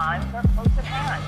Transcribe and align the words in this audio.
times 0.00 0.34
are 0.34 0.42
close 0.54 0.78
at 0.78 0.84
hand. 0.84 1.22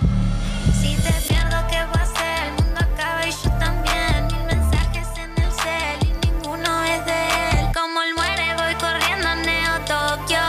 Si 0.80 0.96
te 1.04 1.12
pierdo, 1.28 1.58
¿qué 1.70 1.80
voy 1.90 2.00
a 2.00 2.04
hacer? 2.08 2.38
El 2.46 2.52
mundo 2.58 2.80
acaba 2.88 3.26
y 3.26 3.32
yo 3.42 3.50
también. 3.64 4.16
Mil 4.32 4.44
mensajes 4.54 5.08
en 5.24 5.30
el 5.44 5.52
cel 5.60 5.98
y 6.08 6.12
ninguno 6.26 6.70
es 6.94 7.04
de 7.10 7.20
él. 7.50 7.64
Como 7.74 7.96
él 8.06 8.14
muere, 8.14 8.46
voy 8.60 8.74
corriendo 8.84 9.28
a 9.28 9.34
Neo 9.34 9.74
Tokio. 9.92 10.46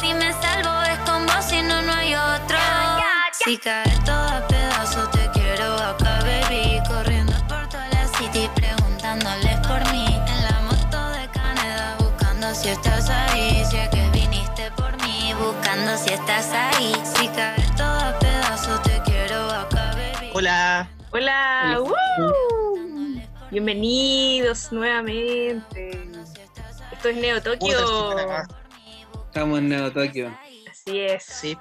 Si 0.00 0.12
me 0.20 0.30
salvo, 0.42 0.74
es 0.92 0.98
con 1.08 1.24
vos, 1.24 1.44
si 1.48 1.62
no, 1.62 1.80
no 1.80 1.92
hay 1.94 2.14
otro. 2.14 2.58
Si 3.32 3.56
cae 3.56 3.96
todo 4.04 4.28
a 4.38 4.46
pedazos, 4.48 5.10
te 5.12 5.30
quiero 5.32 5.76
acá, 5.90 6.14
baby. 6.28 6.82
Corriendo 6.86 7.36
por 7.48 7.66
toda 7.68 7.88
la 7.88 8.06
city, 8.18 8.50
preguntándoles 8.54 9.58
por 9.66 9.80
mí. 9.92 10.04
En 10.32 10.38
la 10.48 10.60
moto 10.68 11.00
de 11.16 11.26
Canadá, 11.28 11.96
buscando 12.00 12.54
si 12.54 12.68
estás 12.68 13.08
ahí. 13.08 13.64
Si 13.70 13.76
es 13.78 13.88
que 13.88 14.10
viniste 14.10 14.70
por 14.72 14.92
mí, 15.02 15.32
buscando 15.38 15.96
si 15.96 16.10
estás 16.12 16.50
ahí. 16.52 16.92
Si 17.14 17.25
Hola. 21.16 21.78
Hola, 21.78 21.80
¡woo! 21.80 23.22
bienvenidos 23.50 24.70
nuevamente. 24.70 25.90
Esto 26.92 27.08
es 27.08 27.16
Neo 27.16 27.42
Tokio. 27.42 28.18
Estamos 29.24 29.60
en 29.60 29.68
Neo 29.70 29.90
Tokio. 29.90 30.30
Así 30.70 31.00
es, 31.00 31.24
Sí. 31.24 31.56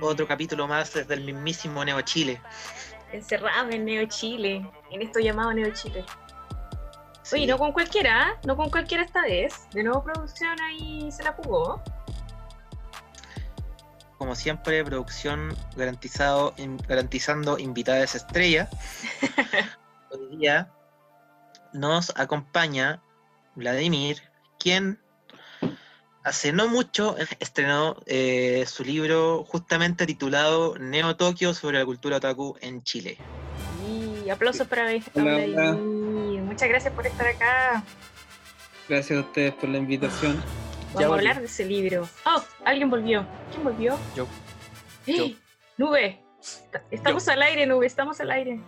Otro 0.00 0.26
capítulo 0.26 0.66
más 0.66 0.94
desde 0.94 1.12
el 1.12 1.20
mismísimo 1.24 1.84
Neo 1.84 2.00
Chile. 2.00 2.40
encerrados 3.12 3.74
en 3.74 3.84
Neo 3.84 4.06
Chile, 4.06 4.66
en 4.90 5.02
esto 5.02 5.20
llamado 5.20 5.52
Neo 5.52 5.70
Chile. 5.74 6.02
Sí. 7.24 7.36
Oye, 7.36 7.46
no 7.46 7.58
con 7.58 7.72
cualquiera, 7.72 8.30
¿eh? 8.30 8.46
no 8.46 8.56
con 8.56 8.70
cualquiera 8.70 9.04
esta 9.04 9.20
vez. 9.20 9.68
De 9.74 9.82
nuevo 9.82 10.02
producción 10.02 10.58
ahí 10.62 11.12
se 11.12 11.24
la 11.24 11.32
jugó. 11.32 11.82
Como 14.18 14.34
siempre, 14.36 14.84
producción 14.84 15.56
garantizado, 15.76 16.54
in- 16.56 16.78
garantizando 16.88 17.58
invitadas 17.58 18.14
estrella. 18.14 18.68
Hoy 20.10 20.36
día 20.36 20.70
nos 21.72 22.12
acompaña 22.16 23.02
Vladimir, 23.56 24.22
quien 24.58 25.00
hace 26.22 26.52
no 26.52 26.68
mucho 26.68 27.16
estrenó 27.40 27.96
eh, 28.06 28.64
su 28.66 28.84
libro 28.84 29.44
justamente 29.44 30.06
titulado 30.06 30.78
Neo 30.78 31.16
Tokio 31.16 31.52
sobre 31.52 31.78
la 31.80 31.84
cultura 31.84 32.16
otaku 32.18 32.56
en 32.60 32.82
Chile. 32.82 33.18
Y 34.24 34.30
aplausos 34.30 34.66
para 34.68 34.86
hola. 35.14 35.74
Muchas 35.74 36.68
gracias 36.68 36.94
por 36.94 37.06
estar 37.06 37.26
acá. 37.26 37.82
Gracias 38.88 39.18
a 39.18 39.22
ustedes 39.22 39.52
por 39.54 39.68
la 39.68 39.78
invitación. 39.78 40.42
Vamos 40.94 41.10
a 41.10 41.14
hablar 41.14 41.40
de 41.40 41.46
ese 41.46 41.64
libro. 41.64 42.08
Oh, 42.24 42.42
alguien 42.64 42.88
volvió. 42.88 43.26
¿Quién 43.50 43.64
volvió? 43.64 43.98
Yo. 44.14 44.26
¡Eh! 45.06 45.16
Yo. 45.16 45.36
Nube. 45.76 46.20
Estamos 46.90 47.26
al 47.28 47.42
aire, 47.42 47.66
Nube, 47.66 47.86
estamos 47.86 48.20
al 48.20 48.30
aire. 48.30 48.60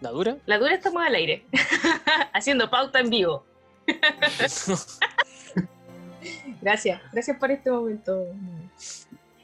¿La 0.00 0.10
dura? 0.10 0.36
La 0.44 0.58
dura 0.58 0.74
estamos 0.74 1.02
al 1.02 1.14
aire. 1.14 1.46
Haciendo 2.34 2.68
pauta 2.68 3.00
en 3.00 3.10
vivo. 3.10 3.46
Gracias, 6.60 7.00
gracias 7.12 7.38
por 7.38 7.52
este 7.52 7.70
momento. 7.70 8.26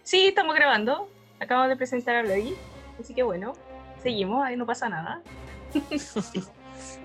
Sí, 0.02 0.26
estamos 0.26 0.56
grabando. 0.56 1.08
Acabamos 1.38 1.68
de 1.68 1.76
presentar 1.76 2.16
a 2.16 2.22
Vladi. 2.22 2.56
Así 2.98 3.14
que 3.14 3.22
bueno, 3.22 3.52
seguimos, 4.02 4.44
ahí 4.44 4.56
no 4.56 4.66
pasa 4.66 4.88
nada. 4.88 5.22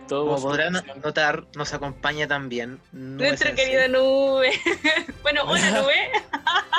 Todo 0.08 0.26
Como 0.26 0.42
podrán 0.42 0.74
notar, 1.04 1.46
nos 1.56 1.74
acompaña 1.74 2.28
también 2.28 2.80
Nuestra 2.92 3.28
nuestra 3.28 3.56
querida 3.56 3.88
Nube. 3.88 4.52
bueno, 5.24 5.44
hola 5.46 5.72
Nube. 5.72 6.12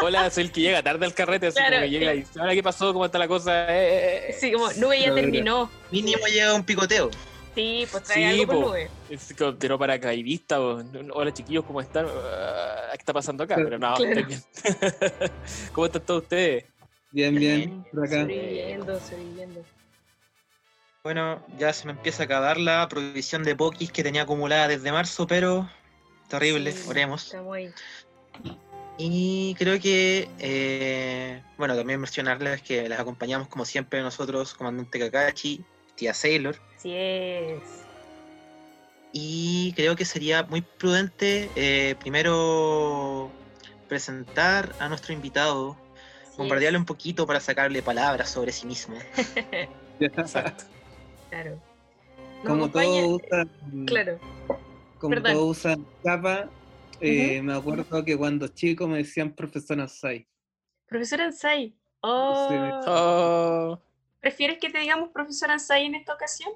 Hola, 0.03 0.31
soy 0.31 0.45
el 0.45 0.53
que 0.53 0.61
llega 0.63 0.83
tarde 0.83 1.05
al 1.05 1.15
carrete, 1.15 1.49
así 1.49 1.57
Claro, 1.59 1.77
como 1.77 1.83
que 1.83 1.91
llega 1.91 2.15
y 2.15 2.19
dice, 2.21 2.41
ahora 2.41 2.55
qué 2.55 2.63
pasó, 2.63 2.93
cómo 2.93 3.05
está 3.05 3.19
la 3.19 3.29
cosa. 3.29 3.65
Eh, 3.71 3.89
eh, 3.89 4.27
eh. 4.31 4.37
Sí, 4.39 4.51
como 4.53 4.71
Nube 4.73 4.99
ya 5.01 5.09
La 5.09 5.15
verdad. 5.15 5.31
terminó. 5.31 5.71
mínimo 5.91 6.27
llega 6.27 6.55
un 6.55 6.65
picoteo. 6.65 7.11
Sí, 7.55 7.87
pues 7.91 8.05
trae 8.05 8.17
Sí, 8.17 8.41
algo 8.41 8.53
po. 8.53 8.61
Nube. 8.69 8.91
Es 9.11 9.35
como 9.37 9.55
tiró 9.57 9.79
paracaidista. 9.79 10.61
Hola 10.61 11.33
chiquillos, 11.35 11.65
¿cómo 11.65 11.81
están? 11.81 12.07
Ah, 12.09 12.89
¿Qué 12.93 12.99
está 12.99 13.13
pasando 13.13 13.45
acá? 13.45 13.57
Pero 13.57 13.79
no, 13.79 13.95
Claro. 13.95 14.05
estoy 14.21 14.25
bien. 14.25 14.43
¿Cómo 15.73 15.87
están 15.87 16.03
todos 16.03 16.23
ustedes? 16.23 16.65
Bien, 17.11 17.35
bien, 17.35 17.85
por 17.93 18.05
acá. 18.07 18.21
Sobreviviendo, 18.21 19.01
sobreviviendo. 19.01 19.65
Bueno, 21.09 21.43
ya 21.57 21.73
se 21.73 21.87
me 21.87 21.93
empieza 21.93 22.25
a 22.25 22.27
acabar 22.27 22.59
la 22.59 22.87
provisión 22.87 23.43
de 23.43 23.57
Pokis 23.57 23.91
que 23.91 24.03
tenía 24.03 24.25
acumulada 24.25 24.69
desde 24.69 24.93
marzo, 24.93 25.27
pero 25.27 25.67
terrible, 26.29 26.71
Sí, 26.71 26.87
oremos. 26.87 27.35
Y 28.99 29.55
creo 29.55 29.81
que, 29.81 30.29
eh, 30.39 31.43
bueno, 31.57 31.75
también 31.77 31.99
mencionarles 31.99 32.61
que 32.61 32.87
les 32.91 33.01
acompañamos 33.01 33.49
como 33.49 33.65
siempre 33.65 34.03
nosotros, 34.03 34.53
Comandante 34.53 34.99
Kakashi, 34.99 35.65
Tía 35.95 36.13
Sailor, 36.13 36.61
Así 36.77 36.93
es. 36.95 37.63
y 39.11 39.73
creo 39.77 39.97
que 39.97 40.05
sería 40.05 40.43
muy 40.43 40.61
prudente 40.61 41.49
eh, 41.57 41.97
primero 42.01 43.31
presentar 43.89 44.75
a 44.79 44.91
nuestro 44.91 45.15
invitado, 45.15 45.75
Así 46.27 46.37
bombardearle 46.37 46.77
es. 46.77 46.81
un 46.81 46.85
poquito 46.85 47.27
para 47.27 47.41
sacarle 47.41 47.81
palabras 47.81 48.29
sobre 48.29 48.53
sí 48.53 48.67
mismo. 48.67 48.99
Exacto. 50.01 50.65
Claro. 51.31 51.61
Nos 52.39 52.47
Como 52.47 52.65
acompaña- 52.65 53.03
todos 53.03 53.23
usan, 53.23 53.85
Claro. 53.87 54.19
como 54.99 55.11
perdón. 55.11 55.33
todos 55.33 55.59
usan 55.59 55.87
capa, 56.05 56.49
eh, 57.01 57.43
me 57.43 57.55
acuerdo 57.55 58.05
que 58.05 58.17
cuando 58.17 58.49
chico 58.49 58.87
me 58.89 58.99
decían 58.99 59.33
profesor 59.35 59.81
Ansai. 59.81 60.27
Profesor 60.87 61.21
Ansai. 61.23 61.75
Oh. 62.01 62.81
Oh, 62.87 63.83
¿Prefieres 64.21 64.59
que 64.59 64.71
te 64.71 64.79
digamos 64.79 65.11
profesor 65.11 65.51
Ansai 65.51 65.87
en 65.87 65.97
esta 65.97 66.15
ocasión? 66.15 66.53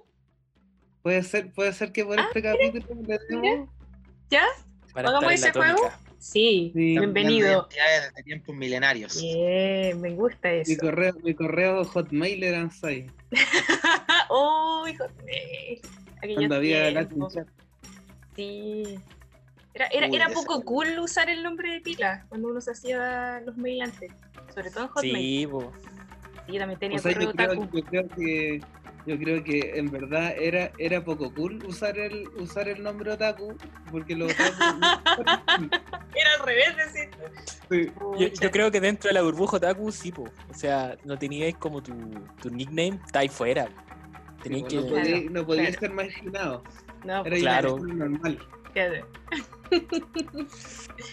Puede 1.02 1.22
ser, 1.24 1.52
puede 1.52 1.72
ser 1.72 1.90
que 1.92 2.04
por 2.04 2.18
Ah, 2.18 2.24
este 2.28 2.42
capítulo 2.42 3.02
le 3.02 3.18
demos- 3.28 3.68
¿Ya? 4.30 4.44
para 4.94 5.08
¿Hagamos 5.08 5.32
ese 5.32 5.50
juego? 5.52 5.76
tónica. 5.78 6.00
Sí. 6.22 6.70
Sí. 6.72 6.96
Bienvenido. 6.98 7.68
Desde 7.68 8.22
tiempos 8.22 8.54
milenarios. 8.54 9.20
Bien, 9.20 10.00
me 10.00 10.10
gusta 10.12 10.50
mi 10.50 10.58
eso. 10.60 10.76
correo, 10.80 11.14
mi 11.24 11.34
correo 11.34 11.84
hotmail 11.84 12.44
era 12.44 12.60
Ansai. 12.60 13.10
oh, 14.28 14.86
hijo 14.88 15.04
de... 15.24 15.80
Aquellos 16.18 16.36
Cuando 16.36 16.54
había 16.54 16.92
Latin. 16.92 17.28
Chat. 17.28 17.48
Sí. 18.36 18.84
Era, 19.74 19.86
era, 19.88 20.06
Uy, 20.06 20.14
era 20.14 20.26
esa- 20.26 20.34
poco 20.34 20.62
cool 20.62 20.96
usar 21.00 21.28
el 21.28 21.42
nombre 21.42 21.72
de 21.72 21.80
pila 21.80 22.24
cuando 22.28 22.50
uno 22.50 22.60
se 22.60 22.70
hacía 22.70 23.42
los 23.44 23.56
mail 23.56 23.82
antes. 23.82 24.12
Sobre 24.54 24.70
todo 24.70 24.84
en 24.84 24.90
Hotmail. 24.90 25.16
Sí, 25.16 25.46
po. 25.48 25.72
Sí, 26.46 26.56
también 26.58 26.78
tenía 26.78 26.98
O 26.98 27.00
sea, 27.00 27.12
correo 27.14 27.30
yo 27.30 27.34
creo, 27.36 27.70
yo 27.72 27.82
creo 27.84 28.08
que 28.10 28.60
yo 29.06 29.18
creo 29.18 29.42
que 29.42 29.72
en 29.78 29.90
verdad 29.90 30.34
era, 30.38 30.70
era 30.78 31.04
poco 31.04 31.32
cool 31.34 31.58
usar 31.66 31.98
el 31.98 32.28
usar 32.36 32.68
el 32.68 32.82
nombre 32.82 33.10
otaku 33.12 33.56
porque 33.90 34.14
los 34.14 34.32
otaku 34.32 34.80
Era 36.14 36.30
al 36.38 36.46
revés, 36.46 36.76
decir. 36.76 37.08
Sí. 37.70 37.90
Yo, 38.18 38.28
yo 38.28 38.50
creo 38.50 38.70
que 38.70 38.80
dentro 38.80 39.08
de 39.08 39.14
la 39.14 39.22
burbuja 39.22 39.56
otaku, 39.56 39.90
sí, 39.90 40.12
po. 40.12 40.24
O 40.50 40.54
sea, 40.54 40.96
no 41.04 41.18
teníais 41.18 41.56
como 41.56 41.82
tu, 41.82 41.94
tu 42.40 42.50
nickname, 42.50 43.00
está 43.04 43.20
ahí 43.20 43.28
fuera. 43.28 43.68
Teníais 44.42 44.64
Sí, 44.68 44.76
que. 44.76 44.82
no 44.82 44.88
podía, 44.88 45.02
Claro, 45.04 45.30
no 45.30 45.46
podía 45.46 45.62
claro. 45.64 45.80
ser 45.80 45.90
marginado. 45.92 46.62
No, 47.04 47.24
Era 47.24 47.36
claro. 47.38 47.78
normal. 47.78 48.38
Claro. 48.72 49.06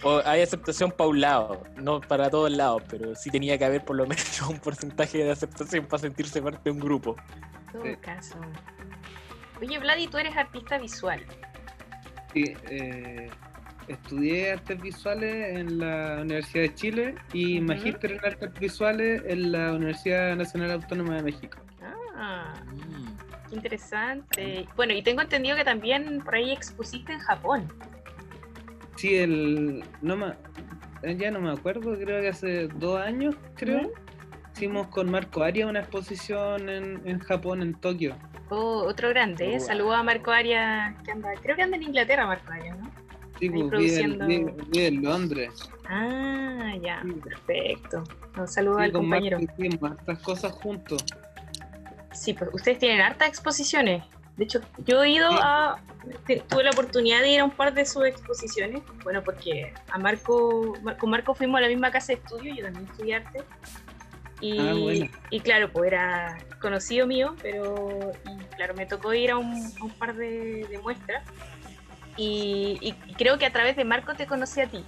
O 0.04 0.22
hay 0.26 0.42
aceptación 0.42 0.92
para 0.92 1.10
un 1.10 1.22
lado, 1.22 1.64
no 1.78 2.02
para 2.02 2.30
todos 2.30 2.52
lados, 2.52 2.84
pero 2.90 3.16
sí 3.16 3.30
tenía 3.30 3.58
que 3.58 3.66
haber 3.66 3.84
por 3.86 3.96
lo 3.96 4.06
menos 4.06 4.42
un 4.50 4.60
porcentaje 4.60 5.20
de 5.20 5.32
aceptación 5.32 5.86
para 5.86 6.02
sentirse 6.02 6.42
parte 6.42 6.60
de 6.66 6.72
un 6.72 6.80
grupo. 6.80 7.16
En 7.68 7.72
todo 7.74 7.84
Sí. 7.84 7.96
caso. 8.02 8.36
Oye, 9.62 9.78
Vladi, 9.80 10.08
tú 10.08 10.18
eres 10.18 10.36
artista 10.36 10.78
visual. 10.78 11.24
Sí, 12.34 12.54
eh, 12.70 13.30
estudié 13.88 14.54
artes 14.54 14.82
visuales 14.82 15.58
en 15.58 15.80
la 15.80 16.20
Universidad 16.22 16.64
de 16.64 16.76
Chile 16.76 17.16
y 17.34 17.60
magíster 17.60 18.12
en 18.14 18.20
artes 18.26 18.54
visuales 18.60 19.22
en 19.26 19.52
la 19.52 19.74
Universidad 19.74 20.36
Nacional 20.36 20.72
Autónoma 20.72 21.16
de 21.16 21.24
México. 21.24 21.58
Ah. 22.16 22.54
Qué 23.50 23.56
interesante. 23.56 24.68
Bueno, 24.76 24.94
y 24.94 25.02
tengo 25.02 25.22
entendido 25.22 25.56
que 25.56 25.64
también 25.64 26.22
por 26.24 26.36
ahí 26.36 26.52
expusiste 26.52 27.12
en 27.14 27.20
Japón. 27.20 27.68
Sí, 28.96 29.16
el 29.16 29.84
no 30.02 30.16
me, 30.18 30.28
eh, 31.04 31.16
ya 31.18 31.32
no 31.32 31.40
me 31.40 31.52
acuerdo, 31.52 31.98
creo 31.98 32.22
que 32.22 32.30
hace 32.30 32.68
dos 32.68 33.00
años, 33.02 33.36
creo. 33.56 33.92
Hicimos 34.56 34.88
con 34.88 35.10
Marco 35.10 35.42
Arias 35.44 35.70
una 35.70 35.80
exposición 35.80 36.68
en, 36.68 37.02
en 37.06 37.20
Japón, 37.20 37.62
en 37.62 37.74
Tokio. 37.76 38.16
Oh, 38.50 38.84
otro 38.84 39.08
grande, 39.10 39.54
¿eh? 39.54 39.58
Oh, 39.58 39.60
Saludos 39.62 39.96
a 39.96 40.04
Marco 40.04 40.32
Arias, 40.32 40.96
que 41.04 41.12
anda, 41.12 41.30
creo 41.42 41.56
que 41.56 41.62
anda 41.62 41.78
en 41.78 41.84
Inglaterra, 41.84 42.26
Marco 42.26 42.52
Arias, 42.52 42.78
¿no? 42.78 42.92
Sí, 43.40 43.50
pues, 43.50 43.64
produciendo- 43.70 44.26
vive- 44.28 44.54
vive 44.70 44.88
en 44.88 45.02
Londres. 45.04 45.70
Ah, 45.88 46.74
ya, 46.82 47.02
Sí. 47.04 47.12
perfecto. 47.24 48.04
Un 48.38 48.48
saludo 48.50 48.78
Sí, 48.80 48.84
al 48.84 48.92
con 48.92 49.02
compañero. 49.04 49.40
Marco 49.40 49.54
hicimos 49.64 49.92
estas 50.00 50.20
cosas 50.20 50.52
juntos. 50.52 51.06
Sí, 52.20 52.34
pues 52.34 52.50
ustedes 52.54 52.80
tienen 52.80 53.00
hartas 53.02 53.30
exposiciones. 53.30 54.04
De 54.36 54.44
hecho, 54.44 54.60
yo 54.86 55.04
he 55.04 55.10
ido 55.12 55.30
a. 55.32 55.80
Tuve 56.50 56.64
la 56.64 56.72
oportunidad 56.72 57.22
de 57.22 57.30
ir 57.30 57.40
a 57.40 57.46
un 57.46 57.52
par 57.52 57.74
de 57.74 57.86
sus 57.86 58.06
exposiciones. 58.06 58.82
Bueno, 59.04 59.24
porque 59.24 59.74
a 59.90 59.98
Marco, 59.98 60.74
Mar- 60.82 60.98
con 60.98 61.10
Marco 61.12 61.34
fuimos 61.34 61.58
a 61.60 61.62
la 61.62 61.68
misma 61.70 61.92
casa 61.92 62.08
de 62.08 62.14
estudio, 62.16 62.54
yo 62.56 62.64
también 62.66 62.86
estudié 62.92 63.16
arte. 63.16 63.44
Y, 64.42 64.60
Ah, 64.60 64.74
bueno. 64.74 65.06
y 65.30 65.40
claro, 65.40 65.72
pues 65.72 65.88
era 65.92 66.38
conocido 66.62 67.06
mío, 67.08 67.36
pero 67.42 68.12
y 68.26 68.38
claro, 68.56 68.74
me 68.74 68.86
tocó 68.86 69.14
ir 69.14 69.32
a 69.32 69.38
un, 69.38 69.54
a 69.80 69.84
un 69.84 69.92
par 69.92 70.14
de, 70.16 70.66
de 70.70 70.78
muestras. 70.80 71.24
Y, 72.18 72.78
y 72.82 73.14
creo 73.14 73.38
que 73.38 73.46
a 73.46 73.52
través 73.54 73.76
de 73.78 73.86
Marco 73.86 74.14
te 74.14 74.26
conocí 74.28 74.60
a 74.62 74.68
ti. 74.68 74.84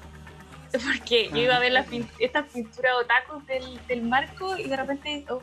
Porque 0.72 1.30
yo 1.30 1.38
iba 1.38 1.56
a 1.56 1.60
ver 1.60 1.72
las 1.74 1.88
pin- 1.88 2.10
estas 2.20 2.46
pinturas 2.52 2.94
otaku 3.02 3.42
del, 3.46 3.80
del 3.88 4.02
Marco 4.02 4.58
y 4.58 4.68
de 4.68 4.76
repente, 4.78 5.26
oh, 5.30 5.42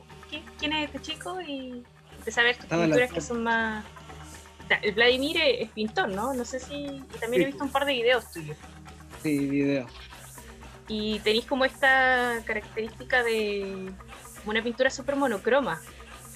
¿quién 0.58 0.72
es 0.72 0.86
este 0.86 1.00
chico? 1.00 1.40
Y 1.40 1.84
empecé 2.18 2.40
a 2.40 2.44
ver 2.44 2.56
tus 2.56 2.66
pinturas 2.66 3.12
que 3.12 3.20
son 3.20 3.42
más... 3.42 3.84
el 4.82 4.92
Vladimir 4.92 5.36
es, 5.40 5.70
pintor, 5.70 6.08
¿no? 6.08 6.32
No 6.34 6.44
sé 6.44 6.60
si... 6.60 6.74
Y 6.74 7.18
también 7.20 7.42
he 7.42 7.46
visto 7.46 7.64
un 7.64 7.70
par 7.70 7.84
de 7.84 7.92
videos 7.92 8.30
tuyos. 8.32 8.56
Sí, 9.22 9.38
video. 9.46 9.86
Y 10.88 11.18
tenéis 11.20 11.44
como 11.44 11.64
esta 11.64 12.42
característica 12.46 13.22
de 13.22 13.90
como 14.38 14.50
una 14.50 14.62
pintura 14.62 14.90
súper 14.90 15.16
monocroma. 15.16 15.80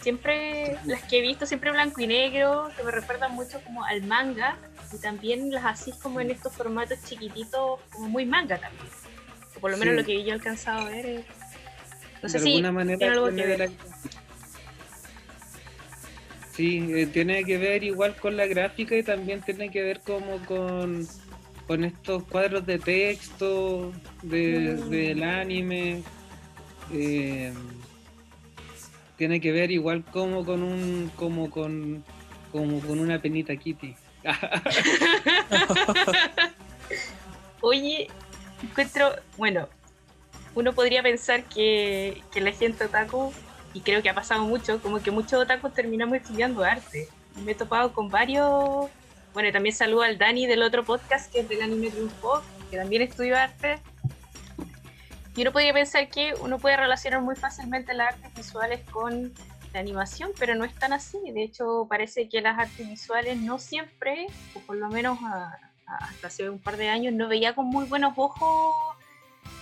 Siempre, 0.01 0.77
las 0.85 1.03
que 1.05 1.19
he 1.19 1.23
visto, 1.23 1.47
siempre 1.47 1.71
blanco 1.71 2.01
y 2.01 2.07
negro, 2.07 2.69
que 2.77 2.83
me 2.83 2.91
recuerdan 2.91 3.33
mucho 3.33 3.61
como 3.65 3.85
al 3.85 4.03
manga. 4.03 4.57
Y 4.93 4.99
también 4.99 5.51
las 5.51 5.65
así 5.65 5.93
como 6.03 6.21
en 6.21 6.31
estos 6.31 6.53
formatos 6.53 6.99
chiquititos, 7.05 7.81
como 7.91 8.09
muy 8.09 8.27
manga 8.27 8.59
también. 8.59 8.89
O 9.57 9.61
por 9.61 9.71
lo 9.71 9.77
menos 9.79 9.95
Sí. 9.95 10.01
lo 10.01 10.05
que 10.05 10.23
yo 10.23 10.31
he 10.31 10.33
alcanzado 10.33 10.87
a 10.87 10.91
ver 10.91 11.07
es... 11.07 11.25
No 12.23 12.29
sé 12.29 12.39
de 12.39 12.45
si 12.45 12.51
alguna 12.51 12.73
manera 12.73 12.99
tiene 12.99 13.13
algo 13.15 13.27
que 13.35 13.47
ver. 13.47 13.59
la- 13.59 13.71
Sí, 16.53 16.87
eh, 16.93 17.07
tiene 17.07 17.45
que 17.45 17.57
ver 17.59 17.83
igual 17.83 18.15
con 18.17 18.37
la 18.37 18.47
gráfica 18.47 18.95
y 18.97 19.03
también 19.03 19.41
tiene 19.41 19.71
que 19.71 19.83
ver 19.83 20.01
como 20.01 20.37
con, 20.45 21.09
con 21.67 21.85
estos 21.85 22.25
cuadros 22.25 22.67
de 22.67 22.79
texto 22.79 23.93
de, 24.23 24.77
Mm. 24.79 24.91
del 24.91 25.23
anime. 25.23 26.03
eh, 26.93 27.53
tiene 29.17 29.41
que 29.41 29.51
ver 29.53 29.71
igual 29.71 30.05
como 30.05 30.45
con 30.45 30.63
un 30.63 31.11
como 31.17 31.49
con 31.49 32.05
como 32.51 32.81
con 32.81 32.99
una 33.01 33.19
penita 33.23 33.57
kitty. 33.57 33.95
Oye, 37.63 38.09
encuentro, 38.63 39.15
bueno, 39.39 39.69
uno 40.55 40.73
podría 40.73 41.03
pensar 41.03 41.45
que, 41.45 42.23
que 42.33 42.41
la 42.41 42.53
gente 42.53 42.85
otaku, 42.85 43.33
y 43.75 43.81
creo 43.81 44.03
que 44.03 44.11
ha 44.11 44.15
pasado 44.15 44.45
mucho, 44.45 44.81
como 44.83 45.03
que 45.03 45.11
muchos 45.11 45.35
otakus 45.35 45.73
terminamos 45.73 46.17
estudiando 46.17 46.63
arte. 46.63 47.09
Me 47.37 47.53
he 47.53 47.55
topado 47.55 47.93
con 47.95 48.11
varios, 48.11 48.91
bueno, 49.33 49.51
también 49.51 49.75
saludo 49.75 50.03
al 50.03 50.19
Dani 50.19 50.47
del 50.47 50.63
otro 50.63 50.85
podcast 50.85 51.33
que 51.33 51.41
es 51.41 51.49
del 51.49 51.63
anime 51.63 51.91
Triunfo, 51.91 52.43
que 52.71 52.77
también 52.77 53.01
estudió 53.03 53.39
arte. 53.39 53.81
Y 55.35 55.41
uno 55.41 55.53
podría 55.53 55.73
pensar 55.73 56.09
que 56.11 56.35
uno 56.43 56.59
puede 56.59 56.77
relacionar 56.77 57.23
muy 57.23 57.35
fácilmente 57.37 57.95
las 57.95 58.15
artes 58.15 58.35
visuales 58.35 58.81
con 58.91 59.33
la 59.73 59.81
animación, 59.81 60.33
pero 60.39 60.55
no 60.55 60.67
es 60.67 60.75
tan 60.75 60.93
así. 60.93 61.19
De 61.33 61.43
hecho, 61.43 61.87
parece 61.89 62.29
que 62.29 62.43
las 62.43 62.59
artes 62.59 62.87
visuales 62.87 63.39
no 63.39 63.59
siempre, 63.59 64.27
o 64.55 64.61
por 64.61 64.77
lo 64.77 64.91
menos 64.91 65.19
a- 65.23 65.59
hasta 65.87 66.27
hace 66.27 66.51
un 66.51 66.59
par 66.59 66.77
de 66.77 66.91
años 66.91 67.15
no 67.15 67.29
veía 67.29 67.55
con 67.55 67.65
muy 67.67 67.87
buenos 67.87 68.13
ojos 68.17 68.75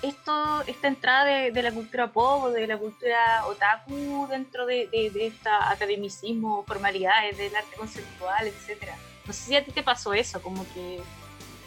esto, 0.02 0.62
esta 0.66 0.88
entrada 0.88 1.24
de, 1.24 1.62
la 1.62 1.72
cultura 1.72 2.10
pop 2.12 2.44
o 2.44 2.50
de 2.50 2.66
la 2.66 2.78
cultura 2.78 3.44
otaku 3.46 4.26
dentro 4.30 4.66
de, 4.66 4.88
de, 4.88 5.10
de 5.10 5.26
esta 5.26 5.70
academicismo, 5.70 6.64
formalidades 6.66 7.36
del 7.36 7.54
arte 7.54 7.76
conceptual, 7.76 8.46
etcétera. 8.46 8.96
No 9.26 9.32
sé 9.32 9.42
si 9.42 9.56
a 9.56 9.64
ti 9.64 9.72
te 9.72 9.82
pasó 9.82 10.14
eso, 10.14 10.40
como 10.40 10.64
que 10.72 11.00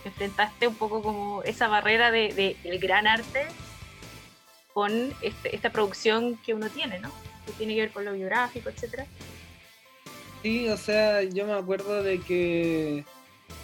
enfrentaste 0.05 0.67
un 0.67 0.75
poco 0.75 1.01
como 1.01 1.43
esa 1.43 1.67
barrera 1.67 2.11
de- 2.11 2.57
del 2.63 2.79
gran 2.79 3.07
arte 3.07 3.45
con 4.73 5.13
este- 5.21 5.55
esta 5.55 5.71
producción 5.71 6.37
que 6.37 6.53
uno 6.53 6.69
tiene, 6.69 6.99
¿no? 6.99 7.11
Que 7.45 7.51
tiene 7.53 7.75
que 7.75 7.81
ver 7.81 7.91
con 7.91 8.03
lo 8.05 8.13
biográfico, 8.13 8.69
etcétera. 8.69 9.05
Sí, 10.41 10.67
o 10.67 10.77
sea, 10.77 11.21
yo 11.21 11.45
me 11.45 11.53
acuerdo 11.53 12.03
de 12.03 12.19
que 12.19 13.05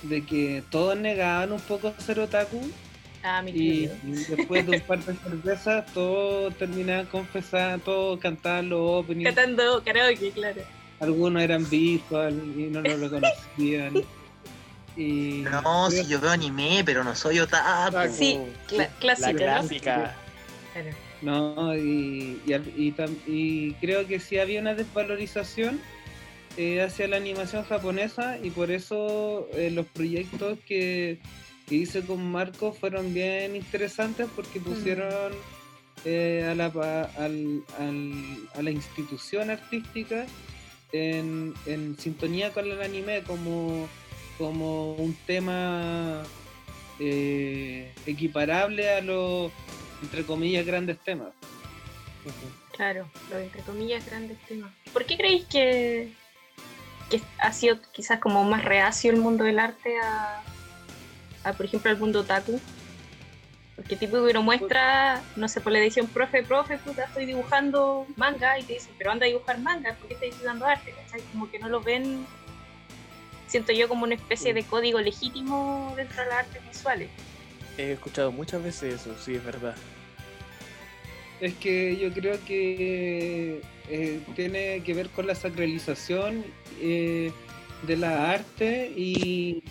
de 0.04 0.26
que 0.26 0.64
todos 0.70 0.96
negaban 0.96 1.52
un 1.52 1.60
poco 1.60 1.94
ser 1.98 2.20
otaku 2.22 2.62
Ah, 3.24 3.42
mi 3.42 3.52
y, 3.52 3.84
y 4.04 4.12
después 4.30 4.66
de 4.66 4.72
un 4.74 4.82
par 4.82 5.04
de 5.04 5.14
cervezas 5.16 5.86
todos 5.94 6.56
terminaban 6.58 7.06
confesando, 7.08 7.84
todos 7.84 8.20
cantaban 8.20 8.70
los 8.70 8.80
openings, 8.82 9.34
Cantando 9.36 9.84
karaoke, 9.84 10.32
claro. 10.32 10.62
algunos 11.02 11.42
eran 11.42 11.70
visual 11.70 12.34
y 12.58 12.64
no 12.64 12.82
lo 12.82 12.96
reconocían. 12.98 13.94
Y 14.96 15.44
No, 15.50 15.90
si 15.92 16.06
yo 16.08 16.20
veo 16.20 16.32
anime, 16.32 16.82
pero 16.86 17.04
no 17.04 17.16
soy 17.16 17.40
otaku. 17.40 17.98
Sí, 18.14 18.38
cla- 18.70 18.78
la 18.78 18.88
clásica, 19.00 19.32
¿no? 19.32 19.38
clásica. 19.38 20.16
Claro. 20.74 20.90
No, 21.22 21.76
y, 21.76 22.42
y, 22.46 22.54
y 22.54 22.94
tam- 22.94 23.18
y 23.28 23.74
creo 23.76 24.08
que 24.08 24.20
sí 24.22 24.40
había 24.40 24.62
una 24.62 24.74
desvalorización 24.76 25.80
eh, 26.58 26.82
hacia 26.82 27.08
la 27.10 27.18
animación 27.18 27.64
japonesa 27.66 28.38
y 28.42 28.50
por 28.50 28.72
eso 28.72 29.48
eh, 29.54 29.70
los 29.72 29.86
proyectos 29.88 30.58
que, 30.66 31.20
que 31.70 31.76
hice 31.76 32.02
con 32.04 32.32
Marco 32.32 32.74
fueron 32.74 33.14
bien 33.14 33.56
interesantes 33.56 34.28
porque 34.36 34.60
pusieron 34.60 35.32
eh, 36.04 36.48
a, 36.50 36.56
la, 36.56 36.66
al- 37.18 37.64
al- 37.78 38.50
a 38.56 38.62
la 38.64 38.72
institución 38.72 39.52
artística 39.52 40.26
en, 40.92 41.54
en 41.68 41.98
sintonía 42.00 42.52
con 42.52 42.66
el 42.66 42.82
anime 42.82 43.22
como, 43.24 43.88
como 44.40 44.94
un 44.96 45.16
tema 45.28 46.24
eh, 47.00 47.94
equiparable 48.08 48.90
a 48.90 49.02
los, 49.02 49.52
entre 50.02 50.24
comillas, 50.24 50.66
grandes 50.66 50.98
temas. 51.00 51.30
Claro, 52.76 53.10
lo 53.30 53.38
de 53.38 53.44
entre 53.46 53.62
comillas 53.62 54.06
grandes 54.06 54.38
temas. 54.48 54.72
¿Por 54.92 55.06
qué 55.06 55.18
creéis 55.18 55.46
que, 55.46 56.12
que 57.10 57.22
ha 57.40 57.52
sido 57.54 57.80
quizás 57.94 58.20
como 58.20 58.44
más 58.44 58.64
reacio 58.66 59.12
el 59.12 59.18
mundo 59.18 59.44
del 59.44 59.60
arte 59.60 59.98
a, 60.00 60.42
a, 61.50 61.54
por 61.54 61.66
ejemplo, 61.66 61.92
al 61.92 61.98
mundo 61.98 62.22
otaku? 62.22 62.60
Porque 63.76 63.96
tipo 63.96 64.18
que 64.18 64.32
uno 64.32 64.44
muestra, 64.44 65.22
no 65.36 65.48
sé, 65.48 65.62
por 65.62 65.72
la 65.72 65.80
edición 65.80 66.08
profe, 66.08 66.44
profe, 66.44 66.78
puta, 66.80 67.06
estoy 67.06 67.26
dibujando 67.26 68.06
manga 68.18 68.60
y 68.60 68.64
te 68.64 68.74
dicen, 68.74 68.94
pero 68.98 69.12
anda 69.12 69.26
a 69.26 69.28
dibujar 69.28 69.60
manga, 69.60 69.94
¿por 69.94 70.08
qué 70.08 70.16
estás 70.16 70.30
estudiando 70.30 70.66
arte? 70.66 70.92
¿Cachai? 70.92 71.22
Como 71.32 71.50
que 71.50 71.60
no 71.60 71.70
lo 71.70 71.82
ven, 71.82 72.26
siento 73.48 73.72
yo 73.72 73.88
como 73.88 74.04
una 74.04 74.16
especie 74.16 74.54
de 74.54 74.64
código 74.64 75.00
legítimo 75.00 75.94
dentro 75.96 76.22
de 76.24 76.30
las 76.30 76.40
artes 76.40 76.62
visuales. 76.68 77.10
He 77.78 77.94
escuchado 77.94 78.32
muchas 78.34 78.62
veces 78.62 78.96
eso, 78.96 79.16
sí, 79.18 79.36
es 79.36 79.46
verdad. 79.46 79.76
Es 81.40 81.54
que 81.54 81.96
yo 81.96 82.12
creo 82.12 82.38
que 82.44 83.62
eh, 83.88 84.20
tiene 84.36 84.84
que 84.84 84.94
ver 84.94 85.10
con 85.10 85.26
la 85.26 85.36
sacralización 85.36 86.44
eh, 86.82 87.32
de 87.84 87.98
la 87.98 88.32
arte 88.32 88.92
y, 88.96 89.64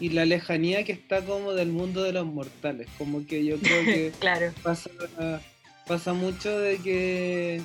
y 0.00 0.10
la 0.10 0.24
lejanía 0.24 0.84
que 0.84 0.92
está 0.92 1.22
como 1.24 1.52
del 1.52 1.68
mundo 1.68 2.02
de 2.02 2.12
los 2.12 2.26
mortales. 2.26 2.88
Como 2.98 3.26
que 3.26 3.44
yo 3.44 3.58
creo 3.58 3.84
que 3.84 4.12
Claro, 4.18 4.52
pasa, 4.62 4.90
pasa 5.86 6.12
mucho 6.12 6.58
de 6.58 6.78
que, 6.78 7.62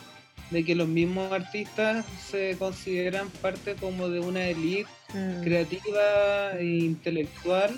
de 0.50 0.64
que 0.64 0.76
los 0.76 0.88
mismos 0.88 1.32
artistas 1.32 2.06
se 2.30 2.56
consideran 2.58 3.30
parte 3.42 3.76
como 3.76 4.10
de 4.10 4.20
una 4.20 4.46
élite 4.48 4.90
Mm, 5.14 5.44
creativa 5.44 6.58
e 6.58 6.66
intelectual 6.66 7.72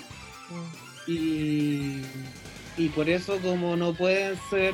mm. 0.49 1.11
y, 1.11 2.01
y 2.77 2.89
por 2.89 3.09
eso 3.09 3.39
como 3.39 3.75
no 3.75 3.93
pueden 3.95 4.37
ser 4.51 4.73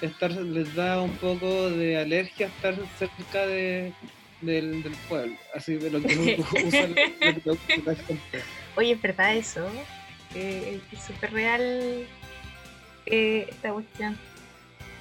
estar 0.00 0.30
les 0.30 0.74
da 0.74 1.02
un 1.02 1.10
poco 1.18 1.68
de 1.70 1.98
alergia 1.98 2.46
estar 2.46 2.74
cerca 2.98 3.46
de 3.46 3.92
del, 4.40 4.82
del 4.82 4.92
pueblo 5.08 5.36
así 5.54 5.74
de 5.74 5.90
lo 5.90 6.00
que 6.00 6.16
usa, 6.64 6.86
lo 6.86 6.94
que 6.94 7.50
usa 7.50 7.76
la 7.84 7.94
gente. 7.94 8.38
Oye, 8.78 8.92
es 8.92 9.02
verdad 9.02 9.34
eso. 9.34 9.68
Eh, 10.36 10.80
es 10.92 11.02
súper 11.02 11.32
real 11.32 12.06
eh, 13.06 13.46
esta 13.48 13.72
cuestión. 13.72 14.16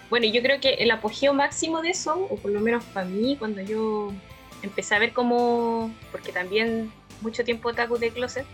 Bueno, 0.10 0.26
yo 0.26 0.42
creo 0.42 0.60
que 0.60 0.74
el 0.76 0.90
apogeo 0.90 1.32
máximo 1.36 1.84
de 1.84 1.92
eso, 1.92 2.26
o 2.28 2.38
por 2.38 2.50
lo 2.50 2.60
menos 2.60 2.84
para 2.86 3.06
mí, 3.06 3.36
cuando 3.38 3.62
yo 3.62 4.12
empecé 4.64 4.96
a 4.96 5.00
ver 5.00 5.14
como, 5.14 5.94
porque 6.12 6.32
también 6.32 6.92
mucho 7.22 7.44
tiempo 7.44 7.70
otaku 7.70 8.00
de 8.00 8.10
closet, 8.10 8.48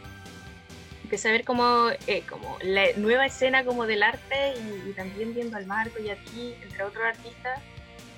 empecé 1.04 1.30
a 1.30 1.32
ver 1.32 1.46
como, 1.46 1.88
eh, 2.08 2.24
como 2.30 2.58
la 2.62 2.88
nueva 2.98 3.26
escena 3.26 3.64
como 3.64 3.86
del 3.86 4.04
arte 4.04 4.56
y, 4.58 4.90
y 4.90 4.94
también 4.94 5.34
viendo 5.34 5.56
al 5.56 5.68
Marco 5.68 6.02
y 6.02 6.10
a 6.10 6.18
ti, 6.18 6.54
entre 6.64 6.84
otros 6.84 7.06
artistas, 7.06 7.62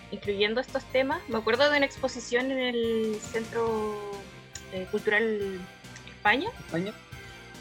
incluyendo 0.10 0.60
estos 0.60 0.84
temas. 0.86 1.22
Me 1.28 1.38
acuerdo 1.38 1.70
de 1.70 1.78
una 1.78 1.86
exposición 1.86 2.52
en 2.52 2.58
el 2.58 3.20
Centro 3.22 3.96
eh, 4.74 4.88
Cultural 4.90 5.62
España, 6.26 6.50
España 6.66 6.92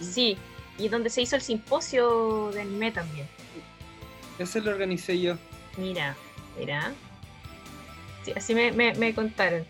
Sí, 0.00 0.38
y 0.78 0.88
donde 0.88 1.10
se 1.10 1.20
hizo 1.20 1.36
el 1.36 1.42
simposio 1.42 2.50
de 2.52 2.62
anime 2.62 2.90
también. 2.92 3.28
ese 4.38 4.60
lo 4.62 4.70
organicé 4.70 5.20
yo 5.20 5.36
Mira, 5.76 6.16
mira. 6.58 6.92
Sí, 8.24 8.32
así 8.34 8.54
me, 8.54 8.72
me, 8.72 8.94
me 8.94 9.14
contaron. 9.14 9.66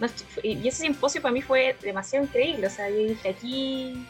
No, 0.00 0.06
y 0.42 0.66
ese 0.66 0.82
simposio 0.82 1.20
para 1.20 1.32
mí 1.32 1.42
fue 1.42 1.76
demasiado 1.82 2.24
increíble. 2.24 2.68
O 2.68 2.70
sea, 2.70 2.88
yo 2.88 2.96
dije, 2.96 3.28
aquí, 3.28 4.06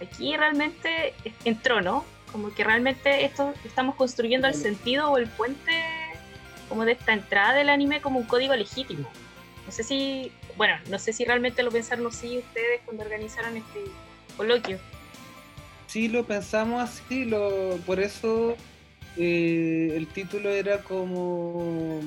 aquí 0.00 0.36
realmente 0.36 1.14
entró, 1.44 1.80
¿no? 1.80 2.04
Como 2.32 2.52
que 2.52 2.64
realmente 2.64 3.24
esto 3.24 3.54
estamos 3.64 3.94
construyendo 3.94 4.46
el 4.46 4.54
sentido 4.54 5.10
o 5.10 5.16
el 5.16 5.28
puente 5.28 5.72
como 6.68 6.84
de 6.84 6.92
esta 6.92 7.12
entrada 7.14 7.54
del 7.54 7.70
anime 7.70 8.00
como 8.02 8.18
un 8.18 8.26
código 8.26 8.54
legítimo. 8.54 9.08
No 9.64 9.72
sé 9.72 9.84
si, 9.84 10.32
bueno, 10.60 10.74
no 10.90 10.98
sé 10.98 11.14
si 11.14 11.24
realmente 11.24 11.62
lo 11.62 11.70
pensaron 11.70 12.06
así 12.08 12.36
ustedes 12.36 12.82
cuando 12.84 13.02
organizaron 13.02 13.56
este 13.56 13.80
coloquio. 14.36 14.78
Sí, 15.86 16.06
lo 16.06 16.26
pensamos 16.26 16.82
así, 16.82 17.24
lo, 17.24 17.78
por 17.86 17.98
eso 17.98 18.58
eh, 19.16 19.94
el 19.96 20.06
título 20.08 20.50
era 20.50 20.82
como 20.82 22.02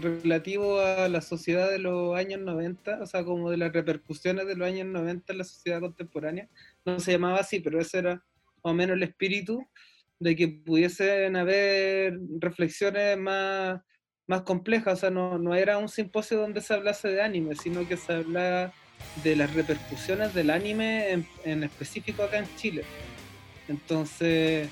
relativo 0.00 0.80
a 0.80 1.06
la 1.10 1.20
sociedad 1.20 1.70
de 1.70 1.80
los 1.80 2.16
años 2.16 2.40
90, 2.40 3.00
o 3.02 3.06
sea, 3.06 3.24
como 3.24 3.50
de 3.50 3.58
las 3.58 3.74
repercusiones 3.74 4.46
de 4.46 4.56
los 4.56 4.66
años 4.66 4.86
90 4.86 5.30
en 5.30 5.38
la 5.38 5.44
sociedad 5.44 5.80
contemporánea. 5.80 6.48
No 6.86 6.98
se 6.98 7.12
llamaba 7.12 7.40
así, 7.40 7.60
pero 7.60 7.78
ese 7.78 7.98
era 7.98 8.14
más 8.14 8.24
o 8.62 8.72
menos 8.72 8.96
el 8.96 9.02
espíritu 9.02 9.68
de 10.18 10.34
que 10.34 10.48
pudiesen 10.48 11.36
haber 11.36 12.18
reflexiones 12.38 13.18
más, 13.18 13.82
más 14.32 14.42
complejas, 14.42 14.94
o 14.94 14.96
sea, 14.96 15.10
no, 15.10 15.36
no 15.38 15.54
era 15.54 15.76
un 15.76 15.90
simposio 15.90 16.38
donde 16.38 16.62
se 16.62 16.72
hablase 16.72 17.08
de 17.08 17.20
anime, 17.20 17.54
sino 17.54 17.86
que 17.86 17.98
se 17.98 18.14
hablaba 18.14 18.72
de 19.22 19.36
las 19.36 19.52
repercusiones 19.52 20.32
del 20.32 20.48
anime 20.48 21.10
en, 21.10 21.26
en 21.44 21.64
específico 21.64 22.22
acá 22.22 22.38
en 22.38 22.46
Chile. 22.56 22.82
Entonces 23.68 24.68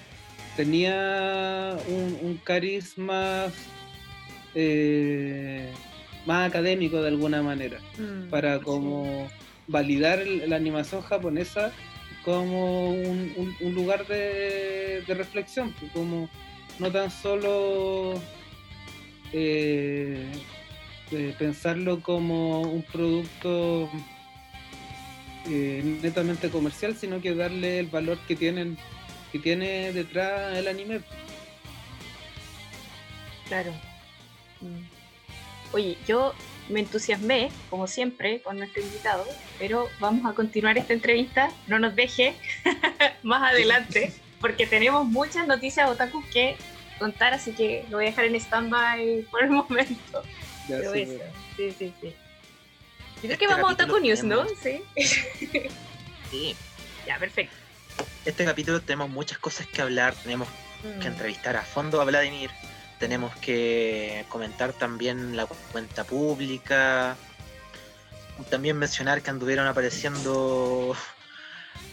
tenía 0.56 1.76
un, 1.88 2.18
un 2.22 2.36
carisma 2.42 3.48
eh, 4.54 5.70
más 6.26 6.48
académico 6.48 7.02
de 7.02 7.08
alguna 7.08 7.42
manera, 7.42 7.78
Mm, 7.98 8.30
para 8.30 8.60
como 8.60 9.28
validar 9.66 10.26
la 10.26 10.56
animación 10.56 11.02
japonesa 11.02 11.70
como 12.24 12.90
un, 12.90 13.32
un- 13.36 13.56
un 13.60 13.74
lugar 13.74 14.06
de, 14.06 15.02
de 15.06 15.14
reflexión, 15.14 15.74
pues, 15.78 15.92
como 15.92 16.28
no 16.78 16.90
tan 16.90 17.10
solo 17.10 18.14
eh, 19.32 20.26
eh, 21.12 21.34
pensarlo 21.38 22.00
como 22.02 22.62
un 22.62 22.82
producto 22.82 23.90
eh, 25.48 25.98
netamente 26.02 26.50
comercial, 26.50 26.96
sino 26.96 27.20
que 27.20 27.34
darle 27.34 27.78
el 27.78 27.86
valor 27.86 28.18
que 28.28 28.36
tienen 28.36 28.76
que 29.32 29.38
tiene 29.38 29.92
detrás 29.92 30.56
el 30.56 30.68
anime. 30.68 31.00
Claro. 33.46 33.72
Mm. 34.60 34.84
Oye, 35.72 35.96
yo 36.06 36.34
me 36.68 36.80
entusiasmé, 36.80 37.50
como 37.68 37.86
siempre, 37.86 38.40
con 38.42 38.58
nuestro 38.58 38.82
invitado, 38.82 39.24
pero 39.58 39.88
vamos 39.98 40.30
a 40.30 40.34
continuar 40.34 40.78
esta 40.78 40.92
entrevista. 40.92 41.50
No 41.66 41.78
nos 41.78 41.94
deje 41.94 42.34
más 43.22 43.52
adelante, 43.52 44.12
porque 44.40 44.66
tenemos 44.66 45.04
muchas 45.04 45.46
noticias 45.46 45.88
otaku 45.88 46.22
que 46.32 46.56
contar, 47.00 47.32
así 47.34 47.52
que 47.52 47.84
lo 47.88 47.96
voy 47.96 48.06
a 48.06 48.10
dejar 48.10 48.26
en 48.26 48.36
stand-by 48.36 49.22
por 49.30 49.42
el 49.42 49.50
momento. 49.60 50.22
Ya 50.68 50.76
Pero 50.76 50.94
eso, 50.94 51.18
ve. 51.18 51.32
sí, 51.56 51.70
sí, 51.76 51.94
sí. 52.00 52.06
Yo 52.10 53.20
creo 53.22 53.32
Este 53.32 53.38
que 53.38 53.46
vamos 53.48 53.70
a 53.70 53.72
Otaku 53.74 53.98
News, 53.98 54.22
¿no? 54.22 54.46
Sí. 54.62 54.80
Sí. 56.30 56.54
Ya, 57.08 57.18
perfecto. 57.18 57.56
Este 58.24 58.44
capítulo 58.44 58.80
tenemos 58.82 59.10
muchas 59.10 59.38
cosas 59.38 59.66
que 59.66 59.82
hablar, 59.82 60.14
tenemos 60.22 60.46
que 60.82 61.08
Mm. 61.08 61.12
entrevistar 61.12 61.56
a 61.56 61.62
fondo 61.62 62.00
a 62.00 62.04
Vladimir, 62.04 62.50
tenemos 63.00 63.34
que 63.36 64.24
comentar 64.28 64.72
también 64.72 65.36
la 65.36 65.46
cuenta 65.72 66.04
pública, 66.04 67.16
también 68.48 68.78
mencionar 68.78 69.20
que 69.22 69.30
anduvieron 69.30 69.66
apareciendo, 69.66 70.96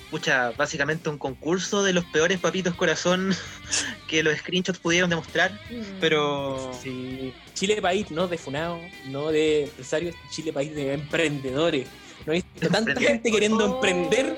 pucha, 0.09 0.51
básicamente 0.51 1.09
un 1.09 1.17
concurso 1.17 1.83
de 1.83 1.93
los 1.93 2.05
peores 2.05 2.39
papitos 2.39 2.75
corazón 2.75 3.35
que 4.07 4.23
los 4.23 4.37
screenshots 4.37 4.79
pudieron 4.79 5.09
demostrar, 5.09 5.51
Mm. 5.69 5.99
pero 5.99 6.71
Sí. 6.81 7.33
Chile 7.53 7.81
país 7.81 8.09
no 8.11 8.27
de 8.27 8.37
funado, 8.37 8.79
no 9.07 9.29
de 9.31 9.63
empresarios, 9.63 10.15
Chile 10.31 10.53
país 10.53 10.73
de 10.75 10.93
emprendedores. 10.93 11.87
No 12.25 12.33
he 12.33 12.35
visto 12.37 12.69
tanta 12.69 12.99
gente 12.99 13.31
queriendo 13.31 13.65
Oh, 13.65 13.75
emprender 13.75 14.37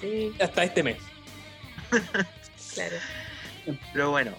Sí, 0.00 0.32
hasta 0.40 0.64
este 0.64 0.82
mes. 0.82 0.96
claro. 2.74 2.96
Pero 3.92 4.10
bueno, 4.10 4.32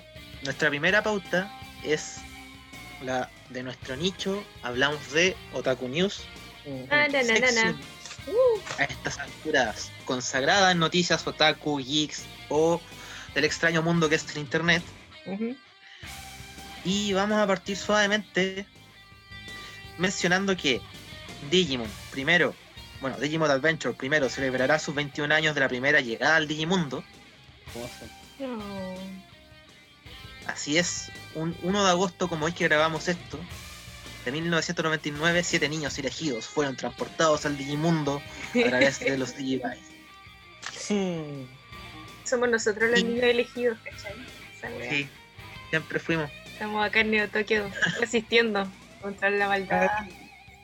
nuestra 0.44 0.70
primera 0.70 1.02
pauta 1.04 1.52
es 1.84 2.18
la 3.04 3.30
de 3.50 3.64
nuestro 3.64 3.96
nicho. 3.96 4.44
Hablamos 4.64 5.12
de 5.14 5.36
Otaku 5.54 5.88
News. 5.88 6.22
Ah, 6.90 7.08
na, 7.12 7.24
na, 7.24 7.40
na, 7.40 7.80
A 8.80 8.84
estas 8.84 9.20
alturas, 9.20 9.92
consagrada 10.06 10.72
en 10.72 10.80
noticias 10.80 11.26
otaku, 11.26 11.80
geeks 11.80 12.24
o 12.50 12.82
del 13.34 13.46
extraño 13.46 13.82
mundo 13.82 14.10
que 14.10 14.16
es 14.16 14.30
el 14.32 14.40
internet. 14.40 14.84
Y 16.86 17.14
vamos 17.14 17.40
a 17.40 17.48
partir 17.48 17.78
suavemente 17.78 18.66
mencionando 19.98 20.56
que 20.58 20.82
Digimon, 21.50 21.90
primero, 22.12 22.54
bueno, 23.02 23.18
Digimon 23.18 23.50
Adventure 23.50 23.94
primero 23.94 24.30
celebrará 24.30 24.80
sus 24.80 24.96
21 24.96 25.34
años 25.34 25.56
de 25.56 25.62
la 25.62 25.70
primera 25.70 26.02
llegada 26.02 26.36
al 26.36 26.48
Digimundo. 26.48 27.04
No. 28.40 28.96
Así 30.48 30.78
es, 30.78 31.10
un 31.36 31.56
1 31.62 31.84
de 31.86 31.90
agosto, 31.90 32.28
como 32.28 32.46
hoy 32.46 32.52
que 32.52 32.66
grabamos 32.66 33.08
esto, 33.08 33.40
de 34.26 34.32
1999, 34.32 35.44
siete 35.44 35.70
niños 35.70 35.98
elegidos 35.98 36.46
fueron 36.46 36.76
transportados 36.76 37.46
al 37.46 37.58
Digimundo 37.58 38.22
a 38.56 38.70
través 38.70 39.00
de 39.00 39.18
los 39.18 39.36
Digivice. 39.38 39.93
Somos 42.24 42.50
nosotros 42.50 42.90
los 42.92 43.00
Y- 43.00 43.04
niños 43.04 43.24
elegidos, 43.24 43.78
¿cachai? 43.84 44.14
Sí, 44.90 45.08
siempre 45.70 46.00
fuimos. 46.00 46.30
Estamos 46.46 46.86
acá 46.86 47.02
en 47.02 47.12
Neo 47.12 47.28
Tokio 47.30 47.70
resistiendo 48.00 48.68
contra 49.02 49.30
la 49.30 49.48
maldad 49.48 49.90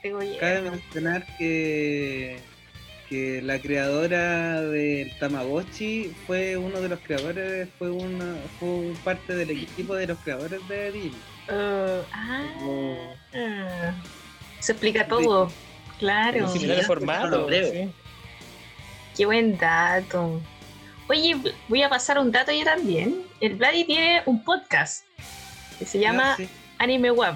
de 0.04 0.12
gobierno. 0.12 0.40
Cabe 0.40 0.62
mencionar 0.72 1.26
que, 1.38 2.40
que 3.10 3.42
la 3.42 3.60
creadora 3.60 4.62
del 4.62 5.12
Tamagotchi 5.20 6.14
fue 6.26 6.56
uno 6.58 6.80
de 6.80 6.90
los 6.90 7.00
creadores, 7.00 7.68
fue 7.78 7.92
una 7.92 8.36
fue 8.60 8.70
un 8.70 8.96
parte 9.04 9.36
del 9.36 9.50
equipo 9.52 9.96
de 9.96 10.08
los 10.08 10.18
creadores 10.20 10.66
de 10.70 10.92
Digimon. 10.92 11.20
Uh, 11.50 12.04
ah, 12.14 12.48
Como- 12.60 13.16
se 14.60 14.72
explica 14.74 15.08
todo. 15.08 15.52
Claro. 15.98 16.46
Un 16.46 16.52
Sí, 16.54 16.60
similar 16.60 16.80
sí, 16.80 16.86
formato. 16.86 17.50
sí. 17.50 17.92
Qué 19.16 19.26
buen 19.26 19.58
dato. 19.58 20.42
Oye, 21.08 21.36
voy 21.68 21.84
a 21.84 21.90
pasar 21.90 22.20
un 22.20 22.32
dato 22.32 22.52
yo 22.52 22.64
también. 22.64 23.24
El 23.42 23.56
Vladi 23.56 23.84
tiene 23.86 24.22
un 24.26 24.44
podcast 24.44 25.06
que 25.78 25.86
se 25.86 26.00
llama 26.00 26.36
sí, 26.38 26.48
Anime 26.78 27.12
Web. 27.12 27.36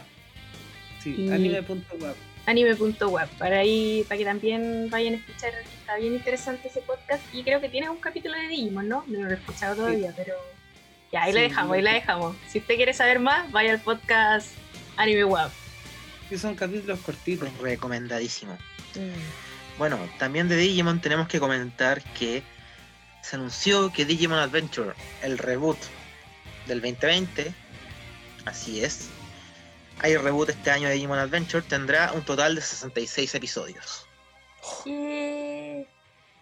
sí, 1.01 1.29
anime.web. 1.31 2.15
anime.web 2.45 3.29
para 3.37 3.59
ahí 3.59 4.03
para 4.07 4.17
que 4.17 4.25
también 4.25 4.89
vayan 4.89 5.13
a 5.13 5.17
escuchar 5.17 5.53
está 5.79 5.95
bien 5.97 6.13
interesante 6.13 6.67
ese 6.67 6.81
podcast 6.81 7.21
y 7.33 7.41
creo 7.43 7.61
que 7.61 7.69
tiene 7.69 7.89
un 7.89 7.97
capítulo 7.97 8.33
de 8.37 8.47
Digimon 8.49 8.87
¿no? 8.89 9.03
no 9.07 9.21
lo 9.23 9.29
he 9.31 9.33
escuchado 9.35 9.75
todavía 9.77 10.13
pero 10.15 10.33
ya 11.11 11.23
ahí 11.23 11.31
la 11.31 11.39
Sí, 11.39 11.47
dejamos 11.47 11.73
ahí 11.73 11.81
lo- 11.81 11.85
la 11.85 11.93
dejamos 11.93 12.35
si 12.49 12.59
usted 12.59 12.75
quiere 12.75 12.93
saber 12.93 13.19
más 13.19 13.49
vaya 13.51 13.71
al 13.71 13.79
podcast 13.79 14.49
Anime 14.97 15.23
Web 15.23 15.49
Sí, 16.29 16.37
son 16.37 16.55
capítulos 16.55 16.99
cortitos. 16.99 17.49
Recomendadísimo. 17.61 18.57
Bueno, 19.77 19.97
también 20.19 20.47
de 20.49 20.55
Digimon 20.55 21.01
tenemos 21.01 21.27
que 21.27 21.39
comentar 21.39 22.01
que 22.13 22.43
se 23.21 23.35
anunció 23.35 23.91
que 23.91 24.05
Digimon 24.05 24.37
Adventure, 24.37 24.93
el 25.21 25.37
reboot 25.37 25.77
del 26.67 26.81
2020, 26.81 27.53
así 28.45 28.83
es, 28.83 29.09
hay 29.99 30.17
reboot 30.17 30.49
este 30.49 30.71
año 30.71 30.87
de 30.87 30.95
Digimon 30.95 31.17
Adventure, 31.17 31.63
tendrá 31.67 32.11
un 32.13 32.23
total 32.23 32.55
de 32.55 32.61
66 32.61 33.35
episodios. 33.35 34.07
Yeah. 34.85 35.85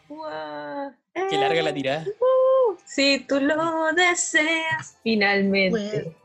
Guau. 0.07 0.93
Qué 1.13 1.37
larga 1.37 1.61
la 1.61 1.73
tirada. 1.73 2.05
Uh, 2.19 2.77
si 2.85 3.19
tú 3.19 3.39
lo 3.39 3.93
deseas 3.93 4.97
finalmente. 5.03 6.15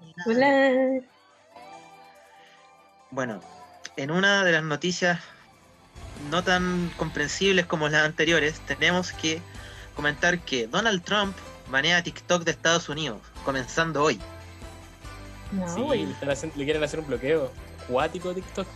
Bueno, 3.11 3.41
en 3.97 4.11
una 4.11 4.45
de 4.45 4.53
las 4.53 4.63
noticias 4.63 5.21
no 6.31 6.43
tan 6.43 6.91
comprensibles 6.97 7.67
como 7.67 7.89
las 7.89 8.05
anteriores, 8.05 8.61
tenemos 8.61 9.13
que 9.13 9.41
comentar 9.95 10.39
que 10.41 10.67
Donald 10.67 11.03
Trump 11.03 11.37
banea 11.69 12.03
TikTok 12.03 12.45
de 12.45 12.51
Estados 12.53 12.89
Unidos, 12.89 13.21
comenzando 13.45 14.03
hoy. 14.03 14.21
no 15.53 15.73
Sí, 15.75 15.81
le, 16.05 16.11
están 16.13 16.31
haciendo- 16.31 16.57
le 16.59 16.65
quieren 16.65 16.83
hacer 16.83 17.01
un 17.01 17.07
bloqueo 17.07 17.53
cuático 17.89 18.35
TikTok. 18.35 18.67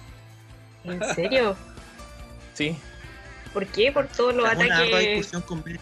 en 0.84 1.14
serio 1.14 1.56
Sí. 2.54 2.76
¿por 3.52 3.66
qué? 3.66 3.92
por 3.92 4.06
todos 4.06 4.34
los 4.34 4.44
una 4.44 4.52
ataques 4.52 4.98
discusión 5.08 5.42
con 5.42 5.62
me- 5.64 5.78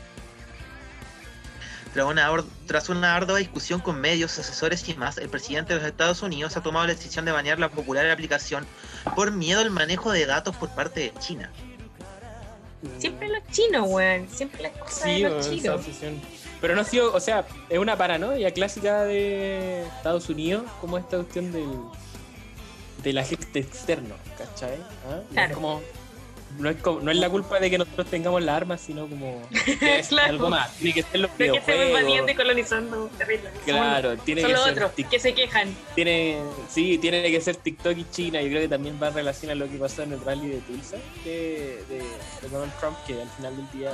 tras 1.99 2.11
una, 2.11 2.31
or- 2.31 2.45
tras 2.67 2.89
una 2.91 3.17
ardua 3.17 3.39
discusión 3.39 3.81
con 3.81 4.01
medios, 4.01 4.39
asesores 4.39 4.89
y 4.89 4.95
más, 4.95 5.19
el 5.19 5.29
presidente 5.29 5.75
de 5.75 5.81
los 5.81 5.89
Estados 5.89 6.23
Unidos 6.23 6.57
ha 6.57 6.63
tomado 6.63 6.87
la 6.87 6.95
decisión 6.95 7.25
de 7.25 7.33
banear 7.33 7.59
la 7.59 7.71
popular 7.71 8.09
aplicación 8.09 8.65
por 9.17 9.33
miedo 9.33 9.61
al 9.61 9.71
manejo 9.71 10.13
de 10.13 10.25
datos 10.25 10.55
por 10.55 10.69
parte 10.71 11.01
de 11.01 11.13
China. 11.19 11.51
Siempre 12.99 13.29
los 13.29 13.43
chinos, 13.51 13.85
weón. 13.89 14.29
Siempre 14.29 14.63
las 14.63 14.73
cosas 14.77 15.03
Sí, 15.03 15.23
de 15.25 15.29
los 15.29 15.47
esa 15.47 15.55
chinos. 15.57 15.75
obsesión. 15.75 16.21
Pero 16.61 16.77
no 16.77 16.83
ha 16.83 16.85
sido, 16.85 17.13
o 17.13 17.19
sea, 17.19 17.45
es 17.69 17.79
una 17.81 17.97
paranoia 17.97 18.53
clásica 18.53 19.03
de 19.03 19.83
Estados 19.97 20.29
Unidos, 20.29 20.63
como 20.81 20.99
esta 20.99 21.17
cuestión 21.17 21.51
del, 21.51 21.69
de 23.03 23.13
la 23.13 23.25
gente 23.25 23.59
externo, 23.59 24.15
¿cachai? 24.37 24.77
¿Ah? 25.11 25.21
Claro. 25.33 25.49
es 25.49 25.55
como, 25.55 25.83
no, 26.59 26.69
es 26.71 26.77
como- 26.77 27.01
no 27.01 27.11
es 27.11 27.17
la 27.17 27.31
culpa 27.31 27.59
de 27.61 27.71
que 27.71 27.79
nosotros 27.79 28.07
tengamos 28.09 28.43
las 28.43 28.57
armas, 28.57 28.81
sino 28.81 29.07
como 29.09 29.43
que 29.65 29.99
es 30.01 30.09
Claro. 30.09 30.29
algo 30.31 30.51
más. 30.51 30.75
Tiene 30.77 30.95
que 30.95 31.03
ser 31.03 31.21
los 31.21 31.31
No 31.31 31.37
que 31.37 31.47
estemos 31.57 32.37
colonizando 32.37 33.11
terrible. 33.19 33.51
Claro, 33.65 34.17
tiene 34.19 34.41
Son 34.43 34.51
que 34.51 34.57
los 34.57 34.65
ser 34.65 34.73
otros 34.75 34.93
tic- 34.97 35.09
que 35.09 35.19
se 35.19 35.35
quejan. 35.35 35.75
tiene, 35.95 36.39
sí, 36.69 36.99
tiene 36.99 37.23
que 37.31 37.41
ser 37.41 37.57
TikTok 37.57 37.97
y 37.97 38.07
China. 38.11 38.41
Yo 38.43 38.49
creo 38.49 38.61
que 38.63 38.69
también 38.69 38.99
va 39.03 39.09
en 39.09 39.15
relación 39.15 39.51
a 39.51 39.55
lo 39.55 39.69
que 39.69 39.77
pasó 39.79 40.03
en 40.03 40.13
el 40.13 40.21
rally 40.21 40.49
de 40.49 40.59
Tulsa 40.61 40.97
de, 41.25 41.83
de- 41.89 41.99
de 42.43 42.49
Donald 42.51 42.73
Trump, 42.81 42.97
que 43.07 43.21
al 43.21 43.29
final 43.31 43.57
del 43.57 43.71
día, 43.73 43.93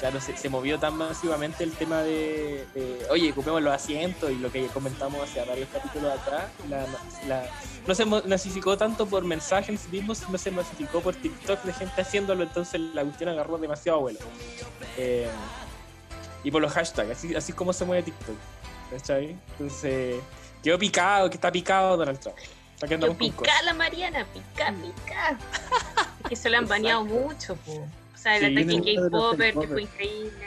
claro, 0.00 0.20
se, 0.20 0.36
se 0.36 0.48
movió 0.48 0.78
tan 0.78 0.96
masivamente 0.96 1.64
el 1.64 1.72
tema 1.72 2.02
de, 2.02 2.64
de, 2.74 2.98
oye, 3.10 3.30
ocupemos 3.32 3.62
los 3.62 3.72
asientos 3.74 4.30
y 4.30 4.36
lo 4.36 4.50
que 4.50 4.66
comentamos 4.68 5.20
hace 5.22 5.42
varios 5.44 5.68
capítulos 5.72 6.12
atrás. 6.18 6.44
La, 6.68 6.86
la- 7.26 7.46
no 7.86 7.94
se 7.94 8.04
masificó 8.04 8.76
tanto 8.76 9.06
por 9.06 9.24
mensajes 9.24 9.70
en 9.70 9.78
sí 9.78 9.88
mismo, 9.90 10.14
sino 10.14 10.36
se 10.36 10.50
masificó 10.50 11.00
por 11.00 11.14
TikTok 11.14 11.62
de 11.62 11.72
gente 11.72 11.97
haciéndolo, 12.02 12.42
entonces 12.42 12.80
la 12.80 13.02
cuestión 13.02 13.30
agarró 13.30 13.58
demasiado 13.58 14.00
vuelo. 14.00 14.18
Eh, 14.96 15.28
y 16.44 16.50
por 16.50 16.62
los 16.62 16.72
hashtags, 16.72 17.10
así, 17.10 17.34
así 17.34 17.52
es 17.52 17.56
como 17.56 17.72
se 17.72 17.84
mueve 17.84 18.02
TikTok. 18.04 18.36
¿Cachai? 18.90 19.36
Entonces, 19.52 20.16
quedó 20.62 20.78
picado, 20.78 21.28
que 21.28 21.36
está 21.36 21.52
picado 21.52 21.96
Donald 21.96 22.18
Trump. 22.18 22.36
O 22.38 22.78
sea, 22.78 22.88
que 22.88 22.94
Yo 22.94 22.94
andamos 23.06 23.18
con 23.18 23.26
pica 23.44 23.62
la 23.64 23.74
Mariana, 23.74 24.26
pica, 24.32 24.72
pica. 24.72 25.38
Es 26.24 26.28
que 26.30 26.36
se 26.36 26.48
lo 26.48 26.58
han 26.58 26.66
baneado 26.68 27.04
mucho, 27.04 27.56
po. 27.56 27.72
O 27.74 28.16
sea, 28.20 28.36
el 28.38 28.46
Sí, 28.46 28.52
ataque 28.52 28.76
no, 28.78 28.84
Gay 28.84 28.96
de 28.96 29.00
los 29.02 29.10
Popper, 29.10 29.54
que 29.54 29.66
fue 29.68 29.82
increíble. 29.82 30.46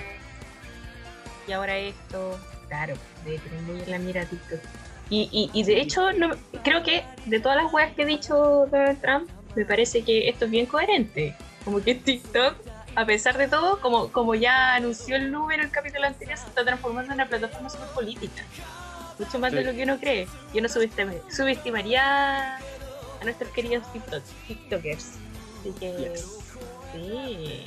Y 1.47 1.51
ahora 1.51 1.77
esto. 1.77 2.39
Claro, 2.67 2.93
debe 3.25 3.37
tener 3.39 3.61
muy 3.63 3.81
en 3.81 3.91
la 3.91 3.99
mira 3.99 4.25
TikTok. 4.25 4.59
Y, 5.09 5.29
y, 5.31 5.59
y 5.59 5.63
de 5.63 5.81
hecho, 5.81 6.13
no- 6.13 6.35
creo 6.63 6.83
que 6.83 7.03
de 7.25 7.39
todas 7.41 7.61
las 7.61 7.71
weas 7.73 7.93
que 7.93 8.03
ha 8.03 8.05
dicho 8.05 8.65
Donald 8.71 9.01
Trump, 9.01 9.29
me 9.55 9.65
parece 9.65 10.03
que 10.03 10.29
esto 10.29 10.45
es 10.45 10.51
bien 10.51 10.65
coherente. 10.65 11.35
Como 11.65 11.81
que 11.81 11.95
TikTok, 11.95 12.55
a 12.95 13.05
pesar 13.05 13.37
de 13.37 13.47
todo, 13.47 13.79
como, 13.79 14.11
como 14.11 14.35
ya 14.35 14.75
anunció 14.75 15.15
el 15.15 15.31
número 15.31 15.61
en 15.61 15.67
el 15.67 15.71
capítulo 15.71 16.05
anterior, 16.07 16.37
se 16.37 16.47
está 16.47 16.63
transformando 16.63 17.11
en 17.13 17.19
una 17.19 17.27
plataforma 17.27 17.69
súper 17.69 17.87
política. 17.89 18.43
Mucho 19.19 19.37
más 19.39 19.51
de 19.51 19.63
lo 19.63 19.71
que 19.73 19.83
uno 19.83 19.99
cree. 19.99 20.27
Yo 20.53 20.61
no 20.61 20.67
subestim- 20.67 21.21
subestimaría 21.29 22.55
a 22.57 23.23
nuestros 23.23 23.51
queridos 23.51 23.91
TikTok, 23.93 24.23
TikTokers. 24.47 25.05
Así 25.59 25.71
que. 25.79 25.91
Yes. 25.91 26.25
Sí. 26.93 27.65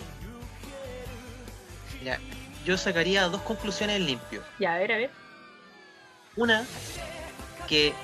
Ya, 2.02 2.18
yo 2.64 2.76
sacaría 2.76 3.22
dos 3.28 3.40
conclusiones 3.42 3.96
en 3.96 4.06
limpio. 4.06 4.42
Ya, 4.58 4.74
a 4.74 4.78
ver, 4.78 4.92
a 4.92 4.96
ver. 4.96 5.10
Una, 6.36 6.64
que 7.68 7.94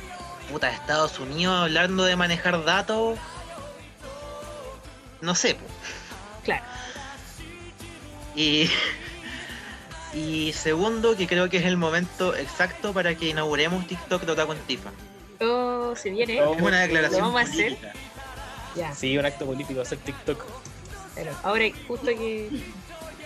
puta, 0.51 0.71
Estados 0.71 1.19
Unidos 1.19 1.61
hablando 1.63 2.05
de 2.05 2.15
manejar 2.17 2.65
datos, 2.65 3.19
no 5.21 5.35
sé, 5.35 5.55
po. 5.55 5.65
Claro. 6.45 6.65
Y, 8.35 8.71
y 10.15 10.53
segundo, 10.53 11.17
que 11.17 11.27
creo 11.27 11.49
que 11.49 11.59
es 11.59 11.65
el 11.65 11.77
momento 11.77 12.35
exacto 12.35 12.93
para 12.93 13.15
que 13.15 13.29
inauguremos 13.29 13.87
TikTok 13.87 14.23
de 14.23 14.33
Otaku 14.33 14.53
en 14.53 14.59
Tifa. 14.61 14.91
Oh, 15.41 15.95
se 15.97 16.11
viene. 16.11 16.39
Es 16.39 16.61
una 16.61 16.81
declaración 16.81 17.21
Lo 17.21 17.27
vamos 17.33 17.41
a 17.41 17.45
hacer. 17.53 17.79
Ya. 18.77 18.95
Sí, 18.95 19.17
un 19.19 19.25
acto 19.27 19.47
político, 19.47 19.81
hacer 19.81 19.99
TikTok. 19.99 20.45
Pero 21.15 21.33
ahora, 21.43 21.65
justo 21.89 22.07
que 22.07 22.49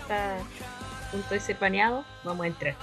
está 0.00 0.36
a 0.36 1.10
punto 1.10 1.34
de 1.34 1.40
ser 1.40 1.58
baneado, 1.58 2.04
vamos 2.22 2.44
a 2.44 2.46
entrar. 2.46 2.76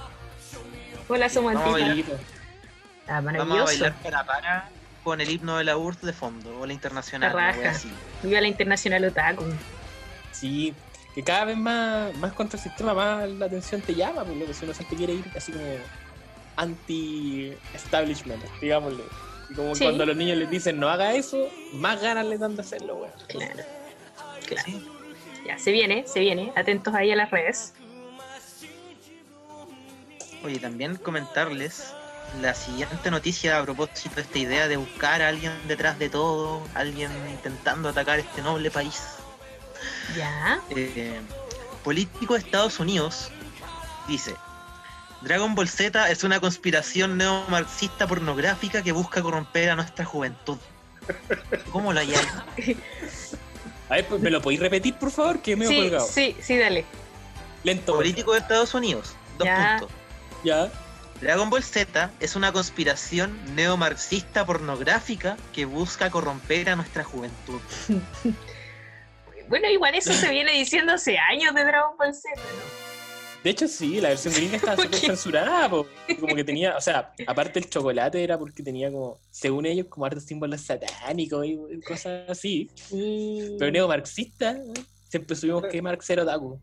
Hola, 1.08 1.28
somos 1.28 1.54
Vamos 1.54 1.80
a 1.80 1.84
Antifa. 1.84 2.12
Está 2.12 3.14
Vamos 3.14 3.18
a 3.18 3.22
maravilloso. 3.44 3.64
bailar 3.64 3.94
para 4.02 4.24
para 4.24 4.70
con 5.04 5.20
el 5.20 5.30
himno 5.30 5.56
de 5.58 5.64
la 5.64 5.76
URSS 5.76 6.02
de 6.02 6.12
fondo, 6.12 6.58
o 6.60 6.66
la 6.66 6.72
internacional, 6.72 7.34
La 7.34 7.52
raja. 7.52 7.70
así. 7.70 7.90
Viva 8.22 8.40
la 8.40 8.48
Internacional 8.48 9.04
Otaku. 9.04 9.44
Sí, 10.30 10.72
que 11.14 11.22
cada 11.22 11.44
vez 11.46 11.56
más, 11.56 12.14
más 12.16 12.32
contra 12.32 12.56
el 12.56 12.62
sistema, 12.62 12.94
más 12.94 13.28
la 13.28 13.46
atención 13.46 13.80
te 13.80 13.94
llama, 13.94 14.24
por 14.24 14.36
lo 14.36 14.46
que 14.46 14.54
si 14.54 14.64
uno 14.64 14.74
siempre 14.74 14.96
quiere 14.96 15.14
ir 15.14 15.24
así 15.36 15.52
como 15.52 15.64
anti-establishment, 16.56 18.42
digámosle. 18.60 19.02
Y 19.50 19.54
como 19.54 19.74
Sí. 19.74 19.84
cuando 19.84 20.06
los 20.06 20.16
niños 20.16 20.38
les 20.38 20.48
dicen 20.50 20.78
no 20.78 20.88
haga 20.88 21.14
eso, 21.14 21.48
más 21.74 22.00
ganas 22.00 22.26
les 22.26 22.40
dan 22.40 22.54
de 22.56 22.62
hacerlo, 22.62 22.96
weón. 22.96 23.12
Claro. 23.28 23.62
Claro. 24.46 24.62
Sí. 24.66 24.88
Ya, 25.46 25.58
se 25.58 25.72
viene, 25.72 26.06
se 26.06 26.20
viene. 26.20 26.52
Atentos 26.56 26.94
ahí 26.94 27.10
a 27.10 27.16
las 27.16 27.30
redes. 27.30 27.74
Oye, 30.44 30.58
también 30.58 30.96
comentarles 30.96 31.92
la 32.40 32.54
siguiente 32.54 33.10
noticia 33.10 33.58
a 33.58 33.62
propósito 33.62 34.16
de 34.16 34.22
esta 34.22 34.38
idea 34.38 34.68
de 34.68 34.76
buscar 34.76 35.20
a 35.22 35.28
alguien 35.28 35.52
detrás 35.68 35.98
de 35.98 36.08
todo, 36.08 36.62
alguien 36.74 37.10
intentando 37.30 37.88
atacar 37.88 38.18
este 38.18 38.42
noble 38.42 38.70
país. 38.70 39.02
Ya. 40.16 40.60
Eh, 40.70 41.20
político 41.84 42.34
de 42.34 42.40
Estados 42.40 42.80
Unidos 42.80 43.30
dice: 44.08 44.34
Dragon 45.20 45.54
Ball 45.54 45.68
Z 45.68 46.10
es 46.10 46.24
una 46.24 46.40
conspiración 46.40 47.18
neomarxista 47.18 48.06
pornográfica 48.06 48.82
que 48.82 48.92
busca 48.92 49.22
corromper 49.22 49.70
a 49.70 49.76
nuestra 49.76 50.04
juventud. 50.04 50.58
¿Cómo 51.70 51.92
lo 51.92 52.00
ahí? 52.00 52.14
A 53.88 53.96
ver, 53.96 54.08
¿me 54.20 54.30
lo 54.30 54.40
podéis 54.40 54.60
repetir, 54.60 54.94
por 54.94 55.10
favor? 55.10 55.42
Que 55.42 55.54
me 55.54 55.66
he 55.66 55.68
Sí, 55.68 55.76
colgado. 55.76 56.06
sí, 56.06 56.34
sí, 56.40 56.56
dale. 56.56 56.84
Lento. 57.62 57.94
Político 57.94 58.32
de 58.32 58.38
Estados 58.38 58.72
Unidos, 58.72 59.14
dos 59.36 59.44
Ya. 59.46 59.76
puntos. 59.80 59.96
Ya. 60.44 60.70
Dragon 61.22 61.50
Ball 61.50 61.62
Z 61.62 62.10
es 62.18 62.34
una 62.34 62.52
conspiración 62.52 63.38
neomarxista 63.54 64.44
pornográfica 64.44 65.36
que 65.52 65.66
busca 65.66 66.10
corromper 66.10 66.68
a 66.68 66.76
nuestra 66.76 67.04
juventud. 67.04 67.60
Bueno, 69.48 69.68
igual 69.68 69.94
eso 69.94 70.14
se 70.14 70.30
viene 70.30 70.52
diciendo 70.52 70.94
hace 70.94 71.18
años 71.18 71.54
de 71.54 71.64
Dragon 71.64 71.94
Ball 71.98 72.14
Z, 72.14 72.30
¿no? 72.36 73.42
De 73.44 73.50
hecho, 73.50 73.68
sí, 73.68 74.00
la 74.00 74.10
versión 74.10 74.32
gringa 74.32 74.56
estaba 74.56 74.76
¿Por 74.76 74.84
súper 74.86 75.00
censurada, 75.00 75.68
po. 75.68 75.86
Como 76.20 76.34
que 76.34 76.44
tenía, 76.44 76.74
o 76.74 76.80
sea, 76.80 77.12
aparte 77.26 77.58
el 77.58 77.68
chocolate 77.68 78.22
era 78.22 78.38
porque 78.38 78.62
tenía 78.62 78.90
como, 78.90 79.20
según 79.30 79.66
ellos, 79.66 79.88
como 79.88 80.06
hartos 80.06 80.24
símbolos 80.24 80.62
satánicos 80.62 81.44
y 81.44 81.80
cosas 81.86 82.30
así. 82.30 82.70
Sí. 82.76 83.56
Pero 83.58 83.70
neomarxista, 83.72 84.52
¿eh? 84.52 84.72
siempre 85.10 85.36
supimos 85.36 85.66
que 85.66 85.82
Marx 85.82 86.08
era 86.08 86.22
otaku. 86.22 86.58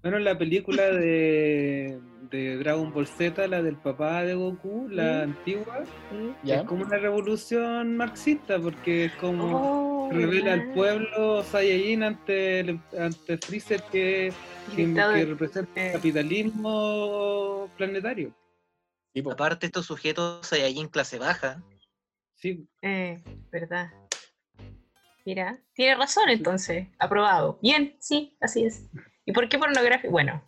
Bueno, 0.00 0.18
la 0.20 0.38
película 0.38 0.84
de, 0.90 1.98
de 2.30 2.56
Dragon 2.58 2.92
Ball 2.92 3.06
Z, 3.06 3.46
la 3.48 3.62
del 3.62 3.76
papá 3.76 4.22
de 4.22 4.34
Goku, 4.34 4.88
la 4.90 5.22
antigua, 5.22 5.84
Sí. 6.10 6.50
Es 6.52 6.62
como 6.62 6.84
una 6.84 6.96
revolución 6.98 7.96
marxista, 7.96 8.58
porque 8.60 9.06
es 9.06 9.12
como 9.14 10.06
Oh, 10.08 10.10
revela 10.12 10.52
al 10.52 10.72
pueblo 10.72 11.42
Saiyajin 11.42 12.02
ante, 12.04 12.60
el- 12.60 12.80
ante 12.98 13.38
Freezer 13.38 13.82
que, 13.90 14.32
que, 14.74 14.86
representa 15.24 15.86
el 15.86 15.92
capitalismo 15.92 17.70
planetario. 17.76 18.32
Aparte, 19.30 19.66
estos 19.66 19.86
sujetos 19.86 20.46
Saiyajin 20.46 20.88
clase 20.88 21.18
baja. 21.18 21.62
Sí, 22.34 22.68
Eh, 22.82 23.22
verdad. 23.50 23.90
Mira, 25.24 25.58
tiene 25.74 25.96
razón 25.96 26.28
entonces. 26.28 26.86
Aprobado. 26.98 27.58
Bien, 27.60 27.96
sí, 27.98 28.36
así 28.40 28.64
es. 28.64 28.88
¿Y 29.24 29.32
por 29.32 29.48
qué 29.48 29.58
pornografía? 29.58 30.08
Bueno, 30.10 30.42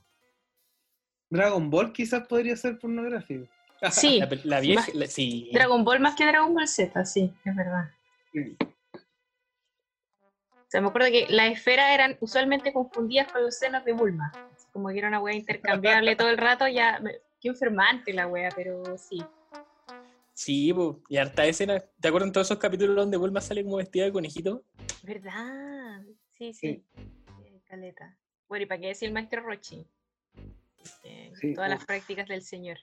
Dragon 1.31 1.71
Ball 1.71 1.93
quizás 1.93 2.27
podría 2.27 2.57
ser 2.57 2.79
pornográfico. 2.79 3.47
sí. 3.91 4.19
La, 4.21 4.29
la 4.45 4.61
vieja, 4.61 4.81
Más- 4.81 4.95
la- 4.95 5.07
sí. 5.07 5.51
Dragon 5.53 5.85
Ball 5.85 6.01
más 6.01 6.15
que 6.17 6.27
Dragon 6.27 6.53
Ball 6.55 6.69
Z, 6.69 7.05
sí, 7.05 7.33
es 7.45 7.57
verdad. 7.57 7.91
Sí. 8.33 8.57
O 10.53 10.71
sea, 10.71 10.81
me 10.83 10.89
acuerdo 10.89 11.09
que 11.11 11.27
las 11.31 11.51
esferas 11.53 11.91
eran 11.93 12.17
usualmente 12.21 12.73
confundidas 12.73 13.33
con 13.33 13.43
los 13.43 13.57
senos 13.57 13.85
de 13.85 13.93
Bulma. 13.95 14.31
Como 14.73 14.89
que 14.91 14.99
era 14.99 15.09
una 15.09 15.19
wea 15.21 15.35
intercambiable 15.35 16.15
todo 16.15 16.29
el 16.29 16.37
rato, 16.37 16.69
ya. 16.69 17.01
Qué 17.41 17.49
enfermante 17.49 18.13
la 18.13 18.27
wea, 18.27 18.51
pero 18.55 18.83
sí. 18.99 19.23
Sí, 20.35 20.73
po. 20.73 21.01
y 21.09 21.17
harta 21.17 21.47
escena. 21.47 21.81
¿Te 22.01 22.09
acuerdas 22.09 22.29
en 22.29 22.33
todos 22.33 22.47
esos 22.49 22.59
capítulos 22.59 22.95
donde 22.97 23.17
Bulma 23.17 23.41
sale 23.41 23.65
como 23.65 23.77
vestida 23.79 24.05
de 24.05 24.13
conejito? 24.13 24.63
¿Verdad? 25.03 26.03
Sí, 26.37 26.53
sí. 26.53 26.85
Eh, 27.43 27.61
Caleta. 27.67 28.17
Bueno, 28.47 28.65
¿y 28.65 28.67
para 28.67 28.81
qué 28.81 28.87
decir 28.89 29.09
el 29.09 29.15
maestro 29.15 29.41
Rochi? 29.43 29.87
Eh, 31.05 31.33
Sí, 31.41 31.55
todas 31.55 31.71
las 31.71 31.85
prácticas 31.85 32.27
del 32.29 32.43
señor. 32.43 32.79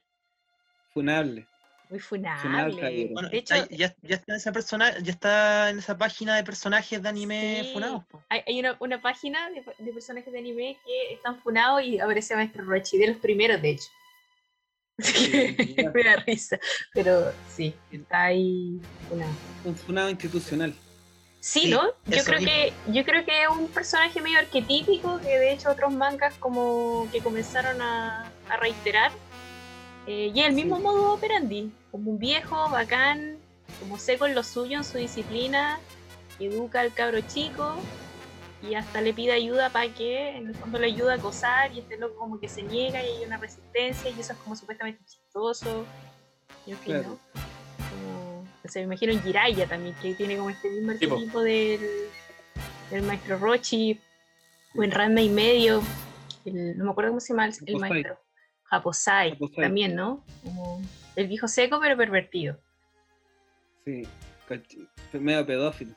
Funable. 0.93 1.47
Muy 1.89 1.99
Funable, 1.99 2.41
funable. 2.41 2.75
caballero. 2.79 3.13
Bueno, 3.13 3.29
de 3.29 3.37
hecho, 3.37 3.55
ya, 3.69 3.95
ya 4.01 4.15
está 4.15 4.31
en 4.33 4.37
esa 4.37 4.51
persona, 4.51 4.97
ya 4.99 5.11
está 5.11 5.69
en 5.69 5.77
esa 5.79 5.95
página 5.97 6.35
de 6.35 6.43
personajes 6.43 7.01
de 7.01 7.07
anime 7.09 7.61
Sí. 7.63 7.73
funados. 7.73 8.03
hay, 8.29 8.41
hay 8.47 8.59
una, 8.59 8.75
una 8.79 9.01
página 9.01 9.49
de, 9.51 9.63
de 9.77 9.93
personajes 9.93 10.33
de 10.33 10.39
anime 10.39 10.77
que 10.83 11.13
están 11.13 11.39
funados 11.41 11.83
y 11.83 11.99
aparece 11.99 12.35
Maestro 12.35 12.63
Rochi, 12.65 12.97
de 12.97 13.07
los 13.09 13.17
primeros, 13.17 13.61
de 13.61 13.69
hecho. 13.71 13.87
Así 14.97 15.29
que 15.31 15.55
Sí. 15.57 15.75
me 15.93 16.03
da 16.03 16.15
risa. 16.25 16.59
Pero 16.93 17.31
sí, 17.49 17.75
está 17.91 18.23
ahí 18.25 18.79
funado. 19.07 19.31
Un 19.65 19.75
funado 19.75 20.09
institucional. 20.09 20.73
Sí, 21.47 21.61
Sí, 21.65 21.69
¿no? 21.69 21.83
Yo 22.07 22.23
creo 22.23 22.39
mismo. 22.39 22.51
que 22.51 22.73
yo 22.91 23.05
creo 23.05 23.23
que 23.23 23.43
es 23.43 23.49
un 23.49 23.67
personaje 23.67 24.19
medio 24.19 24.39
arquetípico 24.39 25.19
que 25.19 25.37
de 25.37 25.51
hecho 25.53 25.69
otros 25.69 25.93
mangas 25.93 26.33
como 26.39 27.07
que 27.11 27.19
comenzaron 27.21 27.79
a, 27.83 28.31
a 28.49 28.57
reiterar. 28.57 29.11
Eh, 30.07 30.31
y 30.33 30.39
el 30.41 30.53
mismo 30.53 30.77
Sí. 30.77 30.81
modo 30.83 31.13
operandi, 31.13 31.71
como 31.91 32.11
un 32.11 32.17
viejo, 32.17 32.67
bacán, 32.71 33.37
como 33.79 33.99
seco 33.99 34.25
en 34.25 34.33
lo 34.33 34.41
suyo, 34.43 34.77
en 34.79 34.83
su 34.83 34.97
disciplina, 34.97 35.79
educa 36.39 36.79
al 36.81 36.91
cabro 36.95 37.21
chico 37.21 37.75
y 38.67 38.73
hasta 38.73 38.99
le 39.01 39.13
pide 39.13 39.31
ayuda 39.33 39.69
para 39.69 39.93
que 39.93 40.37
en 40.37 40.47
el 40.47 40.55
fondo 40.55 40.79
le 40.79 40.87
ayude 40.87 41.11
a 41.11 41.15
acosar 41.15 41.71
y 41.73 41.79
este 41.79 41.97
loco 41.97 42.15
como 42.17 42.39
que 42.39 42.49
se 42.49 42.63
niega 42.63 43.03
y 43.03 43.17
hay 43.17 43.23
una 43.23 43.37
resistencia 43.37 44.09
y 44.09 44.19
eso 44.19 44.33
es 44.33 44.39
como 44.39 44.55
supuestamente 44.55 45.03
chistoso. 45.05 45.85
Y 46.65 46.71
en 46.71 46.77
fin, 46.79 46.93
Claro. 46.93 47.09
¿no? 47.09 47.41
Como, 47.89 48.24
sé, 48.69 48.79
me 48.79 48.85
imagino 48.85 49.11
en 49.13 49.21
Jiraiya 49.23 49.67
también, 49.67 49.95
que 50.01 50.13
tiene 50.13 50.37
como 50.37 50.49
este 50.49 50.69
mismo 50.69 50.93
Sí, 50.93 51.07
po. 51.07 51.13
arquetipo 51.15 51.41
del, 51.41 51.79
del 52.91 53.01
maestro 53.03 53.37
Rochi, 53.37 53.99
o 54.75 54.83
en 54.83 54.91
Ranma 54.91 55.21
y 55.21 55.29
medio, 55.29 55.81
el- 56.45 56.77
no 56.77 56.85
me 56.85 56.91
acuerdo 56.91 57.11
cómo 57.11 57.19
se 57.19 57.33
llama 57.33 57.45
el, 57.47 57.77
maestro. 57.77 58.19
Japosai, 58.63 59.31
Japosai. 59.31 59.55
también, 59.63 59.95
¿no? 59.95 60.23
Como 60.43 60.81
el 61.15 61.27
viejo 61.27 61.47
seco 61.47 61.79
pero 61.79 61.95
pervertido, 61.95 62.59
Sí, 63.85 64.07
medio 65.13 65.45
pedófilo. 65.45 65.93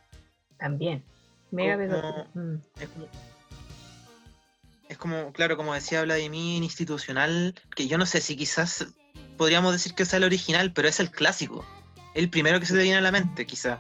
también. 0.58 1.02
Mega 1.50 1.76
Como- 1.76 1.88
pedófilo. 1.88 2.26
Mm. 2.34 2.56
Es 2.80 2.88
como, 2.88 3.06
es 4.88 4.98
como, 4.98 5.32
claro, 5.32 5.56
como 5.56 5.74
decía 5.74 6.02
Vladimir, 6.02 6.62
institucional, 6.62 7.54
que 7.74 7.88
yo 7.88 7.98
no 7.98 8.06
sé 8.06 8.20
si 8.20 8.36
quizás 8.36 8.86
podríamos 9.36 9.72
decir 9.72 9.94
que 9.94 10.02
es 10.02 10.12
el 10.12 10.24
original, 10.24 10.72
pero 10.72 10.88
es 10.88 11.00
el 11.00 11.10
clásico. 11.10 11.64
El 12.14 12.28
primero 12.30 12.58
que 12.60 12.66
se 12.66 12.74
te 12.74 12.82
viene 12.82 12.98
a 12.98 13.00
la 13.00 13.12
mente, 13.12 13.46
quizás. 13.46 13.78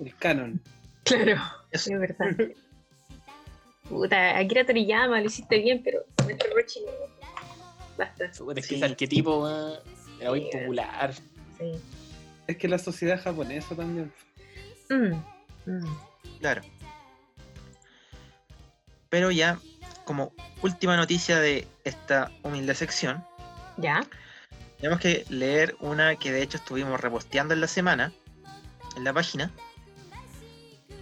El 0.00 0.14
canon. 0.16 0.60
Claro, 1.04 1.40
Eso. 1.70 1.92
es 1.92 2.00
verdad. 2.00 2.36
Puta, 3.88 4.36
Akira 4.38 4.66
Toriyama, 4.66 5.20
lo 5.20 5.26
hiciste 5.26 5.58
bien, 5.60 5.80
pero 5.84 6.00
Maestro 6.24 6.50
Rochi 6.56 6.80
no. 6.80 6.92
Basta. 7.96 8.24
Es 8.24 8.38
que 8.40 8.62
Sí. 8.62 8.74
ese 8.76 8.84
arquetipo 8.84 9.42
weón, 9.44 9.78
era 10.20 10.30
muy 10.30 10.40
Sí, 10.40 10.48
popular. 10.52 11.14
Sí. 11.58 11.72
Es 12.48 12.56
que 12.56 12.68
la 12.68 12.78
sociedad 12.78 13.22
japonesa 13.22 13.74
también. 13.76 14.12
Mm, 14.90 15.70
mm. 15.70 15.96
Claro. 16.40 16.62
Pero 19.08 19.30
ya, 19.30 19.58
como 20.04 20.32
última 20.62 20.96
noticia 20.96 21.38
de 21.38 21.66
esta 21.84 22.30
humilde 22.42 22.74
sección, 22.74 23.24
¿Ya? 23.78 24.00
Tenemos 24.78 25.00
que 25.00 25.24
leer 25.28 25.76
una 25.80 26.16
que 26.16 26.32
de 26.32 26.42
hecho 26.42 26.58
estuvimos 26.58 27.00
reposteando 27.00 27.54
en 27.54 27.60
la 27.60 27.68
semana, 27.68 28.12
en 28.96 29.04
la 29.04 29.12
página, 29.12 29.50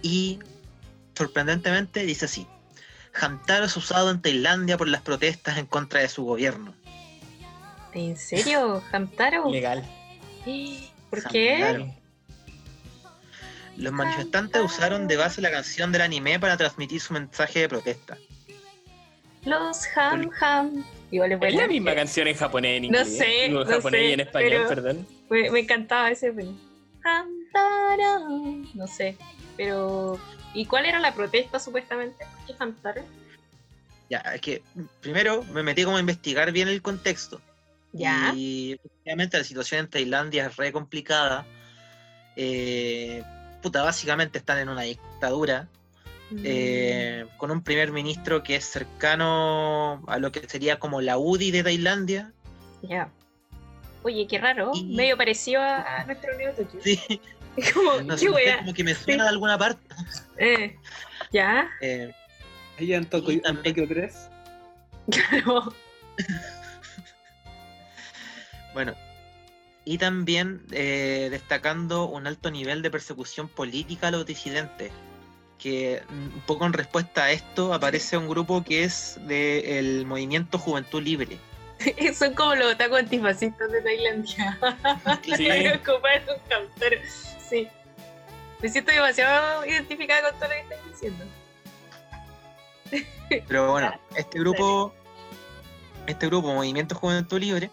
y 0.01 0.39
sorprendentemente 1.15 2.05
dice 2.05 2.25
así. 2.25 2.47
Hamtaro 3.19 3.65
es 3.65 3.77
usado 3.77 4.11
en 4.11 4.21
Tailandia 4.21 4.77
por 4.77 4.87
las 4.87 5.01
protestas 5.01 5.57
en 5.57 5.65
contra 5.65 6.01
de 6.01 6.09
su 6.09 6.25
gobierno. 6.25 6.73
¿En 7.93 8.17
serio? 8.17 8.83
¿Hamtaro? 8.91 9.49
Legal. 9.49 9.85
¿Por 11.09 11.23
qué? 11.29 11.93
Los 13.77 13.93
manifestantes 13.93 14.61
usaron 14.61 15.07
de 15.07 15.17
base 15.17 15.41
la 15.41 15.51
canción 15.51 15.91
del 15.91 16.01
anime 16.01 16.39
para 16.39 16.57
transmitir 16.57 17.01
su 17.01 17.13
mensaje 17.13 17.61
de 17.61 17.69
protesta. 17.69 18.17
Los 19.43 19.85
Ham 19.95 20.29
Ham. 20.39 20.85
Igual 21.11 21.31
es 21.33 21.41
Es 21.41 21.55
la 21.55 21.67
misma 21.67 21.95
canción 21.95 22.27
en 22.27 22.35
japonés, 22.35 22.77
en 22.77 22.91
No 22.91 22.99
inglés. 22.99 23.17
sé, 23.17 23.25
Digo, 23.47 23.61
en 23.61 23.67
no 23.67 23.75
japonés 23.75 24.01
sé, 24.01 24.07
y 24.07 24.11
en 24.13 24.19
español, 24.19 24.51
pero- 24.51 24.67
perdón. 24.69 25.07
Me, 25.29 25.49
me 25.51 25.59
encantaba 25.59 26.09
ese. 26.11 26.33
Hamtaro. 27.03 28.27
No 28.73 28.87
sé. 28.87 29.17
Pero. 29.57 30.19
¿Y 30.53 30.65
cuál 30.65 30.85
era 30.85 30.99
la 30.99 31.13
protesta 31.13 31.59
supuestamente? 31.59 32.25
¿Por 32.37 32.45
qué 32.47 32.63
Hamtaro? 32.63 33.01
Ya, 34.09 34.19
es 34.19 34.41
que 34.41 34.61
primero 35.01 35.43
me 35.43 35.63
metí 35.63 35.83
como 35.83 35.97
a 35.97 35.99
investigar 35.99 36.51
bien 36.51 36.67
el 36.67 36.81
contexto. 36.81 37.41
Ya. 37.91 38.33
Y 38.35 38.73
efectivamente 38.73 39.37
la 39.37 39.43
situación 39.43 39.81
en 39.81 39.89
Tailandia 39.89 40.45
es 40.47 40.55
re 40.57 40.71
complicada. 40.71 41.45
Eh, 42.35 43.23
puta, 43.61 43.81
básicamente 43.83 44.37
están 44.37 44.59
en 44.59 44.69
una 44.69 44.81
dictadura. 44.83 45.67
Mm. 46.31 46.41
eh, 46.43 47.25
con 47.37 47.51
un 47.51 47.61
primer 47.61 47.91
ministro 47.91 48.41
que 48.41 48.55
es 48.55 48.65
cercano 48.65 50.03
a 50.07 50.17
lo 50.17 50.31
que 50.31 50.47
sería 50.49 50.79
como 50.79 50.99
la 51.01 51.17
UDI 51.17 51.51
de 51.51 51.63
Tailandia. 51.63 52.31
Ya. 52.81 53.09
Oye, 54.03 54.25
qué 54.27 54.37
raro. 54.39 54.71
Y- 54.73 54.95
Medio 54.95 55.17
parecido 55.17 55.61
a, 55.61 56.01
a 56.01 56.05
nuestro 56.05 56.35
Neo 56.37 56.53
Tokyo. 56.53 56.79
Sí, 56.83 56.99
Como, 57.73 58.01
no 58.01 58.15
qué 58.15 58.19
sé, 58.21 58.29
wea. 58.29 58.57
como 58.59 58.73
que 58.73 58.83
me 58.83 58.93
suena 58.95 59.23
de 59.23 59.29
alguna 59.29 59.57
parte. 59.57 59.81
Eh, 60.37 60.75
ya, 61.31 61.69
Eh, 61.81 62.11
Ella 62.77 62.97
en 62.97 63.05
Tokio, 63.05 63.41
Tokio 63.41 63.87
3. 63.87 64.29
claro. 65.11 65.73
Bueno, 68.73 68.93
y 69.85 69.97
también 69.97 70.63
eh, 70.71 71.29
destacando 71.31 72.05
un 72.05 72.27
alto 72.27 72.51
nivel 72.51 72.81
de 72.81 72.91
persecución 72.91 73.47
política 73.47 74.09
a 74.09 74.11
los 74.11 74.25
disidentes, 74.25 74.91
que 75.59 76.03
mm, 76.09 76.35
un 76.35 76.41
poco 76.45 76.65
en 76.65 76.73
respuesta 76.73 77.25
a 77.25 77.31
esto 77.31 77.73
aparece 77.73 78.17
un 78.17 78.27
grupo 78.27 78.63
que 78.63 78.83
es 78.83 79.19
del 79.21 80.05
movimiento 80.05 80.57
Juventud 80.57 81.01
Libre. 81.01 81.37
Son 82.17 82.33
como 82.33 82.55
los 82.55 82.73
otaku 82.73 82.95
antifascistas 82.95 83.71
de 83.71 83.81
Tailandia. 83.81 84.59
Sí. 87.47 87.67
Me 88.59 88.69
siento 88.69 88.91
demasiado 88.91 89.63
identificada 89.67 90.31
con 90.31 90.39
todo 90.39 90.49
lo 90.49 90.55
que 90.55 90.61
estás 90.61 90.91
diciendo. 90.91 91.25
Pero 93.47 93.71
bueno, 93.71 93.93
este 94.15 94.39
grupo, 94.39 94.93
este 96.07 96.27
grupo, 96.27 96.53
Movimiento 96.53 96.95
Juventud 96.95 97.39
Libre, 97.39 97.69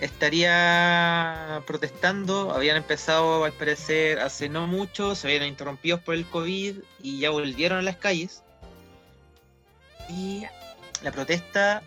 estaría 0.00 1.62
protestando, 1.66 2.52
habían 2.52 2.76
empezado 2.76 3.44
al 3.44 3.52
parecer 3.52 4.18
hace 4.18 4.48
no 4.48 4.66
mucho, 4.66 5.14
se 5.14 5.26
habían 5.26 5.46
interrumpidos 5.46 6.00
por 6.00 6.14
el 6.14 6.26
COVID 6.26 6.76
y 7.02 7.18
ya 7.18 7.30
volvieron 7.30 7.78
a 7.78 7.82
las 7.82 7.96
calles. 7.96 8.42
Y 10.08 10.44
la 11.02 11.12
protesta, 11.12 11.82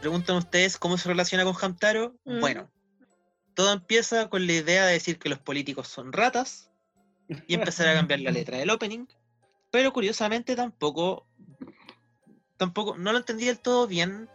preguntan 0.00 0.36
ustedes 0.36 0.78
cómo 0.78 0.98
se 0.98 1.08
relaciona 1.08 1.44
con 1.44 1.56
Hamtaro. 1.60 2.14
Mm. 2.24 2.40
Bueno, 2.40 2.70
todo 3.54 3.72
empieza 3.72 4.28
con 4.28 4.46
la 4.46 4.52
idea 4.52 4.86
de 4.86 4.92
decir 4.92 5.18
que 5.18 5.28
los 5.28 5.38
políticos 5.38 5.88
son 5.88 6.12
ratas 6.12 6.70
y 7.46 7.54
empezar 7.54 7.88
a 7.88 7.94
cambiar 7.94 8.20
la 8.20 8.30
letra 8.30 8.58
del 8.58 8.70
opening. 8.70 9.06
Pero 9.70 9.92
curiosamente 9.92 10.54
tampoco, 10.54 11.26
tampoco, 12.56 12.96
no 12.96 13.12
lo 13.12 13.18
entendí 13.18 13.46
del 13.46 13.58
todo 13.58 13.86
bien 13.86 14.28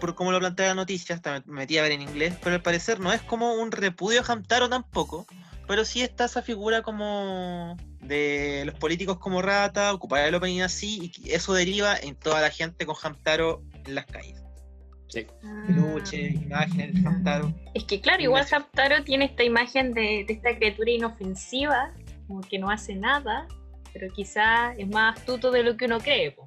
por 0.00 0.14
cómo 0.14 0.32
lo 0.32 0.38
plantea 0.38 0.68
la 0.68 0.74
noticia, 0.74 1.14
hasta 1.14 1.42
me 1.46 1.60
metí 1.60 1.78
a 1.78 1.82
ver 1.82 1.92
en 1.92 2.02
inglés, 2.02 2.34
pero 2.42 2.56
al 2.56 2.62
parecer 2.62 3.00
no 3.00 3.12
es 3.12 3.22
como 3.22 3.54
un 3.54 3.72
repudio 3.72 4.20
a 4.20 4.32
Hamtaro 4.32 4.68
tampoco, 4.68 5.26
pero 5.66 5.84
sí 5.84 6.02
está 6.02 6.26
esa 6.26 6.42
figura 6.42 6.82
como 6.82 7.76
de 8.00 8.62
los 8.66 8.74
políticos 8.76 9.18
como 9.18 9.42
rata, 9.42 9.92
ocupar 9.92 10.26
el 10.26 10.34
opening 10.34 10.60
así, 10.60 11.12
y 11.22 11.32
eso 11.32 11.54
deriva 11.54 11.96
en 11.96 12.14
toda 12.14 12.40
la 12.40 12.50
gente 12.50 12.86
con 12.86 12.96
Hamtaro 13.02 13.62
en 13.84 13.94
las 13.94 14.06
calles. 14.06 14.42
Sí. 15.08 15.26
Peluche, 15.66 16.30
imágenes 16.30 17.00
de 17.00 17.08
Hamtaro. 17.08 17.54
Es 17.74 17.84
que 17.84 18.00
claro, 18.00 18.22
igual. 18.22 18.44
Hamtaro 18.50 19.04
tiene 19.04 19.26
esta 19.26 19.44
imagen 19.44 19.94
de, 19.94 20.24
de 20.26 20.34
esta 20.34 20.56
criatura 20.56 20.90
inofensiva, 20.90 21.92
como 22.26 22.40
que 22.40 22.58
no 22.58 22.70
hace 22.70 22.94
nada, 22.96 23.46
pero 23.92 24.12
quizá 24.12 24.74
es 24.74 24.88
más 24.88 25.18
astuto 25.18 25.50
de 25.50 25.62
lo 25.62 25.76
que 25.76 25.86
uno 25.86 26.00
cree. 26.00 26.32
po. 26.32 26.45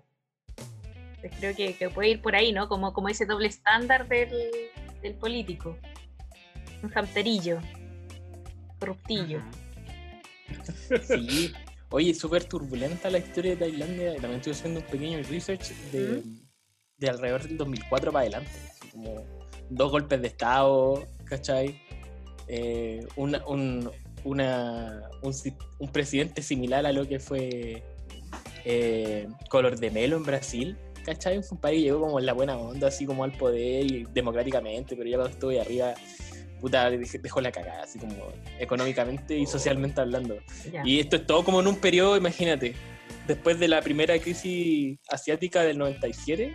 Entonces 1.22 1.40
creo 1.40 1.56
que, 1.56 1.74
que 1.76 1.90
puede 1.90 2.10
ir 2.10 2.22
por 2.22 2.36
ahí, 2.36 2.52
¿no? 2.54 2.68
Como, 2.70 2.94
como 2.94 3.10
ese 3.10 3.26
doble 3.26 3.48
estándar 3.48 4.08
del, 4.08 4.30
del 5.02 5.14
político. 5.16 5.78
Un 6.82 6.92
hamterillo, 6.98 7.60
corruptillo. 8.80 9.42
Sí. 11.08 11.54
Oye, 11.92 12.14
súper 12.14 12.44
turbulenta 12.46 13.10
la 13.10 13.18
historia 13.18 13.52
de 13.52 13.58
Tailandia. 13.58 14.14
También 14.14 14.36
estoy 14.36 14.54
haciendo 14.54 14.80
un 14.80 14.86
pequeño 14.86 15.18
research 15.30 15.70
de, 15.92 16.24
de 16.98 17.10
alrededor 17.10 17.44
del 17.44 17.58
2004 17.58 18.12
para 18.12 18.22
adelante. 18.22 18.52
así 18.80 18.90
como 18.92 19.26
dos 19.70 19.92
golpes 19.92 20.22
de 20.22 20.28
Estado, 20.28 21.06
¿cachai? 21.26 21.80
Eh, 22.48 23.06
una- 23.16 23.46
un, 23.46 23.92
una- 24.24 25.10
un 25.80 25.92
presidente 25.92 26.42
similar 26.42 26.86
a 26.86 26.92
lo 26.92 27.08
que 27.08 27.20
fue 27.20 27.84
eh, 28.66 29.28
Color 29.50 29.80
de 29.80 29.92
Melo 29.92 30.18
en 30.18 30.24
Brasil, 30.24 30.78
¿cachai? 31.06 31.38
Un 31.52 31.58
país 31.58 31.80
que 31.80 31.84
llegó 31.86 32.02
como 32.02 32.20
en 32.20 32.26
la 32.26 32.34
buena 32.34 32.58
onda, 32.58 32.88
así 32.88 33.06
como 33.06 33.24
al 33.24 33.32
poder 33.32 33.86
y 33.86 34.06
democráticamente, 34.14 34.96
pero 34.96 35.10
ya 35.10 35.18
cuando 35.18 35.34
estuvo 35.34 35.52
ahí 35.52 35.58
arriba, 35.60 35.94
puta, 36.62 36.90
dej- 36.92 37.22
dejó 37.22 37.42
la 37.42 37.52
cagada, 37.52 37.84
así 37.84 38.00
como 38.00 38.16
económicamente 38.60 39.38
y 39.38 39.46
socialmente 39.46 40.02
hablando. 40.02 40.38
Y 40.86 41.00
esto 41.00 41.16
es 41.18 41.26
todo 41.26 41.44
como 41.44 41.60
en 41.62 41.68
un 41.68 41.76
periodo, 41.78 42.18
imagínate, 42.18 42.74
después 43.28 43.60
de 43.60 43.68
la 43.68 43.82
primera 43.82 44.18
crisis 44.20 44.98
asiática 45.10 45.64
del 45.64 45.78
97, 45.78 46.54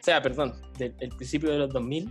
o 0.00 0.04
sea, 0.04 0.20
perdón, 0.22 0.54
del, 0.78 0.96
del 0.96 1.08
principio 1.10 1.50
de 1.50 1.58
los 1.58 1.70
2000, 1.70 2.10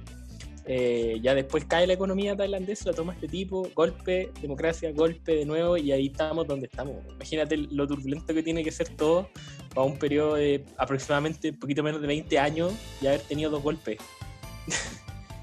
eh, 0.65 1.19
ya 1.21 1.35
después 1.35 1.65
cae 1.65 1.85
la 1.87 1.93
economía 1.93 2.35
tailandesa, 2.35 2.89
la 2.91 2.95
toma 2.95 3.13
este 3.13 3.27
tipo, 3.27 3.67
golpe, 3.75 4.31
democracia, 4.41 4.91
golpe 4.93 5.35
de 5.35 5.45
nuevo, 5.45 5.75
y 5.77 5.91
ahí 5.91 6.07
estamos 6.07 6.47
donde 6.47 6.67
estamos. 6.67 6.95
Imagínate 7.15 7.57
lo 7.57 7.85
turbulento 7.87 8.33
que 8.33 8.43
tiene 8.43 8.63
que 8.63 8.71
ser 8.71 8.89
todo 8.89 9.29
para 9.73 9.85
un 9.85 9.97
periodo 9.97 10.35
de 10.35 10.63
aproximadamente 10.77 11.49
un 11.49 11.59
poquito 11.59 11.83
menos 11.83 11.99
de 12.01 12.07
20 12.07 12.39
años 12.39 12.73
y 13.01 13.07
haber 13.07 13.21
tenido 13.21 13.51
dos 13.51 13.61
golpes. 13.63 13.97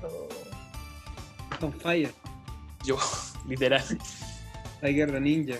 Oh. 0.02 0.28
On 1.66 1.72
fire. 1.72 2.10
Yo, 2.84 2.96
literal. 3.48 3.84
La 4.80 4.88
guerra 4.88 5.20
ninja. 5.20 5.56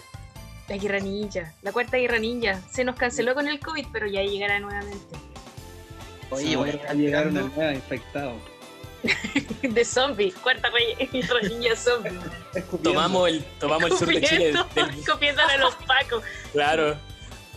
La 0.69 0.77
guerra 0.77 1.01
ninja, 1.01 1.53
la 1.63 1.73
cuarta 1.73 1.97
guerra 1.99 2.19
ninja. 2.19 2.61
Se 2.71 2.85
nos 2.85 2.97
canceló 2.97 3.35
con 3.35 3.49
el 3.49 3.59
COVID, 3.61 3.87
pero 3.93 4.07
ya 4.07 4.23
llegará 4.23 4.59
nuevamente. 4.61 5.17
Oye, 6.31 6.47
Sí, 6.47 6.55
voy 6.57 6.71
a 6.71 6.73
estar 6.75 6.97
llegaron 6.97 7.33
mirando- 7.35 7.53
al 7.53 7.57
nuevo 7.61 7.73
infectado. 7.77 8.33
De 9.63 9.85
zombies, 9.85 10.35
cuarta 10.35 10.69
ninja 11.49 11.77
zombie. 11.77 12.13
Tomamos 12.83 13.29
el, 13.29 13.45
tomamos 13.59 13.91
el 13.91 13.97
sur 13.99 14.09
de 14.09 14.23
Chile. 14.23 14.45
Del- 14.75 15.39
a 15.39 15.57
los 15.59 15.75
pacos. 15.87 16.23
claro. 16.53 16.97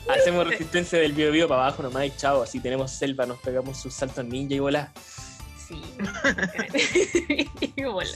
Hacemos 0.10 0.45
resistencia 0.45 0.99
del 0.99 1.13
bio 1.13 1.32
bio 1.32 1.47
para 1.47 1.65
abajo 1.67 1.82
nomás 1.82 2.06
y 2.06 2.12
chao. 2.17 2.43
Así 2.43 2.60
tenemos 2.60 2.91
selva, 2.91 3.25
nos 3.25 3.39
pegamos 3.39 3.82
sus 3.82 3.93
saltos 3.93 4.25
ninja 4.25 4.53
y 4.56 4.60
bola. 4.60 4.91
Sí. 5.65 5.82
y 7.75 7.84
bola. 7.84 8.10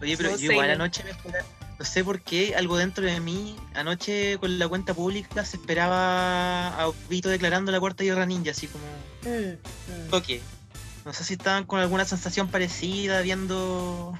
Oye, 0.00 0.16
pero 0.16 0.30
No 0.30 0.36
yo 0.36 0.52
igual 0.52 0.68
no. 0.68 0.74
anoche 0.74 1.02
me 1.02 1.10
esperaba- 1.10 1.44
No 1.80 1.84
sé 1.84 2.04
por 2.04 2.20
qué, 2.20 2.54
algo 2.54 2.76
dentro 2.76 3.04
de 3.04 3.18
mí, 3.18 3.56
anoche 3.74 4.38
con 4.38 4.60
la 4.60 4.68
cuenta 4.68 4.94
pública 4.94 5.44
se 5.44 5.56
esperaba 5.56 6.68
a 6.84 6.90
Vito 7.08 7.28
declarando 7.28 7.72
la 7.72 7.80
cuarta 7.80 8.04
guerra 8.04 8.24
ninja, 8.24 8.52
así 8.52 8.68
como 8.68 8.84
Mm, 9.24 9.54
mm. 10.06 10.10
toque. 10.10 10.40
No 11.08 11.14
sé 11.14 11.24
si 11.24 11.32
estaban 11.32 11.64
con 11.64 11.80
alguna 11.80 12.04
sensación 12.04 12.48
parecida, 12.48 13.22
viendo. 13.22 14.18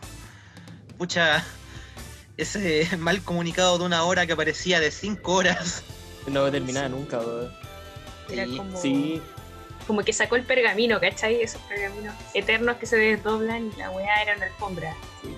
Pucha. 0.96 1.44
Ese 2.38 2.88
mal 2.98 3.20
comunicado 3.22 3.77
de 3.77 3.85
una 3.85 4.05
hora 4.05 4.27
que 4.27 4.33
aparecía 4.33 4.81
de 4.81 4.90
cinco 4.90 5.35
horas. 5.35 5.83
No 6.29 6.51
terminaba 6.51 6.88
nunca, 6.88 7.18
weón. 7.18 7.53
Era 8.31 8.46
Sí, 8.46 8.57
como, 8.57 8.81
Sí, 8.81 9.22
como 9.87 10.03
que 10.03 10.14
sacó 10.14 10.37
el 10.37 10.44
pergamino, 10.44 10.98
¿cachai? 10.98 11.42
Esos 11.42 11.61
pergaminos 11.62 12.14
eternos 12.33 12.79
que 12.79 12.87
se 12.87 12.96
desdoblan 12.96 13.70
y 13.70 13.77
la 13.79 13.90
weá 13.90 14.22
era 14.22 14.37
una 14.37 14.46
alfombra. 14.46 14.96
sí. 15.20 15.29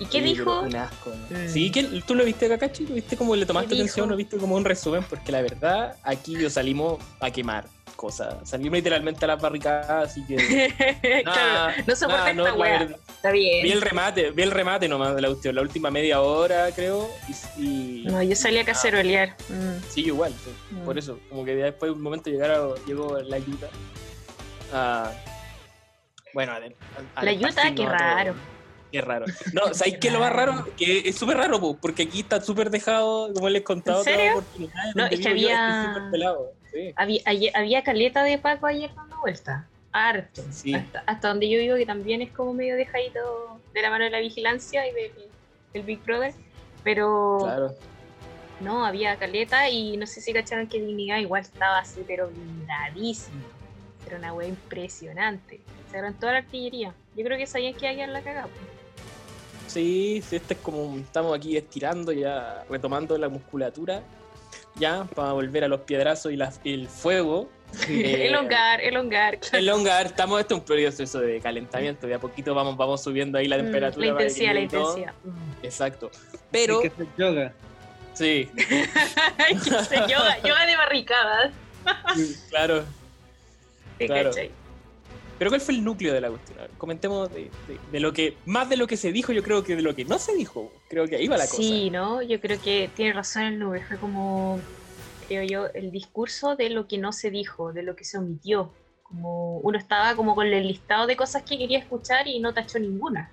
¿Y 0.00 0.06
qué 0.06 0.18
Sí, 0.20 0.24
dijo? 0.24 0.60
Un 0.62 0.76
asco. 0.76 1.10
¿no? 1.10 1.48
Sí, 1.50 1.70
que 1.70 1.84
tú 2.06 2.14
lo 2.14 2.24
viste, 2.24 2.48
Kakashi, 2.48 2.86
lo 2.86 2.94
viste 2.94 3.18
como 3.18 3.36
le 3.36 3.44
tomaste 3.44 3.68
¿Qué 3.68 3.82
atención, 3.82 4.08
lo 4.08 4.16
viste 4.16 4.38
como 4.38 4.56
un 4.56 4.64
resumen, 4.64 5.04
porque 5.04 5.30
la 5.30 5.42
verdad, 5.42 5.96
aquí 6.02 6.38
yo 6.38 6.48
salimos 6.48 7.02
a 7.20 7.30
quemar 7.30 7.66
cosas. 7.96 8.48
Salimos 8.48 8.76
literalmente 8.76 9.24
a 9.24 9.28
las 9.28 9.40
barricadas, 9.42 10.10
así 10.10 10.24
que. 10.26 10.36
claro, 11.24 11.74
no 11.86 11.96
soporta 11.96 12.26
nah, 12.26 12.32
no, 12.34 12.46
esta 12.46 12.58
verdad. 12.58 12.96
Está 13.08 13.30
bien. 13.32 13.62
Vi 13.64 13.72
el 13.72 13.80
remate, 13.80 14.30
vi 14.30 14.42
el 14.42 14.50
remate 14.50 14.88
nomás 14.88 15.14
de 15.16 15.22
la 15.22 15.28
cuestión, 15.28 15.54
la 15.56 15.62
última 15.62 15.90
media 15.90 16.20
hora, 16.20 16.70
creo. 16.72 17.08
Y, 17.58 17.62
y- 17.62 18.04
No, 18.06 18.22
yo 18.22 18.36
salí 18.36 18.58
a 18.58 18.64
cacerolear. 18.64 19.30
Mm. 19.48 19.82
sí, 19.88 20.02
igual, 20.04 20.32
sí. 20.44 20.50
Mm. 20.74 20.84
por 20.84 20.98
eso. 20.98 21.18
Como 21.28 21.44
que 21.44 21.56
después 21.56 21.90
de 21.90 21.96
un 21.96 22.02
momento 22.02 22.30
llegara, 22.30 22.60
llegó 22.86 23.18
la 23.18 23.36
ayuda. 23.36 23.68
a- 24.72 25.10
bueno, 26.34 26.52
a, 26.52 27.22
La 27.24 27.30
esparcirnos 27.30 27.74
qué 27.74 27.86
raro. 27.86 28.34
Qué 28.92 29.00
raro. 29.00 29.26
No, 29.52 29.74
¿sabéis 29.74 29.98
qué 29.98 30.08
es 30.08 30.12
lo 30.12 30.20
más 30.20 30.32
raro? 30.32 30.66
Que 30.76 31.08
es 31.08 31.16
súper 31.16 31.36
raro, 31.36 31.58
po, 31.60 31.76
porque 31.76 32.04
aquí 32.04 32.20
está 32.20 32.40
súper 32.40 32.70
dejado, 32.70 33.32
como 33.34 33.48
les 33.48 33.60
he 33.62 33.64
contado, 33.64 33.98
¿En 33.98 34.04
serio? 34.04 34.44
No, 34.94 35.06
es 35.06 35.10
que 35.18 35.22
yo, 35.22 35.30
había- 35.30 36.08
pelado. 36.12 36.52
Sí. 36.76 36.92
Había, 36.96 37.20
había 37.54 37.82
caleta 37.82 38.22
de 38.22 38.36
Paco 38.38 38.66
ayer 38.66 38.90
dando 38.94 39.18
vuelta. 39.20 39.66
Harto. 39.92 40.42
Sí. 40.50 40.74
Hasta, 40.74 41.02
hasta 41.06 41.28
donde 41.28 41.48
yo 41.48 41.58
vivo, 41.58 41.76
que 41.76 41.86
también 41.86 42.20
es 42.20 42.30
como 42.32 42.52
medio 42.52 42.76
dejadito 42.76 43.58
de 43.72 43.80
la 43.82 43.88
mano 43.90 44.04
de 44.04 44.10
la 44.10 44.18
vigilancia 44.20 44.86
y 44.86 44.92
de- 44.92 45.12
del 45.72 45.82
Big 45.84 46.02
Brother. 46.04 46.34
Pero 46.84 47.38
Claro. 47.42 47.74
no, 48.60 48.84
había 48.84 49.16
caleta 49.16 49.70
y 49.70 49.96
no 49.96 50.06
sé 50.06 50.20
si 50.20 50.32
cacharon 50.34 50.66
que 50.68 50.80
Dignidad 50.80 51.18
igual 51.18 51.42
estaba 51.42 51.78
así, 51.78 52.02
pero 52.06 52.28
blindadísimo. 52.28 53.40
Era 54.06 54.18
una 54.18 54.34
wea 54.34 54.48
impresionante. 54.48 55.60
Se 55.90 56.12
toda 56.20 56.32
la 56.32 56.38
artillería. 56.38 56.92
Yo 57.16 57.24
creo 57.24 57.38
que 57.38 57.46
sabían 57.46 57.72
que 57.74 57.88
había 57.88 58.06
la 58.06 58.20
cagada. 58.20 58.48
Sí, 59.66 60.22
sí, 60.28 60.36
este 60.36 60.54
es 60.54 60.60
como 60.60 60.96
estamos 60.98 61.36
aquí 61.36 61.56
estirando, 61.56 62.12
ya 62.12 62.64
retomando 62.68 63.16
la 63.18 63.28
musculatura, 63.28 64.02
ya 64.78 65.04
para 65.14 65.32
volver 65.32 65.64
a 65.64 65.68
los 65.68 65.80
piedrazos 65.80 66.32
y, 66.32 66.36
las- 66.36 66.60
y 66.64 66.74
el 66.74 66.88
fuego. 66.88 67.48
Eh, 67.88 68.28
elongar, 68.28 68.80
elongar. 68.80 69.38
claro. 69.40 69.58
Elongar, 69.58 70.06
estamos, 70.06 70.40
esto 70.40 70.54
es 70.54 70.60
un 70.60 70.66
proceso 70.66 71.18
de 71.20 71.40
calentamiento, 71.40 72.06
de 72.06 72.14
a 72.14 72.18
poquito 72.18 72.54
vamos, 72.54 72.76
vamos 72.76 73.02
subiendo 73.02 73.36
ahí 73.38 73.48
la 73.48 73.56
Mm, 73.58 73.62
temperatura. 73.62 74.06
La 74.06 74.12
intensidad, 74.12 74.54
la 74.54 74.60
intensidad. 74.60 75.12
Exacto. 75.62 76.10
Pero, 76.52 76.76
Hay 76.80 76.82
que 76.82 76.94
hacer 76.94 77.06
yoga. 77.18 77.52
sí, 78.14 78.48
que 78.56 79.98
yoga, 80.08 80.38
yoga 80.42 80.64
de 80.66 80.76
barricadas. 80.76 81.52
claro. 82.48 82.84
¿te 83.98 84.06
Claro. 84.06 84.30
cachai? 84.30 84.50
Pero 85.38 85.50
¿cuál 85.50 85.60
fue 85.60 85.74
el 85.74 85.84
núcleo 85.84 86.14
de 86.14 86.20
la 86.20 86.28
cuestión? 86.30 86.58
Ver, 86.58 86.70
comentemos 86.78 87.30
de, 87.32 87.50
de- 87.68 87.78
de 87.92 88.00
lo 88.00 88.12
que, 88.12 88.36
más 88.46 88.68
de 88.68 88.76
lo 88.76 88.86
que 88.86 88.96
se 88.96 89.12
dijo, 89.12 89.32
yo 89.32 89.42
creo 89.42 89.62
que 89.62 89.76
de 89.76 89.82
lo 89.82 89.94
que 89.94 90.04
no 90.04 90.18
se 90.18 90.34
dijo. 90.34 90.72
Creo 90.88 91.06
que 91.06 91.16
ahí 91.16 91.28
va 91.28 91.36
la 91.36 91.44
cosa. 91.46 91.56
Sí, 91.56 91.90
¿no? 91.90 92.22
Yo 92.22 92.40
creo 92.40 92.60
que 92.60 92.90
tiene 92.94 93.12
razón 93.12 93.42
el 93.42 93.58
nube. 93.58 93.82
Fue 93.86 93.98
como, 93.98 94.58
creo 95.28 95.42
yo, 95.42 95.66
el 95.74 95.90
discurso 95.90 96.56
de 96.56 96.70
lo 96.70 96.88
que 96.88 96.96
no 96.98 97.12
se 97.12 97.30
dijo, 97.30 97.72
de 97.72 97.82
lo 97.82 97.94
que 97.96 98.04
se 98.04 98.16
omitió. 98.18 98.70
Como 99.02 99.58
uno 99.58 99.78
estaba 99.78 100.16
como 100.16 100.34
con 100.34 100.46
el 100.46 100.66
listado 100.66 101.06
de 101.06 101.16
cosas 101.16 101.42
que 101.42 101.58
quería 101.58 101.78
escuchar 101.78 102.26
y 102.26 102.40
no 102.40 102.52
tachó 102.54 102.78
ninguna. 102.78 103.30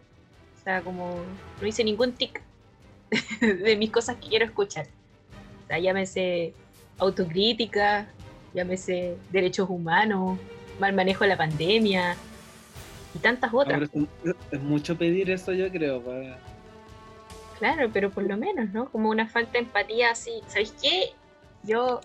O 0.59 0.63
sea, 0.63 0.81
como 0.81 1.15
no 1.61 1.67
hice 1.67 1.83
ningún 1.83 2.11
tic 2.13 2.41
de 3.41 3.75
mis 3.77 3.89
cosas 3.91 4.17
que 4.17 4.27
quiero 4.29 4.45
escuchar. 4.45 4.87
O 5.63 5.67
sea, 5.67 5.79
llámese 5.79 6.53
autocrítica, 6.99 8.07
llámese 8.53 9.15
derechos 9.31 9.69
humanos, 9.69 10.37
mal 10.79 10.93
manejo 10.93 11.23
de 11.23 11.29
la 11.29 11.37
pandemia 11.37 12.15
y 13.15 13.19
tantas 13.19 13.53
otras. 13.53 13.89
Ahora 13.93 14.07
es, 14.25 14.35
es 14.51 14.61
mucho 14.61 14.97
pedir 14.97 15.29
eso, 15.31 15.51
yo 15.53 15.69
creo. 15.71 16.01
para- 16.01 16.37
Claro, 17.59 17.89
pero 17.93 18.09
por 18.09 18.23
lo 18.23 18.35
menos, 18.35 18.69
¿no? 18.71 18.89
Como 18.89 19.09
una 19.09 19.27
falta 19.27 19.53
de 19.53 19.59
empatía 19.59 20.11
así. 20.11 20.41
¿Sabéis 20.47 20.73
qué? 20.81 21.11
Yo 21.63 22.01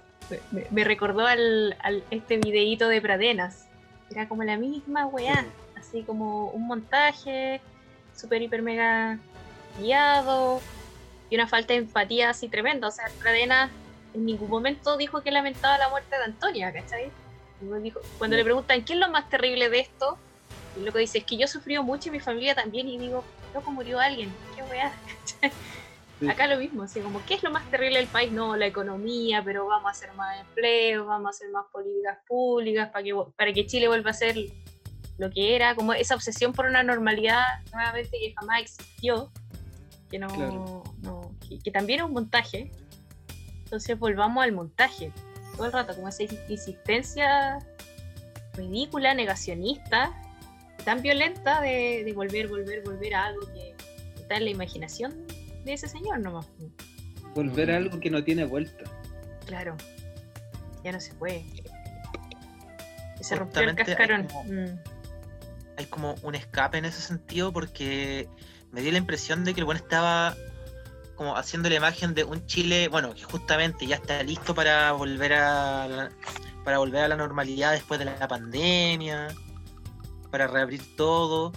me, 0.53 0.65
me 0.71 0.85
recordó 0.85 1.27
al, 1.27 1.77
al 1.83 2.05
este 2.11 2.37
videíto 2.37 2.89
de 2.89 3.01
Pradenas. 3.01 3.67
Era 4.11 4.29
como 4.29 4.45
la 4.45 4.57
misma 4.57 5.07
weá. 5.07 5.45
Así 5.77 6.03
como 6.03 6.49
un 6.51 6.67
montaje 6.67 7.61
super 8.15 8.43
hiper 8.43 8.63
mega 8.63 9.19
guiado 9.81 10.61
y 11.31 11.35
una 11.37 11.47
falta 11.47 11.73
de 11.73 11.81
empatía 11.81 12.31
así 12.31 12.49
tremenda. 12.49 12.89
O 12.89 12.91
sea, 12.91 13.07
Pradenas 13.21 13.71
en 14.15 14.27
ningún 14.27 14.51
momento 14.51 14.97
dijo 14.97 15.23
que 15.23 15.31
lamentaba 15.31 15.79
la 15.79 15.89
muerte 15.89 16.17
de 16.17 16.25
Antonia, 16.25 16.73
¿cachai? 16.73 17.11
Dijo- 17.83 18.01
cuando 18.19 18.37
le 18.37 18.45
preguntan 18.45 18.85
qué 18.85 18.93
es 18.95 18.99
lo 18.99 19.09
más 19.09 19.29
terrible 19.29 19.69
de 19.69 19.81
esto, 19.81 20.17
y 20.79 20.85
loco 20.85 20.99
dice, 20.99 21.19
es 21.19 21.25
que 21.25 21.37
yo 21.37 21.45
he 21.47 21.49
sufrido 21.49 21.83
mucho 21.83 22.09
y 22.09 22.13
mi 22.13 22.21
familia 22.21 22.55
también, 22.55 22.89
y 22.89 22.99
digo, 22.99 23.25
loco, 23.55 23.71
murió 23.73 23.99
alguien, 23.99 24.33
qué 24.55 24.63
weá. 24.65 24.93
Sí. 26.21 26.29
Acá 26.29 26.49
lo 26.49 26.57
mismo, 26.59 26.83
así 26.83 26.99
como, 27.01 27.25
¿qué 27.27 27.35
es 27.35 27.45
lo 27.45 27.51
más 27.53 27.69
terrible 27.71 27.99
del 27.99 28.09
país? 28.09 28.33
No, 28.33 28.57
la 28.57 28.67
economía, 28.67 29.41
pero 29.45 29.67
vamos 29.67 29.87
a 29.87 29.91
hacer 29.91 30.13
más 30.15 30.41
empleo, 30.41 31.07
vamos 31.07 31.27
a 31.27 31.31
hacer 31.31 31.49
más 31.51 31.67
políticas 31.73 32.19
públicas 32.27 32.91
para 32.91 33.05
que, 33.05 33.15
para 33.37 33.53
que 33.53 33.67
Chile 33.67 33.87
vuelva 33.87 34.11
a 34.11 34.15
ser 34.15 34.37
lo 35.17 35.31
que 35.31 35.55
era, 35.55 35.77
como 35.77 35.93
esa 35.93 36.17
obsesión 36.17 36.53
por 36.53 36.67
una 36.67 36.83
normalidad 36.83 37.45
nuevamente 37.73 38.19
que 38.19 38.35
jamás 38.37 38.63
existió, 38.63 39.31
que 40.11 40.19
no, 40.19 40.27
Claro. 40.29 40.83
no- 41.03 41.31
que, 41.49 41.59
que 41.61 41.71
también 41.71 42.01
es 42.01 42.07
un 42.07 42.13
montaje. 42.13 42.71
Entonces 43.65 43.97
volvamos 43.99 44.43
al 44.43 44.51
montaje, 44.53 45.13
todo 45.59 45.67
el 45.67 45.73
rato, 45.73 45.95
como 45.95 46.09
esa 46.09 46.23
insistencia 46.49 47.59
ridícula, 48.55 49.13
negacionista, 49.13 50.13
tan 50.85 51.03
violenta 51.03 51.61
de, 51.61 52.03
de 52.05 52.13
volver, 52.15 52.47
volver, 52.49 52.83
volver 52.83 53.15
a 53.15 53.27
algo 53.27 53.41
que 53.53 53.75
está 54.17 54.37
en 54.37 54.45
la 54.45 54.51
imaginación 54.51 55.27
de 55.65 55.73
ese 55.75 55.89
señor 55.89 56.21
nomás. 56.21 56.47
Volver 57.35 57.71
a 57.73 57.77
algo 57.77 58.01
que 58.01 58.09
no 58.11 58.23
tiene 58.25 58.45
vuelta. 58.45 58.85
Claro, 59.47 59.77
ya 60.85 60.93
no 60.93 61.01
se 61.01 61.13
puede. 61.15 61.45
Se 63.21 63.35
rompió 63.37 63.61
el 63.63 63.71
Justamente 63.71 63.83
hay 63.83 63.87
cascarón. 63.87 64.27
como- 64.29 64.45
Mm. 64.45 64.79
hay 65.77 65.87
como 65.87 66.15
un 66.23 66.35
escape 66.37 66.79
en 66.79 66.85
ese 66.85 67.01
sentido 67.03 67.53
porque 67.53 68.29
me 68.71 68.81
dio 68.81 68.93
la 68.93 68.99
impresión 68.99 69.45
de 69.45 69.55
que 69.55 69.61
el 69.61 69.65
bueno 69.67 69.81
estaba 69.81 70.37
como 71.19 71.37
haciendo 71.37 71.69
la 71.69 71.75
imagen 71.75 72.15
de 72.15 72.23
un 72.23 72.47
Chile, 72.47 72.87
bueno, 72.87 73.13
que 73.13 73.25
justamente 73.25 73.87
ya 73.89 73.97
está 73.97 74.23
listo 74.23 74.55
para 74.55 74.93
volver 74.93 75.33
a 75.33 75.89
la, 75.89 76.11
para 76.65 76.79
volver 76.79 77.03
a 77.03 77.09
la 77.09 77.17
normalidad 77.17 77.73
después 77.73 77.99
de 77.99 78.07
la 78.07 78.29
pandemia, 78.29 79.27
para 80.31 80.47
reabrir 80.47 80.97
todo. 80.97 81.53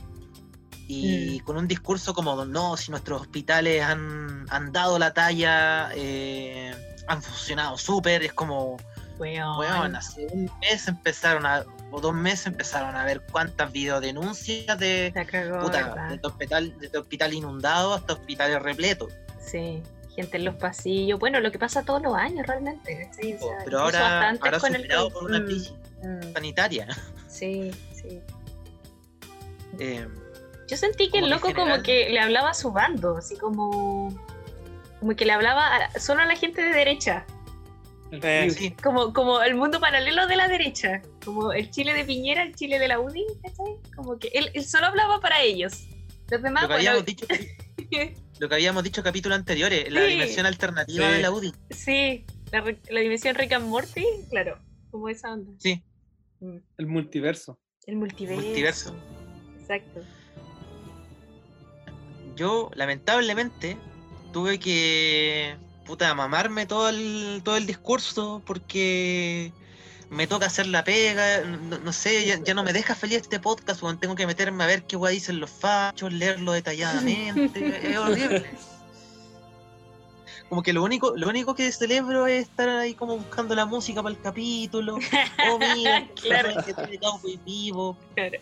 Y 0.88 1.40
con 1.42 1.56
un 1.56 1.68
discurso 1.70 2.14
como, 2.14 2.44
no, 2.44 2.76
si 2.76 2.92
nuestros 2.92 3.22
hospitales 3.22 3.82
han, 3.82 4.46
han 4.50 4.74
dado 4.74 5.00
la 5.00 5.14
talla, 5.14 5.90
eh, 5.96 6.74
han 7.08 7.22
funcionado 7.22 7.78
súper, 7.78 8.24
es 8.24 8.34
como, 8.34 8.76
Weón. 9.18 9.60
Weón, 9.60 9.96
hace 9.96 10.28
un 10.32 10.52
mes 10.60 10.88
empezaron 10.88 11.46
a, 11.46 11.64
o 11.92 12.02
dos 12.02 12.14
meses 12.14 12.48
empezaron 12.48 12.96
a 12.96 13.06
ver 13.06 13.22
cuántas 13.32 13.72
videodenuncias 13.72 14.78
de, 14.80 15.14
cagó, 15.30 15.62
puta, 15.62 15.88
¿verdad? 15.88 16.10
de, 16.10 16.28
hospital, 16.28 16.78
de 16.80 16.98
hospital 16.98 17.34
inundado 17.34 17.94
hasta 17.94 18.14
hospitales 18.14 18.62
repletos. 18.62 19.14
Sí, 19.44 19.82
gente 20.16 20.38
en 20.38 20.46
los 20.46 20.56
pasillos. 20.56 21.20
Bueno, 21.20 21.40
lo 21.40 21.52
que 21.52 21.60
pasa 21.60 21.84
todos 21.84 22.02
los 22.02 22.16
años 22.16 22.46
realmente. 22.48 23.08
¿cachai? 23.10 23.34
O 23.34 23.40
sea, 23.40 23.58
Pero 23.66 23.80
ahora, 23.80 24.30
ahora 24.30 24.60
con 24.60 24.76
el 24.76 24.88
por 25.12 25.24
una 25.24 25.40
Mm, 25.40 25.46
crisis 25.46 25.74
mm, 26.04 26.34
sanitaria. 26.34 26.88
Sí, 27.28 27.72
sí. 27.94 28.22
Eh, 29.80 30.08
Yo 30.68 30.78
sentí 30.78 31.10
que 31.10 31.20
el 31.20 31.30
loco 31.30 31.48
general- 31.48 31.72
como 31.72 31.84
que 31.84 32.10
le 32.10 32.20
hablaba 32.20 32.52
a 32.52 32.54
su 32.54 32.72
bando, 32.72 33.18
así 33.18 33.36
como... 33.38 34.14
Como 35.00 35.16
que 35.16 35.26
le 35.26 35.32
hablaba 35.34 35.76
a- 35.76 36.00
solo 36.00 36.22
a 36.22 36.26
la 36.26 36.36
gente 36.36 36.62
de 36.62 36.70
derecha. 36.74 37.26
Eh. 38.12 38.50
Sí, 38.52 38.72
Como, 38.72 39.14
como 39.14 39.42
el 39.42 39.56
mundo 39.56 39.80
paralelo 39.80 40.28
de 40.28 40.36
la 40.36 40.48
derecha. 40.48 41.02
Como 41.26 41.54
el 41.54 41.72
Chile 41.72 41.94
de 41.94 42.04
Piñera, 42.04 42.44
el 42.44 42.54
Chile 42.54 42.78
de 42.78 42.88
la 42.90 43.00
UDI, 43.00 43.26
¿cachai? 43.42 43.78
Como 43.96 44.20
que 44.20 44.28
él, 44.34 44.52
él 44.54 44.66
solo 44.66 44.88
hablaba 44.88 45.20
para 45.22 45.42
ellos. 45.42 45.86
Los 46.30 46.42
demás, 46.42 46.64
lo 46.64 46.68
que 46.70 46.74
bueno, 46.76 46.90
habíamos 46.90 47.06
dicho 47.06 47.26
lo 48.42 48.50
que 48.50 48.56
habíamos 48.56 48.84
dicho 48.84 49.02
en 49.02 49.06
capítulos 49.06 49.38
anteriores, 49.38 49.92
la 49.92 50.02
dimensión 50.02 50.48
alternativa 50.48 51.06
Sí. 51.08 51.14
de 51.14 51.22
la 51.22 51.30
UDI. 51.30 51.54
sí, 51.70 52.26
la 52.90 53.00
dimensión 53.00 53.36
Rick 53.36 53.52
and 53.54 53.68
Morty, 53.68 54.04
claro, 54.32 54.58
como 54.90 55.08
esa 55.10 55.32
onda. 55.34 55.52
Sí, 55.60 55.84
Mm, 56.40 56.58
El 56.80 56.88
multiverso. 56.88 57.60
El 57.86 57.98
multiverso. 57.98 58.42
Multiverso. 58.42 58.96
Exacto. 59.60 60.02
yo 62.36 62.72
lamentablemente 62.74 63.78
tuve 64.34 64.58
que 64.60 65.56
puta 65.86 66.14
mamarme 66.16 66.66
todo 66.66 66.90
el 66.90 67.42
todo 67.44 67.58
el 67.58 67.68
discurso 67.68 68.42
porque 68.46 69.52
me 70.12 70.28
toca 70.28 70.46
hacer 70.46 70.68
la 70.68 70.84
pega, 70.84 71.42
no, 71.42 71.80
no 71.80 71.94
sé, 71.94 72.26
ya, 72.26 72.38
ya 72.44 72.54
no 72.54 72.64
me 72.64 72.74
deja 72.74 72.96
feliz 72.96 73.22
este 73.22 73.40
podcast, 73.40 73.82
weón, 73.82 73.98
tengo 73.98 74.14
que 74.14 74.28
meterme 74.28 74.64
a 74.64 74.68
ver 74.68 74.84
qué 74.84 74.98
weá 74.98 75.12
dicen 75.12 75.40
los 75.40 75.50
fachos, 75.50 76.12
leerlo 76.12 76.52
detalladamente, 76.52 77.80
es 77.92 77.98
horrible. 77.98 78.46
Como 80.50 80.64
que 80.64 80.74
lo 80.74 80.84
único, 80.84 81.16
lo 81.16 81.30
único 81.30 81.56
que 81.56 81.72
celebro 81.72 82.28
es 82.28 82.44
estar 82.50 82.68
ahí 82.68 82.94
como 82.94 83.16
buscando 83.18 83.56
la 83.56 83.66
música 83.66 84.04
para 84.04 84.14
el 84.14 84.22
capítulo. 84.22 84.98
Oh, 85.50 85.58
mira, 85.58 86.06
Claro. 86.22 86.62
que 86.66 87.00
Cowboy 87.00 87.40
vivo. 87.46 87.98
Claro. 88.16 88.38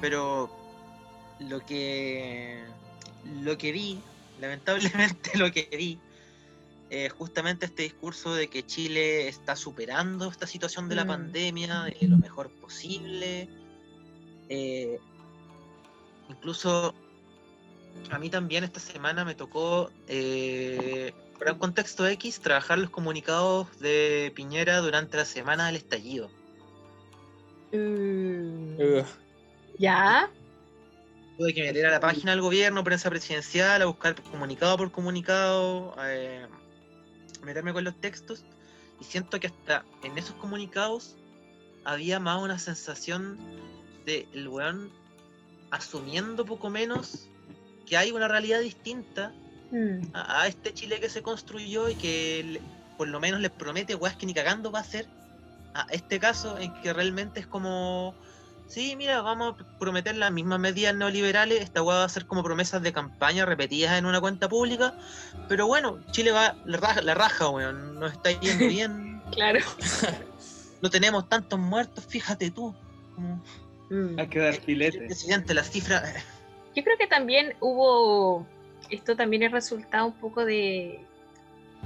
Pero 0.00 0.48
lo 1.40 1.66
que 1.66 2.62
lo 3.42 3.58
que 3.58 3.72
vi, 3.72 3.98
lamentablemente 4.40 5.30
lo 5.38 5.50
que 5.50 5.68
vi, 5.76 5.98
eh, 6.94 7.08
justamente 7.08 7.64
este 7.64 7.84
discurso 7.84 8.34
de 8.34 8.48
que 8.48 8.66
Chile 8.66 9.26
está 9.26 9.56
superando 9.56 10.28
esta 10.28 10.46
situación 10.46 10.90
de 10.90 10.94
la 10.94 11.04
Mm. 11.04 11.08
pandemia 11.08 11.82
de 11.84 12.06
lo 12.06 12.18
mejor 12.18 12.50
posible. 12.60 13.48
eh, 14.50 14.98
incluso 16.28 16.94
a 18.10 18.18
mí 18.18 18.28
también 18.28 18.64
esta 18.64 18.80
semana 18.80 19.24
me 19.24 19.34
tocó, 19.34 19.90
eh, 20.06 21.14
para 21.38 21.54
un 21.54 21.58
contexto 21.58 22.06
X, 22.06 22.40
trabajar 22.40 22.78
los 22.78 22.90
comunicados 22.90 23.78
de 23.78 24.30
Piñera 24.36 24.78
durante 24.80 25.16
la 25.16 25.24
semana 25.24 25.66
del 25.68 25.76
estallido. 25.76 26.30
Mm, 27.72 29.00
ya. 29.78 30.30
Tuve 31.38 31.54
que 31.54 31.62
meter 31.62 31.86
a 31.86 31.92
la 31.92 32.00
página 32.00 32.32
del 32.32 32.42
gobierno, 32.42 32.84
prensa 32.84 33.08
presidencial, 33.08 33.80
a 33.80 33.86
buscar 33.86 34.14
comunicado 34.30 34.76
por 34.76 34.92
comunicado, 34.92 35.94
eh, 36.04 36.46
meterme 37.42 37.72
con 37.72 37.84
los 37.84 38.00
textos. 38.00 38.44
Y 39.00 39.04
siento 39.04 39.40
que 39.40 39.48
hasta 39.48 39.84
en 40.02 40.16
esos 40.18 40.36
comunicados 40.36 41.16
había 41.84 42.20
más 42.20 42.40
una 42.42 42.58
sensación 42.58 43.38
de 44.06 44.28
el 44.32 44.48
weón 44.48 44.90
asumiendo 45.70 46.44
poco 46.44 46.70
menos 46.70 47.28
que 47.86 47.96
hay 47.96 48.10
una 48.12 48.28
realidad 48.28 48.60
distinta 48.60 49.32
Mm, 49.70 50.02
a, 50.12 50.42
a 50.42 50.46
este 50.48 50.74
Chile 50.74 51.00
que 51.00 51.08
se 51.08 51.22
construyó 51.22 51.88
y 51.88 51.94
que 51.94 52.42
le- 52.44 52.62
por 52.98 53.08
lo 53.08 53.18
menos 53.20 53.40
les 53.40 53.50
promete 53.50 53.94
weas 53.94 54.16
que 54.16 54.26
ni 54.26 54.34
cagando 54.34 54.70
va 54.70 54.80
a 54.80 54.84
ser 54.84 55.08
a 55.72 55.86
este 55.90 56.20
caso 56.20 56.58
en 56.58 56.74
que 56.82 56.92
realmente 56.92 57.40
es 57.40 57.46
como 57.46 58.14
sí 58.66 58.96
mira 58.96 59.20
vamos 59.22 59.54
a 59.60 59.78
prometer 59.78 60.16
las 60.16 60.32
mismas 60.32 60.58
medidas 60.58 60.94
neoliberales 60.94 61.60
esta 61.60 61.82
wea 61.82 61.98
va 61.98 62.04
a 62.04 62.08
ser 62.08 62.26
como 62.26 62.42
promesas 62.42 62.82
de 62.82 62.92
campaña 62.92 63.44
repetidas 63.44 63.98
en 63.98 64.06
una 64.06 64.20
cuenta 64.20 64.48
pública 64.48 64.94
pero 65.48 65.66
bueno 65.66 65.98
Chile 66.10 66.30
va 66.32 66.56
la 66.64 66.78
raja, 66.78 67.02
la 67.02 67.14
raja 67.14 67.48
weón 67.50 67.98
nos 68.00 68.12
está 68.12 68.30
yendo 68.32 68.66
bien 68.68 69.22
claro. 69.32 69.60
no 70.80 70.90
tenemos 70.90 71.28
tantos 71.28 71.58
muertos 71.58 72.04
fíjate 72.06 72.50
tú 72.50 72.74
Mm. 73.90 74.18
Hay 74.18 74.26
que 74.28 74.38
dar 74.38 74.54
el 74.54 74.60
filete. 74.62 74.98
presidente 75.00 75.52
la 75.52 75.62
cifra 75.64 76.02
Yo 76.74 76.82
creo 76.82 76.96
que 76.96 77.06
también 77.06 77.54
hubo, 77.60 78.46
esto 78.88 79.16
también 79.16 79.42
es 79.42 79.52
resultado 79.52 80.06
un 80.06 80.14
poco 80.14 80.46
de, 80.46 80.98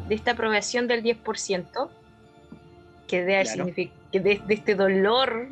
de 0.07 0.15
esta 0.15 0.31
aprobación 0.31 0.87
del 0.87 1.03
10%, 1.03 1.89
que, 3.09 3.25
de, 3.25 3.43
Claro. 3.43 3.67
que 3.75 3.91
de, 4.21 4.41
de 4.47 4.55
este 4.55 4.77
dolor 4.77 5.49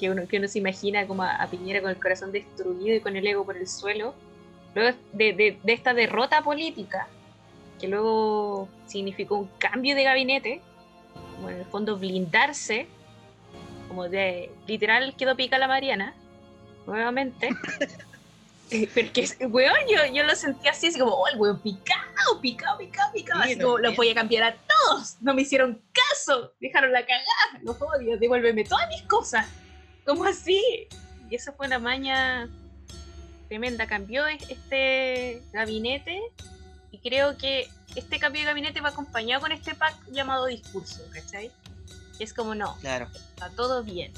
que 0.00 0.10
uno, 0.10 0.26
que 0.26 0.38
uno 0.38 0.48
se 0.48 0.58
imagina 0.58 1.06
como 1.06 1.22
a, 1.22 1.36
a 1.36 1.46
Piñera 1.48 1.80
con 1.82 1.90
el 1.90 2.00
corazón 2.00 2.32
destruido 2.32 2.96
y 2.96 3.00
con 3.00 3.14
el 3.16 3.26
ego 3.26 3.44
por 3.44 3.56
el 3.56 3.68
suelo, 3.68 4.14
luego 4.74 4.96
de, 5.12 5.32
de- 5.34 5.58
de 5.62 5.72
esta 5.72 5.92
derrota 5.94 6.42
política, 6.42 7.06
que 7.78 7.86
luego 7.88 8.68
significó 8.86 9.36
un 9.36 9.50
cambio 9.58 9.94
de 9.94 10.04
gabinete, 10.04 10.60
como 11.36 11.50
en 11.50 11.56
el 11.58 11.64
fondo 11.66 11.96
blindarse, 11.98 12.86
como 13.88 14.08
de 14.08 14.50
literal 14.66 15.14
quedó 15.16 15.36
pica 15.36 15.58
la 15.58 15.68
Mariana, 15.68 16.14
nuevamente. 16.86 17.50
Eh, 18.72 18.88
Porque, 18.94 19.26
weón, 19.46 19.74
yo, 19.88 20.14
yo 20.14 20.22
lo 20.22 20.36
sentí 20.36 20.68
así, 20.68 20.86
así 20.86 20.96
como, 21.00 21.10
oh, 21.12 21.26
el 21.26 21.36
weón 21.40 21.58
picado, 21.60 22.40
picado, 22.40 22.78
picado, 22.78 23.12
picado. 23.12 23.42
Sí, 23.42 23.50
así 23.54 23.60
como, 23.60 23.78
los 23.78 23.96
voy 23.96 24.10
a 24.10 24.14
cambiar 24.14 24.44
a 24.44 24.54
todos. 24.54 25.16
No 25.20 25.34
me 25.34 25.42
hicieron 25.42 25.82
caso. 25.92 26.52
Dejaron 26.60 26.92
la 26.92 27.00
cagada. 27.00 27.24
Los 27.62 27.76
odio. 27.82 28.16
Devuélveme 28.16 28.62
todas 28.62 28.86
mis 28.86 29.02
cosas. 29.08 29.48
¿Cómo 30.06 30.24
así? 30.24 30.60
Y 31.30 31.34
eso 31.34 31.52
fue 31.52 31.66
una 31.66 31.78
maña 31.78 32.48
tremenda. 33.48 33.86
Cambió 33.86 34.26
es- 34.26 34.48
este 34.50 35.42
gabinete 35.52 36.20
y 36.90 36.98
creo 36.98 37.36
que 37.36 37.68
este 37.96 38.18
cambio 38.18 38.42
de 38.42 38.46
gabinete 38.46 38.80
va 38.80 38.90
acompañado 38.90 39.40
con 39.42 39.52
este 39.52 39.74
pack 39.74 39.94
llamado 40.12 40.46
discurso, 40.46 41.02
¿cachai? 41.12 41.50
Es 42.18 42.32
como, 42.34 42.54
no, 42.54 42.76
claro 42.80 43.08
está 43.14 43.48
todo 43.50 43.82
bien. 43.82 44.12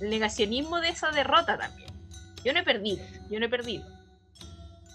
El 0.00 0.10
negacionismo 0.10 0.80
de 0.80 0.88
esa 0.90 1.10
derrota 1.10 1.58
también. 1.58 1.90
Yo 2.44 2.52
no 2.52 2.60
he 2.60 2.62
perdido, 2.64 3.04
yo 3.30 3.38
no 3.40 3.46
he 3.46 3.48
perdido. 3.48 3.84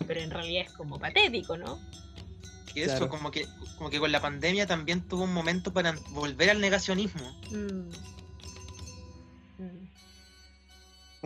Pero 0.05 0.21
en 0.21 0.29
realidad 0.31 0.65
es 0.67 0.71
como 0.73 0.99
patético, 0.99 1.57
¿no? 1.57 1.79
que 2.73 2.83
eso 2.83 2.91
Claro. 2.97 3.09
como 3.09 3.31
que 3.31 3.47
como 3.77 3.89
que 3.89 3.99
con 3.99 4.11
la 4.11 4.21
pandemia 4.21 4.67
también 4.67 5.01
tuvo 5.07 5.23
un 5.23 5.33
momento 5.33 5.73
para 5.73 5.93
volver 6.11 6.49
al 6.51 6.61
negacionismo. 6.61 7.31
Mm. 7.49 7.89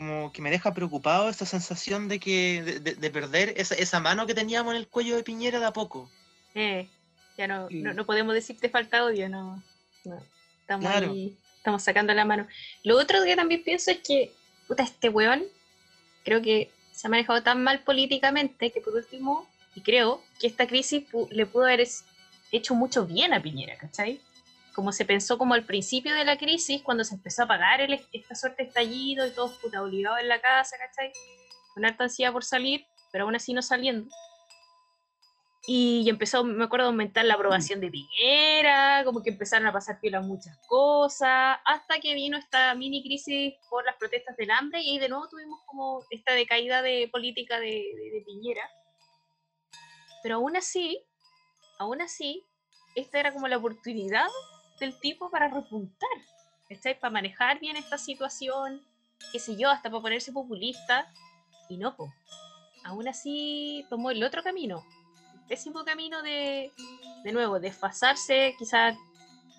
Como 0.02 0.32
que 0.32 0.42
me 0.42 0.50
deja 0.50 0.74
preocupado 0.74 1.30
esa 1.30 1.46
sensación 1.46 2.08
de 2.08 2.20
que 2.20 2.64
de, 2.64 2.80
de- 2.80 2.96
de 2.96 3.12
perder 3.12 3.54
esa, 3.56 3.76
esa 3.76 4.00
mano 4.00 4.26
que 4.26 4.34
teníamos 4.34 4.74
en 4.74 4.78
el 4.80 4.88
cuello 4.88 5.16
de 5.16 5.22
Piñera 5.24 5.60
de 5.60 5.68
a 5.68 5.74
poco. 5.74 6.10
Eh, 6.56 6.88
ya 7.38 7.46
no, 7.48 7.68
no, 7.70 7.94
no 7.94 8.04
podemos 8.08 8.34
decirte 8.34 8.68
falta 8.68 9.06
odio, 9.06 9.30
no. 9.30 9.62
no. 10.04 10.20
Estamos 10.62 10.90
Claro. 10.90 11.12
ahí, 11.12 11.38
estamos 11.56 11.84
sacando 11.84 12.16
la 12.16 12.26
mano. 12.26 12.48
Lo 12.84 12.98
otro 12.98 13.24
que 13.24 13.36
también 13.36 13.64
pienso 13.64 13.92
es 13.92 14.00
que, 14.00 14.32
puta, 14.68 14.82
este 14.82 15.10
weón, 15.10 15.44
creo 16.24 16.42
que 16.42 16.72
se 16.92 17.06
ha 17.06 17.10
manejado 17.12 17.44
tan 17.44 17.62
mal 17.64 17.82
políticamente 17.82 18.72
que 18.72 18.82
por 18.82 18.96
último, 18.96 19.48
y 19.76 19.82
creo 19.82 20.24
que 20.40 20.48
esta 20.48 20.66
crisis 20.66 21.04
pu- 21.12 21.30
le 21.30 21.46
pudo 21.46 21.66
haber 21.66 21.88
hecho 22.52 22.74
mucho 22.74 23.06
bien 23.06 23.36
a 23.36 23.40
Piñera, 23.44 23.78
¿cachai? 23.78 24.20
Como 24.74 24.92
se 24.94 25.04
pensó 25.06 25.38
como 25.38 25.54
al 25.54 25.66
principio 25.66 26.14
de 26.14 26.24
la 26.24 26.38
crisis, 26.38 26.82
cuando 26.82 27.04
se 27.04 27.16
empezó 27.16 27.44
a 27.44 27.48
pagar 27.48 27.82
el, 27.82 28.00
esta 28.14 28.36
suerte 28.36 28.64
estallido 28.64 29.28
y 29.28 29.32
todos 29.32 29.58
puta 29.60 29.82
obligados 29.84 30.20
en 30.22 30.30
la 30.30 30.40
casa, 30.40 30.78
¿cachai? 30.78 31.12
Con 31.74 31.84
harta 31.86 32.06
ansiedad 32.06 32.32
por 32.32 32.44
salir, 32.46 32.86
pero 33.12 33.26
aún 33.26 33.36
así 33.36 33.54
no 33.54 33.62
saliendo. 33.62 34.10
Y 35.68 36.10
empezó, 36.10 36.44
me 36.44 36.64
acuerdo, 36.64 36.86
a 36.88 36.90
aumentar 36.90 37.24
la 37.24 37.36
aprobación 37.36 37.80
de 37.82 37.92
Piñera, 37.92 39.04
como 39.06 39.22
que 39.22 39.30
empezaron 39.30 39.68
a 39.68 39.72
pasar 39.74 40.00
piola 40.00 40.20
muchas 40.22 40.58
cosas, 40.68 41.60
hasta 41.66 42.00
que 42.00 42.16
vino 42.16 42.36
esta 42.38 42.74
mini 42.74 43.04
crisis 43.04 43.54
por 43.70 43.86
las 43.86 43.96
protestas 43.98 44.36
del 44.38 44.50
hambre 44.50 44.82
y 44.82 44.92
ahí 44.92 45.00
de 45.00 45.10
nuevo 45.10 45.28
tuvimos 45.30 45.60
como 45.68 46.04
esta 46.10 46.34
decaída 46.34 46.82
de 46.82 47.10
política 47.12 47.60
de, 47.60 47.68
de- 47.68 48.12
de 48.12 48.24
Piñera. 48.26 48.68
Pero 50.24 50.36
aún 50.38 50.56
así, 50.58 51.04
aún 51.78 52.02
así, 52.02 52.44
esta 52.96 53.20
era 53.20 53.32
como 53.32 53.48
la 53.48 53.58
oportunidad 53.58 54.28
del 54.82 55.00
tipo 55.00 55.30
para 55.30 55.48
repuntar, 55.48 56.10
¿cachai? 56.68 57.00
Para 57.00 57.12
manejar 57.12 57.60
bien 57.60 57.78
esta 57.78 57.98
situación, 57.98 58.82
qué 59.32 59.40
sé 59.40 59.56
yo, 59.56 59.70
hasta 59.70 59.90
para 59.90 60.02
ponerse 60.02 60.34
populista, 60.34 61.08
y 61.70 61.78
no, 61.78 61.96
po. 61.96 62.12
Aún 62.84 63.08
así 63.08 63.86
tomó 63.90 64.12
el 64.12 64.24
otro 64.24 64.44
camino, 64.44 64.84
el 65.36 65.48
pésimo 65.48 65.86
camino 65.86 66.22
de, 66.24 66.72
de 67.24 67.32
nuevo, 67.32 67.60
desfasarse, 67.60 68.56
quizás 68.58 68.96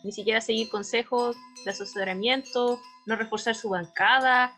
ni 0.04 0.10
siquiera 0.12 0.40
seguir 0.40 0.68
consejos 0.68 1.36
de 1.64 1.70
asesoramiento, 1.70 2.80
no 3.06 3.16
reforzar 3.16 3.54
su 3.54 3.68
bancada. 3.70 4.54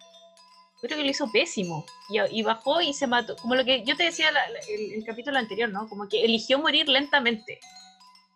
Creo 0.80 0.96
que 0.98 1.04
lo 1.04 1.10
hizo 1.10 1.30
pésimo. 1.30 1.84
Y, 2.08 2.18
y 2.38 2.42
bajó 2.42 2.80
y 2.80 2.92
se 2.94 3.06
mató. 3.06 3.36
Como 3.36 3.54
lo 3.54 3.64
que 3.64 3.84
yo 3.84 3.96
te 3.96 4.04
decía 4.04 4.30
la- 4.32 4.48
la- 4.48 4.58
el, 4.68 4.92
el 4.94 5.04
capítulo 5.04 5.38
anterior, 5.38 5.68
¿no? 5.70 5.86
Como 5.88 6.08
que 6.08 6.24
eligió 6.24 6.58
morir 6.58 6.88
lentamente. 6.88 7.60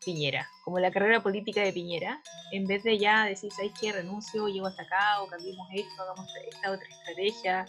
Piñera, 0.04 0.48
como 0.64 0.78
la 0.78 0.90
carrera 0.90 1.22
política 1.22 1.60
de 1.62 1.72
Piñera, 1.72 2.22
en 2.52 2.66
vez 2.66 2.82
de 2.84 2.98
ya 2.98 3.24
decir, 3.24 3.50
¿sabes 3.52 3.72
qué? 3.80 3.92
Renuncio, 3.92 4.48
llego 4.48 4.66
hasta 4.66 4.82
acá, 4.82 5.22
o 5.22 5.26
cambiemos 5.26 5.68
esto, 5.72 6.02
hagamos 6.02 6.26
esta 6.50 6.70
otra 6.70 6.86
estrategia, 6.88 7.66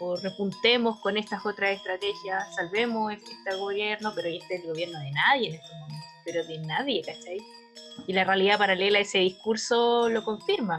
o 0.00 0.16
repuntemos 0.16 1.00
con 1.00 1.16
estas 1.16 1.44
otras 1.46 1.76
estrategias, 1.76 2.54
salvemos 2.54 3.12
este 3.12 3.56
gobierno, 3.56 4.12
pero 4.14 4.28
este 4.28 4.56
es 4.56 4.62
el 4.62 4.68
gobierno 4.68 4.98
de 4.98 5.10
nadie 5.12 5.48
en 5.48 5.54
estos 5.54 5.76
momentos, 5.78 6.10
pero 6.24 6.44
de 6.44 6.58
nadie, 6.58 7.02
¿cachai? 7.02 7.38
Y 8.06 8.12
la 8.12 8.24
realidad 8.24 8.58
paralela 8.58 8.98
a 8.98 9.02
ese 9.02 9.18
discurso 9.18 10.08
lo 10.08 10.24
confirma. 10.24 10.76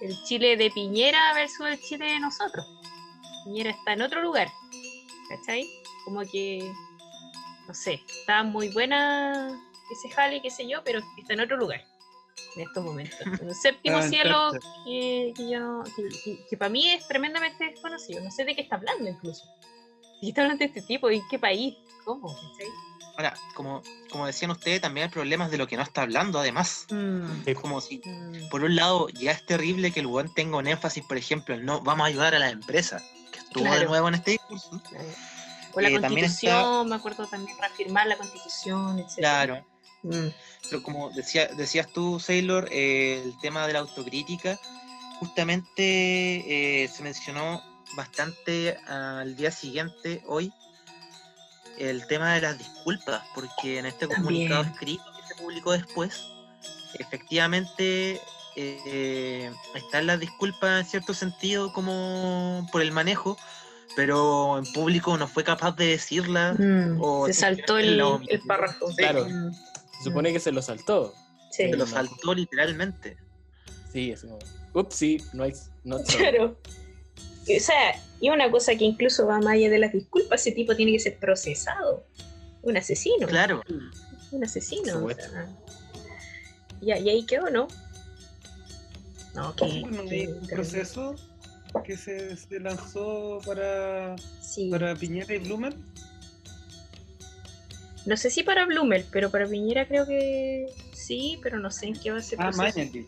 El 0.00 0.16
Chile 0.24 0.56
de 0.56 0.70
Piñera 0.70 1.34
versus 1.34 1.66
el 1.66 1.80
Chile 1.80 2.06
de 2.06 2.20
nosotros. 2.20 2.66
Piñera 3.44 3.70
está 3.70 3.92
en 3.94 4.02
otro 4.02 4.22
lugar, 4.22 4.48
¿cachai? 5.28 5.68
Como 6.04 6.22
que, 6.22 6.60
no 7.66 7.74
sé, 7.74 8.00
está 8.20 8.42
muy 8.42 8.68
buena 8.72 9.69
ese 9.92 10.10
jale, 10.10 10.40
qué 10.42 10.50
sé 10.50 10.68
yo, 10.68 10.82
pero 10.84 11.00
está 11.18 11.32
en 11.34 11.40
otro 11.40 11.56
lugar 11.56 11.82
en 12.56 12.62
estos 12.62 12.84
momentos. 12.84 13.18
En 13.20 13.28
un 13.48 13.54
séptimo 13.54 13.98
Ah, 13.98 14.02
cielo 14.08 14.50
que, 14.84 15.32
que 15.36 15.50
yo 15.50 15.60
no- 15.60 15.84
que, 15.84 16.08
que- 16.24 16.46
que 16.48 16.56
para 16.56 16.68
mí 16.70 16.88
es 16.90 17.06
tremendamente 17.06 17.64
desconocido. 17.64 18.22
No 18.22 18.30
sé 18.30 18.44
de 18.44 18.54
qué 18.54 18.62
está 18.62 18.76
hablando 18.76 19.08
incluso. 19.08 19.44
¿De 19.46 20.20
qué 20.22 20.28
está 20.28 20.42
hablando 20.42 20.64
este 20.64 20.82
tipo? 20.82 21.10
¿En 21.10 21.22
qué 21.28 21.38
país? 21.38 21.74
¿Cómo? 22.04 22.28
¿Cachai? 22.28 22.68
Ahora, 23.16 23.34
como, 23.54 23.82
como 24.10 24.26
decían 24.26 24.50
ustedes, 24.52 24.80
también 24.80 25.04
hay 25.06 25.10
problemas 25.12 25.50
de 25.50 25.58
lo 25.58 25.66
que 25.66 25.76
no 25.76 25.82
está 25.82 26.02
hablando, 26.02 26.38
además. 26.38 26.86
Mm, 26.90 27.42
Es 27.44 27.54
como 27.58 27.80
si, 27.82 28.00
mm, 28.02 28.48
por 28.48 28.64
un 28.64 28.74
lado, 28.74 29.08
ya 29.10 29.32
es 29.32 29.44
terrible 29.44 29.92
que 29.92 30.00
el 30.00 30.06
weón 30.06 30.32
tenga 30.32 30.56
un 30.56 30.66
énfasis, 30.66 31.04
por 31.04 31.18
ejemplo, 31.18 31.54
en 31.54 31.66
no 31.66 31.80
vamos 31.82 32.04
a 32.04 32.08
ayudar 32.08 32.34
a 32.34 32.38
las 32.38 32.52
empresas, 32.52 33.02
que 33.30 33.40
estuvo 33.40 33.64
de 33.64 33.70
Claro. 33.70 33.88
nuevo 33.90 34.08
en 34.08 34.14
este 34.14 34.30
discurso. 34.32 34.70
O 35.74 35.80
la 35.80 35.88
Eh, 35.88 36.00
también 36.00 36.26
constitución, 36.26 36.56
está- 36.56 36.84
me 36.84 36.94
acuerdo 36.96 37.26
también 37.26 37.56
reafirmar 37.58 38.06
la 38.06 38.16
constitución, 38.16 38.98
etc. 39.00 39.16
Claro. 39.18 39.66
Mm, 40.02 40.28
Pero 40.70 40.82
como 40.82 41.10
decía, 41.10 41.48
decías 41.56 41.92
tú, 41.92 42.20
Sailor, 42.20 42.68
eh, 42.70 43.22
el 43.24 43.38
tema 43.40 43.66
de 43.66 43.74
la 43.74 43.80
autocrítica, 43.80 44.58
justamente 45.18 46.84
eh, 46.84 46.88
se 46.88 47.02
mencionó 47.02 47.62
bastante 47.94 48.76
al 48.86 49.36
día 49.36 49.50
siguiente, 49.50 50.22
hoy, 50.26 50.52
el 51.78 52.06
tema 52.06 52.34
de 52.34 52.42
las 52.42 52.58
disculpas, 52.58 53.22
porque 53.34 53.78
en 53.78 53.86
este 53.86 54.06
comunicado 54.06 54.62
escrito 54.62 55.04
que 55.16 55.34
se 55.34 55.42
publicó 55.42 55.72
después, 55.72 56.22
efectivamente 56.98 58.20
eh, 58.56 59.50
están 59.74 60.06
las 60.06 60.20
disculpas 60.20 60.80
en 60.84 60.90
cierto 60.90 61.14
sentido 61.14 61.72
como 61.72 62.66
por 62.72 62.82
el 62.82 62.92
manejo, 62.92 63.36
pero 63.96 64.58
en 64.58 64.72
público 64.72 65.16
no 65.16 65.26
fue 65.26 65.44
capaz 65.44 65.76
de 65.76 65.86
decirlas. 65.86 66.58
mm, 66.58 67.00
O 67.00 67.26
se 67.26 67.34
saltó 67.34 67.78
el, 67.78 68.00
párrafo. 68.46 68.86
Claro. 68.96 69.26
Mm, 69.28 69.50
Se 70.02 70.04
supone 70.10 70.32
que 70.32 70.40
se 70.40 70.52
lo 70.52 70.62
saltó. 70.62 71.14
sí. 71.50 71.64
Se 71.70 71.76
lo 71.76 71.86
saltó 71.86 72.34
literalmente. 72.34 73.16
Sí, 73.92 74.10
es 74.12 74.22
como. 74.22 74.38
Ups, 74.74 74.94
sí, 74.94 75.18
no 75.32 75.44
hay. 75.44 75.52
No 75.84 75.98
Claro. 76.04 76.56
O 77.42 77.60
sea, 77.60 78.00
y 78.20 78.28
una 78.30 78.50
cosa 78.50 78.76
que 78.76 78.84
incluso 78.84 79.26
va 79.26 79.38
más 79.38 79.54
allá 79.54 79.70
de 79.70 79.78
las 79.78 79.92
disculpas, 79.92 80.40
ese 80.42 80.52
tipo 80.52 80.76
tiene 80.76 80.92
que 80.92 81.00
ser 81.00 81.18
procesado. 81.18 82.06
Un 82.62 82.76
asesino. 82.76 83.26
Claro. 83.26 83.62
Un 84.30 84.44
asesino. 84.44 85.04
O 85.04 85.10
sea. 85.10 85.48
y, 86.80 86.86
y 86.92 87.08
ahí 87.10 87.26
quedó, 87.26 87.50
¿no? 87.50 87.66
No, 89.34 89.54
que. 89.56 89.80
Bueno, 89.80 90.04
que- 90.04 90.10
hay 90.20 90.26
un 90.28 90.46
proceso 90.46 91.14
que 91.84 91.96
se, 91.96 92.36
se 92.36 92.60
lanzó 92.60 93.40
para, 93.46 94.16
Sí. 94.40 94.68
para 94.70 94.94
Piñera 94.94 95.34
y 95.34 95.38
Blumen. 95.38 95.74
No 98.06 98.16
sé 98.16 98.30
si 98.30 98.42
para 98.42 98.64
Blumel, 98.66 99.04
pero 99.12 99.30
para 99.30 99.46
Piñera 99.46 99.86
creo 99.86 100.06
que 100.06 100.66
sí, 100.92 101.38
pero 101.42 101.58
no 101.58 101.70
sé 101.70 101.86
en 101.86 102.00
qué 102.00 102.10
va 102.10 102.18
a 102.18 102.22
ser. 102.22 102.38
Ah. 102.40 102.50
Mañalich. 102.56 103.06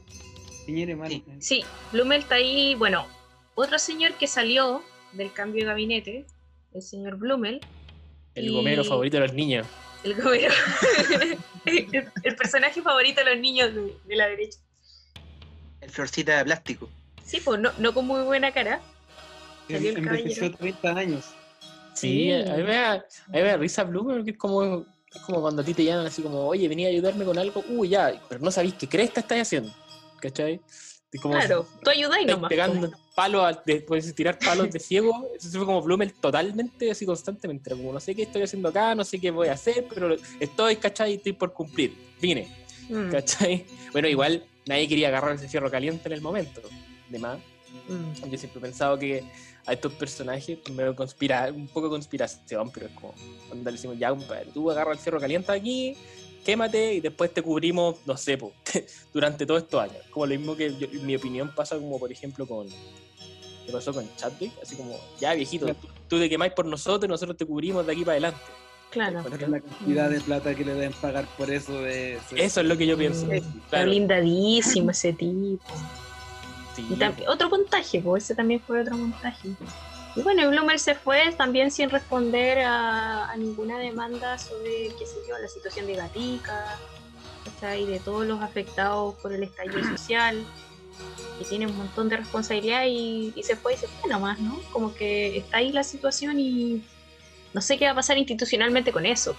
Piñera 0.66 0.93
y 0.93 0.95
Mañalich. 0.97 1.24
Sí, 1.40 1.64
Blumel 1.93 2.20
está 2.20 2.36
ahí. 2.36 2.74
Bueno, 2.74 3.07
otro 3.55 3.78
señor 3.78 4.12
que 4.14 4.26
salió 4.26 4.82
del 5.12 5.32
cambio 5.32 5.62
de 5.62 5.66
gabinete, 5.68 6.26
el 6.74 6.82
señor 6.82 7.16
Blumel, 7.16 7.61
El 8.34 8.47
Y- 8.47 8.53
gomero 8.55 8.84
favorito 8.84 9.16
de 9.18 9.26
los 9.26 9.34
niños. 9.34 9.66
el 10.05 10.14
gobierno. 10.14 10.57
el, 11.66 12.09
el 12.22 12.36
personaje 12.36 12.80
favorito 12.82 13.22
de 13.24 13.30
los 13.34 13.40
niños 13.40 13.74
de, 13.74 13.95
de 14.07 14.16
la 14.16 14.26
derecha. 14.28 14.59
El 15.80 15.90
florcita 15.90 16.38
de 16.38 16.45
plástico. 16.45 16.88
Sí, 17.24 17.40
pues 17.45 17.61
no, 17.61 17.72
no 17.78 17.93
con 17.95 18.07
muy 18.07 18.22
buena 18.22 18.53
cara. 18.53 18.80
Salió 19.70 19.90
el 19.90 19.97
Envejeció 19.99 20.53
caballero. 20.53 20.59
30 20.59 20.90
años. 20.99 21.34
Sí, 21.95 22.30
Sí. 22.30 22.32
a 22.51 22.57
mí 22.57 22.62
me 22.62 22.74
da, 22.74 22.93
a 22.93 22.97
mí 22.97 23.32
me 23.32 23.43
da 23.43 23.57
risa 23.57 23.84
Blue, 23.84 24.05
porque 24.05 24.30
es 24.32 24.38
como, 24.38 24.62
es 25.14 25.22
como 25.26 25.40
cuando 25.43 25.62
a 25.62 25.64
ti 25.64 25.74
te 25.74 25.84
llaman 25.84 26.07
así 26.07 26.22
como, 26.22 26.47
oye, 26.47 26.68
venía 26.68 26.88
a 26.88 26.90
ayudarme 26.90 27.24
con 27.24 27.38
algo, 27.38 27.62
uy, 27.68 27.90
ya, 27.90 28.12
pero 28.28 28.40
no 28.43 28.51
sabéis 28.51 28.74
qué 28.74 28.88
cresta 28.88 29.20
estáis 29.20 29.43
haciendo. 29.43 29.72
¿Cachai? 30.20 30.61
Como 31.20 31.34
Claro, 31.34 31.68
tú 31.84 31.90
ayudáis 31.90 32.26
nomás. 32.26 32.49
pegando 32.49 32.90
palos, 33.14 33.45
a- 33.45 33.62
de, 33.66 33.82
puedes 33.82 34.14
tirar 34.14 34.38
palos 34.38 34.70
de 34.70 34.78
ciego. 34.80 35.30
Eso 35.36 35.51
fue 35.59 35.66
como 35.66 35.82
Blumel 35.82 36.14
totalmente, 36.14 36.90
así 36.90 37.05
constantemente. 37.05 37.70
Como, 37.72 37.93
no 37.93 38.01
sé 38.01 38.14
qué 38.14 38.22
estoy 38.22 38.40
haciendo 38.43 38.70
acá, 38.70 38.95
no 38.95 39.05
sé 39.05 39.20
qué 39.20 39.30
voy 39.30 39.49
a 39.49 39.53
hacer, 39.53 39.86
pero 39.93 40.16
estoy, 40.40 40.76
¿cachai? 40.76 41.14
Estoy 41.14 41.34
por 41.34 41.53
cumplir. 41.53 41.95
Vine, 42.20 42.49
Mm, 42.88 43.11
¿cachai? 43.11 43.66
Bueno, 43.93 44.09
igual 44.09 44.45
nadie 44.66 44.88
quería 44.88 45.09
agarrar 45.09 45.34
ese 45.34 45.49
fierro 45.49 45.70
caliente 45.70 46.09
en 46.09 46.12
el 46.14 46.22
momento. 46.22 46.62
De 47.11 47.18
más. 47.18 47.38
mm. 47.88 48.30
Yo 48.30 48.38
siempre 48.38 48.59
he 48.59 48.62
pensado 48.62 48.99
que 48.99 49.22
a 49.66 49.72
estos 49.72 49.92
personajes, 49.92 50.58
primero 50.58 50.94
conspira, 50.96 51.50
un 51.54 51.68
poco 51.68 51.88
conspiración, 51.88 52.70
pero 52.72 52.86
es 52.86 52.92
como 52.92 53.14
cuando 53.48 53.70
le 53.70 53.76
decimos, 53.76 53.98
ya, 53.98 54.10
compadre, 54.10 54.46
tú 54.52 54.70
agarras 54.70 54.96
el 54.96 55.02
fierro 55.02 55.20
caliente 55.20 55.52
aquí, 55.52 55.96
quémate 56.44 56.94
y 56.94 57.00
después 57.00 57.32
te 57.32 57.42
cubrimos, 57.42 57.96
no 58.04 58.16
sé, 58.16 58.36
po, 58.38 58.52
durante 59.14 59.46
todos 59.46 59.62
estos 59.62 59.80
años. 59.80 59.98
Como 60.10 60.26
lo 60.26 60.34
mismo 60.36 60.56
que 60.56 60.74
yo- 60.76 60.88
en 60.90 61.06
mi 61.06 61.14
opinión 61.14 61.54
pasa 61.54 61.76
como, 61.76 61.98
por 61.98 62.10
ejemplo, 62.10 62.46
con... 62.46 62.68
¿Qué 62.68 63.70
pasó 63.70 63.92
con 63.92 64.04
Chadwick? 64.16 64.52
Así 64.60 64.74
como, 64.74 64.96
ya 65.20 65.34
viejito, 65.34 65.66
tú, 65.68 65.86
tú 66.08 66.18
te 66.18 66.28
quemáis 66.28 66.52
por 66.52 66.66
nosotros 66.66 67.04
y 67.08 67.10
nosotros 67.10 67.36
te 67.36 67.46
cubrimos 67.46 67.86
de 67.86 67.92
aquí 67.92 68.00
para 68.04 68.12
adelante. 68.14 68.40
Claro. 68.90 69.24
Pero 69.30 69.46
la 69.48 69.60
cantidad 69.60 70.10
de 70.10 70.20
plata 70.20 70.54
que 70.56 70.64
le 70.64 70.74
deben 70.74 70.92
pagar 70.94 71.26
por 71.38 71.48
eso 71.48 71.80
de... 71.80 72.18
Eso 72.36 72.60
es 72.60 72.66
lo 72.66 72.76
que 72.76 72.86
yo 72.88 72.98
pienso. 72.98 73.30
Está 73.30 73.48
Claro, 73.70 73.86
blindadísimo 73.86 74.90
ese 74.90 75.12
tipo. 75.12 75.62
Sí, 76.75 76.87
Y 76.91 76.97
tam- 76.97 77.14
otro 77.29 77.49
montaje, 77.51 78.01
pues 78.01 78.25
ese 78.25 78.35
también 78.35 78.61
fue 78.66 78.81
otro 78.83 78.97
montaje. 78.97 79.49
Y 80.14 80.23
bueno, 80.23 80.43
y 80.43 80.47
Blumel 80.47 80.79
se 80.79 80.95
fue 80.95 81.33
también 81.39 81.70
sin 81.70 81.89
responder 81.89 82.59
a, 82.61 83.31
a 83.31 83.37
ninguna 83.37 83.79
demanda 83.79 84.37
sobre, 84.39 84.89
qué 84.99 85.07
sé 85.07 85.20
yo, 85.29 85.39
la 85.39 85.49
situación 85.49 85.87
de 85.87 85.95
Gatica, 85.95 86.81
y 87.79 87.87
de 87.87 88.01
todos 88.01 88.27
los 88.27 88.43
afectados 88.43 89.14
por 89.23 89.33
el 89.33 89.43
estallido 89.45 89.83
social, 89.97 90.47
que 91.39 91.45
tiene 91.49 91.66
un 91.66 91.77
montón 91.77 92.09
de 92.09 92.16
responsabilidad 92.16 92.85
y, 92.87 93.33
y 93.37 93.43
se 93.43 93.57
fue 93.57 93.75
y 93.75 93.77
se 93.77 93.87
fue 93.89 94.11
nomás, 94.11 94.39
¿no? 94.41 94.61
Como 94.73 94.93
que 94.95 95.39
está 95.39 95.59
ahí 95.59 95.73
la 95.73 95.85
situación 95.85 96.39
y 96.41 96.83
no 97.55 97.61
sé 97.61 97.79
qué 97.79 97.85
va 97.87 97.93
a 97.93 97.97
pasar 97.97 98.18
institucionalmente 98.18 98.93
con 98.93 99.07
eso. 99.07 99.35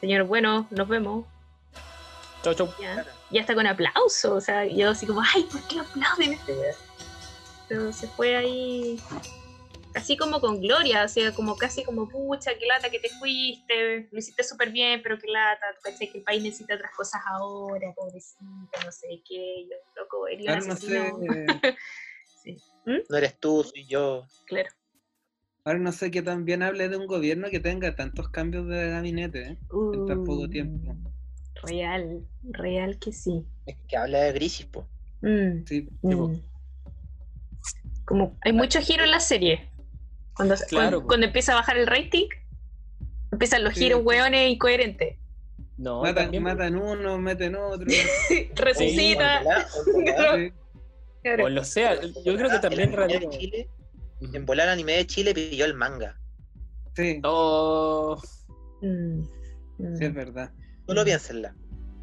Señor, 0.00 0.24
bueno, 0.24 0.66
nos 0.70 0.88
vemos. 0.88 1.24
Chau, 2.46 2.54
chau. 2.54 2.68
Ya, 2.80 3.04
ya 3.32 3.40
está 3.40 3.56
con 3.56 3.66
aplauso, 3.66 4.36
o 4.36 4.40
sea, 4.40 4.64
yo 4.64 4.90
así 4.90 5.04
como, 5.04 5.20
ay, 5.20 5.42
¿por 5.50 5.60
qué 5.66 5.80
aplauden 5.80 6.34
este 6.34 6.52
weón? 6.52 6.74
Pero 7.68 7.92
se 7.92 8.06
fue 8.06 8.36
ahí 8.36 9.00
así 9.96 10.16
como 10.16 10.40
con 10.40 10.60
gloria, 10.60 11.04
o 11.04 11.08
sea, 11.08 11.34
como 11.34 11.56
casi 11.56 11.82
como, 11.82 12.08
pucha, 12.08 12.52
qué 12.56 12.66
lata 12.66 12.88
que 12.88 13.00
te 13.00 13.08
fuiste, 13.08 14.08
lo 14.12 14.18
hiciste 14.18 14.44
súper 14.44 14.70
bien, 14.70 15.00
pero 15.02 15.18
qué 15.18 15.26
lata, 15.26 15.66
tú 15.74 15.80
cachai 15.82 16.08
que 16.12 16.18
el 16.18 16.24
país 16.24 16.40
necesita 16.40 16.76
otras 16.76 16.92
cosas 16.94 17.20
ahora, 17.26 17.92
pobrecita, 17.96 18.84
no 18.84 18.92
sé 18.92 19.22
qué, 19.28 19.66
yo, 19.68 19.76
loco, 19.96 20.26
Ahora 20.48 20.60
no 20.60 20.76
sé, 20.76 21.12
Sí, 22.44 22.56
No 22.84 23.16
eres 23.16 23.40
tú, 23.40 23.64
soy 23.64 23.86
yo. 23.86 24.24
claro. 24.44 24.68
ahora 25.64 25.80
no 25.80 25.90
sé 25.90 26.12
qué 26.12 26.22
tan 26.22 26.44
bien 26.44 26.62
hable 26.62 26.88
de 26.88 26.96
un 26.96 27.08
gobierno 27.08 27.48
que 27.50 27.58
tenga 27.58 27.96
tantos 27.96 28.28
cambios 28.28 28.68
de 28.68 28.90
gabinete 28.90 29.42
¿eh? 29.48 29.58
en 29.94 30.06
tan 30.06 30.22
poco 30.22 30.48
tiempo. 30.48 30.94
Real, 31.62 32.26
real 32.50 32.98
que 32.98 33.12
sí. 33.12 33.44
Es 33.66 33.76
que 33.88 33.96
habla 33.96 34.18
de 34.20 34.34
crisis, 34.34 34.66
po. 34.66 34.86
Mm. 35.22 35.64
Sí, 35.66 35.82
Tipo. 36.02 36.28
Mm. 36.28 36.42
Como 38.04 38.36
hay 38.42 38.52
mucho 38.52 38.80
giro 38.80 39.04
en 39.04 39.10
la 39.10 39.20
serie. 39.20 39.68
Cuando, 40.34 40.54
Claro, 40.68 41.04
cuando, 41.06 41.26
empieza 41.26 41.52
a 41.52 41.56
bajar 41.56 41.76
el 41.78 41.86
rating, 41.86 42.26
empiezan 43.32 43.64
los 43.64 43.74
Sí. 43.74 43.80
giros 43.84 44.02
hueones 44.04 44.50
incoherentes. 44.50 45.16
No, 45.78 46.02
matan, 46.02 46.24
también- 46.24 46.42
matan 46.42 46.76
uno, 46.76 47.18
meten 47.18 47.56
otro. 47.56 47.86
Resucita. 48.54 49.42
O 51.42 51.48
lo 51.48 51.64
sea, 51.64 52.00
yo 52.00 52.36
creo 52.36 52.48
que 52.48 52.60
también 52.60 52.92
El 52.92 53.00
anime 53.02 53.18
de 53.26 53.28
Chile, 53.36 53.68
en 54.32 54.46
volar 54.46 54.68
anime 54.68 54.92
de 54.92 55.06
Chile 55.08 55.34
pilló 55.34 55.64
el 55.64 55.74
manga. 55.74 56.16
Sí, 56.94 57.20
Oh, 57.24 58.16
Mm, 58.80 59.22
mm, 59.78 59.96
sí, 59.96 60.04
es 60.04 60.14
verdad. 60.14 60.52
Solo 60.86 61.04
piénsenla. 61.04 61.54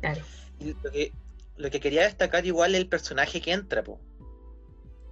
claro. 0.01 0.21
Y 0.59 0.73
lo 0.73 0.91
que, 0.91 1.11
lo 1.57 1.69
que 1.69 1.79
quería 1.79 2.03
destacar 2.03 2.45
igual 2.45 2.75
es 2.75 2.81
el 2.81 2.87
personaje 2.87 3.41
que 3.41 3.51
entra, 3.51 3.83
po. 3.83 3.99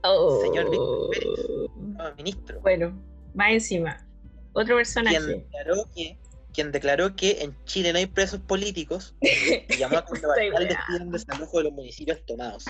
Oh. 0.04 0.42
Señor 0.42 0.70
Víctor 0.70 1.10
Pérez. 1.12 2.16
Ministro. 2.18 2.62
Bueno, 2.62 3.02
más 3.34 3.52
encima. 3.52 4.08
Otro 4.54 4.76
Quien 4.76 4.78
personaje. 4.78 5.20
declaró 5.20 5.86
que 5.96 6.18
quien 6.54 6.72
declaró 6.72 7.16
que 7.16 7.44
en 7.44 7.56
Chile 7.66 7.94
no 7.94 8.00
hay 8.00 8.08
presos 8.08 8.42
políticos 8.42 9.16
y 9.22 9.78
llamó 9.78 9.98
a 9.98 10.06
pidan 10.90 11.12
desalojo 11.12 11.60
de 11.60 11.64
los 11.66 11.74
municipios 11.74 12.26
tomados. 12.26 12.66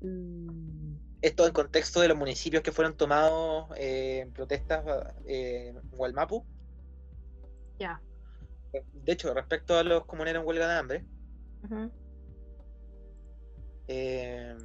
Mm, 0.00 0.94
esto 1.22 1.46
en 1.46 1.52
contexto 1.52 2.00
de 2.00 2.08
los 2.08 2.16
municipios 2.16 2.62
que 2.62 2.72
fueron 2.72 2.96
tomados 2.96 3.66
eh, 3.76 4.20
en 4.22 4.32
protestas 4.32 4.84
eh, 5.26 5.74
en 5.74 5.90
Gualmapu. 5.90 6.44
Ya. 7.78 8.00
De 8.72 9.12
hecho, 9.12 9.34
respecto 9.34 9.76
a 9.76 9.82
los 9.82 10.06
comuneros 10.06 10.40
en 10.40 10.48
huelga 10.48 10.68
de 10.68 10.78
hambre, 10.78 11.04
eh, 13.88 14.56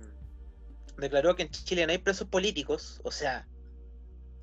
declaró 0.97 1.36
que 1.36 1.43
en 1.43 1.49
Chile 1.51 1.86
no 1.86 1.91
hay 1.91 1.97
presos 1.97 2.28
políticos, 2.28 3.01
o 3.03 3.12
sea, 3.12 3.47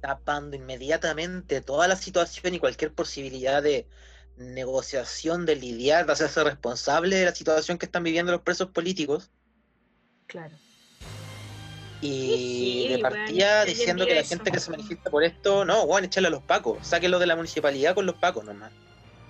tapando 0.01 0.55
inmediatamente 0.57 1.63
toda 1.63 1.89
la 1.89 1.97
situación 1.97 2.55
y 2.55 2.59
cualquier 2.59 2.93
posibilidad 2.93 3.63
de 3.63 3.89
negociación, 4.37 5.47
de 5.47 5.57
lidiar, 5.57 6.07
de 6.07 6.13
hacerse 6.13 6.45
responsable 6.45 7.17
de 7.17 7.25
la 7.25 7.35
situación 7.35 7.79
que 7.79 7.87
están 7.87 8.05
viviendo 8.05 8.33
los 8.33 8.43
presos 8.43 8.69
políticos. 8.71 9.31
Claro. 10.27 10.55
Y 12.01 12.09
Sí, 12.09 12.89
de 12.89 12.99
partida 12.99 13.65
¿quién 13.65 13.77
diciendo 13.77 14.05
que 14.05 14.15
la 14.15 14.25
gente 14.25 14.51
que 14.51 14.61
se 14.61 14.71
manifiesta 14.71 15.11
por 15.11 15.25
esto, 15.25 15.65
no, 15.65 15.87
bueno, 15.87 16.07
echarle 16.07 16.29
a 16.29 16.31
los 16.31 16.43
pacos, 16.43 16.87
sáquenlo 16.87 17.19
de 17.19 17.27
la 17.27 17.37
municipalidad 17.37 17.95
con 17.95 18.05
los 18.05 18.17
pacos 18.17 18.45
nomás. 18.45 18.73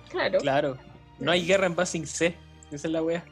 Claro. 0.09 0.39
Claro. 0.39 0.77
No 1.19 1.31
hay 1.31 1.45
guerra 1.45 1.65
en 1.67 1.75
Basing 1.75 2.05
C. 2.07 2.35
Esa 2.71 2.87
es 2.87 2.91
la 2.93 3.01
wea. 3.03 3.23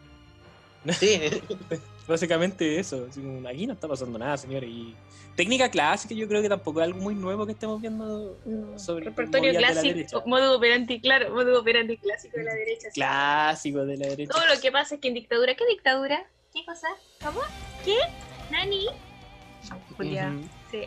Sí, 1.00 1.20
Básicamente 2.08 2.80
eso. 2.80 3.08
Aquí 3.48 3.66
no 3.66 3.74
está 3.74 3.88
pasando 3.88 4.20
nada, 4.20 4.36
señores. 4.38 4.70
Y 4.70 4.94
técnica 5.38 5.70
clásica, 5.70 6.14
yo 6.14 6.28
creo 6.28 6.42
que 6.42 6.50
tampoco 6.50 6.82
es 6.82 6.88
algo 6.88 7.00
muy 7.00 7.16
nuevo 7.16 7.46
que 7.46 7.54
estemos 7.54 7.80
viendo 7.80 8.38
No, 8.46 8.78
sobre 8.78 9.06
Repertorio 9.06 9.54
de 9.54 9.58
clásico, 9.58 9.82
derecha. 9.84 10.18
modo 10.26 10.58
operandi, 10.58 11.00
claro, 11.00 11.34
modo 11.34 11.62
operandi 11.62 11.98
clásico 11.98 12.38
de 12.38 12.44
la 12.44 12.54
derecha. 12.54 12.88
sí. 12.92 12.96
Clásico 12.96 13.86
de 13.86 13.98
la 13.98 14.08
derecha. 14.08 14.34
Todo 14.34 14.46
lo 14.54 14.60
que 14.60 14.72
pasa 14.72 14.96
es 14.96 15.02
que 15.02 15.08
en 15.08 15.14
dictadura, 15.14 15.56
¿qué 15.56 15.66
dictadura? 15.66 16.26
¿Qué 16.54 16.66
cosa? 16.66 16.88
¿Cómo? 17.24 17.40
¿Qué? 17.86 17.96
¿Nani? 18.52 18.88
Julia, 19.96 20.34
sí. 20.70 20.84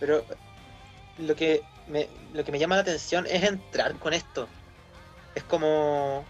pero 0.00 0.24
lo 1.18 1.34
que 1.36 1.62
me, 1.90 2.08
lo 2.32 2.44
que 2.44 2.52
me 2.52 2.58
llama 2.58 2.76
la 2.76 2.82
atención 2.82 3.26
es 3.26 3.42
entrar 3.42 3.94
con 3.94 4.12
esto. 4.12 4.48
Es 5.34 5.42
como, 5.44 6.24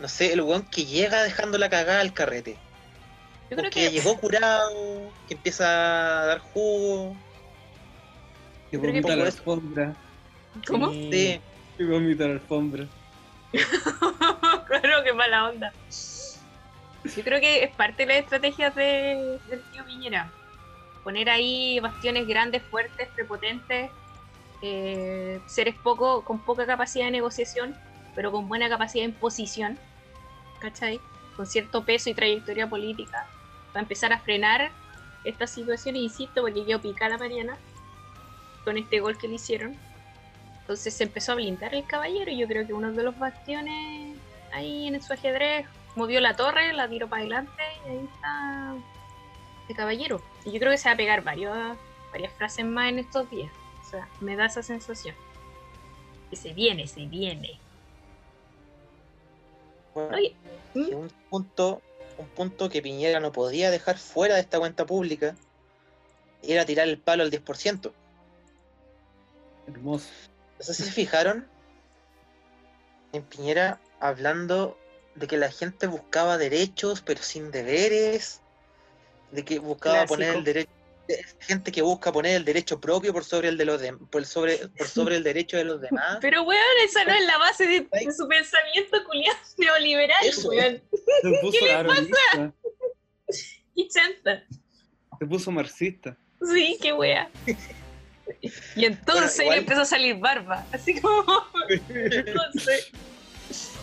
no 0.00 0.08
sé, 0.08 0.32
el 0.32 0.40
weón 0.42 0.62
que 0.64 0.84
llega 0.84 1.22
dejando 1.22 1.58
la 1.58 1.68
cagada 1.68 2.00
al 2.00 2.12
carrete. 2.12 2.56
Yo 3.50 3.56
creo 3.56 3.70
que 3.70 3.80
que 3.86 3.90
llegó 3.90 4.16
curado, 4.18 5.10
que 5.28 5.34
empieza 5.34 6.22
a 6.22 6.26
dar 6.26 6.38
jugo. 6.40 7.16
Que 8.70 8.76
vomita 8.78 9.14
la 9.14 9.28
eso- 9.28 9.38
alfombra. 9.38 9.94
¿Cómo? 10.66 10.90
Sí. 10.90 11.10
Sí, 11.12 11.40
Que 11.76 11.84
vomita 11.84 12.24
la 12.26 12.32
alfombra. 12.34 12.86
claro, 14.66 15.04
qué 15.04 15.12
mala 15.12 15.48
onda. 15.48 15.72
Yo 17.04 17.22
creo 17.22 17.40
que 17.40 17.62
es 17.62 17.70
parte 17.70 18.04
de 18.04 18.14
las 18.14 18.22
estrategias 18.24 18.74
de, 18.74 19.38
del 19.48 19.62
tío 19.72 19.84
Piñera. 19.84 20.32
Poner 21.04 21.30
ahí 21.30 21.78
bastiones 21.78 22.26
grandes, 22.26 22.62
fuertes, 22.64 23.06
prepotentes, 23.14 23.90
eh, 24.62 25.40
seres 25.46 25.74
poco, 25.74 26.22
con 26.24 26.38
poca 26.38 26.66
capacidad 26.66 27.06
de 27.06 27.10
negociación, 27.10 27.76
pero 28.14 28.32
con 28.32 28.48
buena 28.48 28.68
capacidad 28.68 29.04
de 29.04 29.10
imposición, 29.10 29.78
¿cachai? 30.60 31.00
Con 31.36 31.46
cierto 31.46 31.84
peso 31.84 32.10
y 32.10 32.14
trayectoria 32.14 32.68
política, 32.68 33.26
para 33.72 33.82
empezar 33.82 34.12
a 34.12 34.18
frenar 34.18 34.70
esta 35.24 35.46
situación, 35.46 35.96
insisto, 35.96 36.40
porque 36.40 36.64
yo 36.64 36.80
pica 36.80 37.08
la 37.08 37.18
Mariana 37.18 37.58
con 38.64 38.78
este 38.78 39.00
gol 39.00 39.18
que 39.18 39.28
le 39.28 39.34
hicieron. 39.34 39.76
Entonces 40.60 40.94
se 40.94 41.04
empezó 41.04 41.32
a 41.32 41.34
blindar 41.36 41.74
el 41.74 41.86
caballero 41.86 42.30
y 42.30 42.38
yo 42.38 42.48
creo 42.48 42.66
que 42.66 42.72
uno 42.72 42.92
de 42.92 43.02
los 43.02 43.16
bastiones 43.18 44.16
ahí 44.52 44.88
en 44.88 45.00
su 45.02 45.12
ajedrez 45.12 45.66
movió 45.94 46.20
la 46.20 46.34
torre, 46.34 46.72
la 46.72 46.88
tiró 46.88 47.08
para 47.08 47.22
adelante 47.22 47.62
y 47.86 47.90
ahí 47.90 48.08
está 48.12 48.74
el 49.68 49.76
caballero. 49.76 50.20
Y 50.44 50.52
yo 50.52 50.58
creo 50.58 50.72
que 50.72 50.78
se 50.78 50.88
va 50.88 50.94
a 50.94 50.96
pegar 50.96 51.22
varios, 51.22 51.76
varias 52.10 52.32
frases 52.32 52.64
más 52.64 52.88
en 52.88 52.98
estos 52.98 53.28
días. 53.30 53.50
O 53.86 53.90
sea, 53.90 54.08
me 54.20 54.36
da 54.36 54.46
esa 54.46 54.62
sensación. 54.62 55.14
Que 56.30 56.36
se 56.36 56.52
viene, 56.52 56.86
se 56.88 57.06
viene. 57.06 57.60
bueno, 59.94 60.16
Oye, 60.16 60.34
y 60.74 60.92
un 60.92 61.10
punto, 61.30 61.80
un 62.18 62.26
punto 62.26 62.68
que 62.68 62.82
Piñera 62.82 63.20
no 63.20 63.32
podía 63.32 63.70
dejar 63.70 63.96
fuera 63.96 64.34
de 64.34 64.40
esta 64.40 64.58
cuenta 64.58 64.84
pública 64.84 65.36
era 66.42 66.64
tirar 66.64 66.88
el 66.88 66.98
palo 66.98 67.22
al 67.22 67.30
10%. 67.30 67.92
Hermoso. 69.68 70.08
No 70.58 70.64
sé 70.64 70.74
si 70.74 70.82
se 70.84 70.90
fijaron 70.90 71.46
en 73.12 73.22
Piñera 73.22 73.80
hablando 74.00 74.76
de 75.14 75.26
que 75.26 75.36
la 75.36 75.50
gente 75.50 75.86
buscaba 75.86 76.38
derechos 76.38 77.02
pero 77.02 77.22
sin 77.22 77.50
deberes, 77.50 78.40
de 79.30 79.44
que 79.44 79.58
buscaba 79.58 80.06
Clásico. 80.06 80.14
poner 80.14 80.36
el 80.36 80.44
derecho, 80.44 80.70
gente 81.40 81.72
que 81.72 81.82
busca 81.82 82.12
poner 82.12 82.36
el 82.36 82.44
derecho 82.44 82.80
propio 82.80 83.12
por 83.12 83.24
sobre 83.24 83.48
el 83.48 83.56
de 83.56 83.64
los 83.64 83.80
dem- 83.82 84.08
por 84.10 84.24
sobre 84.26 84.58
por 84.76 84.86
sobre 84.88 85.16
el 85.16 85.22
derecho 85.22 85.56
de 85.56 85.64
los 85.64 85.80
demás. 85.80 86.18
pero 86.20 86.42
weón, 86.42 86.62
esa 86.84 87.04
no 87.04 87.12
es 87.14 87.24
la 87.26 87.38
base 87.38 87.66
de, 87.66 87.80
de 87.90 88.12
su 88.12 88.26
pensamiento 88.28 89.02
culiado 89.04 89.38
neoliberal, 89.58 90.24
Eso. 90.26 90.48
weón. 90.48 90.82
Se 91.22 91.30
puso 91.40 91.66
marxista. 91.84 92.52
Y 93.74 93.88
chanta. 93.88 94.44
Se 95.18 95.26
puso 95.26 95.50
marxista. 95.50 96.16
Sí, 96.52 96.78
qué 96.80 96.92
wea. 96.92 97.30
Y 98.74 98.84
entonces 98.84 99.36
Bueno, 99.36 99.42
igual- 99.42 99.56
le 99.56 99.60
empezó 99.62 99.80
a 99.82 99.84
salir 99.84 100.16
barba. 100.16 100.66
Así 100.72 101.00
como. 101.00 101.24
Entonces, 101.88 102.90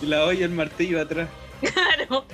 Y 0.01 0.05
la 0.05 0.25
olla 0.25 0.45
el 0.45 0.51
martillo 0.51 1.01
atrás. 1.01 1.29
claro. 1.61 2.25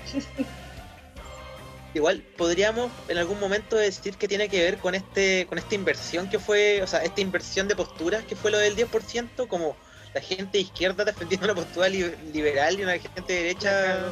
Igual 1.93 2.21
podríamos 2.37 2.91
en 3.07 3.17
algún 3.17 3.39
momento 3.39 3.75
decir 3.75 4.15
que 4.15 4.27
tiene 4.27 4.47
que 4.47 4.61
ver 4.63 4.77
con 4.77 4.93
este 4.93 5.47
con 5.47 5.57
esta 5.57 5.73
inversión 5.75 6.29
que 6.29 6.37
fue, 6.37 6.81
o 6.83 6.87
sea, 6.87 7.03
esta 7.03 7.21
inversión 7.21 7.67
de 7.67 7.75
posturas 7.75 8.23
que 8.25 8.35
fue 8.35 8.51
lo 8.51 8.59
del 8.59 8.75
10%, 8.75 9.47
como 9.47 9.75
la 10.13 10.21
gente 10.21 10.59
de 10.59 10.59
izquierda 10.61 11.03
defendiendo 11.11 11.45
una 11.47 11.55
postura 11.55 11.89
li- 11.89 12.13
liberal 12.31 12.79
y 12.79 12.83
una 12.83 12.93
gente 12.99 13.33
de 13.33 13.39
derecha 13.43 14.11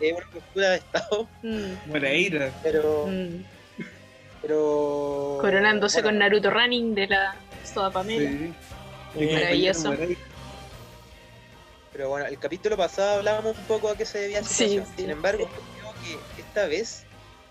eh, 0.00 0.12
una 0.14 0.26
postura 0.32 0.70
de 0.70 0.76
Estado, 0.76 1.28
Mm, 1.42 1.72
Moreira. 1.90 2.50
pero 2.62 3.06
mm. 3.06 3.44
pero 4.42 5.38
Coronándose 5.40 5.96
bueno, 6.00 6.08
con 6.08 6.18
Naruto 6.18 6.50
Running 6.50 6.94
de 6.94 7.06
la 7.08 7.36
Soda 7.64 7.90
Pamela. 7.90 8.30
Sí. 8.30 8.52
Eh, 9.16 9.32
Maravilloso. 9.34 9.88
Moreira. 9.92 10.20
Pero 11.92 12.08
bueno, 12.08 12.26
el 12.26 12.38
capítulo 12.38 12.76
pasado 12.76 13.18
hablábamos 13.18 13.56
un 13.56 13.64
poco 13.64 13.88
a 13.90 13.96
qué 13.96 14.04
se 14.04 14.18
debía 14.20 14.40
la 14.40 14.46
Sí, 14.48 14.54
situación. 14.68 14.86
sí. 14.86 15.02
Sin 15.02 15.10
embargo, 15.10 15.48
esta 16.54 16.68
vez 16.68 17.04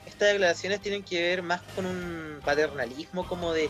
estas 0.05 0.29
declaraciones 0.31 0.79
tienen 0.79 1.03
que 1.03 1.21
ver 1.21 1.43
más 1.43 1.61
con 1.75 1.85
un 1.85 2.39
paternalismo 2.45 3.27
como 3.27 3.51
de, 3.51 3.69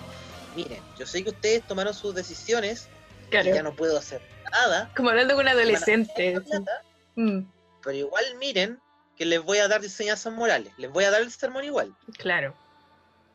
miren, 0.55 0.79
yo 0.97 1.07
sé 1.07 1.23
que 1.23 1.31
ustedes 1.31 1.65
tomaron 1.65 1.93
sus 1.95 2.13
decisiones 2.13 2.87
y 3.31 3.33
ya 3.35 3.41
Claro. 3.41 3.63
no 3.63 3.75
puedo 3.75 3.97
hacer 3.97 4.21
nada, 4.51 4.91
Como 4.95 5.09
hablando 5.09 5.33
con 5.35 5.45
un 5.45 5.49
adolescente. 5.49 6.33
la 6.35 6.41
plata, 6.41 6.71
Mm, 7.15 7.39
pero 7.83 7.95
igual 7.97 8.23
miren 8.39 8.79
que 9.17 9.25
les 9.25 9.41
voy 9.43 9.57
a 9.59 9.67
dar 9.67 9.83
enseñanzas 9.83 10.31
morales, 10.33 10.71
les 10.77 10.91
voy 10.91 11.03
a 11.03 11.09
dar 11.11 11.21
el 11.21 11.31
sermón 11.31 11.63
igual. 11.63 11.95
claro. 12.19 12.53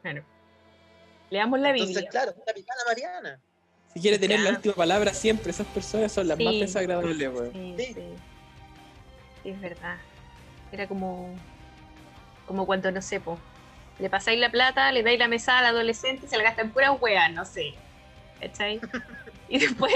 Claro. 0.02 0.24
Leamos 1.30 1.58
la 1.58 1.70
Entonces, 1.70 1.94
Biblia. 1.96 2.10
claro, 2.10 2.32
capitana 2.46 2.80
Mariana. 2.86 3.40
Si 3.92 4.00
quiere 4.00 4.18
tener 4.20 4.38
la 4.40 4.50
Ya. 4.50 4.56
última 4.56 4.74
palabra 4.76 5.12
siempre, 5.12 5.50
esas 5.50 5.66
personas 5.66 6.12
son 6.12 6.28
las 6.28 6.38
más 6.38 6.54
Sí. 6.54 6.60
desagradables, 6.60 7.28
weón. 7.32 7.52
Sí, 7.52 7.74
Sí. 7.76 7.94
sí. 7.94 8.02
Sí, 9.42 9.48
es 9.50 9.60
verdad. 9.60 9.96
Era 10.72 10.86
como. 10.86 11.34
Como 12.48 12.66
cuando, 12.66 12.90
no 12.90 13.00
sé, 13.00 13.20
po, 13.20 13.38
le 14.00 14.10
pasáis 14.10 14.40
la 14.40 14.50
plata, 14.50 14.90
le 14.90 15.04
dais 15.04 15.18
la 15.18 15.28
mesada 15.28 15.60
al 15.60 15.66
adolescente 15.66 16.26
y 16.26 16.28
se 16.28 16.36
la 16.36 16.42
gasta 16.42 16.62
en 16.62 16.72
pura 16.72 16.90
weá, 16.92 17.28
no 17.28 17.44
sé. 17.44 17.74
¿Cachai? 18.40 18.80
Y 19.50 19.58
después, 19.58 19.94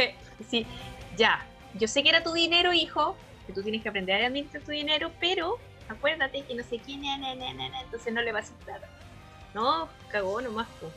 sí, 0.48 0.66
ya. 1.14 1.44
Yo 1.74 1.86
sé 1.86 2.02
que 2.02 2.08
era 2.08 2.22
tu 2.22 2.32
dinero, 2.32 2.72
hijo, 2.72 3.18
que 3.46 3.52
tú 3.52 3.62
tienes 3.62 3.82
que 3.82 3.90
aprender 3.90 4.22
a 4.22 4.26
administrar 4.26 4.62
tu 4.62 4.70
dinero, 4.70 5.10
pero 5.20 5.58
acuérdate 5.90 6.42
que 6.42 6.54
no 6.54 6.62
sé 6.62 6.78
quién, 6.78 7.02
na, 7.02 7.18
na, 7.18 7.34
na, 7.34 7.80
entonces 7.82 8.14
no 8.14 8.22
le 8.22 8.32
pases 8.32 8.54
plata. 8.64 8.88
No, 9.52 9.90
cagó 10.08 10.40
nomás, 10.40 10.68
po. 10.80 10.90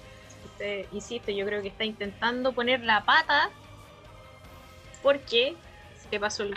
Usted, 0.46 0.86
insisto, 0.94 1.32
yo 1.32 1.46
creo 1.46 1.62
que 1.62 1.68
está 1.68 1.84
intentando 1.84 2.54
poner 2.54 2.82
la 2.82 3.04
pata 3.04 3.50
porque 5.04 5.56
se 6.02 6.10
le 6.12 6.20
pasó 6.20 6.44
el. 6.44 6.56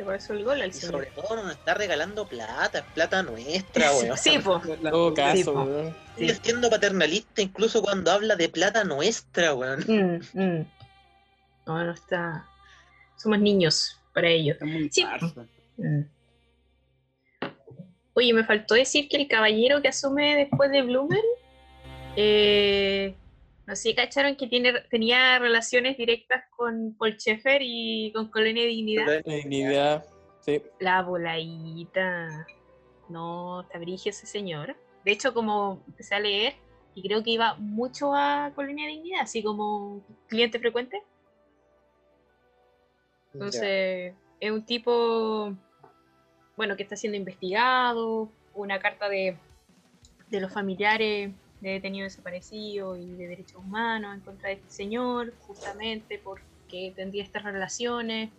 Le 0.00 0.06
pasó 0.06 0.32
el 0.32 0.44
gol 0.44 0.62
al 0.62 0.72
señor. 0.72 0.92
sobre 0.92 1.06
todo 1.08 1.36
no 1.36 1.42
nos 1.42 1.52
está 1.52 1.74
regalando 1.74 2.26
plata, 2.26 2.78
es 2.78 2.84
plata 2.94 3.22
nuestra, 3.22 3.92
weón. 3.96 4.16
Sí, 4.16 4.38
po. 4.38 4.58
En 4.64 4.80
todo 4.90 5.12
caso, 5.12 5.36
Sí, 5.36 5.44
weón. 5.44 5.94
Sigue 6.16 6.34
siendo 6.36 6.70
paternalista 6.70 7.42
incluso 7.42 7.82
cuando 7.82 8.10
habla 8.10 8.34
de 8.34 8.48
plata 8.48 8.82
nuestra, 8.82 9.52
weón. 9.52 9.84
Mm, 9.86 10.40
mm. 10.40 10.66
No, 11.66 11.84
no 11.84 11.92
está. 11.92 12.46
Somos 13.18 13.40
niños 13.40 14.00
para 14.14 14.28
ellos. 14.28 14.56
Sí. 14.90 15.04
Mm. 15.76 16.00
Oye, 18.14 18.32
me 18.32 18.44
faltó 18.44 18.76
decir 18.76 19.06
que 19.06 19.18
el 19.18 19.28
caballero 19.28 19.82
que 19.82 19.88
asume 19.88 20.34
después 20.34 20.70
de 20.70 20.80
Bloomer, 20.80 21.24
eh, 22.16 23.14
no 23.70 23.76
sé, 23.76 23.94
cacharon 23.94 24.34
que 24.34 24.48
tiene, 24.48 24.72
tenía 24.90 25.38
relaciones 25.38 25.96
directas 25.96 26.42
con 26.56 26.96
Paul 26.98 27.16
Schaeffer 27.16 27.62
y 27.62 28.10
con 28.12 28.28
Colonia 28.28 28.64
Dignidad. 28.64 29.06
La 29.06 29.36
dignidad. 29.36 30.04
Sí. 30.40 30.60
La 30.80 31.02
voladita. 31.02 32.48
No, 33.08 33.60
está 33.60 33.78
brigio 33.78 34.10
ese 34.10 34.26
señor. 34.26 34.76
De 35.04 35.12
hecho, 35.12 35.32
como 35.32 35.84
empecé 35.86 36.16
a 36.16 36.20
leer, 36.20 36.54
y 36.96 37.02
creo 37.06 37.22
que 37.22 37.30
iba 37.30 37.54
mucho 37.58 38.12
a 38.12 38.50
Colonia 38.56 38.88
Dignidad, 38.88 39.20
así 39.20 39.40
como 39.40 40.04
cliente 40.26 40.58
frecuente. 40.58 41.04
Entonces, 43.32 44.14
es 44.40 44.50
un 44.50 44.64
tipo, 44.64 45.54
bueno, 46.56 46.76
que 46.76 46.82
está 46.82 46.96
siendo 46.96 47.16
investigado, 47.16 48.32
una 48.52 48.80
carta 48.80 49.08
de, 49.08 49.38
de 50.28 50.40
los 50.40 50.52
familiares 50.52 51.30
de 51.60 51.70
detenidos 51.70 52.12
desaparecidos 52.12 52.98
y 52.98 53.14
de 53.16 53.26
derechos 53.28 53.56
humanos 53.56 54.14
en 54.14 54.20
contra 54.20 54.48
de 54.48 54.54
este 54.54 54.70
señor, 54.70 55.34
justamente 55.46 56.18
porque 56.18 56.92
tendría 56.96 57.22
estas 57.22 57.42
relaciones 57.42 58.30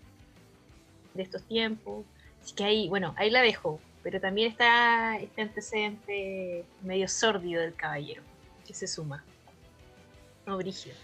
de 1.14 1.24
estos 1.24 1.44
tiempos. 1.44 2.06
Así 2.42 2.56
que 2.56 2.64
ahí, 2.64 2.90
bueno, 2.90 3.14
ahí 3.18 3.30
la 3.30 3.42
dejo, 3.42 3.80
pero 4.04 4.20
también 4.20 4.52
está 4.52 5.18
este 5.18 5.42
antecedente 5.42 6.66
medio 6.82 7.08
sórdido 7.08 7.62
del 7.62 7.76
caballero, 7.76 8.24
que 8.66 8.74
se 8.74 8.88
suma. 8.88 9.24
No, 10.46 10.58
brígido. 10.58 10.96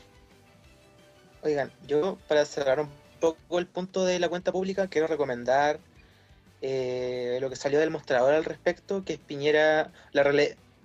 Oigan, 1.43 1.72
yo 1.86 2.18
para 2.28 2.45
cerrar 2.45 2.80
un 2.80 2.89
poco 3.20 3.59
el 3.59 3.68
punto 3.68 4.05
de 4.05 4.20
la 4.20 4.30
cuenta 4.30 4.51
pública, 4.51 4.88
quiero 4.88 5.07
recomendar 5.07 5.80
eh, 6.61 7.38
lo 7.39 7.49
que 7.49 7.55
salió 7.55 7.80
del 7.80 7.91
mostrador 7.91 8.34
al 8.34 8.43
respecto, 8.43 9.05
que 9.05 9.13
es 9.13 9.20
Piñera, 9.20 9.91
la 10.11 10.24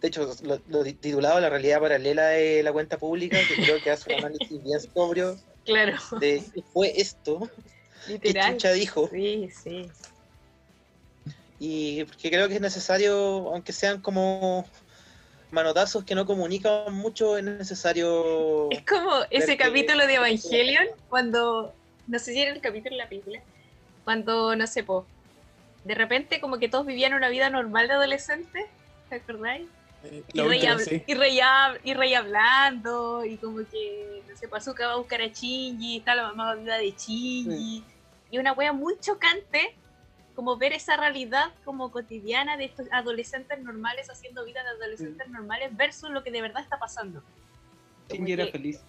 de 0.03 0.09
hecho, 0.09 0.28
lo, 0.42 0.61
lo 0.66 0.84
titulado 0.84 1.40
La 1.40 1.48
realidad 1.48 1.80
paralela 1.80 2.26
de 2.28 2.62
la 2.62 2.72
cuenta 2.72 2.98
pública, 2.98 3.46
que 3.46 3.57
creo 3.57 3.80
que 3.80 3.90
hace 3.90 4.11
un 4.11 4.18
análisis 4.18 4.62
bien 4.62 4.80
sobrio 4.80 5.36
Claro, 5.64 5.96
de 6.20 6.44
qué 6.53 6.62
fue 6.72 6.92
esto, 7.00 7.48
literal. 8.09 8.53
chucha 8.53 8.72
dijo, 8.72 9.09
Sí, 9.09 9.48
sí. 9.50 9.88
y 11.59 12.05
porque 12.05 12.30
creo 12.30 12.48
que 12.48 12.55
es 12.57 12.61
necesario, 12.61 13.14
aunque 13.50 13.72
sean 13.72 14.03
como 14.03 14.68
manotazos 15.53 16.05
que 16.05 16.16
no 16.16 16.26
comunican 16.26 16.92
mucho, 16.94 17.36
es 17.38 17.44
necesario... 17.44 18.68
Es 18.70 18.84
como 18.84 19.11
ese 19.30 19.57
que- 19.57 19.64
capítulo 19.64 20.07
de 20.07 20.14
Evangelion, 20.14 20.86
cuando, 21.09 21.72
no 22.09 22.18
sé 22.18 22.32
si 22.32 22.42
era 22.42 22.50
el 22.53 22.61
capítulo 22.61 22.96
de 22.96 23.03
la 23.03 23.09
película, 23.09 23.40
cuando, 24.05 24.57
no 24.57 24.66
sé, 24.66 24.82
po, 24.82 25.07
de 25.84 25.94
repente 25.94 26.40
como 26.40 26.59
que 26.59 26.68
todos 26.68 26.86
vivían 26.86 27.14
una 27.14 27.28
vida 27.28 27.50
normal 27.50 27.86
de 27.86 27.94
adolescente, 27.94 28.66
¿te 29.11 29.16
acordáis? 29.16 29.68
Y 30.05 30.40
Rey, 30.40 30.61
sí. 30.78 31.03
y, 31.07 31.14
Rey 31.14 31.40
y 31.84 31.94
Rey 31.94 32.14
hablando, 32.14 33.24
y 33.24 33.36
como 33.36 33.59
que, 33.59 34.22
no 34.28 34.36
sé, 34.36 34.48
Pazuka 34.48 34.86
va 34.86 34.94
a 34.94 34.96
buscar 34.96 35.22
a 35.22 35.28
Shinji, 35.28 35.98
está 35.98 36.14
la 36.14 36.24
mamá 36.28 36.55
viuda 36.55 36.78
de 36.78 36.90
Shinji, 36.90 37.84
y 38.30 38.38
una 38.38 38.53
wea 38.53 38.72
muy 38.72 38.98
chocante, 38.98 39.76
como 40.34 40.57
ver 40.57 40.72
esa 40.72 40.96
realidad 40.96 41.53
como 41.64 41.92
cotidiana 41.92 42.57
de 42.57 42.64
estos 42.64 42.86
adolescentes 42.90 43.61
normales 43.61 44.11
haciendo 44.11 44.44
vida 44.44 44.62
de 44.64 44.70
adolescentes 44.70 45.28
normales 45.28 45.76
versus 45.76 46.11
lo 46.11 46.24
que 46.24 46.30
de 46.30 46.40
verdad 46.40 46.62
está 46.62 46.78
pasando. 46.78 47.22
Shinji 48.11 48.32
era 48.32 48.46
feliz. 48.46 48.82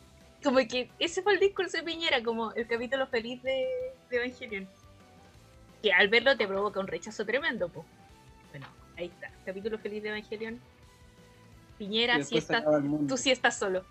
como 0.44 0.58
que 0.60 0.90
ese 0.98 1.22
fue 1.22 1.34
el 1.34 1.40
discurso 1.40 1.78
de 1.78 1.84
Piñera, 1.84 2.24
como 2.24 2.54
el 2.54 2.66
capítulo 2.66 3.06
feliz 3.08 3.42
de, 3.44 3.68
de 4.10 4.18
Evangelion. 4.18 4.68
Que 5.82 5.92
al 5.92 6.08
verlo 6.08 6.36
te 6.38 6.48
provoca 6.48 6.80
un 6.80 6.88
rechazo 6.88 7.26
tremendo, 7.26 7.70
pues. 7.70 7.86
Bueno, 8.52 8.68
ahí 8.98 9.08
está, 9.08 9.30
capítulo 9.46 9.78
feliz 9.78 10.02
de 10.02 10.10
Evangelion. 10.10 10.60
Piñera, 11.84 12.16
el 12.16 12.84
mundo. 12.84 13.14
tú 13.14 13.18
sí 13.22 13.30
estás 13.32 13.58
solo. 13.58 13.84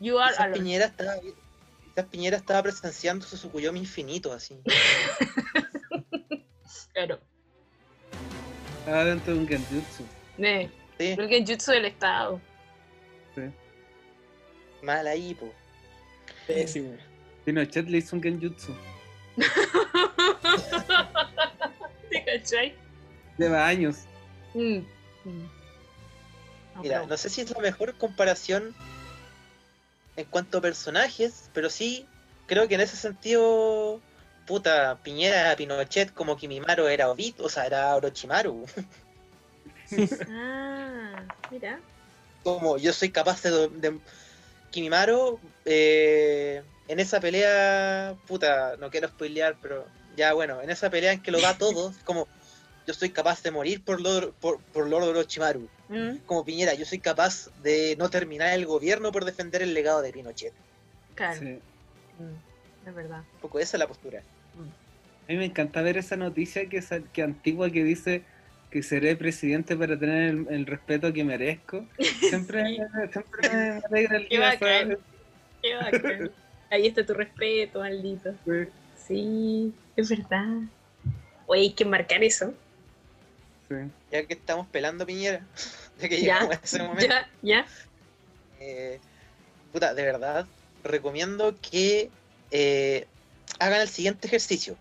You 0.00 0.18
are 0.18 0.30
Quizás 0.30 0.40
alone. 0.40 0.58
Piñera 0.60 0.84
estaba, 0.86 1.14
quizás 1.20 2.06
Piñera 2.06 2.36
estaba 2.36 2.62
presenciando 2.62 3.26
su 3.26 3.36
Sukuyomi 3.36 3.80
infinito, 3.80 4.32
así. 4.32 4.60
Claro. 6.92 7.20
Estaba 8.80 9.04
dentro 9.04 9.34
de 9.34 9.38
un 9.40 9.48
genjutsu. 9.48 10.04
Eh, 10.38 10.68
Sí, 10.98 11.14
el 11.16 11.28
genjutsu 11.28 11.70
del 11.70 11.84
Estado. 11.84 12.40
mal 14.82 15.06
ahí, 15.06 15.32
po. 15.34 15.52
Pésimo. 16.46 16.96
Pinochet 17.44 17.86
le 17.88 17.98
hizo 17.98 18.16
un 18.16 18.22
genjutsu. 18.22 18.74
¿Te 22.10 22.24
cachai? 22.24 22.74
Lleva 23.36 23.66
años. 23.68 23.98
Mm. 24.54 24.78
Mm. 25.24 25.57
No, 26.78 26.82
Mira, 26.84 27.06
no 27.06 27.16
sé 27.16 27.28
si 27.28 27.40
es 27.40 27.50
la 27.50 27.58
mejor 27.58 27.94
comparación 27.98 28.72
en 30.14 30.24
cuanto 30.26 30.58
a 30.58 30.60
personajes, 30.60 31.50
pero 31.52 31.70
sí 31.70 32.06
creo 32.46 32.68
que 32.68 32.76
en 32.76 32.82
ese 32.82 32.96
sentido, 32.96 34.00
puta, 34.46 34.96
Piñera 35.02 35.40
era 35.40 35.56
Pinochet 35.56 36.14
como 36.14 36.36
Kimimaro 36.36 36.88
era 36.88 37.10
Obito, 37.10 37.44
o 37.44 37.48
sea, 37.48 37.66
era 37.66 37.94
Orochimaru. 37.96 38.64
Ah, 40.30 41.24
mira. 41.50 41.80
Como 42.44 42.76
yo 42.76 42.92
soy 42.92 43.10
capaz 43.10 43.42
de... 43.42 43.68
de- 43.68 44.00
Kimimaro, 44.70 45.40
eh, 45.64 46.62
en 46.88 47.00
esa 47.00 47.20
pelea, 47.20 48.14
puta, 48.26 48.76
no 48.78 48.90
quiero 48.90 49.08
spoilear, 49.08 49.56
pero 49.62 49.86
ya 50.14 50.34
bueno, 50.34 50.60
en 50.60 50.68
esa 50.68 50.90
pelea 50.90 51.12
en 51.12 51.22
que 51.22 51.30
lo 51.30 51.40
da 51.40 51.56
todo, 51.56 51.94
como 52.04 52.28
yo 52.88 52.94
soy 52.94 53.10
capaz 53.10 53.42
de 53.42 53.50
morir 53.50 53.84
por 53.84 54.00
Lord, 54.00 54.32
por, 54.40 54.60
por 54.72 54.88
Lord 54.88 55.04
Orochimaru. 55.04 55.68
Mm, 55.90 56.16
como 56.24 56.42
Piñera, 56.42 56.72
yo 56.72 56.86
soy 56.86 56.98
capaz 56.98 57.50
de 57.62 57.94
no 57.98 58.08
terminar 58.08 58.54
el 58.54 58.64
gobierno 58.64 59.12
por 59.12 59.26
defender 59.26 59.60
el 59.60 59.74
legado 59.74 60.00
de 60.00 60.10
Pinochet. 60.10 60.54
claro, 61.14 61.38
Sí. 61.38 61.58
mm, 62.18 62.88
es 62.88 62.94
verdad. 62.94 63.18
Un 63.34 63.40
poco 63.42 63.58
esa 63.58 63.76
es 63.76 63.78
la 63.78 63.86
postura. 63.86 64.20
A 64.20 65.30
mí 65.32 65.36
me 65.36 65.44
encanta 65.44 65.82
ver 65.82 65.98
esa 65.98 66.16
noticia 66.16 66.66
que, 66.66 66.82
que 67.12 67.22
antigua 67.22 67.70
que 67.70 67.84
dice 67.84 68.22
que 68.70 68.82
seré 68.82 69.16
presidente 69.16 69.76
para 69.76 69.98
tener 69.98 70.30
el, 70.30 70.46
el 70.48 70.64
respeto 70.64 71.12
que 71.12 71.24
merezco. 71.24 71.84
Siempre, 72.20 72.78
siempre 73.12 73.48
me 73.52 73.82
alegra 73.86 74.16
el 74.16 74.28
Qué 74.28 74.36
día 74.38 74.48
bacán. 74.48 74.98
Qué 75.60 75.74
bacán. 75.74 76.30
Ahí 76.70 76.86
está 76.86 77.04
tu 77.04 77.12
respeto, 77.12 77.80
maldito. 77.80 78.32
Sí, 78.46 78.72
Sí, 79.06 79.72
es 79.96 80.08
verdad. 80.08 80.62
Oye, 81.46 81.62
hay 81.62 81.72
que 81.72 81.84
marcar 81.86 82.22
eso. 82.22 82.52
Sí. 83.68 83.74
Ya 84.10 84.24
que 84.26 84.34
estamos 84.34 84.66
pelando 84.68 85.04
Piñera, 85.06 85.46
ya 86.00 86.08
que 86.08 86.16
Ya, 86.20 86.40
llegamos 86.40 86.56
a 86.56 86.60
ese 86.62 86.82
momento, 86.82 87.06
Ya, 87.14 87.28
ya. 87.42 87.66
eh, 88.60 89.00
puta, 89.72 89.94
de 89.94 90.02
verdad, 90.04 90.46
recomiendo 90.84 91.54
que 91.60 92.10
eh, 92.50 93.06
hagan 93.58 93.80
el 93.82 93.88
siguiente 93.88 94.26
ejercicio. 94.26 94.76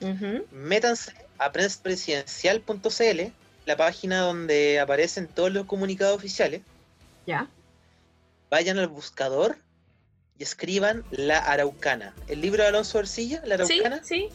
Ujú. 0.00 0.46
Métanse 0.50 1.12
a 1.38 1.52
prenspresidencial.cl, 1.52 3.32
la 3.66 3.76
página 3.76 4.20
donde 4.20 4.80
aparecen 4.80 5.26
todos 5.28 5.52
los 5.52 5.66
comunicados 5.66 6.16
oficiales, 6.16 6.62
Ya. 7.26 7.48
vayan 8.50 8.78
al 8.78 8.88
buscador 8.88 9.56
y 10.38 10.42
escriban 10.42 11.04
La 11.10 11.38
Araucana. 11.38 12.14
El 12.28 12.40
libro 12.40 12.62
de 12.62 12.70
Alonso 12.70 12.98
Ercilla, 12.98 13.40
La 13.44 13.64
Sí, 13.64 13.78
Araucana. 13.80 14.02
sí. 14.04 14.28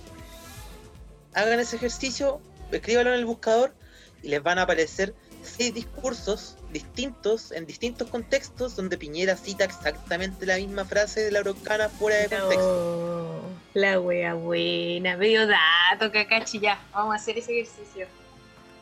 hagan 1.33 1.59
ese 1.59 1.75
ejercicio, 1.75 2.39
escríbanlo 2.71 3.13
en 3.13 3.19
el 3.19 3.25
buscador 3.25 3.73
y 4.21 4.29
les 4.29 4.41
van 4.41 4.59
a 4.59 4.63
aparecer 4.63 5.13
seis 5.43 5.73
discursos 5.73 6.57
distintos 6.71 7.51
en 7.51 7.65
distintos 7.65 8.09
contextos 8.09 8.75
donde 8.75 8.97
Piñera 8.97 9.37
cita 9.37 9.63
exactamente 9.63 10.45
la 10.45 10.57
misma 10.57 10.85
frase 10.85 11.21
de 11.21 11.31
la 11.31 11.39
Araucana 11.39 11.89
fuera 11.89 12.17
de 12.17 12.29
contexto. 12.29 13.41
No, 13.73 13.81
la 13.81 13.99
wea 13.99 14.33
buena, 14.33 15.17
medio 15.17 15.47
dato, 15.47 16.11
cacachi, 16.11 16.59
ya. 16.59 16.79
Vamos 16.93 17.13
a 17.13 17.15
hacer 17.17 17.37
ese 17.37 17.59
ejercicio. 17.59 18.07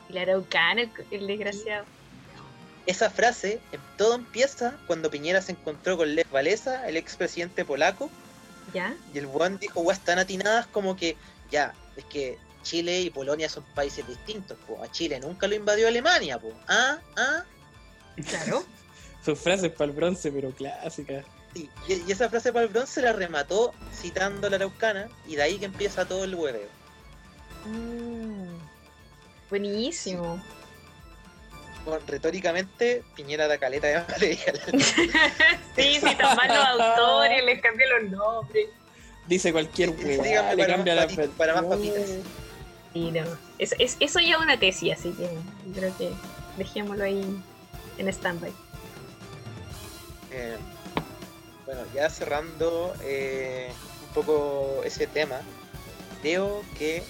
Y 0.09 0.13
la 0.13 0.21
araucana, 0.21 0.81
el, 0.81 0.91
el 1.11 1.27
desgraciado. 1.27 1.85
Esa 2.85 3.09
frase, 3.09 3.59
todo 3.97 4.15
empieza 4.15 4.75
cuando 4.87 5.09
Piñera 5.09 5.41
se 5.41 5.53
encontró 5.53 5.97
con 5.97 6.13
Lech 6.15 6.31
Walesa, 6.31 6.87
el 6.87 6.97
expresidente 6.97 7.63
polaco, 7.63 8.09
¿Ya? 8.73 8.95
y 9.13 9.17
el 9.17 9.25
buen 9.25 9.57
dijo 9.57 9.81
weas 9.81 9.99
tan 9.99 10.19
atinadas 10.19 10.67
como 10.67 10.95
que 10.95 11.15
ya, 11.49 11.73
es 11.95 12.05
que 12.05 12.37
Chile 12.63 13.01
y 13.01 13.09
Polonia 13.09 13.47
son 13.49 13.63
países 13.75 14.07
distintos, 14.07 14.57
po. 14.67 14.81
a 14.83 14.91
Chile 14.91 15.19
nunca 15.19 15.47
lo 15.47 15.55
invadió 15.55 15.87
Alemania, 15.87 16.39
po. 16.39 16.51
ah, 16.67 16.97
ah, 17.17 17.43
Claro. 18.27 18.63
Sus 19.25 19.39
frases 19.39 19.71
para 19.71 19.89
el 19.89 19.95
bronce, 19.95 20.31
pero 20.31 20.51
clásicas. 20.51 21.23
Sí, 21.53 21.69
y, 21.87 21.93
y 22.07 22.11
esa 22.11 22.29
frase 22.29 22.51
para 22.51 22.65
el 22.65 22.71
bronce 22.71 23.01
la 23.01 23.13
remató 23.13 23.73
citando 23.93 24.47
a 24.47 24.49
la 24.49 24.55
Araucana 24.57 25.07
y 25.27 25.35
de 25.35 25.43
ahí 25.43 25.57
que 25.59 25.65
empieza 25.65 26.05
todo 26.05 26.23
el 26.25 26.35
hueveo. 26.35 26.67
Mm, 27.65 28.57
buenísimo. 29.49 30.43
Bueno, 31.85 32.01
retóricamente, 32.07 33.03
Piñera 33.15 33.47
da 33.47 33.57
caleta 33.57 33.87
de 33.87 33.99
material. 33.99 34.61
sí, 35.75 35.99
sí, 36.01 36.15
tan 36.17 36.35
mal 36.35 36.47
los 36.47 36.81
autores, 36.81 37.43
les 37.45 37.61
cambié 37.61 37.85
los 37.87 38.11
nombres. 38.11 38.67
Dice 39.27 39.51
cualquier 39.51 39.89
Sí, 39.97 40.03
hueá, 40.05 40.23
dígame 40.23 40.55
le 40.55 40.63
para 40.63 40.75
cambia 40.75 40.95
más 40.95 41.01
la 41.03 41.07
papitas, 41.07 41.37
para 41.37 41.53
más 41.61 41.65
papitas. 41.65 42.03
Y 42.93 43.11
no, 43.11 43.23
es, 43.57 43.73
es- 43.79 43.97
eso 43.99 44.19
ya 44.19 44.35
es 44.35 44.41
una 44.41 44.59
tesis, 44.59 44.93
así 44.93 45.11
que 45.11 45.29
creo 45.73 45.95
que 45.97 46.11
dejémoslo 46.57 47.03
ahí 47.03 47.41
en 47.97 48.07
stand-by. 48.07 48.51
Eh, 50.31 50.57
bueno, 51.65 51.81
ya 51.93 52.09
cerrando 52.09 52.93
eh, 53.03 53.71
un 54.07 54.13
poco 54.13 54.81
ese 54.83 55.07
tema, 55.07 55.41
creo 56.21 56.63
que 56.77 57.03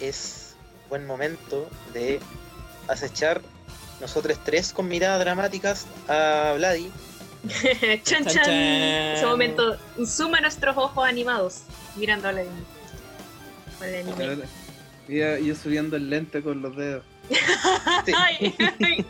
es 0.00 0.54
buen 0.88 1.06
momento 1.06 1.68
de 1.94 2.20
acechar 2.88 3.40
nosotros 4.00 4.38
tres 4.44 4.72
con 4.72 4.88
miradas 4.88 5.20
dramáticas 5.20 5.86
a 6.08 6.52
Vladi. 6.56 6.90
chan, 8.02 8.02
Chan, 8.02 8.24
chan. 8.24 8.34
chan. 8.44 8.50
En 8.50 9.16
ese 9.16 9.26
momento, 9.26 9.76
suma 10.06 10.40
nuestros 10.40 10.76
ojos 10.76 11.06
animados 11.06 11.62
mirando 11.96 12.28
a 12.28 12.30
anime. 12.30 12.52
Y 15.08 15.18
yo, 15.18 15.38
yo 15.38 15.54
subiendo 15.54 15.96
el 15.96 16.10
lente 16.10 16.42
con 16.42 16.62
los 16.62 16.76
dedos. 16.76 17.04
Sí. 18.04 18.12
Ay, 18.16 18.54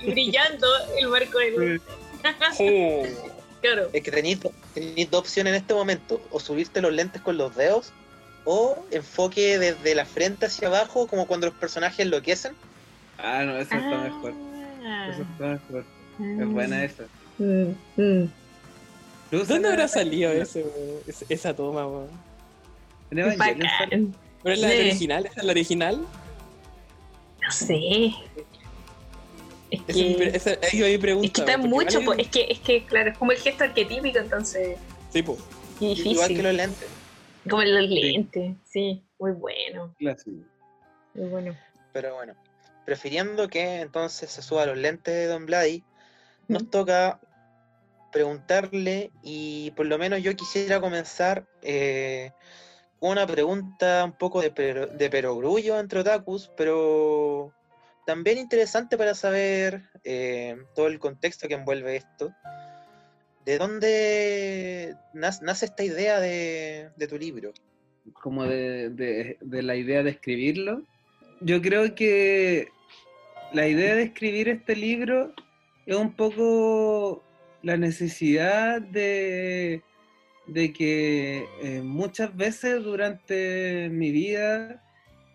brillando 0.07 0.67
el 0.99 1.09
marco 1.09 1.39
del. 1.39 1.81
Claro. 3.63 3.89
Es 3.93 4.03
que 4.03 4.11
tenéis, 4.11 4.41
tenéis 4.75 5.09
dos 5.09 5.21
opciones 5.21 5.53
en 5.53 5.61
este 5.61 5.73
momento, 5.73 6.21
o 6.33 6.41
subirte 6.41 6.83
los 6.83 6.93
lentes 6.93 7.23
con 7.23 7.37
los 7.39 7.55
dedos, 7.55 7.93
o 8.45 8.85
enfoque 8.91 9.57
desde 9.57 9.95
la 9.95 10.05
frente 10.05 10.47
hacia 10.47 10.67
abajo, 10.67 11.07
como 11.07 11.29
cuando 11.29 11.47
los 11.47 11.55
personajes 11.55 12.01
enloquecen. 12.01 12.55
Ah, 13.19 13.45
no, 13.45 13.57
eso 13.57 13.73
está 13.75 13.99
mejor. 13.99 14.33
Ah. 14.83 15.11
Eso 15.13 15.23
está 15.23 15.47
mejor. 15.47 15.85
Es 16.41 16.49
buena 16.49 16.85
esa. 16.85 17.05
Mm, 17.39 17.71
mm. 17.97 18.31
¿Dónde 19.31 19.69
habrá 19.69 19.89
salido 19.89 20.31
ese, 20.33 20.65
esa 21.29 21.55
toma, 21.55 21.87
weón? 21.87 22.09
En 23.13 23.19
Evangelion. 23.21 24.15
¿Pero 24.43 24.55
es 24.55 24.61
la 24.61 24.71
Sí. 24.71 24.79
original? 24.79 25.27
¿Esa 25.27 25.41
es 25.41 25.45
la 25.47 25.53
original? 25.53 26.07
No 27.43 27.51
sé. 27.51 28.11
Es 29.71 29.81
es 29.89 29.97
que, 29.97 30.31
esa- 30.35 30.59
ahí 30.73 30.81
va 30.81 30.89
mi 30.89 30.99
pregunta. 30.99 31.27
es 31.27 31.33
que 31.33 31.41
está 31.41 31.57
mucho, 31.59 32.01
po, 32.05 32.13
es 32.15 32.29
que, 32.29 32.47
es 32.51 32.61
que, 32.61 32.85
claro, 32.85 33.11
es 33.11 33.19
como 33.19 33.33
el 33.33 33.39
gesto 33.39 33.65
arquetípico, 33.65 34.19
entonces 34.19 34.79
Sí, 35.11 35.23
po. 35.23 35.37
es 35.81 35.99
Igual 36.07 36.29
que 36.29 36.43
los 36.43 36.55
lentes. 36.55 36.89
Como 37.49 37.63
los 37.63 37.89
lentes, 37.89 38.57
sí, 38.65 39.03
muy 39.19 39.33
bueno, 39.33 39.95
Clásico. 39.99 40.37
muy 41.15 41.29
bueno. 41.29 41.57
Pero 41.93 42.15
bueno, 42.15 42.35
prefiriendo 42.87 43.49
que 43.49 43.81
entonces 43.81 44.31
se 44.31 44.43
suba 44.43 44.67
los 44.67 44.77
lentes 44.79 45.13
de 45.15 45.27
Don 45.27 45.47
Vladi, 45.47 45.83
nos 46.49 46.65
Mm. 46.65 46.67
toca 46.71 47.21
preguntarle 48.13 49.11
y 49.23 49.71
por 49.73 49.87
lo 49.87 49.99
menos 49.99 50.23
yo 50.23 50.37
quisiera 50.37 50.81
comenzar 50.81 51.47
eh, 51.63 52.31
una 53.11 53.27
pregunta 53.27 54.05
un 54.05 54.13
poco 54.13 54.41
de, 54.41 54.51
pero, 54.51 54.87
de 54.87 55.11
perogrullo 55.11 55.79
entre 55.79 56.01
otakus, 56.01 56.51
pero 56.57 57.53
también 58.07 58.39
interesante 58.39 58.97
para 58.97 59.15
saber 59.15 59.83
eh, 60.05 60.57
todo 60.75 60.87
el 60.87 60.99
contexto 60.99 61.49
que 61.49 61.55
envuelve 61.55 61.97
esto. 61.97 62.33
¿De 63.45 63.59
dónde 63.59 64.95
nace 65.13 65.65
esta 65.65 65.83
idea 65.83 66.21
de, 66.21 66.91
tu 67.09 67.19
libro? 67.19 67.53
Como 68.13 68.45
de 68.45 69.37
la 69.41 69.75
idea 69.75 70.05
de 70.05 70.11
escribirlo. 70.11 70.83
Yo 71.41 71.61
creo 71.61 71.97
que 71.97 72.69
la 73.53 73.67
idea 73.67 73.97
de 73.97 74.05
escribir 74.05 74.49
este 74.49 74.77
libro 74.77 75.35
es 75.87 75.97
un 75.97 76.15
poco 76.15 77.25
la 77.63 77.77
necesidad 77.77 78.81
de, 78.81 79.83
de 80.53 80.73
que 80.73 81.47
eh, 81.63 81.83
muchas 81.83 82.37
veces 82.37 82.83
durante 82.83 83.89
mi 83.91 84.11
vida, 84.11 84.83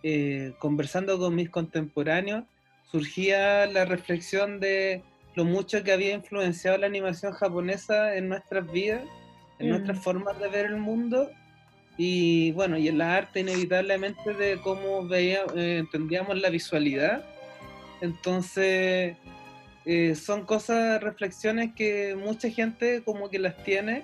eh, 0.03 0.53
conversando 0.59 1.17
con 1.17 1.35
mis 1.35 1.49
contemporáneos, 1.49 2.43
surgía 2.91 3.65
la 3.65 3.85
reflexión 3.85 4.59
de 4.59 5.01
lo 5.35 5.43
mucho 5.45 5.83
que 5.83 5.91
había 5.91 6.13
influenciado 6.13 6.77
la 6.77 6.87
animación 6.87 7.33
japonesa 7.33 8.15
en 8.15 8.29
nuestras 8.29 8.71
vidas, 8.71 9.03
en 9.59 9.67
Mm. 9.67 9.69
nuestras 9.69 9.99
formas 10.03 10.39
de 10.39 10.47
ver 10.49 10.65
el 10.67 10.77
mundo 10.77 11.29
y 11.97 12.51
bueno, 12.51 12.77
y 12.77 12.87
en 12.87 12.99
la 12.99 13.15
arte 13.15 13.39
inevitablemente 13.39 14.33
de 14.33 14.59
cómo 14.61 15.07
veía, 15.07 15.41
eh, 15.55 15.77
entendíamos 15.79 16.39
la 16.39 16.49
visualidad. 16.49 17.23
Entonces, 18.01 19.15
eh, 19.85 20.15
son 20.15 20.45
cosas, 20.45 21.01
reflexiones 21.01 21.73
que 21.75 22.15
mucha 22.15 22.49
gente 22.51 23.01
como 23.03 23.29
que 23.29 23.39
las 23.39 23.63
tiene 23.63 24.03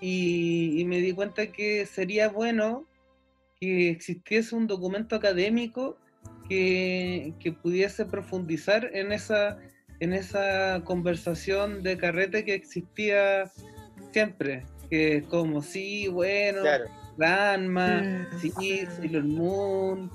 y, 0.00 0.80
y 0.80 0.84
me 0.84 0.98
di 0.98 1.12
cuenta 1.12 1.46
que 1.52 1.86
sería 1.86 2.28
bueno 2.28 2.86
que 3.60 3.90
existiese 3.90 4.54
un 4.54 4.66
documento 4.66 5.16
académico 5.16 5.96
que, 6.48 7.32
que 7.40 7.52
pudiese 7.52 8.04
profundizar 8.04 8.90
en 8.94 9.12
esa, 9.12 9.58
en 10.00 10.12
esa 10.12 10.82
conversación 10.84 11.82
de 11.82 11.96
carrete 11.96 12.44
que 12.44 12.54
existía 12.54 13.50
siempre, 14.12 14.64
que 14.90 15.16
es 15.18 15.24
como, 15.24 15.62
sí, 15.62 16.08
bueno, 16.08 16.62
Claro, 16.62 16.84
Mm. 17.18 18.38
sí, 18.40 18.86
Sailor 18.94 19.24
Moon, 19.24 20.10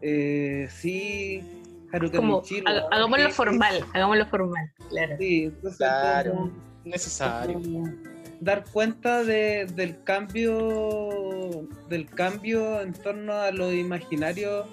eh, 0.00 0.68
sí, 0.70 1.42
Haruka 1.92 2.18
Como, 2.18 2.40
Michiro, 2.40 2.68
haga- 2.68 2.86
hagámoslo 2.92 3.26
sí, 3.26 3.32
formal, 3.32 3.84
hagámoslo 3.92 4.26
formal, 4.26 4.72
claro. 4.88 5.16
Sí, 5.18 5.44
entonces 5.44 5.76
Claro. 5.78 6.30
como- 6.32 6.52
Necesario. 6.84 7.54
como 7.54 7.92
dar 8.44 8.64
cuenta 8.72 9.24
de- 9.24 9.66
del 9.74 10.02
cambio 10.04 11.66
del 11.88 12.06
cambio 12.06 12.80
en 12.80 12.92
torno 12.92 13.32
a 13.32 13.50
los 13.50 13.72
imaginarios 13.72 14.66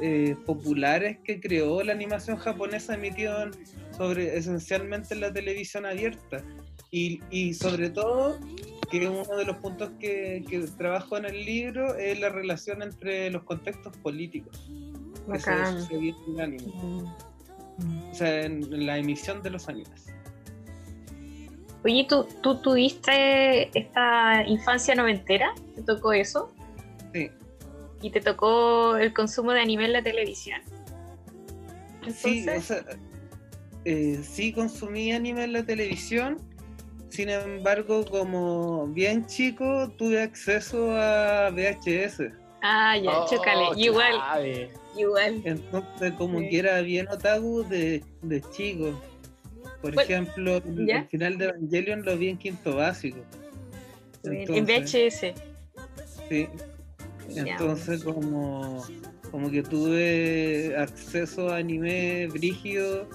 eh, 0.00 0.34
populares 0.46 1.18
que 1.24 1.40
creó 1.40 1.82
la 1.82 1.92
animación 1.92 2.36
japonesa 2.38 2.94
emitido 2.94 3.42
en- 3.42 3.50
sobre 3.96 4.36
esencialmente 4.38 5.14
en 5.14 5.20
la 5.20 5.32
televisión 5.32 5.84
abierta 5.84 6.42
y, 6.90 7.20
y 7.30 7.52
sobre 7.54 7.90
todo 7.90 8.38
que 8.90 9.06
uno 9.08 9.36
de 9.36 9.44
los 9.44 9.56
puntos 9.58 9.90
que, 10.00 10.44
que 10.48 10.60
trabajo 10.78 11.16
en 11.18 11.24
el 11.26 11.44
libro 11.44 11.94
es 11.96 12.18
la 12.18 12.28
relación 12.30 12.82
entre 12.82 13.30
los 13.30 13.42
contextos 13.44 13.96
políticos 13.98 14.68
que 15.32 15.38
se 15.38 15.50
en 15.52 16.16
el 16.34 16.40
anime, 16.40 16.72
Mm. 17.78 18.10
o 18.10 18.14
sea, 18.14 18.42
en, 18.44 18.62
en 18.74 18.86
la 18.86 18.98
emisión 18.98 19.42
de 19.42 19.48
los 19.50 19.68
animes. 19.68 20.06
Oye, 21.84 22.06
¿tú, 22.08 22.26
¿tú 22.42 22.60
tuviste 22.60 23.76
esta 23.78 24.44
infancia 24.46 24.94
noventera? 24.94 25.54
¿Te 25.74 25.82
tocó 25.82 26.12
eso? 26.12 26.52
Sí. 27.14 27.30
¿Y 28.02 28.10
te 28.10 28.20
tocó 28.20 28.96
el 28.96 29.12
consumo 29.14 29.52
de 29.52 29.60
anime 29.60 29.86
en 29.86 29.92
la 29.94 30.02
televisión? 30.02 30.60
Sí, 32.14 32.46
o 32.48 32.60
sea, 32.60 32.84
eh, 33.84 34.20
sí 34.22 34.52
consumí 34.52 35.12
anime 35.12 35.44
en 35.44 35.52
la 35.54 35.62
televisión, 35.64 36.38
sin 37.10 37.28
embargo, 37.28 38.04
como 38.06 38.86
bien 38.88 39.26
chico, 39.26 39.90
tuve 39.98 40.22
acceso 40.22 40.92
a 40.96 41.50
VHS. 41.50 42.30
ah, 42.62 42.96
ya, 42.96 43.10
Oh, 43.20 43.26
chócale. 43.28 43.64
Igual, 43.80 44.12
clave. 44.12 44.70
igual. 44.96 45.40
Entonces, 45.44 46.12
como 46.12 46.38
Sí. 46.40 46.48
que 46.50 46.58
era 46.58 46.80
bien 46.82 47.08
otaku 47.08 47.64
de, 47.68 48.04
de 48.22 48.40
chico. 48.50 48.98
Por 49.80 49.94
Bueno, 49.94 50.00
ejemplo, 50.02 50.56
el, 50.58 50.86
¿ya? 50.86 50.98
el 51.00 51.06
final 51.08 51.38
de 51.38 51.44
Evangelion 51.46 52.04
lo 52.04 52.16
vi 52.18 52.28
en 52.28 52.38
quinto 52.38 52.76
básico. 52.76 53.18
en 54.24 54.64
VHS. 54.66 55.32
Sí. 56.28 56.46
Entonces, 57.34 58.02
como, 58.04 58.84
como 59.30 59.50
que 59.50 59.62
tuve 59.62 60.74
acceso 60.76 61.48
a 61.50 61.56
anime 61.58 62.26
brígido 62.26 63.08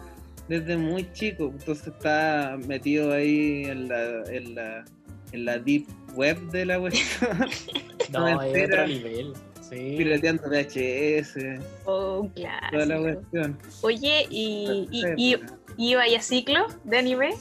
desde 0.48 0.78
muy 0.78 1.12
chico. 1.14 1.52
Entonces, 1.58 1.88
estaba 1.88 2.58
metido 2.58 3.12
ahí 3.14 3.66
en 3.66 3.88
la, 3.90 4.24
en 4.32 4.56
la, 4.56 4.86
en 5.34 5.46
la 5.46 5.60
deep 5.60 5.86
web 6.16 6.40
de 6.52 6.66
la 6.66 6.80
cuestión, 6.80 7.30
No, 8.12 8.28
es 8.28 8.36
Noventera. 8.36 8.84
otro 8.84 8.88
nivel. 8.96 9.34
Sí. 9.68 9.96
pirateando 9.98 10.44
VHS, 10.48 11.38
Oh, 11.86 12.20
un 12.22 12.32
toda 12.72 12.86
la 12.86 13.00
cuestión. 13.00 13.58
Oye, 13.82 14.28
¿y, 14.30 14.88
y, 14.92 15.00
Esa 15.00 15.14
y- 15.18 15.36
iba 15.78 16.04
a 16.04 16.22
ciclo 16.22 16.68
de 16.84 16.98
anime? 16.98 17.36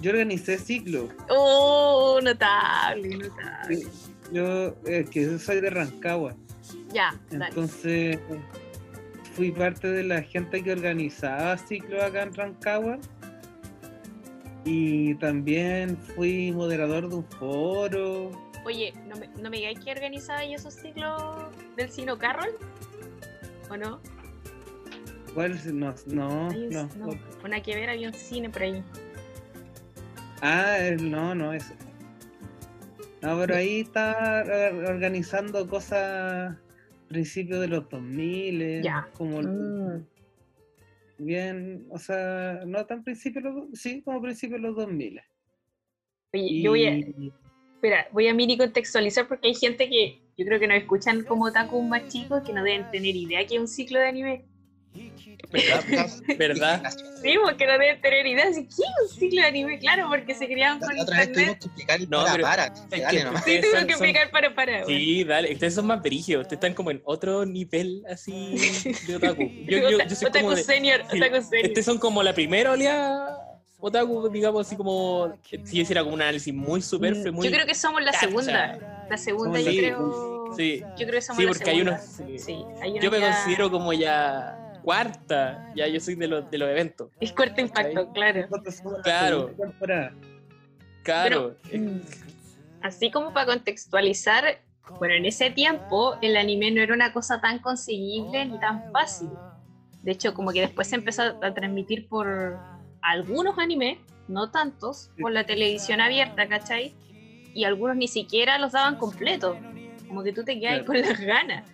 Yo 0.00 0.12
organicé 0.12 0.58
ciclo. 0.58 1.08
Oh, 1.28 2.20
notable, 2.22 3.16
notable. 3.16 3.86
Yo, 4.32 4.74
es 4.84 5.10
que 5.10 5.24
yo 5.24 5.38
soy 5.38 5.60
de 5.60 5.70
Rancagua. 5.70 6.34
Ya, 6.92 7.18
dale. 7.30 7.46
Entonces, 7.48 8.18
fui 9.34 9.50
parte 9.50 9.88
de 9.88 10.04
la 10.04 10.22
gente 10.22 10.62
que 10.62 10.72
organizaba 10.72 11.56
ciclos 11.56 12.02
acá 12.02 12.22
en 12.22 12.34
Rancagua. 12.34 12.98
Y 14.64 15.14
también 15.14 15.96
fui 15.96 16.52
moderador 16.52 17.08
de 17.08 17.16
un 17.16 17.24
foro. 17.24 18.30
Oye, 18.64 18.92
¿no 19.08 19.16
me, 19.16 19.28
no 19.28 19.48
me 19.50 19.56
digáis 19.56 19.80
que 19.80 19.90
organizaba 19.90 20.44
yo 20.44 20.56
esos 20.56 20.74
ciclos 20.74 21.22
del 21.76 21.90
Sino 21.90 22.18
Carroll? 22.18 22.52
¿O 23.70 23.76
no? 23.76 24.00
¿Cuál 25.38 25.52
es? 25.52 25.66
No, 25.66 25.94
no, 26.08 26.48
un- 26.48 26.68
no. 26.68 26.88
no, 26.96 27.14
una 27.44 27.62
que 27.62 27.76
ver, 27.76 27.90
había 27.90 28.08
un 28.08 28.14
cine 28.14 28.50
por 28.50 28.60
ahí. 28.62 28.82
Ah, 30.42 30.78
no, 31.00 31.32
no 31.32 31.52
es. 31.52 31.72
No, 33.22 33.38
pero 33.38 33.54
ahí 33.54 33.82
está 33.82 34.42
eh, 34.42 34.72
organizando 34.72 35.68
cosas 35.68 36.56
principios 37.06 37.60
de 37.60 37.68
los 37.68 37.88
2000, 37.88 38.82
Ya. 38.82 39.08
como 39.12 39.40
Mm. 39.40 40.04
bien, 41.18 41.86
o 41.88 42.00
sea, 42.00 42.62
no 42.66 42.84
tan 42.86 43.04
principios, 43.04 43.44
de 43.44 43.50
los 43.50 43.70
do- 43.70 43.76
sí, 43.76 44.02
como 44.02 44.20
principios 44.20 44.60
de 44.60 44.66
los 44.66 44.74
2000. 44.76 45.20
Oye, 46.34 46.42
Y, 46.42 46.62
yo 46.64 46.72
voy 46.72 46.84
a, 46.86 46.96
espera, 47.76 48.08
voy 48.10 48.26
a 48.26 48.34
mini 48.34 48.58
contextualizar 48.58 49.28
porque 49.28 49.46
hay 49.46 49.54
gente 49.54 49.88
que 49.88 50.20
yo 50.36 50.44
creo 50.44 50.58
que 50.58 50.66
nos 50.66 50.78
escuchan 50.78 51.22
como 51.22 51.44
otakus 51.44 51.84
más 51.84 52.08
chicos 52.08 52.42
que 52.44 52.52
no 52.52 52.64
deben 52.64 52.90
tener 52.90 53.14
idea 53.14 53.46
que 53.46 53.54
es 53.54 53.60
un 53.60 53.68
ciclo 53.68 54.00
de 54.00 54.08
anime. 54.08 54.44
¿Verdad? 55.52 56.08
¿Verdad? 56.38 56.92
Sí, 57.22 57.34
porque 57.42 57.66
no 57.66 57.72
deben 57.72 58.00
tener 58.02 58.26
idea. 58.26 58.48
Así, 58.48 58.64
¿Qué 58.66 58.82
es 58.82 59.12
un 59.12 59.18
ciclo 59.18 59.40
de 59.42 59.46
anime? 59.48 59.78
Claro, 59.78 60.06
porque 60.08 60.34
se 60.34 60.46
creaban 60.46 60.78
por 60.78 60.94
La 60.94 61.02
otra 61.02 61.18
vez 61.18 61.32
tuvimos 61.32 61.56
que 61.56 61.64
explicar 61.66 62.00
el 62.00 62.10
No, 62.10 62.18
para 62.20 62.32
pero- 62.32 62.44
para. 62.44 62.64
es 62.66 62.90
Dale 62.90 63.18
que- 63.18 63.24
nomás. 63.24 63.44
Sí, 63.44 63.54
Ustedes 63.54 63.74
son- 63.74 63.86
que 63.86 63.92
explicar 63.92 64.30
para 64.30 64.54
para. 64.54 64.72
bueno. 64.84 64.86
Sí, 64.86 65.24
dale, 65.24 65.52
ustedes 65.52 65.74
son 65.74 65.86
más 65.86 66.02
brígidos, 66.02 66.42
ustedes 66.42 66.58
están 66.58 66.74
como 66.74 66.90
en 66.90 67.00
otro 67.04 67.46
nivel 67.46 68.02
así 68.10 68.56
de 69.06 69.16
otaku. 69.16 69.42
Yo, 69.66 69.78
yo, 69.90 69.98
yo 70.06 70.14
soy 70.14 70.28
Otaku 70.28 70.44
como 70.44 70.54
de, 70.56 70.62
senior, 70.64 71.02
sí, 71.10 71.18
otaku 71.20 71.42
senior. 71.42 71.66
Estos 71.66 71.84
son 71.84 71.98
como 71.98 72.22
la 72.22 72.34
primera 72.34 72.72
oleada 72.72 73.38
otaku, 73.80 74.28
digamos 74.28 74.66
así 74.66 74.76
como, 74.76 75.32
si 75.64 75.80
hiciera 75.80 76.02
como 76.02 76.14
un 76.14 76.20
análisis 76.22 76.52
muy 76.52 76.82
superfluo, 76.82 77.32
muy... 77.32 77.46
Mm, 77.46 77.50
Yo 77.50 77.56
creo 77.56 77.66
que 77.66 77.74
somos 77.74 78.02
la 78.02 78.10
Cacha. 78.12 78.26
segunda. 78.26 78.78
La 79.08 79.16
segunda, 79.16 79.58
Somos 79.60 79.64
yo 79.64 79.70
la 79.72 79.78
creo. 79.88 80.54
Sí, 80.56 80.80
Yo 80.98 81.06
creo 81.06 81.12
que 81.12 81.22
somos 81.22 81.38
Sí, 81.38 81.44
la 81.44 81.52
porque 81.52 81.70
hay 81.70 81.76
segunda. 81.76 81.92
unos- 82.02 82.04
sí. 82.16 82.38
Sí, 82.38 82.64
hay 82.82 82.90
unos 82.90 83.04
yo 83.04 83.10
me 83.10 83.20
ya- 83.20 83.30
considero 83.30 83.70
como 83.70 83.92
ya 83.92 84.58
cuarta, 84.82 85.72
ya 85.76 85.86
yo 85.86 86.00
soy 86.00 86.14
de 86.14 86.28
los, 86.28 86.50
de 86.50 86.58
los 86.58 86.68
eventos. 86.68 87.10
Es 87.20 87.32
cuarto 87.32 87.60
impacto, 87.60 88.10
claro. 88.12 88.48
Claro. 89.02 89.50
Claro, 91.02 91.56
Mm, 91.72 92.00
Así 92.82 93.10
como 93.10 93.32
para 93.32 93.46
contextualizar, 93.46 94.60
bueno, 94.98 95.14
en 95.14 95.24
ese 95.26 95.50
tiempo 95.50 96.16
el 96.22 96.36
anime 96.36 96.70
no 96.70 96.80
era 96.80 96.94
una 96.94 97.12
cosa 97.12 97.40
tan 97.40 97.58
conseguible 97.58 98.44
ni 98.44 98.58
tan 98.60 98.92
fácil. 98.92 99.30
De 100.02 100.12
hecho, 100.12 100.32
como 100.34 100.52
que 100.52 100.60
después 100.60 100.86
se 100.88 100.94
empezó 100.96 101.22
a 101.42 101.54
transmitir 101.54 102.08
por 102.08 102.56
algunos 103.02 103.58
animes, 103.58 103.98
no 104.28 104.50
tantos, 104.50 105.10
por 105.20 105.32
la 105.32 105.44
televisión 105.44 106.00
abierta, 106.00 106.46
¿cachai? 106.46 106.94
Y 107.54 107.64
algunos 107.64 107.96
ni 107.96 108.06
siquiera 108.06 108.58
los 108.58 108.72
daban 108.72 108.96
completos. 108.96 109.56
Como 110.06 110.22
que 110.22 110.32
tú 110.32 110.44
te 110.44 110.58
quedas 110.60 110.82
Claro. 110.82 110.86
con 110.86 111.00
las 111.00 111.18
ganas. 111.20 111.64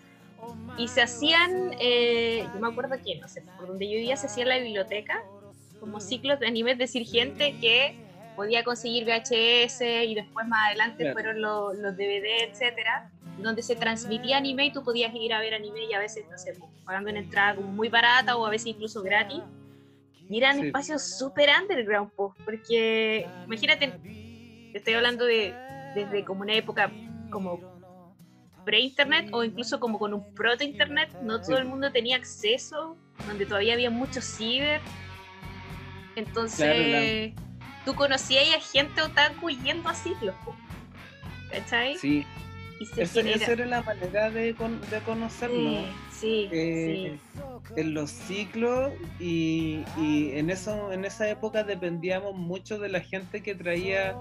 Y 0.76 0.88
se 0.88 1.02
hacían, 1.02 1.50
eh, 1.80 2.48
yo 2.52 2.60
me 2.60 2.68
acuerdo 2.68 2.96
que, 3.04 3.18
no 3.20 3.28
sé, 3.28 3.42
por 3.56 3.68
donde 3.68 3.86
yo 3.86 3.92
vivía 3.92 4.16
se 4.16 4.26
hacía 4.26 4.42
en 4.42 4.48
la 4.48 4.58
biblioteca, 4.58 5.14
como 5.78 6.00
ciclos 6.00 6.40
de 6.40 6.46
animes, 6.46 6.72
es 6.72 6.78
decir, 6.78 7.06
gente 7.06 7.54
que 7.60 7.94
podía 8.34 8.64
conseguir 8.64 9.04
VHS 9.04 9.82
y 10.04 10.14
después 10.14 10.46
más 10.48 10.68
adelante 10.68 11.04
Claro. 11.04 11.12
fueron 11.12 11.40
los, 11.40 11.76
los 11.78 11.96
DVD, 11.96 12.48
etcétera, 12.50 13.08
donde 13.38 13.62
se 13.62 13.76
transmitía 13.76 14.38
anime 14.38 14.66
y 14.66 14.72
tú 14.72 14.82
podías 14.82 15.14
ir 15.14 15.32
a 15.32 15.40
ver 15.40 15.54
anime 15.54 15.84
y 15.88 15.92
a 15.94 16.00
veces, 16.00 16.24
no 16.30 16.36
sé, 16.38 16.58
pagando 16.84 17.10
una 17.10 17.20
entrada 17.20 17.54
como 17.54 17.68
muy 17.68 17.88
barata 17.88 18.36
o 18.36 18.46
a 18.46 18.50
veces 18.50 18.68
incluso 18.68 19.02
gratis. 19.02 19.40
Y 20.28 20.38
eran 20.38 20.58
Sí. 20.58 20.66
espacios 20.66 21.02
súper 21.02 21.50
underground, 21.60 22.10
pues, 22.16 22.32
porque 22.44 23.28
imagínate, 23.44 23.92
te 24.72 24.78
estoy 24.78 24.94
hablando 24.94 25.24
de 25.24 25.54
desde 25.94 26.24
como 26.24 26.40
una 26.40 26.54
época 26.54 26.90
como 27.30 27.60
pre-internet 28.64 29.28
o 29.32 29.44
incluso 29.44 29.78
como 29.80 29.98
con 29.98 30.14
un 30.14 30.34
proto-internet, 30.34 31.10
no 31.22 31.38
todo 31.40 31.56
Sí. 31.56 31.62
el 31.62 31.64
mundo 31.66 31.90
tenía 31.92 32.16
acceso, 32.16 32.96
donde 33.26 33.46
todavía 33.46 33.74
había 33.74 33.90
muchos 33.90 34.24
ciber. 34.24 34.80
Entonces, 36.16 37.34
Claro, 37.34 37.42
tú 37.84 37.94
conocías 37.94 38.44
a 38.56 38.60
gente 38.60 39.02
otaku 39.02 39.50
yendo 39.50 39.88
a 39.88 39.94
ciclos, 39.94 40.34
¿cachai? 41.50 41.96
Sí, 41.98 42.24
Y 42.80 42.86
se 42.86 43.02
esa, 43.02 43.14
genera- 43.20 43.36
esa 43.36 43.52
era 43.52 43.66
la 43.66 43.82
manera 43.82 44.30
de, 44.30 44.54
con- 44.54 44.80
de 44.90 44.98
conocernos. 45.00 45.86
Sí, 46.10 46.48
sí, 46.48 46.48
Eh, 46.52 47.18
en 47.76 47.94
los 47.94 48.10
ciclos 48.10 48.92
y, 49.18 49.82
y 49.98 50.32
en 50.38 50.50
eso 50.50 50.92
en 50.92 51.04
esa 51.04 51.28
época 51.28 51.64
dependíamos 51.64 52.34
mucho 52.36 52.78
de 52.78 52.88
la 52.88 53.00
gente 53.00 53.42
que 53.42 53.54
traía 53.54 54.14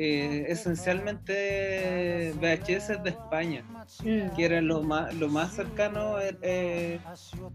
eh, 0.00 0.46
esencialmente 0.48 2.32
VHS 2.40 3.02
de 3.02 3.10
España. 3.10 3.64
Mm. 4.04 4.34
que 4.36 4.44
era 4.44 4.60
lo 4.60 4.82
más 4.82 5.14
lo 5.14 5.28
más 5.28 5.54
cercano 5.54 6.16
eh, 6.20 7.00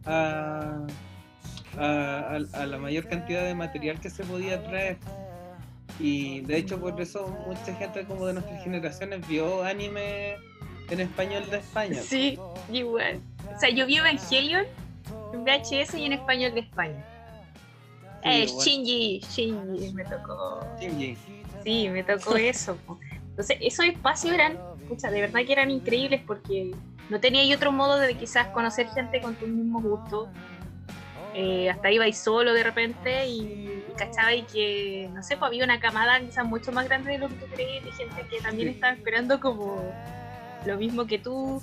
a, 0.05 0.81
a, 1.77 1.79
a- 1.79 2.61
a 2.61 2.65
la 2.65 2.77
mayor 2.79 3.07
cantidad 3.07 3.43
de 3.43 3.53
material 3.55 3.99
que 4.01 4.09
se 4.09 4.23
podía 4.23 4.61
traer 4.63 4.97
y 5.99 6.41
de 6.41 6.57
hecho 6.57 6.79
por 6.79 6.99
eso 6.99 7.27
mucha 7.47 7.75
gente 7.75 8.03
como 8.05 8.25
de 8.25 8.33
nuestras 8.33 8.63
generaciones 8.63 9.27
vio 9.27 9.63
anime 9.63 10.35
en 10.89 10.99
español 11.01 11.43
de 11.51 11.57
España 11.57 12.01
Sí, 12.01 12.37
igual. 12.71 13.21
O 13.55 13.59
sea, 13.59 13.69
yo 13.69 13.85
vi 13.85 13.97
Evangelion 13.97 14.65
en 15.33 15.43
VHS 15.45 15.93
y 15.95 16.05
en 16.05 16.13
español 16.13 16.53
de 16.55 16.61
España. 16.61 17.05
Sí, 18.23 18.29
Eh. 18.29 18.47
Shinji, 18.47 19.19
Shinji, 19.31 19.93
me 19.93 20.03
tocó. 20.05 20.65
Shinji. 20.79 21.15
Sí, 21.63 21.89
me 21.89 22.03
tocó 22.03 22.35
eso. 22.35 22.77
Entonces, 23.29 23.57
esos 23.61 23.85
espacios 23.85 24.33
eran, 24.33 24.57
pucha, 24.87 25.09
de 25.09 25.21
verdad 25.21 25.41
que 25.45 25.53
eran 25.53 25.71
increíbles 25.71 26.21
porque 26.25 26.71
no 27.09 27.19
tenía 27.19 27.55
otro 27.55 27.71
modo 27.71 27.97
de 27.97 28.15
quizás 28.15 28.47
conocer 28.47 28.87
gente 28.89 29.21
con 29.21 29.35
tus 29.35 29.47
mismos 29.49 29.83
gustos. 29.83 30.29
Eh, 31.35 31.67
hasta 31.67 31.89
iba 31.89 32.11
solo 32.13 32.53
de 32.53 32.61
repente 32.63 33.25
y, 33.27 33.39
y 33.41 33.93
cachaba 33.97 34.33
y 34.35 34.43
que, 34.43 35.09
no 35.13 35.23
sé, 35.23 35.35
pues 35.35 35.47
había 35.47 35.63
una 35.63 35.79
camada 35.79 36.19
quizás 36.19 36.45
mucho 36.45 36.71
más 36.71 36.85
grande 36.85 37.13
de 37.13 37.17
lo 37.17 37.27
que 37.27 37.35
tú 37.35 37.45
crees, 37.55 37.83
de 37.83 37.91
gente 37.91 38.21
que 38.29 38.39
también 38.39 38.69
Sí. 38.69 38.75
estaba 38.75 38.93
esperando 38.93 39.39
como 39.39 39.81
lo 40.65 40.77
mismo 40.77 41.07
que 41.07 41.17
tú. 41.17 41.59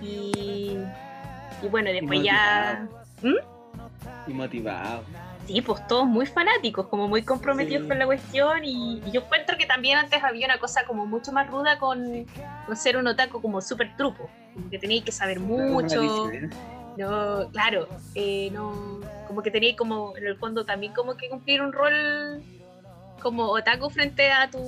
Y, 0.00 0.76
y 1.60 1.68
bueno, 1.68 1.90
después 1.90 2.22
ya... 2.22 2.86
y 4.28 4.32
motivado 4.32 5.02
Sí, 5.46 5.60
pues 5.60 5.86
todos 5.88 6.06
muy 6.06 6.26
fanáticos, 6.26 6.86
como 6.86 7.08
muy 7.08 7.22
comprometidos 7.22 7.82
Sí. 7.82 7.88
con 7.88 7.98
la 7.98 8.06
cuestión 8.06 8.64
y, 8.64 9.02
y 9.04 9.10
yo 9.10 9.22
encuentro 9.22 9.58
que 9.58 9.66
también 9.66 9.98
antes 9.98 10.22
había 10.22 10.46
una 10.46 10.58
cosa 10.58 10.84
como 10.86 11.04
mucho 11.04 11.32
más 11.32 11.50
ruda 11.50 11.78
con, 11.78 12.26
con 12.66 12.76
ser 12.76 12.96
un 12.96 13.06
otaku 13.08 13.40
como 13.42 13.60
súper 13.60 13.96
truco, 13.96 14.30
como 14.54 14.70
que 14.70 14.78
teníais 14.78 15.04
que 15.04 15.10
saber 15.12 15.40
mucho, 15.40 16.00
no, 16.96 17.48
claro, 17.50 17.88
eh, 18.14 18.50
no, 18.52 19.00
como 19.26 19.42
que 19.42 19.50
teníais 19.50 19.76
como 19.76 20.16
en 20.16 20.26
el 20.26 20.36
fondo 20.36 20.64
también 20.64 20.92
como 20.92 21.16
que 21.16 21.28
cumplir 21.28 21.60
un 21.62 21.72
rol 21.72 22.42
como 23.20 23.46
otaku 23.50 23.88
frente 23.90 24.30
a 24.30 24.48
tu, 24.50 24.58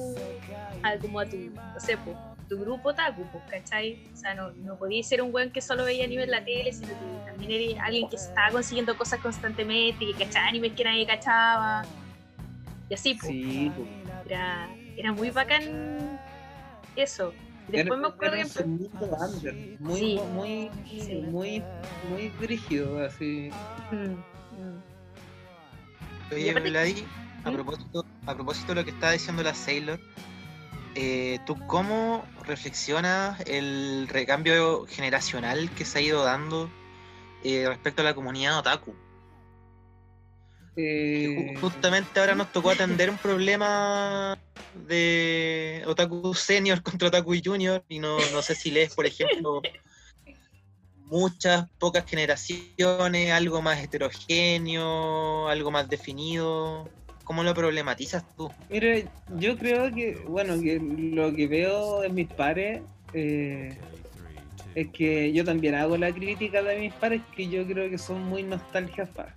a, 0.83 0.97
como 0.99 1.21
a 1.21 1.27
tu, 1.27 1.37
no 1.37 1.79
sé, 1.81 1.97
pues, 1.99 2.17
tu 2.49 2.59
grupo 2.59 2.91
otaku, 2.91 3.25
pues, 3.33 3.45
¿cachai? 3.51 3.99
O 4.13 4.17
sea, 4.17 4.35
no, 4.35 4.51
no 4.53 4.77
podíais 4.77 5.07
ser 5.09 5.23
un 5.23 5.35
weón 5.35 5.51
que 5.51 5.61
solo 5.61 5.85
veía 5.85 6.05
anime 6.05 6.25
en 6.25 6.31
la 6.31 6.45
tele, 6.45 6.73
sino 6.73 6.89
que 6.89 7.31
también 7.31 7.51
eres 7.53 7.79
alguien 7.81 8.09
que 8.09 8.17
estaba 8.17 8.51
consiguiendo 8.51 8.97
cosas 8.97 9.21
constantemente, 9.21 10.05
que 10.07 10.13
cachaba 10.25 10.47
animes 10.49 10.73
que 10.73 10.85
nadie 10.85 11.07
cachaba, 11.07 11.85
y 12.89 12.95
así, 12.95 13.15
pues, 13.15 13.27
sí 13.29 13.73
pues. 13.75 13.89
era, 14.27 14.69
era 14.97 15.13
muy 15.13 15.31
bacán 15.31 16.19
eso. 16.97 17.33
Era- 17.69 17.79
Después 17.79 17.99
me 18.01 18.09
acuerdo 18.09 18.35
era 18.35 18.43
que... 18.45 18.49
ese 18.51 18.65
mundo 18.67 19.19
under, 19.19 19.55
muy, 19.81 19.99
Sí. 19.99 20.21
muy, 20.33 20.71
Sí. 21.01 21.15
muy, 21.15 21.63
muy 22.11 22.29
brígido, 22.41 23.03
así. 23.05 23.51
Mm, 23.91 23.97
mm. 23.97 24.83
Y 26.31 26.35
Oye, 26.35 26.55
Vladi, 26.61 27.05
a 27.45 27.51
propósito, 27.51 28.05
a 28.27 28.35
propósito 28.35 28.69
de 28.69 28.75
lo 28.77 28.85
que 28.85 28.91
estaba 28.91 29.13
diciendo 29.13 29.43
la 29.43 29.55
Sailor, 29.55 29.99
eh, 30.95 31.41
¿tú 31.45 31.61
cómo 31.67 32.31
reflexionas 32.45 33.41
el 33.47 34.09
recambio 34.09 34.87
generacional 34.87 35.73
que 35.75 35.85
se 35.85 35.99
ha 35.99 36.03
ido 36.03 36.25
dando 36.25 36.75
eh, 37.41 37.69
respecto 37.69 38.03
a 38.03 38.05
la 38.07 38.15
comunidad 38.15 38.59
otaku? 38.59 39.01
Eh, 40.77 41.29
ju- 41.37 41.47
justamente 41.61 42.21
ahora 42.21 42.35
nos 42.35 42.51
tocó 42.53 42.71
atender 42.71 43.11
un 43.11 43.19
problema 43.19 44.35
de 44.73 45.83
otaku 45.87 46.35
senior 46.35 46.83
contra 46.83 47.09
otaku 47.09 47.35
junior 47.45 47.85
y 47.89 47.99
no, 48.01 48.29
no 48.31 48.43
sé 48.43 48.55
si 48.55 48.71
lees, 48.71 48.95
por 48.95 49.07
ejemplo, 49.07 49.63
muchas, 50.95 51.67
pocas 51.79 52.05
generaciones, 52.07 53.33
algo 53.33 53.63
más 53.63 53.83
heterogéneo, 53.83 55.49
algo 55.49 55.71
más 55.71 55.89
definido. 55.89 56.91
¿Cómo 57.25 57.43
lo 57.43 57.55
problematizas 57.55 58.25
tú? 58.37 58.51
Mira, 58.69 58.99
yo 59.39 59.57
creo 59.57 59.93
que, 59.93 60.23
bueno, 60.29 60.61
que 60.61 60.79
lo 60.79 61.35
que 61.35 61.47
veo 61.47 62.05
en 62.05 62.15
mis 62.15 62.29
pares 62.29 62.83
eh, 63.15 63.77
es 64.75 64.89
que 64.89 65.33
yo 65.33 65.45
también 65.45 65.75
hago 65.75 65.97
la 65.97 66.13
crítica 66.13 66.63
de 66.63 66.79
mis 66.79 66.93
pares, 66.93 67.23
que 67.35 67.49
yo 67.49 67.67
creo 67.67 67.89
que 67.89 67.97
son 67.97 68.23
muy 68.25 68.43
nostalgia 68.43 69.07
fans. 69.07 69.33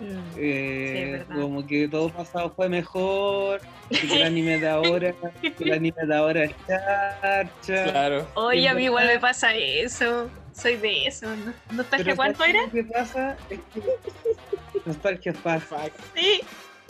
Mm. 0.00 0.18
Eh, 0.36 1.24
como 1.32 1.66
que 1.66 1.88
todo 1.88 2.08
pasado 2.10 2.52
fue 2.54 2.68
mejor, 2.68 3.60
y 3.90 3.96
que 3.96 4.16
el 4.16 4.22
anime 4.24 4.58
de 4.58 4.68
ahora, 4.68 5.14
que 5.42 5.64
el 5.64 5.72
anime 5.72 6.06
de 6.06 6.14
ahora 6.14 6.44
es 6.44 6.54
charcha. 6.66 7.84
Claro. 7.90 8.26
Oye, 8.34 8.68
a 8.68 8.74
mí 8.74 8.84
igual 8.84 9.06
me 9.06 9.18
pasa 9.18 9.54
eso. 9.54 10.28
Soy 10.52 10.76
de 10.76 11.06
eso. 11.06 11.26
¿No, 11.34 11.52
¿Nostalgia 11.76 12.04
Pero 12.04 12.16
cuánto 12.16 12.38
¿sabes 12.38 12.54
era? 12.54 12.66
Lo 12.66 12.72
que 12.72 12.84
pasa 12.84 13.36
es 13.50 13.58
que 13.72 13.82
nostalgia 14.86 15.34
fans. 15.34 15.64
Sí. 16.14 16.40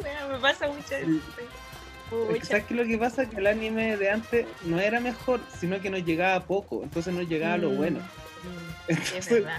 Me 0.03 0.39
pasa 0.41 0.69
mucho 0.69 0.95
Es 0.95 1.07
que. 1.07 2.45
¿Sabes 2.45 2.65
qué? 2.67 2.75
Lo 2.75 2.85
que 2.85 2.99
pasa 2.99 3.23
es 3.23 3.29
que 3.31 3.37
el 3.37 3.47
anime 3.47 3.97
de 3.97 4.11
antes 4.11 4.47
no 4.65 4.79
era 4.79 5.01
mejor, 5.01 5.41
sino 5.59 5.81
que 5.81 5.91
nos 5.91 6.05
llegaba 6.05 6.47
poco, 6.47 6.83
entonces 6.83 7.13
nos 7.13 7.27
llegaba 7.27 7.57
lo 7.57 7.71
Mm, 7.71 7.77
bueno. 7.77 8.01
mm, 8.01 8.89
sí, 8.89 8.93
es 8.93 9.27
Entonces, 9.27 9.43
verdad. 9.45 9.59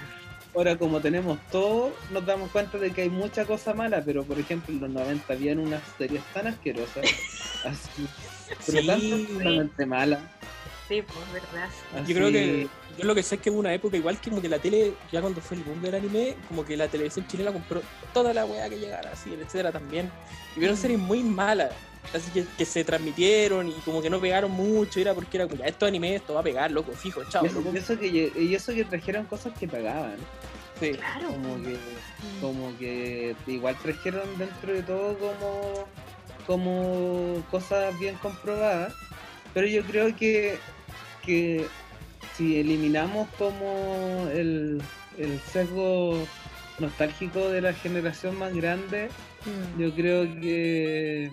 ahora 0.53 0.77
como 0.77 1.01
tenemos 1.01 1.39
todo, 1.49 1.95
nos 2.11 2.25
damos 2.25 2.49
cuenta 2.51 2.77
de 2.77 2.91
que 2.91 3.01
hay 3.01 3.09
mucha 3.09 3.45
cosa 3.45 3.73
mala, 3.73 4.03
pero 4.05 4.23
por 4.23 4.39
ejemplo 4.39 4.73
en 4.73 4.79
los 4.81 4.89
90 4.89 5.33
habían 5.33 5.59
unas 5.59 5.87
series 5.97 6.23
tan 6.33 6.47
asquerosas, 6.47 7.03
así, 7.65 8.07
pero 8.65 8.85
tan 8.85 9.01
Sí. 9.01 9.09
profundamente 9.09 9.85
malas, 9.85 10.21
Sí, 10.87 11.01
pues, 11.01 11.31
verdad. 11.33 11.69
Así- 11.95 12.13
Yo 12.13 12.15
creo 12.15 12.31
que, 12.31 12.69
yo 12.97 13.03
lo 13.05 13.15
que 13.15 13.23
sé 13.23 13.35
es 13.35 13.41
que 13.41 13.49
hubo 13.49 13.59
una 13.59 13.73
época 13.73 13.97
igual 13.97 14.19
que 14.19 14.29
como 14.29 14.41
que 14.41 14.49
la 14.49 14.59
tele, 14.59 14.93
ya 15.11 15.21
cuando 15.21 15.41
fue 15.41 15.57
el 15.57 15.63
boom 15.63 15.81
del 15.81 15.95
anime, 15.95 16.35
como 16.47 16.63
que 16.65 16.75
la 16.77 16.87
televisión 16.87 17.27
chilena 17.27 17.51
compró 17.51 17.81
toda 18.13 18.33
la 18.33 18.45
weá 18.45 18.69
que 18.69 18.77
llegara, 18.79 19.11
así, 19.11 19.33
etcétera 19.33 19.71
también. 19.71 20.09
Y 20.55 20.59
vieron 20.59 20.77
series 20.77 20.99
muy 20.99 21.21
malas, 21.23 21.71
así 22.13 22.31
que, 22.31 22.45
que 22.57 22.65
se 22.65 22.83
transmitieron 22.83 23.67
y 23.69 23.73
como 23.85 24.01
que 24.01 24.09
no 24.09 24.19
pegaron 24.21 24.51
mucho, 24.51 24.99
era 24.99 25.13
porque 25.13 25.37
era 25.37 25.47
como, 25.47 25.57
ya 25.61 25.65
esto 25.67 25.85
anime, 25.85 26.15
esto 26.15 26.33
va 26.33 26.39
a 26.39 26.43
pegar, 26.43 26.71
loco, 26.71 26.91
fijo, 26.93 27.23
chao, 27.29 27.43
Y 27.43 27.47
eso, 27.47 27.59
loco. 27.59 27.71
y 27.73 27.77
eso 27.77 27.99
que, 27.99 28.07
y 28.37 28.55
eso 28.55 28.73
que 28.73 28.83
trajeron 28.85 29.25
cosas 29.25 29.53
que 29.59 29.67
pagaban. 29.67 30.15
Sí. 30.79 30.91
Claro. 30.91 31.29
Como 31.29 31.61
que, 31.63 31.77
Mm. 32.15 32.41
como 32.41 32.77
que 32.77 33.35
igual 33.47 33.75
trajeron 33.81 34.37
dentro 34.37 34.73
de 34.73 34.81
todo 34.83 35.17
como, 35.17 35.85
como 36.47 37.43
cosas 37.51 37.97
bien 37.99 38.15
comprobadas. 38.15 38.93
Pero 39.53 39.67
yo 39.67 39.83
creo 39.83 40.15
que, 40.15 40.57
que 41.25 41.65
si 42.35 42.59
eliminamos 42.59 43.27
como 43.37 44.27
el, 44.33 44.81
el 45.17 45.39
sesgo 45.39 46.27
nostálgico 46.79 47.49
de 47.49 47.61
la 47.61 47.73
generación 47.73 48.37
más 48.37 48.53
grande, 48.53 49.09
Mm. 49.45 49.79
yo 49.79 49.93
creo 49.93 50.23
que, 50.41 51.29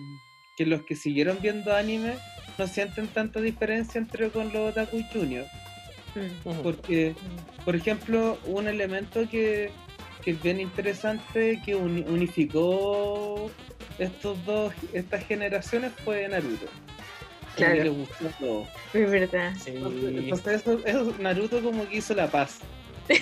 que 0.55 0.65
los 0.67 0.83
que 0.83 0.95
siguieron 0.95 1.39
viendo 1.41 1.75
anime 1.75 2.13
no 2.59 2.67
sienten 2.67 3.07
tanta 3.07 3.41
diferencia 3.41 3.97
entre 3.99 4.29
con 4.29 4.53
los 4.53 4.69
Otaku 4.69 4.97
y 4.99 5.03
Junior. 5.11 5.47
Mm. 6.13 6.61
Porque, 6.61 7.15
Mm. 7.15 7.63
por 7.65 7.75
ejemplo, 7.75 8.37
un 8.45 8.67
elemento 8.67 9.27
que, 9.27 9.71
que 10.23 10.31
es 10.31 10.41
bien 10.43 10.59
interesante 10.59 11.59
que 11.65 11.73
uni- 11.75 12.05
unificó 12.07 13.49
estos 13.97 14.45
dos, 14.45 14.71
estas 14.93 15.25
generaciones 15.25 15.91
fue 16.05 16.27
Naruto. 16.27 16.67
Claro. 17.55 17.83
le 17.83 17.89
gustó 17.89 18.25
todo. 18.39 18.67
Es 18.93 19.11
verdad. 19.11 19.53
Sí. 19.63 19.71
Entonces 19.75 20.61
eso, 20.61 20.79
eso- 20.85 21.13
Naruto 21.19 21.61
como 21.61 21.87
que 21.87 21.97
hizo 21.97 22.13
la 22.13 22.27
paz. 22.27 22.59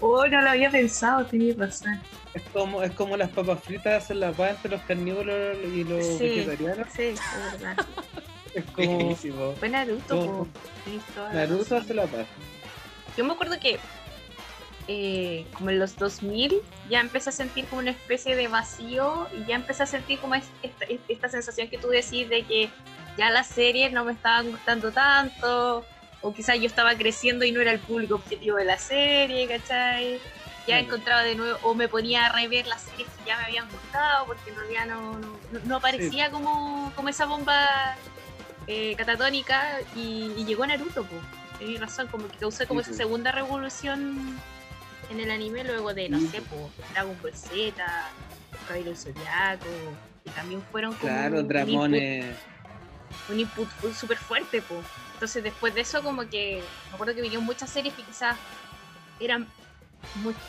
Oh, 0.00 0.26
no 0.26 0.40
lo 0.40 0.50
había 0.50 0.70
pensado, 0.70 1.24
tenías 1.26 1.56
razón. 1.56 2.00
es 2.34 2.42
como 2.52 2.82
es 2.82 2.92
como 2.92 3.16
las 3.16 3.30
papas 3.30 3.60
fritas 3.62 4.04
hacen 4.04 4.20
la 4.20 4.32
paz 4.32 4.50
entre 4.56 4.72
los 4.72 4.80
carnívoros 4.82 5.56
y 5.74 5.84
los 5.84 6.04
Sí. 6.04 6.18
vegetarianos. 6.24 6.86
Sí, 6.94 7.02
es 7.02 7.20
verdad. 7.52 7.86
Es 8.54 8.64
como 8.72 8.94
Buenísimo. 8.94 9.52
Fue 9.58 9.68
Naruto, 9.68 10.18
Como- 10.20 10.48
Naruto 11.32 11.76
hace 11.76 11.94
la 11.94 12.06
paz. 12.06 12.26
Yo 13.16 13.24
me 13.24 13.32
acuerdo 13.32 13.58
que 13.60 13.78
eh, 14.90 15.46
como 15.52 15.68
en 15.70 15.78
los 15.78 15.98
2000 15.98 16.62
ya 16.88 17.00
empecé 17.00 17.28
a 17.28 17.32
sentir 17.32 17.66
como 17.66 17.80
una 17.82 17.90
especie 17.90 18.34
de 18.34 18.48
vacío 18.48 19.28
y 19.32 19.44
ya 19.46 19.54
empecé 19.56 19.82
a 19.82 19.86
sentir 19.86 20.18
como 20.18 20.34
es- 20.34 20.48
esta, 20.62 20.86
esta 21.08 21.28
sensación 21.28 21.68
que 21.68 21.76
tú 21.78 21.88
decís 21.88 22.28
de 22.28 22.44
que 22.44 22.70
ya 23.18 23.30
las 23.30 23.46
series 23.48 23.92
no 23.92 24.04
me 24.04 24.12
estaban 24.12 24.50
gustando 24.50 24.90
tanto 24.90 25.84
o 26.22 26.32
quizás 26.32 26.58
yo 26.58 26.66
estaba 26.66 26.94
creciendo 26.96 27.44
y 27.44 27.52
no 27.52 27.60
era 27.60 27.70
el 27.70 27.80
público 27.80 28.14
objetivo 28.16 28.56
de 28.56 28.64
la 28.64 28.78
serie, 28.78 29.46
¿cachai? 29.46 30.18
Ya 30.66 30.78
encontraba 30.80 31.22
de 31.22 31.34
nuevo 31.34 31.58
o 31.62 31.74
me 31.74 31.88
ponía 31.88 32.26
a 32.26 32.32
rever 32.32 32.66
las 32.66 32.82
series 32.82 33.08
que 33.08 33.24
ya 33.26 33.36
me 33.38 33.44
habían 33.44 33.70
gustado 33.70 34.26
porque 34.26 34.50
en 34.50 34.56
realidad 34.56 34.86
no, 34.86 35.18
no, 35.18 35.38
no 35.64 35.76
aparecía 35.76 36.30
como, 36.30 36.92
como 36.96 37.08
esa 37.10 37.26
bomba 37.26 37.94
eh, 38.66 38.94
catatónica 38.96 39.80
y, 39.94 40.32
y 40.36 40.44
llegó 40.46 40.66
Naruto, 40.66 41.04
pues. 41.04 41.22
Tenés 41.58 41.80
razón, 41.80 42.06
como 42.08 42.30
que 42.30 42.38
causó 42.38 42.66
como 42.68 42.80
Sí, 42.80 42.84
esa 42.84 42.92
sí. 42.92 42.96
segunda 42.98 43.32
revolución 43.32 44.38
en 45.08 45.20
el 45.20 45.30
anime 45.30 45.64
luego 45.64 45.94
de, 45.94 46.08
no 46.08 46.20
sé, 46.20 46.42
po, 46.42 46.70
Dragon 46.92 47.18
Ball 47.20 47.34
Z, 47.34 47.74
Caballero 48.64 48.94
Zodiaco, 48.94 49.98
que 50.22 50.30
también 50.30 50.62
fueron 50.64 50.94
como 50.96 51.12
Claro, 51.12 51.40
un, 51.40 51.48
Dramones. 51.48 52.02
input, 52.42 53.30
un 53.30 53.40
input 53.40 53.70
fu- 53.72 53.92
súper 53.92 54.18
fuerte, 54.18 54.62
po. 54.62 54.82
Entonces 55.14 55.42
después 55.42 55.74
de 55.74 55.80
eso 55.80 56.02
como 56.02 56.28
que, 56.28 56.68
me 56.90 56.94
acuerdo 56.94 57.14
que 57.14 57.22
vinieron 57.22 57.44
muchas 57.44 57.70
series 57.70 57.94
que 57.94 58.04
quizás 58.04 58.38
eran 59.18 59.50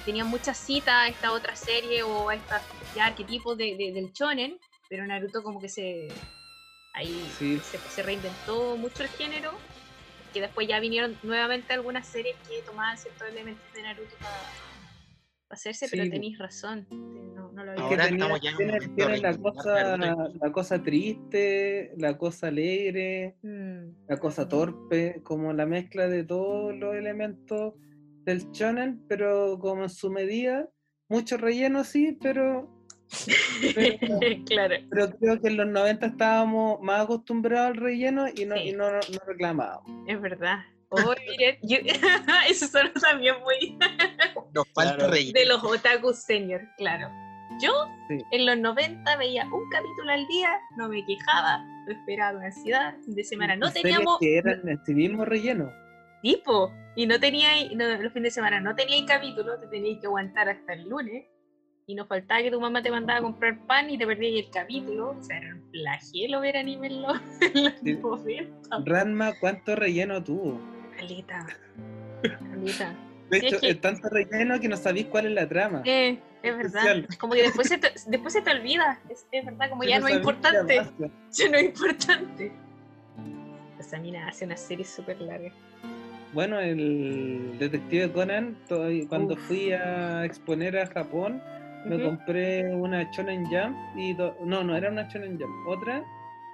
tenían 0.06 0.28
muchas 0.28 0.58
citas 0.58 0.94
a 0.96 1.08
esta 1.10 1.32
otra 1.32 1.56
serie 1.56 2.02
o 2.04 2.30
a 2.30 2.36
estos 2.36 2.58
ya 2.96 3.06
arquetipos 3.06 3.58
de, 3.58 3.76
de- 3.76 3.92
del 3.94 4.12
shonen, 4.14 4.58
pero 4.90 5.06
Naruto 5.06 5.44
como 5.44 5.62
que 5.62 5.70
se 5.70 6.16
ahí 6.94 7.30
Sí. 7.30 7.60
se, 7.62 7.78
se 7.88 8.02
reinventó 8.04 8.78
mucho 8.78 9.04
el 9.04 9.10
género, 9.10 9.52
que 10.34 10.42
después 10.42 10.68
ya 10.68 10.80
vinieron 10.80 11.16
nuevamente 11.24 11.74
algunas 11.74 12.08
series 12.08 12.36
que 12.48 12.62
tomaban 12.66 12.98
ciertos 12.98 13.28
elementos 13.28 13.64
de 13.74 13.82
Naruto 13.84 14.16
para 14.20 14.36
hacerse, 15.50 15.88
pero 15.90 16.04
tenéis 16.10 16.38
razón, 16.38 16.86
no, 17.36 17.52
no 17.52 17.64
lo 17.64 17.72
había 17.72 17.84
Es 17.84 17.90
que 17.90 17.96
Ahora 17.96 18.04
tenía- 18.06 18.26
estamos 18.26 18.42
ya 18.42 18.50
en 18.50 18.54
un 18.54 18.58
tiene, 18.58 18.72
momento 18.74 18.96
tiene 18.96 19.12
de 19.12 19.18
la 19.22 19.30
reivindicar 19.32 19.54
cosa, 19.56 19.98
Naruto. 19.98 20.40
la 20.46 20.52
cosa 20.52 20.84
triste, 20.84 21.94
la 21.98 22.18
cosa 22.18 22.48
alegre, 22.48 23.36
Mm, 23.42 23.90
la 24.08 24.18
cosa 24.18 24.48
torpe, 24.48 25.22
como 25.24 25.54
la 25.54 25.66
mezcla 25.66 26.08
de 26.08 26.24
todos 26.24 26.76
los 26.76 26.96
elementos 26.96 27.74
del 28.26 28.52
shonen, 28.52 29.02
pero 29.08 29.58
como 29.60 29.84
en 29.84 29.90
su 29.90 30.12
medida, 30.12 30.70
mucho 31.08 31.38
relleno 31.38 31.84
sí, 31.84 32.18
pero, 32.22 32.70
pero, 33.76 33.98
claro. 34.46 34.76
pero 34.90 35.10
creo 35.20 35.42
que 35.42 35.48
en 35.48 35.58
los 35.58 35.68
90 35.68 36.06
estábamos 36.06 36.82
más 36.82 37.02
acostumbrados 37.02 37.70
al 37.72 37.76
relleno 37.78 38.26
y 38.36 38.46
no, 38.46 38.56
Sí. 38.56 38.70
y 38.70 38.72
no, 38.74 38.92
no 38.92 39.00
reclamábamos. 39.28 39.84
Es 40.08 40.20
verdad. 40.22 40.60
Oh, 40.92 41.14
miren, 41.30 41.56
yo- 41.62 41.78
eso 42.50 42.66
suena 42.66 42.92
también 42.94 43.36
muy 43.42 43.78
Nos 44.56 44.68
falta 44.74 44.96
Claro. 44.96 45.12
relleno. 45.14 45.40
de 45.40 45.46
los 45.46 45.64
otaku 45.64 46.14
senior, 46.14 46.62
claro. 46.80 47.08
Yo 47.62 47.72
Sí. 48.08 48.18
en 48.32 48.46
los 48.48 48.58
90 48.58 49.16
veía 49.18 49.46
un 49.46 49.70
capítulo 49.70 50.12
al 50.12 50.26
día, 50.26 50.50
no 50.78 50.90
me 50.90 51.06
quejaba, 51.06 51.60
no 51.86 51.92
esperaba 51.92 52.34
con 52.34 52.44
ansiedad, 52.44 52.96
fin 53.06 53.14
de 53.14 53.24
semana 53.24 53.56
no 53.56 53.72
teníamos 53.72 54.18
que 54.20 54.40
eran 54.40 54.68
este 54.68 54.96
mismo 54.96 55.26
relleno. 55.26 55.72
tipo 56.24 56.74
y 56.96 57.06
no 57.06 57.20
tenía 57.20 57.50
no, 57.76 57.86
los 58.02 58.12
fines 58.12 58.32
de 58.34 58.42
semana 58.42 58.60
no 58.60 58.76
tenía 58.76 59.06
capítulo, 59.06 59.60
te 59.60 59.68
tenías 59.68 60.00
que 60.02 60.08
aguantar 60.08 60.50
hasta 60.50 60.74
el 60.74 60.90
lunes 60.90 61.28
y 61.90 61.96
no 61.96 62.06
faltaba 62.06 62.40
que 62.44 62.52
tu 62.52 62.62
mamá 62.62 62.84
te 62.84 62.92
mandaba 62.92 63.18
a 63.18 63.22
comprar 63.24 63.58
pan 63.66 63.90
y 63.90 63.98
te 63.98 64.06
perdías 64.06 64.46
el 64.46 64.52
capítulo, 64.52 65.16
o 65.20 65.24
sea, 65.24 65.38
era 65.40 65.56
un 65.56 65.64
flagelo 65.72 66.40
ver 66.42 66.56
anime 66.58 66.86
en 66.86 67.02
los, 67.02 67.18
en 67.42 67.64
los 67.64 67.74
Sí. 67.84 67.94
90. 67.96 68.80
Ranma, 68.86 69.34
¿cuánto 69.40 69.76
relleno 69.76 70.24
tuvo? 70.24 70.60
Caleta. 70.96 71.48
Caleta. 72.22 72.94
De 73.32 73.38
es 73.38 73.44
hecho, 73.44 73.60
que- 73.60 73.70
es 73.72 73.82
tanto 73.82 74.08
relleno 74.08 74.60
que 74.60 74.68
no 74.68 74.78
sabéis 74.78 75.08
cuál 75.08 75.26
es 75.26 75.32
la 75.32 75.50
trama. 75.50 75.82
Eh, 75.84 76.20
es 76.44 76.58
verdad. 76.58 76.86
Especial. 76.86 77.08
Como 77.20 77.34
que 77.34 77.42
después 77.42 77.68
se 77.68 77.80
te, 77.80 77.92
después 78.06 78.34
se 78.34 78.42
te 78.44 78.52
olvida. 78.52 79.00
Es, 79.10 79.26
es 79.32 79.44
verdad, 79.46 79.70
como 79.72 79.84
ya 79.84 80.00
no 80.00 80.08
es 80.08 80.16
importante. 80.18 80.82
Ya 81.32 81.50
no 81.50 81.58
es 81.58 81.64
importante. 81.64 82.52
Esa 83.80 83.98
mina 83.98 84.28
hace 84.28 84.46
una 84.46 84.58
serie 84.58 84.86
súper 84.86 85.20
larga. 85.22 85.52
Bueno, 86.34 86.60
el 86.60 87.56
detective 87.58 88.12
Conan, 88.12 88.56
todavía- 88.68 89.08
cuando 89.08 89.34
Uf. 89.34 89.40
fui 89.48 89.72
a 89.72 90.24
exponer 90.26 90.78
a 90.78 90.86
Japón, 90.86 91.42
me 91.86 92.04
compré 92.04 92.74
una 92.74 93.04
Shonen 93.12 93.46
Jump 93.46 93.78
y 93.96 94.14
do- 94.14 94.36
no, 94.42 94.64
no 94.64 94.76
era 94.76 94.90
una 94.90 95.04
Shonen 95.08 95.40
Jump, 95.40 95.68
otra 95.68 96.04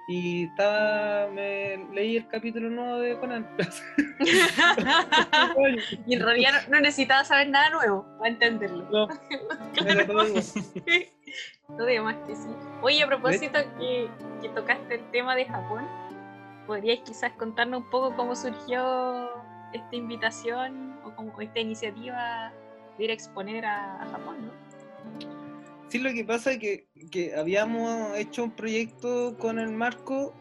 y 0.08 0.44
estaba 0.44 1.28
me 1.32 1.84
leí 1.92 2.16
el 2.16 2.28
capítulo 2.28 2.70
nuevo 2.70 2.98
de 3.00 3.18
Conan. 3.18 3.46
y 6.06 6.14
en 6.14 6.22
realidad 6.22 6.50
no, 6.68 6.76
no 6.76 6.80
necesitaba 6.80 7.24
saber 7.24 7.48
nada 7.48 7.70
nuevo 7.70 8.06
para 8.18 8.30
entenderlo. 8.30 8.88
No, 8.90 9.08
era 9.86 10.06
todo 10.06 10.24
demás 11.86 12.16
que 12.26 12.36
sí. 12.36 12.48
Oye, 12.82 13.02
a 13.02 13.06
propósito 13.06 13.58
que, 13.78 14.08
que 14.40 14.48
tocaste 14.50 14.94
el 14.94 15.10
tema 15.10 15.34
de 15.34 15.46
Japón, 15.46 15.86
¿podrías 16.66 17.00
quizás 17.00 17.32
contarnos 17.32 17.82
un 17.82 17.90
poco 17.90 18.14
cómo 18.14 18.36
surgió 18.36 19.28
esta 19.72 19.96
invitación 19.96 20.96
o 21.04 21.10
como 21.16 21.40
esta 21.40 21.58
iniciativa 21.58 22.52
de 22.96 23.04
ir 23.04 23.10
a 23.10 23.14
exponer 23.14 23.64
a, 23.64 24.02
a 24.02 24.06
Japón, 24.06 24.46
¿no? 24.46 24.65
Sí, 25.88 25.98
lo 25.98 26.12
que 26.12 26.24
pasa 26.24 26.52
es 26.52 26.58
que, 26.58 26.88
que 27.10 27.34
habíamos 27.36 28.16
hecho 28.16 28.44
un 28.44 28.50
proyecto 28.50 29.36
con 29.38 29.58
el 29.58 29.70
Marco, 29.70 30.34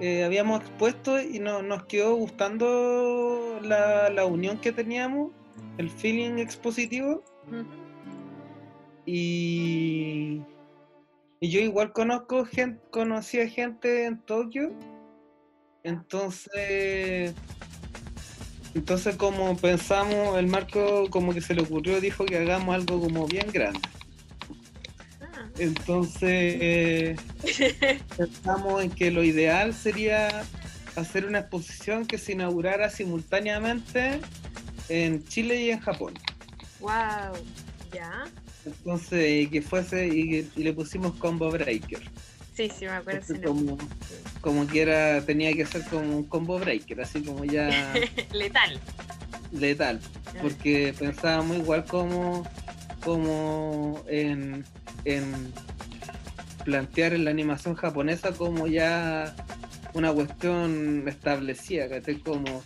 eh, 0.00 0.24
habíamos 0.24 0.60
expuesto 0.60 1.20
y 1.20 1.38
no, 1.38 1.62
nos 1.62 1.84
quedó 1.84 2.14
gustando 2.14 3.58
la, 3.62 4.10
la 4.10 4.26
unión 4.26 4.58
que 4.58 4.72
teníamos, 4.72 5.32
el 5.78 5.90
feeling 5.90 6.38
expositivo. 6.38 7.24
Y, 9.04 10.40
y 11.40 11.50
yo 11.50 11.60
igual 11.60 11.92
conozco 11.92 12.44
gente, 12.44 12.80
conocía 12.90 13.48
gente 13.48 14.04
en 14.04 14.20
Tokio. 14.20 14.72
Entonces, 15.82 17.34
entonces 18.74 19.16
como 19.16 19.56
pensamos, 19.56 20.38
el 20.38 20.46
Marco 20.46 21.08
como 21.10 21.32
que 21.32 21.40
se 21.40 21.54
le 21.54 21.62
ocurrió, 21.62 22.00
dijo 22.00 22.24
que 22.24 22.38
hagamos 22.38 22.74
algo 22.74 23.00
como 23.00 23.26
bien 23.26 23.46
grande. 23.52 23.80
Entonces 25.58 27.18
pensamos 28.16 28.82
en 28.82 28.90
que 28.90 29.10
lo 29.10 29.22
ideal 29.22 29.74
sería 29.74 30.44
hacer 30.96 31.26
una 31.26 31.40
exposición 31.40 32.06
que 32.06 32.18
se 32.18 32.32
inaugurara 32.32 32.90
simultáneamente 32.90 34.20
en 34.88 35.24
Chile 35.24 35.62
y 35.62 35.70
en 35.70 35.80
Japón. 35.80 36.14
Wow, 36.80 36.90
ya. 37.92 38.24
Entonces, 38.64 39.44
y 39.44 39.46
que 39.48 39.62
fuese, 39.62 40.08
y, 40.08 40.50
y 40.56 40.62
le 40.62 40.72
pusimos 40.72 41.14
Combo 41.16 41.50
Breaker. 41.50 42.02
Sí, 42.54 42.70
sí, 42.76 42.86
me 42.86 42.92
acuerdo. 42.92 43.34
Entonces, 43.34 43.44
como 43.44 43.78
como 44.46 44.64
que 44.64 44.82
era, 44.82 45.20
tenía 45.22 45.52
que 45.54 45.66
ser 45.66 45.82
como 45.86 46.18
un 46.18 46.22
combo 46.22 46.56
breaker, 46.60 47.00
así 47.00 47.20
como 47.20 47.44
ya 47.44 47.68
Letal. 48.32 48.78
letal. 49.50 50.00
Porque 50.40 50.94
pensábamos 50.96 51.56
igual 51.56 51.84
como, 51.84 52.48
como 53.02 54.04
en, 54.06 54.64
en 55.06 55.52
plantear 56.64 57.12
en 57.14 57.24
la 57.24 57.30
animación 57.30 57.74
japonesa 57.74 58.32
como 58.32 58.66
ya 58.66 59.34
una 59.94 60.12
cuestión 60.12 61.04
establecida, 61.06 61.88
¿cachai? 61.88 62.16
Como, 62.18 62.62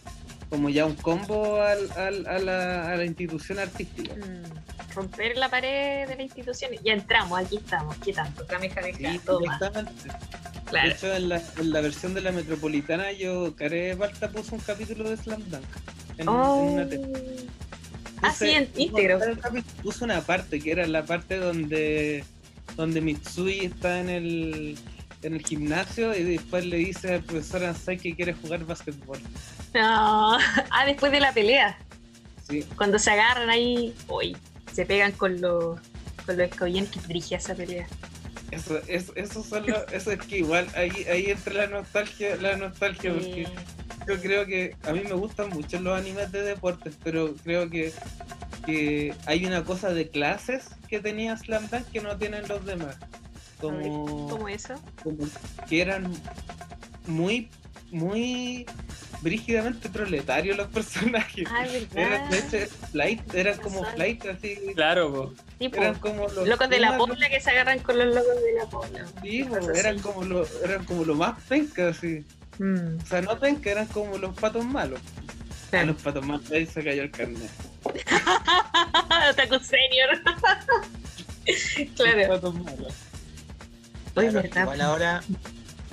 como 0.49 0.68
ya 0.70 0.86
un 0.86 0.95
combo 0.97 1.61
al, 1.62 1.91
al- 1.93 2.26
a, 2.26 2.38
la, 2.38 2.93
a 2.93 2.97
la 2.97 3.05
institución 3.05 3.59
artística. 3.59 4.14
Mm, 4.14 4.95
Romper 4.95 5.36
la 5.36 5.49
pared 5.49 6.09
de 6.09 6.16
la 6.16 6.22
institución. 6.22 6.72
Ya 6.84 6.95
entramos, 6.95 7.38
aquí 7.38 7.59
estamos. 7.59 7.95
¿Qué 7.99 8.12
tanto? 8.12 8.45
Kamehameha, 8.47 9.12
Sí, 9.12 9.20
toma. 9.24 9.55
exactamente. 9.55 10.09
De 10.09 10.14
Claro. 10.70 10.88
hecho, 10.91 11.14
en 11.14 11.28
la, 11.28 11.43
en 11.59 11.72
la 11.72 11.80
versión 11.80 12.14
de 12.14 12.20
la 12.20 12.30
metropolitana, 12.32 13.11
yo, 13.12 13.55
Care 13.57 13.95
Balta 13.97 14.28
puso 14.30 14.55
un 14.55 14.61
capítulo 14.61 15.09
de 15.11 15.16
Slam 15.16 15.43
Dunk. 15.51 15.64
En, 16.16 16.20
en 16.22 16.28
Oh. 16.28 16.57
una 16.62 16.88
tele. 16.88 17.07
Ah, 18.23 18.33
sí, 18.33 18.51
en 18.51 18.68
íntegro. 18.77 19.18
Puse 19.83 20.05
una 20.05 20.21
parte 20.21 20.61
que 20.61 20.73
era 20.73 20.87
la 20.87 21.05
parte 21.05 21.37
donde, 21.37 22.25
donde 22.77 23.01
Mitsui 23.01 23.66
está 23.66 24.01
en 24.01 24.09
el, 24.09 24.79
en 25.23 25.35
el 25.35 25.47
gimnasio 25.47 26.16
y 26.16 26.23
después 26.25 26.66
le 26.66 26.77
dice 26.77 27.14
al 27.14 27.23
profesor 27.23 27.64
Ansai 27.64 27.99
que 27.99 28.14
quiere 28.14 28.35
jugar 28.35 28.64
básquetbol. 28.64 29.18
No. 29.75 30.39
Ah, 30.71 30.85
después 30.87 31.12
de 31.12 31.21
la 31.21 31.33
pelea. 31.33 31.79
Sí, 32.49 32.64
Cuando 32.77 32.99
se 32.99 33.11
agarran 33.11 33.51
ahí, 33.51 33.95
uy, 34.09 34.37
se 34.73 34.85
pegan 34.85 35.12
con 35.12 35.41
los 35.41 35.79
con 36.27 36.37
los 36.37 36.49
escobillones 36.51 36.91
que 36.91 37.01
dirigía 37.07 37.39
esa 37.39 37.55
pelea. 37.55 37.87
Eso, 38.51 38.81
eso, 38.89 39.13
eso, 39.17 39.43
son 39.45 39.67
lo- 39.67 39.87
eso 39.89 40.11
es 40.13 40.19
que 40.21 40.39
igual 40.39 40.67
ahí, 40.75 40.91
ahí 41.11 41.27
entra 41.31 41.55
la 41.55 41.67
nostalgia, 41.69 42.37
la 42.37 42.57
nostalgia 42.57 43.13
porque 43.13 43.47
yo 44.09 44.21
creo 44.21 44.47
que 44.47 44.77
a 44.85 44.93
mí 44.93 45.01
me 45.01 45.13
gustan 45.15 45.51
mucho 45.51 45.81
los 45.81 45.99
animes 45.99 46.33
de 46.33 46.43
deportes, 46.43 46.97
pero 47.05 47.35
creo 47.45 47.69
que, 47.71 47.93
que 48.67 49.15
hay 49.27 49.45
una 49.47 49.65
cosa 49.65 49.93
de 49.93 50.09
clases 50.09 50.65
que 50.89 51.01
tenía 51.01 51.37
Slam 51.37 51.69
Dunk 51.69 51.87
que 51.93 52.01
no 52.01 52.17
tienen 52.17 52.47
los 52.49 52.65
demás. 52.65 52.97
Como, 53.61 54.29
¿Cómo 54.29 54.49
eso? 54.49 54.75
como 55.03 55.19
que 55.69 55.83
eran 55.83 56.11
muy, 57.07 57.51
muy 57.91 58.66
brígidamente 59.22 59.88
proletarios 59.88 60.57
los 60.57 60.68
personajes. 60.68 61.47
Ah, 61.51 61.66
es 61.66 61.86
Eran, 61.95 62.30
de 62.30 62.36
verdad. 62.41 62.55
hecho, 62.55 62.74
flight, 62.93 63.34
eran 63.34 63.59
como 63.59 63.84
flight, 63.84 64.24
así. 64.26 64.59
Claro, 64.74 65.12
po. 65.12 65.34
Tipo, 65.59 65.76
Eran 65.76 65.95
como 65.97 66.28
los 66.28 66.49
locos 66.49 66.70
de 66.70 66.80
la 66.80 66.97
pobla 66.97 67.28
que 67.28 67.41
se 67.41 67.51
agarran 67.51 67.80
con 67.80 67.99
los 67.99 68.14
locos 68.14 68.43
de 68.43 68.53
la 68.55 68.66
pobla. 68.66 69.07
Sí, 69.22 69.45
Cosas 69.45 69.78
eran 69.78 69.95
así. 69.97 70.03
como 70.03 70.22
lo, 70.24 70.47
eran 70.64 70.84
como 70.84 71.05
lo 71.05 71.14
más 71.14 71.41
penca, 71.49 71.88
así. 71.88 72.24
Mm, 72.59 72.99
O 73.03 73.07
sea, 73.07 73.20
no 73.22 73.38
penca, 73.38 73.70
eran 73.70 73.86
como 73.86 74.16
los 74.18 74.34
patos 74.38 74.64
malos. 74.64 75.01
A 75.72 75.84
los 75.84 75.97
patos 76.03 76.24
malos, 76.26 76.51
ahí 76.51 76.66
se 76.66 76.82
cayó 76.82 77.03
el 77.03 77.11
carnet. 77.11 77.51
Otaku 79.30 79.59
senior. 79.61 80.20
Los 81.47 81.91
claro. 81.97 82.28
patos 82.28 82.55
malos. 82.55 82.95
Claro, 84.14 84.43
igual 84.62 84.80
ahora, 84.80 85.22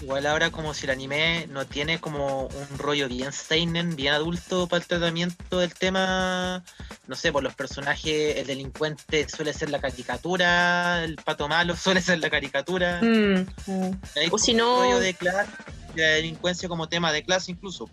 igual 0.01 0.25
ahora 0.27 0.51
como 0.51 0.73
si 0.73 0.85
el 0.85 0.91
anime 0.91 1.47
no 1.49 1.65
tiene 1.65 1.99
como 1.99 2.43
un 2.47 2.77
rollo 2.77 3.07
bien 3.07 3.31
seinen, 3.33 3.95
bien 3.95 4.13
adulto 4.13 4.67
para 4.67 4.81
el 4.81 4.87
tratamiento 4.87 5.59
del 5.59 5.73
tema, 5.73 6.63
no 7.07 7.15
sé, 7.15 7.31
por 7.31 7.43
los 7.43 7.55
personajes, 7.55 8.37
el 8.37 8.47
delincuente 8.47 9.27
suele 9.27 9.53
ser 9.53 9.69
la 9.69 9.79
caricatura, 9.79 11.03
el 11.03 11.15
pato 11.15 11.47
malo 11.47 11.75
suele 11.77 12.01
ser 12.01 12.19
la 12.19 12.29
caricatura, 12.29 13.01
Mm, 13.01 13.47
mm. 13.67 13.91
O 14.31 14.37
si 14.37 14.53
no- 14.53 14.77
rollo 14.83 14.99
de 14.99 15.13
clase, 15.13 15.51
de 15.95 16.01
la 16.01 16.09
delincuencia 16.09 16.69
como 16.69 16.87
tema 16.87 17.11
de 17.11 17.23
clase 17.23 17.51
incluso. 17.51 17.89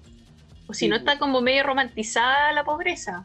O 0.66 0.74
si 0.74 0.88
no 0.88 0.96
está 0.96 1.18
como 1.18 1.40
medio 1.40 1.62
romantizada 1.62 2.52
la 2.52 2.64
pobreza. 2.64 3.24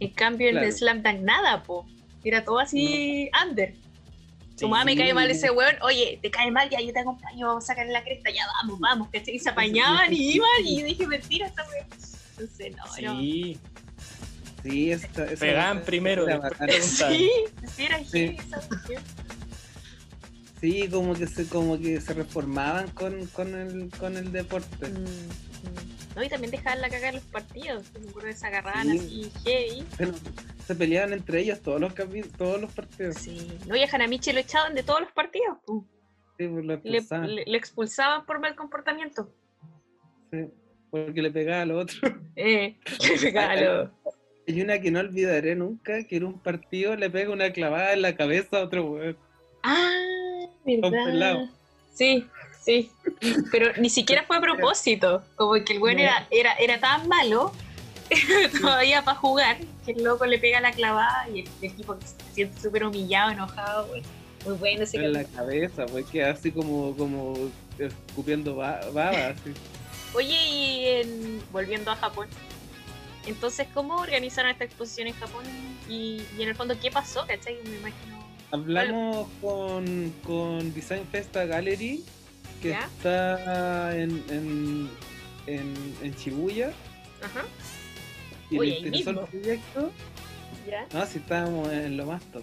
En 0.00 0.10
cambio 0.10 0.48
en 0.48 0.54
Claro. 0.56 0.72
Slam 0.72 1.02
Dunk 1.02 1.20
nada, 1.20 1.62
po. 1.62 1.86
Era 2.24 2.44
todo 2.44 2.58
así 2.58 3.30
under. 3.44 3.74
Como, 4.62 4.76
ah, 4.76 4.84
me 4.84 4.92
Sí. 4.92 4.98
cae 4.98 5.12
mal 5.14 5.30
ese 5.30 5.50
weón, 5.50 5.74
oye, 5.82 6.18
te 6.22 6.30
cae 6.30 6.50
mal, 6.50 6.70
ya 6.70 6.80
yo 6.80 6.92
te 6.92 7.00
acompaño, 7.00 7.46
vamos 7.48 7.64
a 7.64 7.66
sacarle 7.68 7.92
la 7.92 8.02
cresta, 8.02 8.30
ya 8.30 8.46
vamos, 8.62 8.80
vamos, 8.80 9.08
¿cachai? 9.12 9.34
Y 9.34 9.38
se 9.38 9.50
apañaban 9.50 10.12
y 10.12 10.32
iban 10.36 10.48
y 10.64 10.80
yo 10.80 10.86
dije, 10.86 11.06
mentira, 11.06 11.46
esta 11.48 11.64
weón. 11.68 11.86
Entonces, 12.38 12.76
no, 12.76 13.12
no. 13.14 13.20
Sí, 13.20 13.58
Sí, 14.62 14.92
esa, 14.92 15.06
esa- 15.24 15.36
pegaban 15.40 15.76
esa- 15.78 15.86
primero, 15.86 16.26
era 16.28 16.38
bacán. 16.38 16.68
preguntaban. 16.68 17.14
Sí, 17.16 17.30
sí, 17.76 17.82
era 17.84 18.04
Sí. 18.04 18.36
esa. 18.38 18.60
Sí, 20.60 20.88
como 20.88 21.14
que 21.14 21.26
se, 21.26 21.46
como 21.48 21.78
que 21.80 22.00
se 22.00 22.14
reformaban 22.14 22.88
con, 22.90 23.26
con, 23.28 23.54
el, 23.56 23.90
con 23.98 24.16
el 24.16 24.30
deporte. 24.30 24.88
Mm. 24.88 25.04
No, 26.16 26.22
y 26.22 26.28
también 26.28 26.50
dejaban 26.50 26.80
la 26.82 26.90
caga 26.90 27.08
en 27.08 27.14
los 27.16 27.24
partidos. 27.24 27.84
Me 28.02 28.10
acuerdo 28.10 28.32
se 28.32 28.46
agarraban 28.46 28.86
Sí. 28.98 28.98
así 28.98 29.32
heavy. 29.44 29.84
Pero 29.96 30.12
se 30.66 30.74
peleaban 30.74 31.12
entre 31.14 31.40
ellos 31.40 31.60
todos 31.62 31.80
los 31.80 31.94
todos 32.36 32.60
los 32.60 32.72
partidos. 32.72 33.16
Sí. 33.16 33.58
No, 33.66 33.74
y 33.76 33.82
a 33.82 33.88
Hanamichi 33.90 34.32
lo 34.32 34.40
echaban 34.40 34.74
de 34.74 34.82
todos 34.82 35.00
los 35.00 35.12
partidos. 35.12 35.58
Sí, 36.38 36.48
pues 36.48 36.64
lo 36.64 36.76
Le, 36.84 36.98
expulsaban, 36.98 37.34
le- 37.34 37.44
le 37.46 37.56
expulsaban 37.58 38.26
por 38.26 38.40
mal 38.40 38.54
comportamiento. 38.56 39.32
sí, 40.30 40.48
porque 40.90 41.22
le 41.22 41.30
pegaba 41.30 41.62
a 41.62 41.66
los 41.66 41.82
otros. 41.84 42.12
Eh, 42.36 42.76
qué 43.00 43.16
regalo. 43.16 43.90
Hay 44.48 44.60
una 44.60 44.80
que 44.80 44.90
no 44.90 44.98
olvidaré 45.00 45.54
nunca, 45.54 46.04
que 46.04 46.16
era 46.16 46.26
un 46.26 46.40
partido, 46.40 46.96
le 46.96 47.08
pega 47.08 47.30
una 47.32 47.52
clavada 47.52 47.92
en 47.92 48.02
la 48.02 48.16
cabeza 48.16 48.58
a 48.58 48.64
otro 48.64 48.84
weón. 48.86 49.16
Ah, 49.62 49.92
verdad. 50.66 51.48
Sí, 51.94 52.26
sí. 52.64 52.90
Pero 53.50 53.72
ni 53.78 53.90
siquiera 53.90 54.24
fue 54.24 54.36
a 54.36 54.40
propósito. 54.40 55.22
Como 55.36 55.52
que 55.64 55.72
el 55.74 55.80
No. 55.80 55.88
era, 55.88 56.26
era, 56.30 56.52
era 56.54 56.80
tan 56.80 57.08
malo 57.08 57.52
todavía 58.60 59.04
para 59.04 59.16
jugar 59.18 59.58
que 59.84 59.92
el 59.92 60.02
loco 60.04 60.26
le 60.26 60.38
pega 60.38 60.60
la 60.60 60.72
clavada 60.72 61.28
y 61.28 61.40
el, 61.40 61.48
el 61.62 61.74
tipo 61.76 61.98
que 61.98 62.06
se 62.06 62.14
siente 62.34 62.60
súper 62.60 62.84
humillado, 62.84 63.30
enojado. 63.30 63.86
güey. 63.88 64.02
Muy 64.44 64.54
bueno 64.56 64.82
ese 64.82 64.96
En 64.96 65.12
la 65.12 65.24
cabeza, 65.24 65.86
pues 65.86 66.04
queda 66.06 66.32
así 66.32 66.50
como, 66.50 66.96
como 66.96 67.34
escupiendo 67.78 68.56
ba- 68.56 68.80
baba, 68.92 69.28
así. 69.28 69.52
Oye, 70.14 70.36
y 70.48 70.84
en- 71.00 71.42
volviendo 71.52 71.90
a 71.90 71.96
Japón. 71.96 72.28
Entonces, 73.26 73.68
¿cómo 73.72 73.96
organizaron 73.98 74.50
esta 74.50 74.64
exposición 74.64 75.06
en 75.06 75.14
Japón? 75.14 75.44
Y, 75.88 76.22
y 76.36 76.42
en 76.42 76.48
el 76.48 76.54
fondo, 76.56 76.74
¿qué 76.80 76.90
pasó? 76.90 77.24
¿Cachai? 77.26 77.56
Me 77.64 77.76
imagino. 77.76 78.20
Hablamos 78.50 79.28
con, 79.40 80.12
con 80.24 80.74
Design 80.74 81.06
Festa 81.10 81.44
Gallery, 81.46 82.04
que 82.62 82.70
¿Ya? 82.70 82.84
está 82.96 83.96
en, 83.96 84.22
en, 84.30 84.90
en, 85.46 85.74
en 86.02 86.14
Shibuya. 86.14 86.72
Ajá. 87.22 87.44
Y 88.50 88.58
le 88.58 88.66
interesó 88.78 89.10
el 89.10 89.18
proyecto. 89.20 89.90
¿Ya? 90.68 90.86
No, 90.92 91.04
si 91.06 91.18
estábamos 91.18 91.70
en 91.72 91.96
lo 91.96 92.06
más 92.06 92.22
top. 92.32 92.42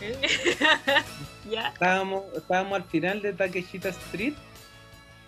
¿Ya? 1.50 1.68
Estábamos, 1.68 2.24
estábamos 2.36 2.74
al 2.76 2.84
final 2.84 3.22
de 3.22 3.32
Takeshita 3.32 3.88
Street 3.90 4.34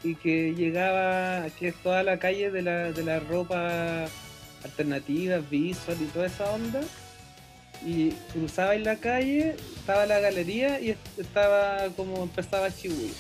y 0.05 0.15
que 0.17 0.55
llegaba, 0.55 1.47
que 1.59 1.69
es 1.69 1.75
toda 1.83 2.03
la 2.03 2.19
calle 2.19 2.51
de 2.51 2.63
la, 2.63 2.93
de 2.93 3.03
la 3.05 3.21
ropa 3.21 4.05
alternativa, 4.65 5.39
visual 5.39 5.97
y 6.01 6.05
toda 6.07 6.27
esa 6.27 6.51
onda. 6.51 6.81
Y 7.85 8.11
cruzaba 8.33 8.75
en 8.75 8.85
la 8.85 8.97
calle, 8.97 9.57
estaba 9.77 10.07
la 10.07 10.19
galería 10.19 10.81
y 10.81 10.91
est- 10.91 11.19
estaba 11.19 11.89
como 11.97 12.23
empezaba 12.23 12.69
Shibuya. 12.69 13.13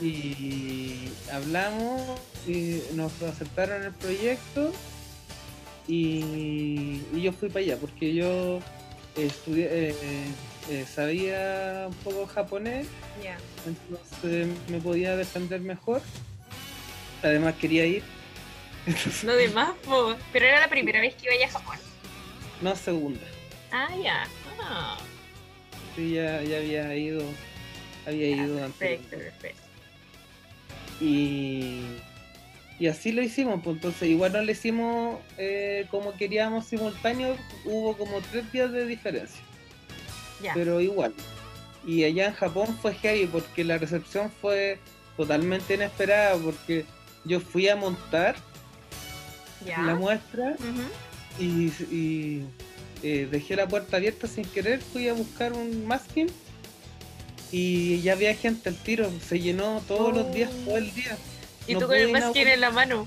Y 0.00 1.08
hablamos 1.32 2.00
y 2.46 2.80
nos 2.94 3.20
aceptaron 3.22 3.82
el 3.82 3.92
proyecto 3.92 4.72
y, 5.86 7.02
y 7.12 7.20
yo 7.22 7.32
fui 7.32 7.48
para 7.48 7.64
allá 7.64 7.76
porque 7.78 8.14
yo 8.14 8.60
estudié, 9.16 9.68
eh, 9.90 9.94
eh, 10.70 10.84
sabía 10.92 11.86
un 11.88 11.94
poco 11.96 12.26
japonés, 12.26 12.86
entonces 13.66 14.48
me 14.68 14.80
podía 14.80 15.16
defender 15.16 15.60
mejor. 15.60 16.02
Además 17.22 17.54
quería 17.60 17.84
ir. 17.84 18.02
Entonces, 18.86 19.24
Lo 19.24 19.34
demás, 19.34 19.72
po. 19.84 20.14
Pero 20.32 20.46
era 20.46 20.60
la 20.60 20.68
primera 20.68 21.00
vez 21.00 21.14
que 21.16 21.34
iba 21.34 21.44
a 21.44 21.50
Japón. 21.50 21.76
no 22.62 22.76
segunda. 22.76 23.26
Ah, 23.72 23.88
ya. 24.02 24.24
Ah, 24.62 24.96
Sí, 25.96 26.12
ya, 26.12 26.42
ya 26.42 26.58
había 26.58 26.94
ido. 26.94 27.22
Había 28.06 28.28
ido 28.28 28.64
antes. 28.64 28.78
perfecto, 28.78 29.16
perfecto. 29.18 29.67
Y, 31.00 31.80
y 32.78 32.86
así 32.86 33.12
lo 33.12 33.22
hicimos, 33.22 33.60
pues 33.62 33.76
entonces 33.76 34.08
igual 34.08 34.32
no 34.32 34.42
lo 34.42 34.50
hicimos 34.50 35.18
eh, 35.36 35.86
como 35.90 36.14
queríamos 36.14 36.66
simultáneo, 36.66 37.36
hubo 37.64 37.96
como 37.96 38.20
tres 38.30 38.50
días 38.52 38.70
de 38.72 38.86
diferencia, 38.86 39.40
pero 40.54 40.80
igual. 40.80 41.12
Y 41.86 42.04
allá 42.04 42.26
en 42.26 42.34
Japón 42.34 42.78
fue 42.80 42.94
heavy 42.94 43.26
porque 43.26 43.64
la 43.64 43.78
recepción 43.78 44.30
fue 44.40 44.78
totalmente 45.16 45.74
inesperada 45.74 46.36
porque 46.36 46.84
yo 47.24 47.40
fui 47.40 47.68
a 47.68 47.74
montar 47.74 48.36
la 49.64 49.94
muestra 49.96 50.56
y, 51.40 52.42
eh, 53.02 53.28
dejé 53.30 53.56
la 53.56 53.66
puerta 53.66 53.96
abierta 53.96 54.26
sin 54.26 54.44
querer, 54.44 54.80
fui 54.80 55.08
a 55.08 55.14
buscar 55.14 55.52
un 55.52 55.86
masking 55.86 56.28
y 57.50 58.00
ya 58.02 58.12
había 58.12 58.34
gente 58.34 58.68
al 58.68 58.76
tiro, 58.76 59.10
se 59.26 59.40
llenó 59.40 59.82
todos 59.88 60.14
los 60.14 60.32
días, 60.34 60.50
todo 60.64 60.76
el 60.76 60.92
día. 60.94 61.16
Y 61.66 61.74
No 61.74 61.80
tú 61.80 61.86
con 61.86 61.96
el 61.96 62.10
masking 62.12 62.48
en 62.48 62.60
la 62.60 62.70
mano. 62.70 63.06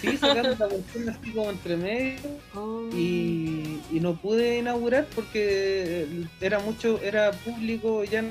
Sí, 0.00 0.16
sacando 0.16 0.50
la 0.50 0.66
cuestión 0.68 1.08
así 1.10 1.30
como 1.32 1.50
entre 1.50 1.76
medio 1.76 2.18
Oh. 2.54 2.88
y, 2.94 3.80
y 3.90 4.00
no 4.00 4.16
pude 4.16 4.58
inaugurar 4.58 5.06
porque 5.14 6.06
era 6.40 6.58
mucho, 6.58 6.98
era 7.02 7.32
público, 7.32 8.02
ya 8.04 8.24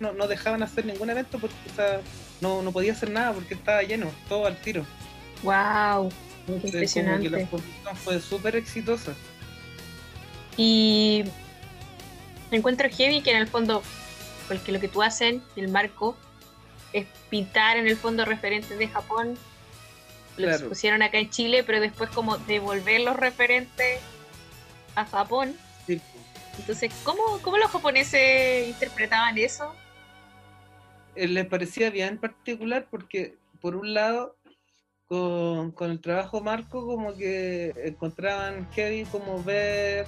no, 0.00 0.12
no 0.12 0.26
dejaban 0.28 0.62
hacer 0.62 0.84
ningún 0.84 1.08
evento 1.08 1.38
porque 1.38 1.54
o 1.72 1.74
sea, 1.74 2.00
no, 2.42 2.60
no 2.60 2.70
podía 2.72 2.92
hacer 2.92 3.10
nada 3.10 3.32
porque 3.32 3.54
estaba 3.54 3.82
lleno, 3.82 4.10
todo 4.28 4.44
al 4.46 4.60
tiro. 4.60 4.84
Wow. 5.42 6.10
Entonces, 6.46 6.46
como 6.46 6.60
que 6.60 6.66
Impresionante. 6.66 7.30
la 7.30 7.40
exposición 7.40 7.96
fue 7.96 8.20
súper 8.20 8.56
exitosa. 8.56 9.14
Y 10.56 11.24
encuentro 12.50 12.88
heavy 12.90 13.22
que 13.22 13.30
en 13.30 13.36
el 13.38 13.46
fondo, 13.48 13.82
porque 14.48 14.72
lo 14.72 14.80
que 14.80 14.88
tú 14.88 15.02
haces, 15.02 15.40
el 15.56 15.68
marco, 15.68 16.16
es 16.92 17.06
pintar 17.30 17.76
en 17.76 17.86
el 17.86 17.96
fondo 17.96 18.24
referentes 18.24 18.78
de 18.78 18.88
Japón. 18.88 19.38
Los 20.36 20.56
Claro. 20.56 20.68
pusieron 20.68 21.02
acá 21.02 21.18
en 21.18 21.30
Chile, 21.30 21.62
pero 21.64 21.80
después 21.80 22.10
como 22.10 22.38
devolver 22.38 23.00
los 23.02 23.16
referentes 23.16 24.00
a 24.94 25.04
Japón. 25.04 25.54
Sí, 25.86 26.00
Entonces, 26.58 26.92
¿cómo, 27.04 27.22
cómo 27.42 27.58
los 27.58 27.70
japoneses 27.70 28.68
interpretaban 28.68 29.36
eso? 29.38 29.74
eh, 31.14 31.28
les 31.28 31.46
parecía 31.46 31.90
bien 31.90 32.18
particular 32.18 32.86
porque, 32.90 33.36
por 33.60 33.76
un 33.76 33.92
lado, 33.92 34.36
con, 35.06 35.70
con 35.72 35.90
el 35.90 36.00
trabajo 36.00 36.40
Marco, 36.40 36.86
como 36.86 37.14
que 37.14 37.72
encontraban 37.84 38.70
heavy 38.72 39.04
como 39.04 39.42
ver 39.42 40.06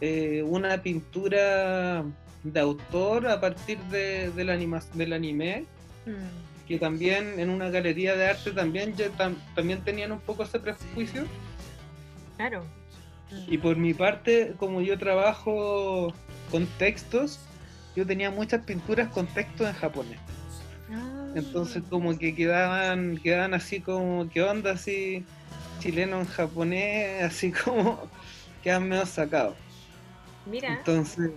eh, 0.00 0.42
una 0.42 0.82
pintura 0.82 2.02
de 2.44 2.60
autor 2.60 3.28
a 3.28 3.40
partir 3.40 3.78
de, 3.84 4.30
de 4.30 4.44
la 4.44 4.54
anima- 4.54 4.82
del 4.94 5.12
anime, 5.12 5.64
que 6.66 6.78
también 6.78 7.38
en 7.38 7.50
una 7.50 7.70
galería 7.70 8.14
de 8.16 8.28
arte 8.28 8.50
también, 8.52 8.94
ya 8.96 9.06
tam- 9.16 9.36
también 9.54 9.82
tenían 9.82 10.12
un 10.12 10.20
poco 10.20 10.42
ese 10.42 10.58
prejuicio. 10.58 11.24
Claro. 12.36 12.64
Y 13.48 13.58
por 13.58 13.76
mi 13.76 13.94
parte, 13.94 14.54
como 14.58 14.80
yo 14.80 14.98
trabajo 14.98 16.12
con 16.50 16.66
textos, 16.78 17.40
yo 17.96 18.06
tenía 18.06 18.30
muchas 18.30 18.64
pinturas 18.64 19.08
con 19.08 19.26
textos 19.26 19.68
en 19.68 19.74
japonés. 19.74 20.18
Ah. 20.92 21.28
Entonces 21.34 21.82
como 21.88 22.18
que 22.18 22.34
quedaban, 22.34 23.18
quedaban 23.22 23.54
así 23.54 23.80
como, 23.80 24.28
¿qué 24.28 24.42
onda 24.42 24.72
así? 24.72 25.24
Chileno 25.78 26.20
en 26.20 26.26
japonés, 26.26 27.22
así 27.22 27.52
como 27.52 28.00
quedan 28.62 28.88
medio 28.88 29.06
sacados. 29.06 29.54
Mira, 30.46 30.74
Entonces, 30.74 31.30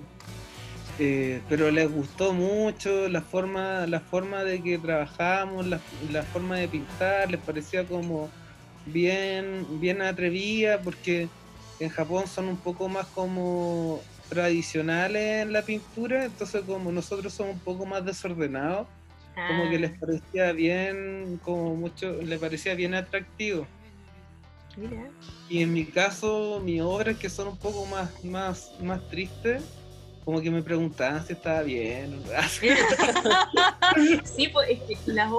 eh, 0.98 1.46
pero 1.48 1.72
les 1.72 1.90
gustó 1.92 2.34
mucho 2.34 3.10
la 3.10 3.22
forma, 3.24 3.86
la 3.88 4.02
forma 4.02 4.44
de 4.44 4.64
que 4.64 4.80
trabajamos, 4.80 5.66
la, 5.68 5.86
la 6.00 6.26
forma 6.26 6.58
de 6.58 6.70
pintar, 6.70 7.30
les 7.32 7.44
parecía 7.44 7.88
como 7.88 8.36
bien, 8.86 9.80
bien 9.80 10.02
atrevida, 10.02 10.82
porque 10.82 11.34
en 11.80 11.90
Japón 11.90 12.28
son 12.28 12.48
un 12.50 12.62
poco 12.62 12.88
más 12.90 13.10
como 13.10 14.10
tradicionales 14.30 15.44
en 15.44 15.54
la 15.54 15.66
pintura, 15.66 16.26
entonces 16.26 16.64
como 16.66 16.92
nosotros 16.92 17.34
somos 17.36 17.56
un 17.56 17.64
poco 17.64 17.86
más 17.86 18.06
desordenados, 18.06 18.90
como 19.46 19.68
que 19.70 19.78
Ah, 19.78 19.80
les 19.80 19.98
parecía 20.00 20.52
bien, 20.54 21.40
como 21.40 21.76
mucho, 21.78 22.22
les 22.22 22.40
parecía 22.40 22.76
bien 22.76 22.96
atractivo. 22.96 23.72
mira. 24.78 25.14
Y 25.48 25.62
en 25.62 25.74
mi 25.74 25.92
caso, 25.92 26.60
mis 26.64 26.82
obras 26.82 27.18
que 27.18 27.30
son 27.30 27.50
un 27.50 27.60
poco 27.60 27.86
más, 27.86 28.16
más, 28.24 28.74
más 28.80 29.08
tristes, 29.08 29.64
como 30.26 30.42
que 30.42 30.50
me 30.52 30.64
preguntaban 30.64 31.26
si 31.26 31.34
estaba 31.34 31.62
bien. 31.62 32.20
sí, 34.24 34.48
pues 34.50 34.70
es 34.70 34.80
que 34.82 34.98
las, 35.12 35.32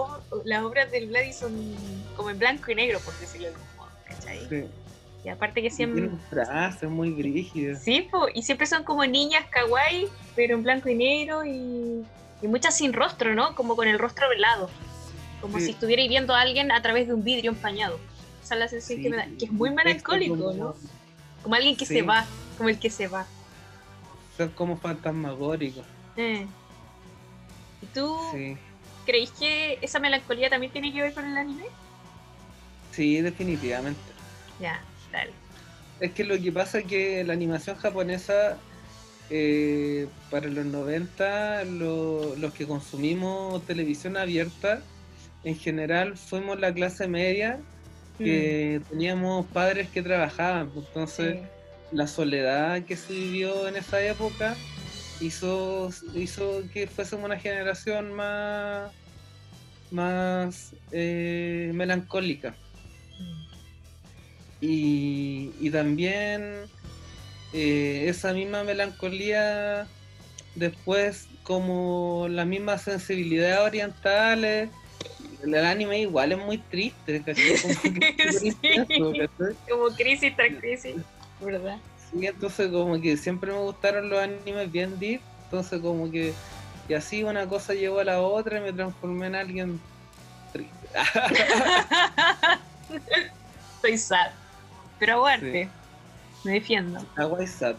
las 0.45 0.63
obras 0.63 0.91
del 0.91 1.09
Vladi 1.09 1.33
son 1.33 1.53
como 2.17 2.31
en 2.31 2.39
blanco 2.39 2.71
y 2.71 2.75
negro, 2.77 3.01
por 3.01 3.13
decirlo 3.19 3.49
de 3.49 3.55
algún 3.55 3.69
modo, 3.77 3.89
¿cachai? 4.07 4.47
Sí. 4.49 4.65
Y 5.25 5.29
aparte 5.29 5.61
que 5.61 5.71
siempre... 5.71 6.09
frases 6.31 6.89
muy 6.89 7.11
brígidas. 7.11 7.83
Sí, 7.83 8.07
po, 8.11 8.29
y 8.33 8.43
siempre 8.43 8.67
son 8.69 8.85
como 8.85 9.05
niñas 9.05 9.45
kawaii, 9.51 10.07
pero 10.37 10.55
en 10.55 10.63
blanco 10.63 10.89
y 10.89 10.95
negro 10.95 11.45
y, 11.45 12.05
y 12.43 12.47
muchas 12.49 12.77
sin 12.77 12.93
rostro, 12.93 13.35
¿no? 13.35 13.57
Como 13.57 13.75
con 13.75 13.89
el 13.89 13.99
rostro 13.99 14.29
velado. 14.29 14.71
Como 15.41 15.59
Sí. 15.59 15.65
si 15.67 15.71
estuvierais 15.73 16.09
viendo 16.09 16.33
a 16.33 16.41
alguien 16.43 16.71
a 16.71 16.81
través 16.81 17.09
de 17.09 17.15
un 17.15 17.25
vidrio 17.25 17.51
empañado. 17.51 17.99
Esa 18.43 18.55
es 18.55 18.61
la 18.61 18.69
sensación 18.69 19.03
que 19.03 19.11
me 19.11 19.17
da, 19.17 19.27
que 19.37 19.47
es 19.47 19.51
muy 19.53 19.71
melancólico, 19.71 20.37
como- 20.37 20.53
¿no? 20.53 20.77
Como 21.43 21.55
alguien 21.57 21.77
que 21.77 21.87
Sí. 21.87 21.95
se 21.95 22.03
va, 22.03 22.25
como 22.57 22.69
el 22.69 22.79
que 22.79 22.89
se 22.91 23.09
va. 23.09 23.27
Son 24.37 24.49
como 24.51 24.77
fantasmagóricos. 24.77 25.85
Eh. 26.17 26.47
¿Y 27.83 27.87
tú 27.87 28.19
Sí. 28.33 28.57
creéis 29.05 29.31
que 29.33 29.79
esa 29.83 29.99
melancolía 29.99 30.51
también 30.51 30.73
tiene 30.73 30.93
que 30.93 31.03
ver 31.03 31.15
con 31.15 31.25
el 31.27 31.37
anime? 31.37 31.65
sí, 32.93 33.21
definitivamente. 33.21 34.01
Ya, 34.59 34.81
dale. 35.13 35.31
Es 36.01 36.13
que 36.13 36.25
lo 36.25 36.39
que 36.41 36.51
pasa 36.51 36.79
es 36.79 36.87
que 36.87 37.23
la 37.25 37.35
animación 37.35 37.77
japonesa, 37.77 38.57
eh, 39.29 40.09
para 40.31 40.49
los 40.49 40.65
90, 40.65 41.65
lo- 41.65 42.35
los 42.37 42.55
que 42.55 42.67
consumimos 42.67 43.63
televisión 43.67 44.17
abierta, 44.17 44.81
en 45.45 45.57
general 45.59 46.17
fuimos 46.17 46.59
la 46.59 46.73
clase 46.73 47.07
media 47.07 47.59
que 48.17 48.81
teníamos 48.89 49.45
padres 49.49 49.91
que 49.91 50.01
trabajaban. 50.03 50.71
Entonces, 50.75 51.35
Sí. 51.35 51.43
La 51.93 52.07
soledad 52.07 52.83
que 52.85 52.97
se 52.97 53.13
vivió 53.13 53.69
en 53.69 53.77
esa 53.77 54.03
época 54.03 54.57
hizo, 55.21 55.91
hizo 56.15 56.63
que 56.73 56.87
fuésemos 56.87 57.25
una 57.25 57.39
generación 57.39 58.13
más, 58.13 58.91
más 59.91 60.73
eh, 60.93 61.71
melancólica. 61.75 62.55
Y, 64.61 65.53
y 65.61 65.71
también 65.71 66.65
eh, 67.53 68.07
esa 68.09 68.33
misma 68.33 68.65
melancolía 68.65 69.87
después 70.55 71.29
como 71.43 72.27
la 72.29 72.45
misma 72.45 72.79
sensibilidad 72.79 73.65
orientales 73.65 74.71
el 75.45 75.55
anime 75.55 76.01
igual 76.01 76.33
es 76.33 76.39
muy 76.39 76.59
triste 76.59 77.23
¿cachai? 77.23 77.57
Como 77.61 77.75
Sí. 78.33 78.57
Como 79.69 79.89
crisis 79.97 80.35
tras 80.35 80.55
crisis, 80.59 80.97
¿verdad? 81.41 81.79
Sí, 82.11 82.27
entonces 82.27 82.71
como 82.71 83.01
que 83.01 83.17
siempre 83.17 83.53
me 83.53 83.59
gustaron 83.59 84.09
los 84.09 84.19
animes 84.21 84.71
bien 84.71 84.99
deep, 84.99 85.21
entonces 85.45 85.81
como 85.81 86.11
que 86.11 86.33
y 86.89 86.95
así 86.95 87.25
una 87.25 87.49
cosa 87.49 87.75
llevó 87.75 87.99
a 87.99 88.05
la 88.05 88.21
otra 88.21 88.59
y 88.59 88.63
me 88.63 88.73
transformé 88.73 89.27
en 89.27 89.35
alguien 89.35 89.81
triste. 90.53 90.89
Estoy 93.77 93.99
sad. 93.99 94.31
Pero 94.99 95.15
aguante. 95.15 95.69
Me 96.45 96.53
defiendo. 96.53 97.05
Kawaii 97.15 97.47
sad. 97.47 97.75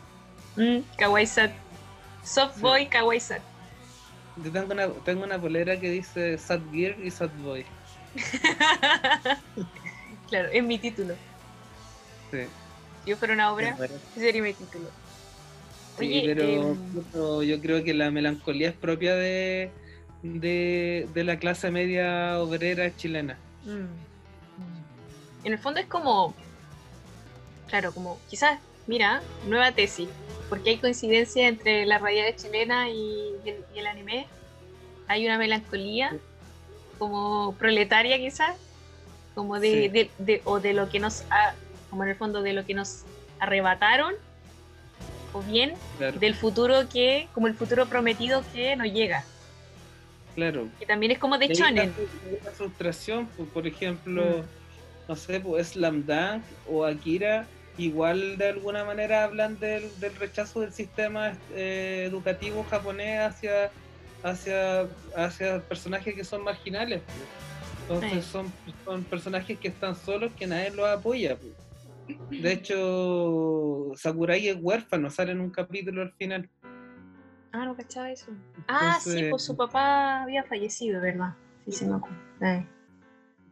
Mm, 0.58 0.80
kawaii 0.98 1.26
sad. 1.26 1.52
Soft 2.24 2.56
Sí. 2.56 2.62
boy, 2.62 2.88
kawaii 2.88 3.20
sad. 3.20 3.40
Yo 4.44 4.52
tengo 4.52 4.74
una, 4.74 4.88
tengo 5.06 5.24
una 5.24 5.40
polera 5.40 5.80
que 5.80 5.90
dice 5.90 6.38
Sad 6.38 6.60
Gear 6.72 7.00
y 7.00 7.10
Sad 7.10 7.30
Boy. 7.42 7.66
claro, 10.30 10.50
es 10.52 10.64
mi 10.64 10.78
título. 10.78 11.16
Sí, 12.30 12.40
yo 13.08 13.18
fuera 13.18 13.34
una 13.34 13.52
obra, 13.52 13.78
ese 14.12 14.20
sería 14.20 14.42
mi 14.44 14.54
título. 14.54 14.90
Sí, 15.98 16.06
Oye, 16.06 16.36
pero, 16.36 16.44
em, 16.44 17.48
yo 17.48 17.62
creo 17.62 17.84
que 17.84 17.94
la 17.94 18.12
melancolía 18.12 18.70
es 18.70 18.76
propia 18.76 19.16
de, 19.16 19.72
de, 20.22 21.08
de 21.14 21.24
la 21.24 21.40
clase 21.40 21.72
media 21.72 22.40
obrera 22.40 22.96
chilena. 22.96 23.38
Mm. 23.66 25.46
En 25.46 25.54
el 25.54 25.58
fondo 25.60 25.80
es 25.80 25.88
como, 25.88 26.36
claro, 27.68 27.94
como 27.94 28.20
quizás, 28.30 28.60
mira, 28.86 29.22
nueva 29.48 29.72
tesis, 29.72 30.10
porque 30.50 30.72
hay 30.72 30.78
coincidencia 30.78 31.48
entre 31.48 31.86
la 31.86 31.98
realidad 31.98 32.28
chilena 32.36 32.90
y 32.90 33.34
el, 33.46 33.64
y 33.76 33.80
el 33.80 33.88
anime. 33.88 34.28
Hay 35.08 35.26
una 35.26 35.38
melancolía 35.38 36.16
como 37.00 37.56
proletaria 37.58 38.18
quizás, 38.18 38.56
como 39.36 39.60
de, 39.60 39.72
Sí. 39.72 39.88
de- 39.90 40.10
de- 40.20 40.42
o 40.46 40.60
de 40.60 40.74
lo 40.74 40.90
que 40.90 41.00
nos, 41.00 41.24
ha- 41.30 41.54
como 41.90 42.04
en 42.04 42.10
el 42.10 42.16
fondo 42.16 42.42
de 42.42 42.54
lo 42.54 42.66
que 42.66 42.74
nos 42.74 43.04
arrebataron, 43.40 44.14
o 45.34 45.42
bien 45.42 45.74
Claro, 45.98 46.20
del 46.20 46.36
futuro 46.36 46.88
que, 46.92 47.28
como 47.34 47.48
el 47.48 47.54
futuro 47.54 47.86
prometido 47.88 48.44
que 48.54 48.76
nos 48.76 48.88
llega, 48.88 49.24
claro. 50.36 50.68
que 50.80 50.86
también 50.86 51.12
es 51.12 51.20
como 51.20 51.38
de 51.38 51.46
hay 51.46 51.62
una 52.42 52.52
frustración, 52.52 53.28
por 53.54 53.68
ejemplo, 53.68 54.24
Mm. 54.24 55.10
no 55.10 55.16
sé, 55.16 55.40
pues 55.40 55.70
Slam 55.70 56.06
Dunk 56.06 56.44
o 56.70 56.86
Akira, 56.86 57.46
igual 57.78 58.38
de 58.38 58.50
alguna 58.50 58.84
manera 58.84 59.24
hablan 59.24 59.60
del, 59.60 59.90
del 60.00 60.16
rechazo 60.16 60.62
del 60.62 60.74
sistema 60.74 61.34
eh, 61.54 62.06
educativo 62.08 62.66
japonés 62.70 63.20
hacia, 63.22 63.70
hacia, 64.24 64.88
hacia 65.16 65.60
personajes 65.62 66.16
que 66.16 66.24
son 66.24 66.44
marginales. 66.44 67.02
pues. 67.06 67.28
Entonces 67.90 68.26
Sí. 68.26 68.32
son, 68.32 68.52
son 68.84 69.04
personajes 69.06 69.58
que 69.60 69.68
están 69.70 69.96
solos, 69.96 70.32
que 70.38 70.46
nadie 70.48 70.72
los 70.72 70.88
apoya. 70.88 71.36
pues. 71.38 71.52
De 72.30 72.54
hecho, 72.54 73.92
Sakurai 73.96 74.48
es 74.48 74.58
huérfano, 74.62 75.10
sale 75.10 75.32
en 75.32 75.42
un 75.42 75.50
capítulo 75.50 76.02
al 76.02 76.14
final. 76.14 76.50
Ah, 77.52 77.66
no 77.66 77.76
cachaba 77.76 78.12
eso. 78.12 78.28
Ah, 78.68 78.98
sí, 79.02 79.26
pues 79.30 79.44
su 79.44 79.56
papá 79.56 80.24
había 80.24 80.44
fallecido, 80.44 81.02
¿verdad? 81.02 81.34
Sí, 81.66 81.72
sí, 81.72 81.86
me 81.86 81.96
acuerdo. 81.96 82.18
Ay. 82.42 82.66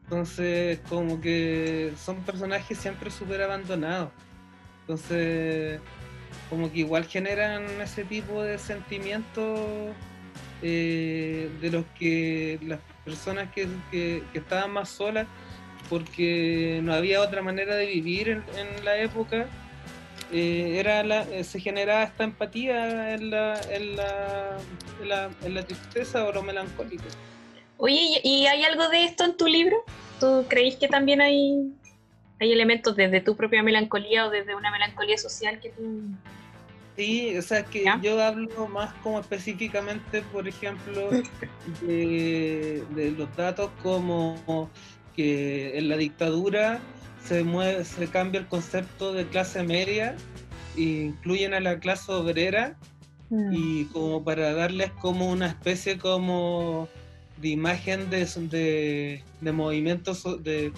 Entonces, 0.03 0.80
como 0.88 1.19
que 1.19 1.91
son 1.98 2.22
personajes 2.23 2.77
siempre 2.77 3.10
súper 3.10 3.41
abandonados. 3.41 4.11
Entonces, 4.82 5.80
como 6.49 6.72
que 6.72 6.80
igual 6.80 7.06
generan 7.06 7.64
ese 7.82 8.03
tipo 8.06 8.44
de 8.44 8.60
sentimientos 8.60 9.60
eh, 10.61 11.49
de 11.60 11.72
los 11.72 11.86
que 11.98 12.60
las 12.64 12.80
personas 13.03 13.52
que, 13.52 13.68
que- 13.91 14.23
que 14.32 14.40
estaban 14.40 14.72
más 14.72 14.90
solas, 14.90 15.27
porque 15.90 16.80
no 16.84 16.94
había 16.94 17.22
otra 17.22 17.41
manera 17.41 17.76
de 17.76 17.86
vivir 17.86 18.30
en, 18.30 18.44
en 18.57 18.86
la 18.86 18.98
época, 18.98 19.48
eh, 20.32 20.80
era 20.80 21.03
la, 21.03 21.22
eh, 21.24 21.44
se 21.44 21.60
generaba 21.60 22.03
esta 22.03 22.24
empatía 22.24 23.14
en 23.14 23.30
la, 23.30 23.62
en, 23.70 23.95
la, 23.95 24.57
en, 25.02 25.10
la, 25.10 25.30
en 25.44 25.53
la 25.53 25.64
tristeza 25.64 26.26
o 26.26 26.32
lo 26.32 26.41
melancólico. 26.41 27.03
Oye, 27.78 28.22
¿y 28.24 28.45
hay 28.48 28.64
algo 28.64 28.88
de 28.90 29.03
esto 29.03 29.24
en 29.24 29.38
tu 29.38 29.48
libro? 29.48 29.84
¿Tú 30.20 30.45
creéis 30.48 30.78
que 30.78 30.88
también 30.88 31.22
hay, 31.22 31.74
hay 32.40 32.52
elementos 32.52 32.95
desde 32.95 33.22
tu 33.22 33.36
propia 33.36 33.62
melancolía 33.62 34.26
o 34.26 34.30
desde 34.30 34.56
una 34.56 34.72
melancolía 34.72 35.18
social 35.18 35.60
que 35.60 35.70
tú... 35.70 36.02
Sí, 36.95 37.38
o 37.38 37.41
sea, 37.41 37.66
que 37.66 37.84
¿Ya? 37.84 37.99
yo 38.02 38.22
hablo 38.24 38.68
más 38.68 38.94
como 39.03 39.20
específicamente, 39.20 40.22
por 40.32 40.48
ejemplo, 40.48 41.10
de, 41.82 42.84
de 42.95 43.12
los 43.12 43.36
datos 43.36 43.70
como 43.84 44.70
que 45.15 45.77
en 45.77 45.89
la 45.89 45.97
dictadura 45.97 46.79
se 47.23 47.43
mueve, 47.43 47.83
se 47.85 48.07
cambia 48.07 48.39
el 48.41 48.47
concepto 48.47 49.13
de 49.13 49.25
clase 49.27 49.63
media 49.63 50.15
e 50.77 50.81
incluyen 50.81 51.53
a 51.53 51.59
la 51.59 51.79
clase 51.79 52.11
obrera 52.11 52.77
y 53.51 53.85
como 53.85 54.23
para 54.23 54.53
darles 54.53 54.91
como 55.01 55.29
una 55.31 55.47
especie 55.47 55.97
como 55.97 56.87
de 57.41 57.49
imagen 57.49 58.09
de, 58.09 58.25
de, 58.49 59.23
de 59.41 59.51
movimiento 59.51 60.13
so- 60.13 60.37
de 60.37 60.71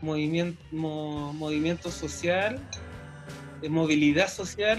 movimiento, 0.00 0.62
mo- 0.70 1.32
movimiento 1.32 1.90
social, 1.90 2.60
de 3.60 3.68
movilidad 3.68 4.28
social, 4.28 4.78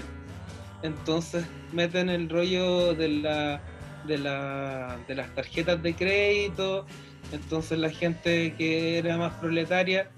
entonces 0.82 1.44
meten 1.72 2.08
el 2.08 2.28
rollo 2.30 2.94
de 2.94 3.08
la 3.08 3.60
de 4.06 4.16
la 4.16 4.98
de 5.06 5.14
las 5.14 5.34
tarjetas 5.34 5.82
de 5.82 5.94
crédito, 5.94 6.86
entonces 7.32 7.78
la 7.78 7.90
gente 7.90 8.54
que 8.56 8.98
era 8.98 9.16
más 9.16 9.32
proletaria 9.34 10.10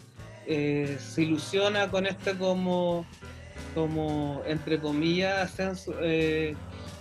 eh, 0.47 0.99
se 1.01 1.23
ilusiona 1.23 1.89
con 1.91 2.07
este 2.07 2.35
como 2.37 3.07
como 3.75 4.43
entre 4.47 4.79
comillas 4.79 5.39
ascenso, 5.39 5.95
eh, 6.03 6.55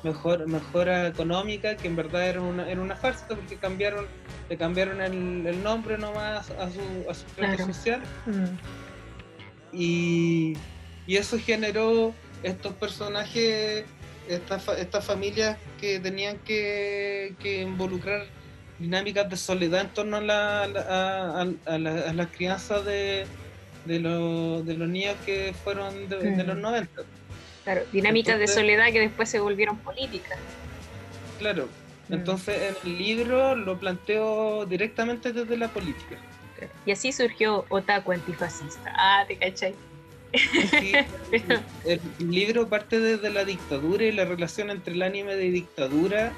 mejor, 0.03 0.47
mejora 0.47 1.07
económica, 1.07 1.75
que 1.75 1.87
en 1.87 1.95
verdad 1.97 2.27
era 2.29 2.41
una, 2.41 2.69
era 2.69 2.79
una 2.81 2.95
farsa 2.95 3.27
porque 3.27 3.57
cambiaron, 3.57 4.05
le 4.49 4.57
cambiaron 4.57 5.01
el, 5.01 5.45
el 5.45 5.63
nombre 5.63 5.97
nomás 5.97 6.49
a 6.51 6.69
su, 6.69 7.09
a 7.09 7.13
su 7.13 7.25
clase 7.35 7.55
Claro. 7.57 7.73
social 7.73 8.01
Mm. 8.25 8.57
y, 9.73 10.53
y 11.07 11.17
eso 11.17 11.37
generó 11.39 12.13
estos 12.43 12.73
personajes, 12.73 13.85
estas, 14.27 14.67
estas 14.77 15.05
familias 15.05 15.57
que 15.79 15.99
tenían 15.99 16.37
que, 16.39 17.35
que 17.39 17.61
involucrar 17.61 18.25
dinámicas 18.81 19.29
de 19.29 19.37
soledad 19.37 19.81
en 19.81 19.89
torno 19.89 20.17
a 20.17 20.21
la, 20.21 20.63
a, 20.63 20.67
la- 20.67 20.81
a- 20.81 21.73
a 21.73 21.77
la- 21.77 22.09
a 22.09 22.13
las 22.13 22.27
crianzas 22.27 22.83
de, 22.85 23.25
de, 23.85 23.99
los- 23.99 24.65
de 24.65 24.73
los 24.75 24.89
niños 24.89 25.15
que 25.25 25.53
fueron 25.63 26.09
de, 26.09 26.17
de 26.17 26.43
los 26.43 26.57
90. 26.57 27.01
Claro, 27.63 27.81
dinámicas 27.91 28.39
de 28.39 28.47
soledad 28.47 28.91
que 28.91 28.99
después 28.99 29.29
se 29.29 29.39
volvieron 29.39 29.77
políticas. 29.77 30.37
Claro. 31.39 31.69
Mm. 32.09 32.13
Entonces 32.13 32.61
en 32.83 32.89
el 32.91 32.97
libro 32.97 33.55
lo 33.55 33.77
planteo 33.79 34.65
directamente 34.65 35.31
desde 35.31 35.55
la 35.57 35.67
política. 35.69 36.17
Y 36.85 36.91
así 36.91 37.11
surgió 37.11 37.65
Otaku 37.69 38.11
antifascista. 38.11 38.93
Ah, 38.95 39.23
te 39.27 39.35
cachai. 39.37 39.73
Sí, 40.33 40.93
el 41.85 41.99
libro 42.19 42.67
parte 42.67 42.99
desde 42.99 43.29
la 43.31 43.43
dictadura 43.45 44.03
y 44.05 44.11
la 44.11 44.25
relación 44.25 44.69
entre 44.69 44.93
el 44.93 45.01
anime 45.01 45.35
de 45.35 45.51
dictadura, 45.51 46.31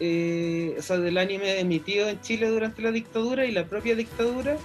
eh, 0.00 0.74
o 0.78 0.82
sea, 0.82 0.98
del 0.98 1.18
anime 1.18 1.60
emitido 1.60 2.08
en 2.08 2.20
Chile 2.20 2.48
durante 2.48 2.82
la 2.82 2.90
dictadura 2.90 3.46
y 3.46 3.52
la 3.52 3.66
propia 3.66 3.94
dictadura, 3.94 4.56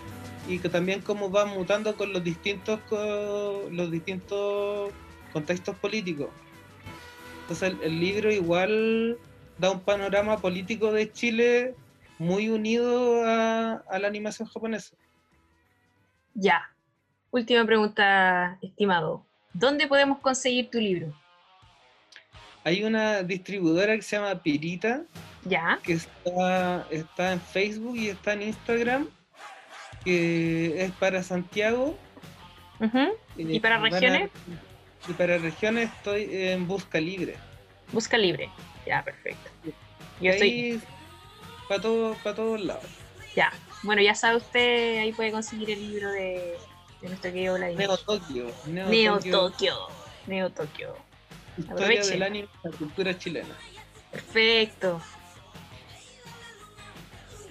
y 0.47 0.57
que 0.59 0.69
también 0.69 1.01
cómo 1.01 1.29
va 1.31 1.45
mutando 1.45 1.95
con 1.95 2.11
los 2.11 2.23
distintos 2.23 2.79
co- 2.89 3.69
los 3.71 3.91
distintos 3.91 4.91
contextos 5.31 5.75
políticos. 5.77 6.29
Entonces 7.41 7.73
el, 7.73 7.81
el 7.83 7.99
libro 7.99 8.31
igual 8.31 9.17
da 9.59 9.71
un 9.71 9.81
panorama 9.81 10.37
político 10.37 10.91
de 10.91 11.11
Chile 11.11 11.75
muy 12.17 12.49
unido 12.49 13.23
a, 13.25 13.83
a 13.89 13.99
la 13.99 14.07
animación 14.07 14.47
japonesa. 14.47 14.95
Ya. 16.33 16.61
Última 17.31 17.65
pregunta, 17.65 18.57
estimado. 18.61 19.23
¿Dónde 19.53 19.87
podemos 19.87 20.19
conseguir 20.19 20.69
tu 20.69 20.79
libro? 20.79 21.13
Hay 22.63 22.83
una 22.83 23.23
distribuidora 23.23 23.95
que 23.95 24.01
se 24.01 24.17
llama 24.17 24.41
Pirita, 24.41 25.01
Ya. 25.45 25.79
que 25.83 25.93
está, 25.93 26.85
está 26.91 27.33
en 27.33 27.41
Facebook 27.41 27.95
y 27.97 28.09
está 28.09 28.33
en 28.33 28.41
Instagram, 28.43 29.09
que 30.03 30.83
es 30.83 30.91
para 30.93 31.23
Santiago. 31.23 31.97
Ujú. 32.79 33.09
¿Y 33.37 33.59
para 33.59 33.77
regiones? 33.79 34.29
y 35.07 35.13
para 35.13 35.37
regiones 35.37 35.89
estoy 35.97 36.27
en 36.31 36.67
Busca 36.67 36.99
Libre. 36.99 37.35
Busca 37.91 38.17
libre. 38.17 38.49
Ya, 38.85 39.03
perfecto. 39.03 39.49
Y 40.21 40.25
Yo 40.25 40.31
estoy. 40.31 40.49
ahí 40.49 40.81
para 41.67 41.81
todo, 41.81 42.13
para 42.23 42.35
todos 42.35 42.61
lados. 42.61 42.83
Ya. 43.35 43.51
Bueno, 43.83 44.01
ya 44.01 44.13
sabe 44.13 44.37
usted, 44.37 44.99
ahí 44.99 45.13
puede 45.13 45.31
conseguir 45.31 45.71
el 45.71 45.79
libro 45.89 46.11
de, 46.11 46.57
de 47.01 47.07
nuestro 47.07 47.31
querido 47.31 47.55
Vladimir. 47.55 47.87
Neo 47.87 47.97
Tokio. 47.97 48.51
Neo, 48.67 48.89
Neo 48.89 49.13
Tokio, 49.15 49.31
Tokio. 49.31 49.75
Neo 50.27 50.49
Tokio. 50.51 50.95
Historia 51.59 51.73
Aproveche. 51.85 52.11
del 52.11 52.23
anime 52.23 52.47
y 52.63 52.67
la 52.67 52.77
cultura 52.77 53.17
chilena. 53.17 53.55
Perfecto. 54.11 55.01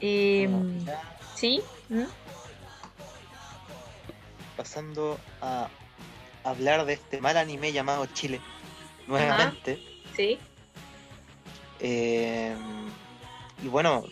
Em, 0.01 0.85
Ya 0.85 1.01
¿Sí? 1.35 1.61
¿Mm? 1.89 2.03
pasando 4.57 5.19
a 5.41 5.69
hablar 6.45 6.85
de 6.85 6.95
este 6.95 7.21
mal 7.21 7.37
anime 7.37 7.73
llamado 7.73 8.07
Chile 8.07 8.41
nuevamente. 9.07 9.79
¿Sí? 10.17 10.39
Eh, 11.81 12.57
y 13.63 13.69
bueno, 13.69 14.05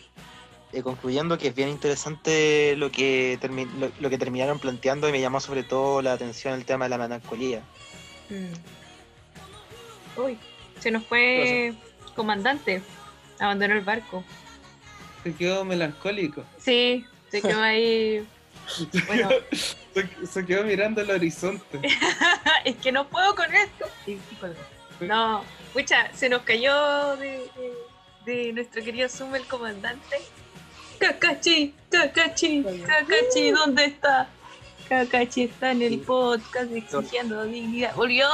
eh, 0.72 0.82
concluyendo 0.82 1.36
que 1.36 1.48
es 1.48 1.54
bien 1.54 1.68
interesante 1.68 2.74
lo 2.76 2.92
que, 2.92 3.38
termi- 3.40 3.68
lo, 3.78 3.90
lo 3.98 4.08
que 4.10 4.18
terminaron 4.18 4.60
planteando 4.60 5.08
y 5.08 5.12
me 5.12 5.20
llamó 5.20 5.40
sobre 5.40 5.64
todo 5.64 6.00
la 6.02 6.12
atención 6.12 6.54
el 6.54 6.64
tema 6.64 6.84
de 6.84 6.90
la 6.90 6.98
melancolía. 6.98 7.60
Mm. 8.30 8.52
Uy, 10.16 10.38
se 10.80 10.90
nos 10.90 11.04
fue 11.04 11.74
comandante. 12.14 12.82
Abandonó 13.38 13.74
el 13.74 13.80
barco. 13.82 14.24
Se 15.22 15.34
quedó 15.34 15.64
melancólico. 15.64 16.44
Sí, 16.58 17.04
se 17.30 17.42
quedó 17.42 17.60
ahí. 17.62 18.26
Bueno, 19.06 19.28
Se, 19.94 20.26
se 20.26 20.44
quedó 20.44 20.64
mirando 20.64 21.00
el 21.00 21.08
horizonte. 21.10 21.80
es 22.64 22.74
que 22.76 22.90
no 22.90 23.06
puedo 23.06 23.34
con 23.36 23.46
esto. 23.54 23.86
No, 25.00 25.44
pucha, 25.72 26.10
se 26.14 26.28
nos 26.28 26.42
cayó 26.42 27.16
de, 27.16 27.28
de- 27.38 27.74
de 28.46 28.52
nuestro 28.52 28.82
querido 28.82 29.08
Zoom 29.08 29.36
el 29.36 29.44
comandante. 29.46 30.16
Kakashi, 30.98 31.74
Kakashi, 31.90 32.64
Kakashi, 32.84 33.50
¿dónde 33.52 33.84
está? 33.84 34.28
Kakashi 34.88 35.42
está 35.44 35.72
en 35.72 35.82
el 35.82 35.90
Sí. 35.90 35.96
podcast 35.98 36.70
exigiendo 36.72 37.44
dignidad. 37.44 37.94
¡Volvió! 37.96 38.26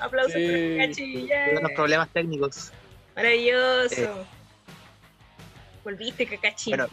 ¡Aplausos 0.00 0.34
Sí. 0.34 0.46
para 0.46 0.86
Kakashi! 0.86 1.12
Tuve 1.22 1.58
unos 1.58 1.72
problemas 1.72 2.08
técnicos. 2.12 2.72
Maravilloso. 3.14 4.02
Eh. 4.02 4.10
Volviste, 5.84 6.26
Kakashi. 6.26 6.70
Bueno, 6.70 6.86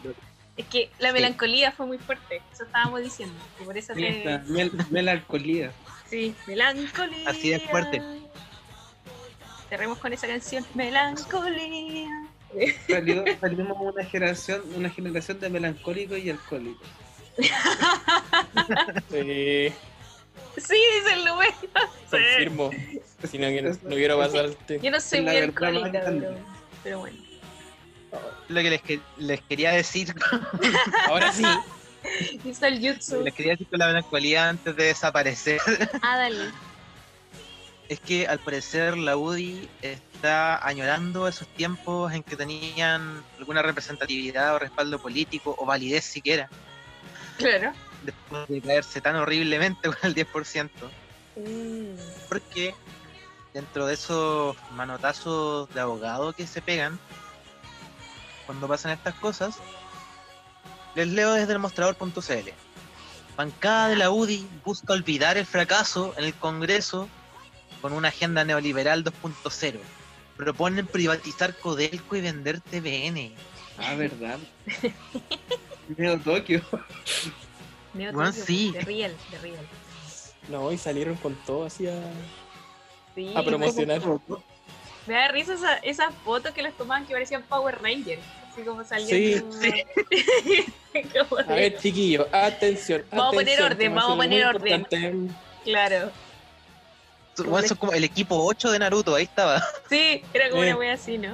es 0.56 0.66
que 0.68 0.90
la 1.00 1.10
sí. 1.10 1.14
melancolía 1.14 1.72
fue 1.72 1.86
muy 1.88 1.98
fuerte. 1.98 2.42
Eso 2.54 2.64
estábamos 2.64 3.02
diciendo. 3.02 3.36
que 3.58 3.66
por 3.66 3.78
eso 3.78 3.94
mel- 3.96 4.72
melancolía. 4.92 5.72
Sí, 6.10 6.34
melancolía. 6.48 7.30
Así 7.30 7.50
de 7.50 7.60
fuerte. 7.60 8.02
Cerremos 9.70 9.98
con 9.98 10.14
esa 10.14 10.28
canción. 10.28 10.66
Melancolía. 10.76 12.08
Salió, 12.88 13.24
salimos 13.42 13.76
una 13.80 14.06
generación, 14.06 14.62
una 14.76 14.90
generación 14.90 15.40
de 15.40 15.50
melancólicos 15.50 16.20
y 16.20 16.30
alcohólicos. 16.30 16.88
Sí, 19.10 19.74
Sí, 20.56 20.76
dice 21.00 21.14
el 21.14 21.26
Nubel. 21.26 21.50
confirmo. 22.12 22.70
Si 23.30 23.38
no, 23.40 23.48
quiero- 23.48 23.72
no 23.84 23.90
quiero 23.96 24.18
pasarte. 24.20 24.80
Yo 24.82 24.92
no 24.92 25.00
soy 25.00 25.22
muy 25.22 25.36
alcohólica, 25.38 26.02
pero, 26.06 26.36
pero 26.84 27.00
bueno. 27.00 27.18
lo 28.50 28.62
que 28.62 28.70
les, 28.70 28.82
que- 28.84 29.00
les 29.18 29.42
quería 29.42 29.72
decir, 29.72 30.14
Ahora 31.08 31.32
sí. 31.34 31.44
Hizo 32.46 32.66
el 32.68 32.80
jutsu. 32.86 33.22
les 33.24 33.34
quería 33.34 33.54
decir 33.54 33.68
con 33.68 33.80
la 33.80 33.88
melancolía 33.88 34.50
antes 34.50 34.76
de 34.76 34.84
desaparecer, 34.86 35.60
Ah, 36.04 36.18
dale. 36.18 36.52
es 37.90 38.00
que 38.02 38.28
al 38.28 38.40
parecer 38.40 38.96
la 38.98 39.18
UDI 39.18 39.70
es- 39.82 40.02
está 40.14 40.66
añorando 40.66 41.28
esos 41.28 41.48
tiempos 41.50 42.14
en 42.14 42.24
que 42.24 42.36
tenían 42.36 43.24
alguna 43.40 43.62
representatividad 43.62 44.56
o 44.56 44.60
respaldo 44.60 45.00
político 45.00 45.56
o 45.58 45.66
validez 45.66 46.04
siquiera, 46.06 46.50
Claro. 47.38 47.74
después 48.04 48.48
de 48.48 48.62
caerse 48.62 49.02
tan 49.02 49.16
horriblemente 49.16 49.82
con 49.90 49.98
el 50.04 50.16
10%. 50.16 50.70
Mm. 51.36 51.96
Porque 52.30 52.76
dentro 53.54 53.86
de 53.86 53.94
esos 53.94 54.56
manotazos 54.76 55.74
de 55.74 55.80
abogado 55.80 56.34
que 56.34 56.48
se 56.48 56.62
pegan, 56.62 57.00
cuando 58.46 58.68
pasan 58.68 58.92
estas 58.92 59.16
cosas, 59.16 59.58
les 60.96 61.08
leo 61.08 61.34
desde 61.34 61.54
el 61.54 61.60
mostrador.cl. 61.60 62.50
Bancada 63.36 63.88
de 63.90 63.96
la 63.96 64.12
UDI 64.12 64.48
busca 64.64 64.94
olvidar 64.94 65.38
el 65.38 65.46
fracaso 65.46 66.14
en 66.18 66.26
el 66.26 66.34
Congreso 66.36 67.10
con 67.82 67.94
una 67.94 68.10
agenda 68.10 68.46
neoliberal 68.46 69.04
2.0. 69.04 69.80
Proponen 70.38 70.88
privatizar 70.88 71.58
Codelco 71.58 72.16
y 72.16 72.22
vender 72.22 72.62
TVN. 72.62 73.34
Ah, 73.78 73.96
verdad. 73.96 74.40
Neo 75.98 76.20
Tokio. 76.20 76.62
Neo 77.94 78.12
Bueno, 78.14 78.30
Tokio, 78.32 78.46
sí. 78.46 78.72
De 78.72 78.82
real, 78.82 79.16
de 79.32 79.38
real. 79.40 79.68
No, 80.50 80.72
y 80.72 80.78
salieron 80.78 81.16
con 81.16 81.36
todo 81.46 81.66
así 81.66 81.88
a, 81.88 81.94
Sí, 83.16 83.32
a 83.36 83.44
promocionar. 83.44 84.02
Me 85.06 85.14
da 85.14 85.28
risa 85.30 85.54
esa- 85.54 85.78
esas 85.78 86.14
fotos 86.26 86.52
que 86.54 86.64
les 86.64 86.74
tomaban 86.76 87.06
que 87.06 87.14
parecían 87.14 87.44
Power 87.44 87.80
Rangers. 87.82 88.22
Así 88.52 88.62
como 88.64 88.84
salían. 88.84 89.10
Sí, 89.10 89.40
como- 89.40 89.52
sí. 89.62 90.66
como 91.30 91.40
A 91.42 91.56
ver, 91.56 91.78
chiquillos, 91.78 92.28
atención. 92.32 93.04
Vamos 93.12 93.34
a 93.34 93.38
poner 93.38 93.62
orden, 93.62 93.96
vamos 93.96 94.14
a 94.14 94.16
poner 94.18 94.46
orden. 94.46 94.74
importante. 94.82 95.34
Claro. 95.64 96.12
Bueno, 97.46 97.68
son 97.68 97.78
como 97.78 97.94
el 97.94 98.04
equipo 98.04 98.36
8 98.46 98.72
de 98.72 98.80
Naruto, 98.80 99.16
ahí 99.16 99.24
estaba. 99.24 99.64
Sí, 99.90 100.24
era 100.34 100.50
como 100.50 100.64
Eh. 100.64 100.68
una 100.68 100.78
wea 100.78 100.94
así, 100.94 101.18
¿no? 101.18 101.34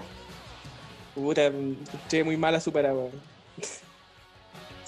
Puta, 1.13 1.47
escuché 1.47 2.23
muy 2.23 2.37
mala 2.37 2.59
super 2.61 2.85
agua. 2.85 3.05
O 3.05 3.11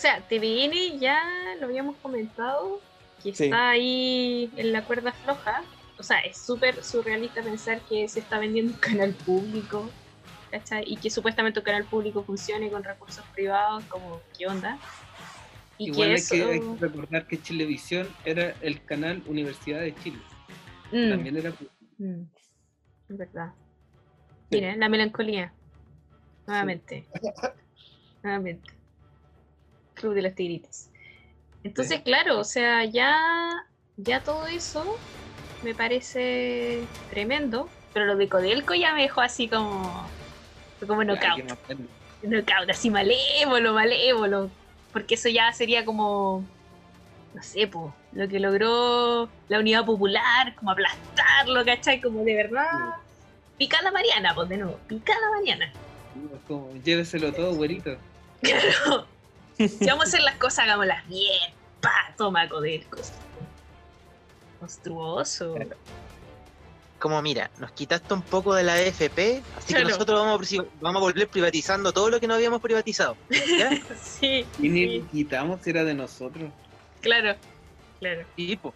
sea, 0.02 0.19
TVN 0.28 0.99
ya 0.99 1.22
lo 1.60 1.68
habíamos 1.68 1.95
comentado, 1.98 2.82
que 3.23 3.34
Sí. 3.36 3.45
está 3.45 3.69
ahí 3.69 4.49
en 4.56 4.72
la 4.72 4.84
cuerda 4.84 5.11
floja. 5.11 5.64
O 5.98 6.03
sea, 6.03 6.19
es 6.19 6.38
súper 6.38 6.84
surrealista 6.84 7.44
pensar 7.44 7.80
que 7.82 8.07
se 8.07 8.19
está 8.22 8.40
vendiendo 8.40 8.73
un 8.73 8.80
canal 8.80 9.14
público, 9.14 9.90
¿cachai? 10.49 10.84
Y 10.88 10.98
que 10.98 11.11
supuestamente 11.11 11.60
un 11.60 11.65
canal 11.65 11.86
público 11.86 12.23
funcione 12.23 12.69
con 12.72 12.84
recursos 12.84 13.23
privados, 13.36 13.84
como, 13.86 14.19
¿qué 14.38 14.48
onda? 14.48 14.80
Y 15.78 15.90
Igual 15.90 16.07
que 16.07 16.14
hay 16.14 16.15
eso... 16.15 16.36
que, 16.36 16.44
hay 16.44 16.60
que 16.60 16.76
recordar 16.80 17.28
que 17.28 17.41
Chilevisión 17.41 18.07
era 18.26 18.56
el 18.61 18.84
canal 18.86 19.22
Universidad 19.28 19.82
de 19.82 19.94
Chile. 19.95 20.19
Mm, 20.91 21.10
También 21.10 21.38
era 21.38 21.52
mm, 21.99 22.22
es 23.10 23.18
verdad. 23.18 23.53
Mira, 24.49 24.76
la 24.76 24.90
melancolía. 24.90 25.53
Nuevamente. 26.48 27.06
Nuevamente. 28.23 28.81
Club 30.02 30.14
de 30.15 30.23
los 30.23 30.36
Tigritos. 30.36 30.88
Entonces, 31.64 32.02
claro, 32.02 32.40
o 32.40 32.44
sea, 32.44 32.84
ya, 32.86 33.65
ya 33.98 34.22
todo 34.22 34.48
eso 34.48 34.98
me 35.61 35.76
parece 35.76 36.88
tremendo, 37.10 37.69
pero 37.94 38.06
lo 38.06 38.15
de 38.15 38.28
Codelco 38.28 38.73
ya 38.73 38.94
me 38.94 39.03
dejó 39.03 39.22
así 39.22 39.48
como, 39.48 40.10
como 40.86 41.03
knockout. 41.03 41.56
pena. 41.68 41.86
Knockout, 42.23 42.69
así 42.69 42.90
malévolo, 42.90 43.73
malévolo. 43.73 44.49
Porque 44.91 45.15
eso 45.15 45.30
ya 45.30 45.53
sería 45.53 45.86
como, 45.86 46.44
no 47.34 47.44
sé, 47.44 47.68
po, 47.68 47.94
lo 48.11 48.28
que 48.28 48.40
logró 48.40 49.30
la 49.48 49.60
unidad 49.60 49.86
popular, 49.86 50.56
como 50.56 50.72
aplastarlo, 50.72 51.64
¿cachai? 51.64 52.02
Como 52.02 52.23
de 52.23 52.36
verdad. 52.36 52.95
Picada 53.57 53.91
Mariana, 53.91 54.34
pues 54.34 54.49
de 54.49 54.57
nuevo, 54.57 54.80
picada 54.88 55.30
Mariana. 55.36 55.72
Como, 56.48 56.73
lléveselo 56.84 57.32
todo, 57.32 57.53
güerito. 57.53 57.98
Claro. 58.41 59.06
Si 59.69 59.85
vamos 59.88 60.05
a 60.05 60.07
hacer 60.07 60.21
las 60.21 60.35
cosas, 60.38 60.59
hagámoslas 60.65 61.07
bien. 61.07 61.53
Pa, 61.81 62.13
toma 62.17 62.47
Codelco. 62.49 62.99
Monstruoso. 64.59 65.55
Como 66.99 67.19
mira, 67.23 67.49
nos 67.57 67.71
quitaste 67.71 68.13
un 68.13 68.21
poco 68.21 68.53
de 68.53 68.63
la 68.63 68.73
AFP, 68.75 69.41
así 69.57 69.73
Claro. 69.73 69.88
que 69.88 69.91
nosotros 69.93 70.19
vamos 70.19 70.35
a, 70.35 70.39
pri- 70.39 70.69
vamos 70.79 71.01
a 71.01 71.03
volver 71.03 71.27
privatizando 71.29 71.91
todo 71.91 72.11
lo 72.11 72.19
que 72.19 72.27
no 72.27 72.35
habíamos 72.35 72.61
privatizado. 72.61 73.17
¿ya? 73.29 73.71
Sí, 74.03 74.45
Y 74.59 74.69
ni 74.69 74.85
sí, 74.88 74.99
lo 74.99 75.07
quitamos, 75.07 75.65
era 75.65 75.83
de 75.83 75.95
nosotros. 75.95 76.51
claro, 77.01 77.35
claro. 77.99 78.23
Y, 78.35 78.55
po, 78.55 78.71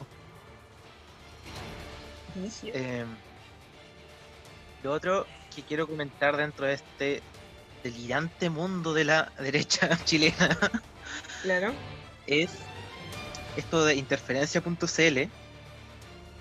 eh, 2.64 3.06
lo 4.82 4.92
otro 4.92 5.28
que 5.56 5.62
quiero 5.62 5.86
comentar 5.88 6.36
dentro 6.36 6.66
de 6.66 6.74
este 6.74 7.22
delirante 7.86 8.50
mundo 8.50 8.96
de 8.96 9.04
la 9.06 9.32
derecha 9.40 9.96
chilena 10.06 10.58
Claro. 11.44 11.72
es 12.26 12.50
esto 13.56 13.86
de 13.86 13.96
interferencia.cl. 13.96 15.30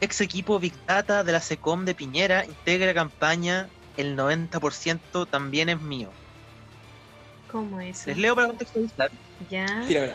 Ex 0.01 0.21
equipo 0.23 0.59
Big 0.59 0.73
Data 0.87 1.23
de 1.23 1.33
la 1.33 1.41
SECOM 1.41 1.85
de 1.85 1.95
Piñera 1.95 2.45
integra 2.47 2.95
campaña 2.95 3.69
El 3.99 4.17
90% 4.17 5.29
también 5.29 5.69
es 5.69 5.81
mío. 5.81 6.11
¿Cómo 7.53 7.79
eso? 7.81 8.05
Les 8.07 8.17
leo 8.19 8.35
para 8.35 8.49
contextualizar. 8.49 9.11
Ya. 9.51 9.85
Tíramela. 9.87 10.15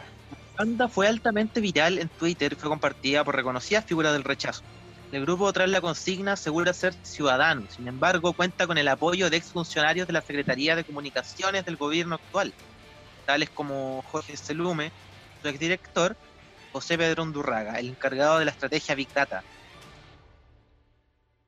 La 0.57 0.65
banda 0.65 0.87
fue 0.89 1.07
altamente 1.07 1.61
viral 1.61 1.99
en 1.99 2.09
Twitter 2.09 2.53
y 2.53 2.55
fue 2.55 2.69
compartida 2.69 3.23
por 3.23 3.35
reconocidas 3.35 3.85
figuras 3.85 4.11
del 4.13 4.23
rechazo. 4.25 4.63
El 5.11 5.21
grupo 5.21 5.51
tras 5.51 5.69
la 5.69 5.81
consigna 5.81 6.33
asegura 6.33 6.71
ser 6.71 6.93
ciudadano, 7.01 7.65
sin 7.71 7.87
embargo 7.87 8.33
cuenta 8.33 8.67
con 8.67 8.77
el 8.77 8.87
apoyo 8.87 9.31
de 9.31 9.37
exfuncionarios 9.37 10.05
de 10.05 10.13
la 10.13 10.21
Secretaría 10.21 10.75
de 10.75 10.83
Comunicaciones 10.83 11.65
del 11.65 11.77
gobierno 11.77 12.15
actual, 12.15 12.53
tales 13.25 13.49
como 13.49 14.03
Jorge 14.03 14.37
Selume, 14.37 14.91
su 15.41 15.47
exdirector, 15.47 16.15
José 16.71 16.95
Pedro 16.95 17.23
Undurraga, 17.23 17.79
el 17.79 17.89
encargado 17.89 18.37
de 18.37 18.45
la 18.45 18.51
estrategia 18.51 18.93
Big 18.93 19.11
Data. 19.11 19.43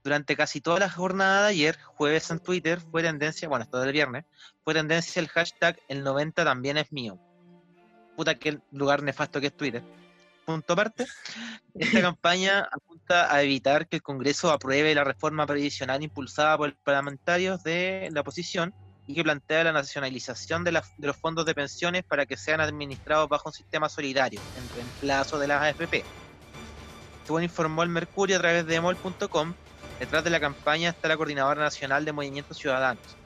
Durante 0.04 0.36
casi 0.36 0.60
toda 0.60 0.80
la 0.80 0.90
jornada 0.90 1.44
de 1.44 1.50
ayer, 1.50 1.78
jueves 1.84 2.32
en 2.32 2.40
Twitter, 2.40 2.82
fue 2.82 3.04
tendencia, 3.04 3.48
bueno, 3.48 3.64
esto 3.64 3.80
del 3.80 3.92
viernes, 3.92 4.26
fue 4.64 4.74
tendencia 4.74 5.20
el 5.20 5.28
hashtag 5.28 5.78
el 5.88 6.04
90 6.04 6.44
también 6.44 6.78
es 6.78 6.92
mío. 6.92 7.20
Puta 8.18 8.34
que 8.34 8.58
lugar 8.72 9.04
nefasto 9.04 9.40
que 9.40 9.48
es 9.48 9.56
Twitter. 9.56 9.84
Punto 10.46 10.74
aparte, 10.74 11.06
esta 11.76 12.02
campaña 12.02 12.68
apunta 13.12 13.34
a 13.36 13.44
evitar 13.44 13.88
que 13.88 13.98
el 13.98 14.02
Congreso 14.02 14.52
apruebe 14.52 14.96
la 14.96 15.04
reforma 15.04 15.46
previsional 15.46 16.02
impulsada 16.04 16.58
por 16.58 16.76
parlamentarios 16.84 17.62
de 17.64 18.10
la 18.12 18.22
oposición 18.22 18.74
y 19.06 19.16
que 19.16 19.24
plantea 19.24 19.64
la 19.66 19.72
nacionalización 19.74 20.64
de, 20.64 20.72
las- 20.74 20.94
de 20.98 21.08
los 21.08 21.18
fondos 21.18 21.46
de 21.46 21.56
pensiones 21.56 22.04
para 22.06 22.26
que 22.26 22.38
sean 22.38 22.62
administrados 22.62 23.28
bajo 23.30 23.50
un 23.50 23.54
sistema 23.54 23.90
solidario, 23.90 24.44
en 24.54 24.70
reemplazo 24.70 25.38
de 25.40 25.48
las 25.48 25.62
AFP. 25.62 26.08
Según 27.24 27.44
informó 27.44 27.84
el 27.84 27.90
Mercurio 27.90 28.38
a 28.38 28.40
través 28.40 28.66
de 28.66 28.76
emol.com, 28.76 29.56
detrás 30.00 30.24
de 30.24 30.30
la 30.30 30.40
campaña 30.40 30.90
está 30.90 31.08
la 31.08 31.18
Coordinadora 31.18 31.62
Nacional 31.62 32.06
de 32.06 32.14
Movimientos 32.14 32.58
Ciudadanos, 32.58 33.20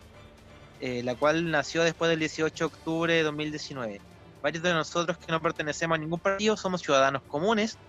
eh, 0.80 1.04
la 1.04 1.16
cual 1.16 1.50
nació 1.52 1.84
después 1.84 2.10
del 2.10 2.20
18 2.20 2.64
de 2.66 2.68
octubre 2.68 3.14
de 3.14 3.24
2019. 3.24 4.02
Varios 4.42 4.64
de 4.64 4.74
nosotros 4.74 5.18
que 5.18 5.32
no 5.32 5.42
pertenecemos 5.42 5.96
a 5.96 6.00
ningún 6.00 6.20
partido 6.20 6.58
somos 6.58 6.82
ciudadanos 6.82 7.24
comunes, 7.28 7.80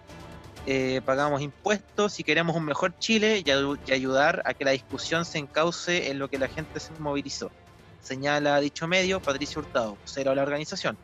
eh, 0.64 1.00
pagamos 1.04 1.42
impuestos 1.42 2.18
y 2.18 2.24
queremos 2.24 2.56
un 2.56 2.64
mejor 2.64 2.96
Chile 2.98 3.38
y, 3.38 3.42
ayu- 3.44 3.78
y 3.86 3.92
ayudar 3.92 4.42
a 4.44 4.54
que 4.54 4.64
la 4.64 4.70
discusión 4.72 5.24
se 5.24 5.38
encauce 5.38 6.10
en 6.10 6.18
lo 6.18 6.28
que 6.28 6.38
la 6.38 6.48
gente 6.48 6.80
se 6.80 6.92
movilizó, 6.98 7.50
señala 8.00 8.58
dicho 8.60 8.88
medio 8.88 9.20
Patricio 9.20 9.60
Hurtado, 9.60 9.96
vocero 9.96 10.30
de 10.30 10.36
la 10.36 10.42
organización. 10.42 10.96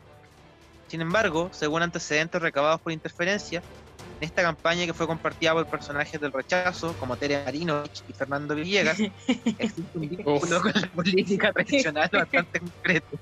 Sin 0.87 1.01
embargo, 1.01 1.49
según 1.53 1.81
antecedentes 1.81 2.41
recabados 2.41 2.81
por 2.81 2.91
interferencia, 2.91 3.61
en 4.19 4.27
esta 4.27 4.41
campaña 4.41 4.85
que 4.85 4.93
fue 4.93 5.07
compartida 5.07 5.53
por 5.53 5.65
personajes 5.67 6.19
del 6.19 6.31
rechazo 6.31 6.93
como 6.99 7.15
Tere 7.17 7.43
Marinovich 7.43 8.03
y 8.07 8.13
Fernando 8.13 8.53
Villegas, 8.55 8.99
existe 9.57 9.97
un 9.97 10.09
vínculo 10.09 10.61
con 10.61 10.71
la 10.73 10.87
política 10.93 11.51
tradicional 11.51 12.09
bastante 12.13 12.59
concreto. 12.59 13.17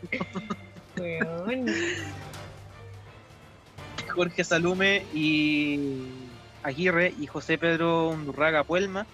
Jorge 4.13 4.43
Salume 4.43 5.05
y 5.13 6.20
Aguirre 6.63 7.13
y 7.17 7.27
José 7.27 7.57
Pedro 7.57 8.09
Undurraga 8.09 8.63
Puelma, 8.63 9.07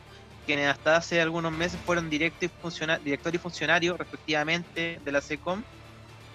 quienes 0.45 0.67
hasta 0.67 0.95
hace 0.97 1.21
algunos 1.21 1.51
meses 1.51 1.79
fueron 1.81 2.09
directo 2.09 2.45
y 2.45 2.49
funciona- 2.49 2.99
director 2.99 3.33
y 3.33 3.37
funcionario 3.37 3.97
respectivamente 3.97 4.99
de 5.03 5.11
la 5.11 5.21
SECOM. 5.21 5.63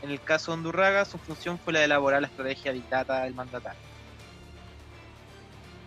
En 0.02 0.10
el 0.10 0.20
caso 0.20 0.52
de 0.52 0.58
Undurraga, 0.58 1.04
su 1.04 1.18
función 1.18 1.58
fue 1.58 1.72
la 1.72 1.78
de 1.80 1.84
elaborar 1.86 2.20
la 2.20 2.28
estrategia 2.28 2.72
dictada 2.72 3.22
del 3.24 3.34
mandatario. 3.34 3.80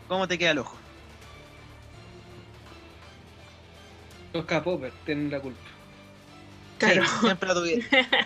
¿Cómo 0.08 0.28
te 0.28 0.38
queda 0.38 0.52
el 0.52 0.60
ojo? 0.60 0.78
Los 4.34 4.46
K-Popers 4.46 4.94
tienen 5.06 5.32
la 5.32 5.40
culpa. 5.40 5.60
Claro. 6.78 7.06
Sí, 7.06 7.12
siempre 7.22 7.48
la 7.48 7.56
tuvieron. 7.56 7.86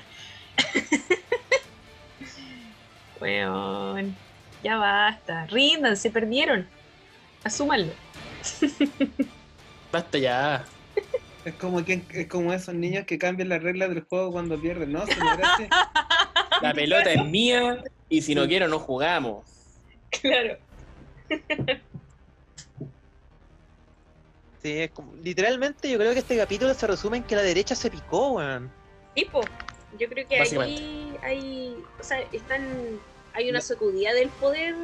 Weón. 3.21 4.15
Ya 4.63 4.77
basta. 4.77 5.45
Rindan, 5.47 5.95
se 5.95 6.09
perdieron. 6.09 6.67
Asúmanlo. 7.43 7.93
Basta 9.91 10.17
ya. 10.17 10.65
Es 11.45 11.55
como 11.55 11.83
que 11.83 12.03
es 12.11 12.27
como 12.27 12.53
esos 12.53 12.75
niños 12.75 13.05
que 13.05 13.17
cambian 13.17 13.49
las 13.49 13.63
reglas 13.63 13.89
del 13.89 14.03
juego 14.03 14.31
cuando 14.31 14.59
pierden, 14.59 14.91
¿no? 14.91 15.03
La 16.61 16.73
pelota 16.73 17.11
es 17.11 17.25
mía 17.25 17.81
y 18.09 18.21
si 18.21 18.35
no 18.35 18.47
quiero 18.47 18.67
no 18.67 18.79
jugamos. 18.79 19.45
Claro. 20.09 20.57
Sí, 24.61 24.79
es 24.79 24.91
como- 24.91 25.15
literalmente 25.15 25.89
yo 25.89 25.97
creo 25.97 26.11
que 26.13 26.19
este 26.19 26.35
capítulo 26.37 26.73
se 26.73 26.85
resume 26.87 27.17
en 27.17 27.23
que 27.23 27.35
la 27.35 27.41
derecha 27.43 27.75
se 27.75 27.89
picó, 27.89 28.33
weón. 28.33 28.69
Tipo, 29.15 29.39
yo 29.97 30.09
creo 30.09 30.27
que 30.27 30.39
ahí 30.41 31.15
hay, 31.23 31.77
o 31.99 32.03
sea, 32.03 32.19
están, 32.33 32.99
hay 33.33 33.49
una 33.49 33.61
sacudida 33.61 34.13
del 34.13 34.29
poder 34.29 34.75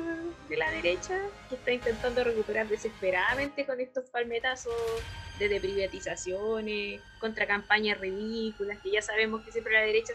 de 0.50 0.58
la 0.58 0.70
derecha 0.72 1.18
que 1.50 1.56
está 1.56 1.72
intentando 1.72 2.24
recuperar 2.24 2.68
desesperadamente 2.68 3.66
con 3.66 3.80
estos 3.80 4.10
palmetazos 4.10 4.74
de 5.40 5.60
privatizaciones, 5.60 7.02
contra 7.20 7.46
campañas 7.46 8.00
ridículas, 8.00 8.80
que 8.82 8.92
ya 8.92 9.02
sabemos 9.02 9.44
que 9.44 9.52
siempre 9.52 9.74
la 9.74 9.82
derecha 9.82 10.14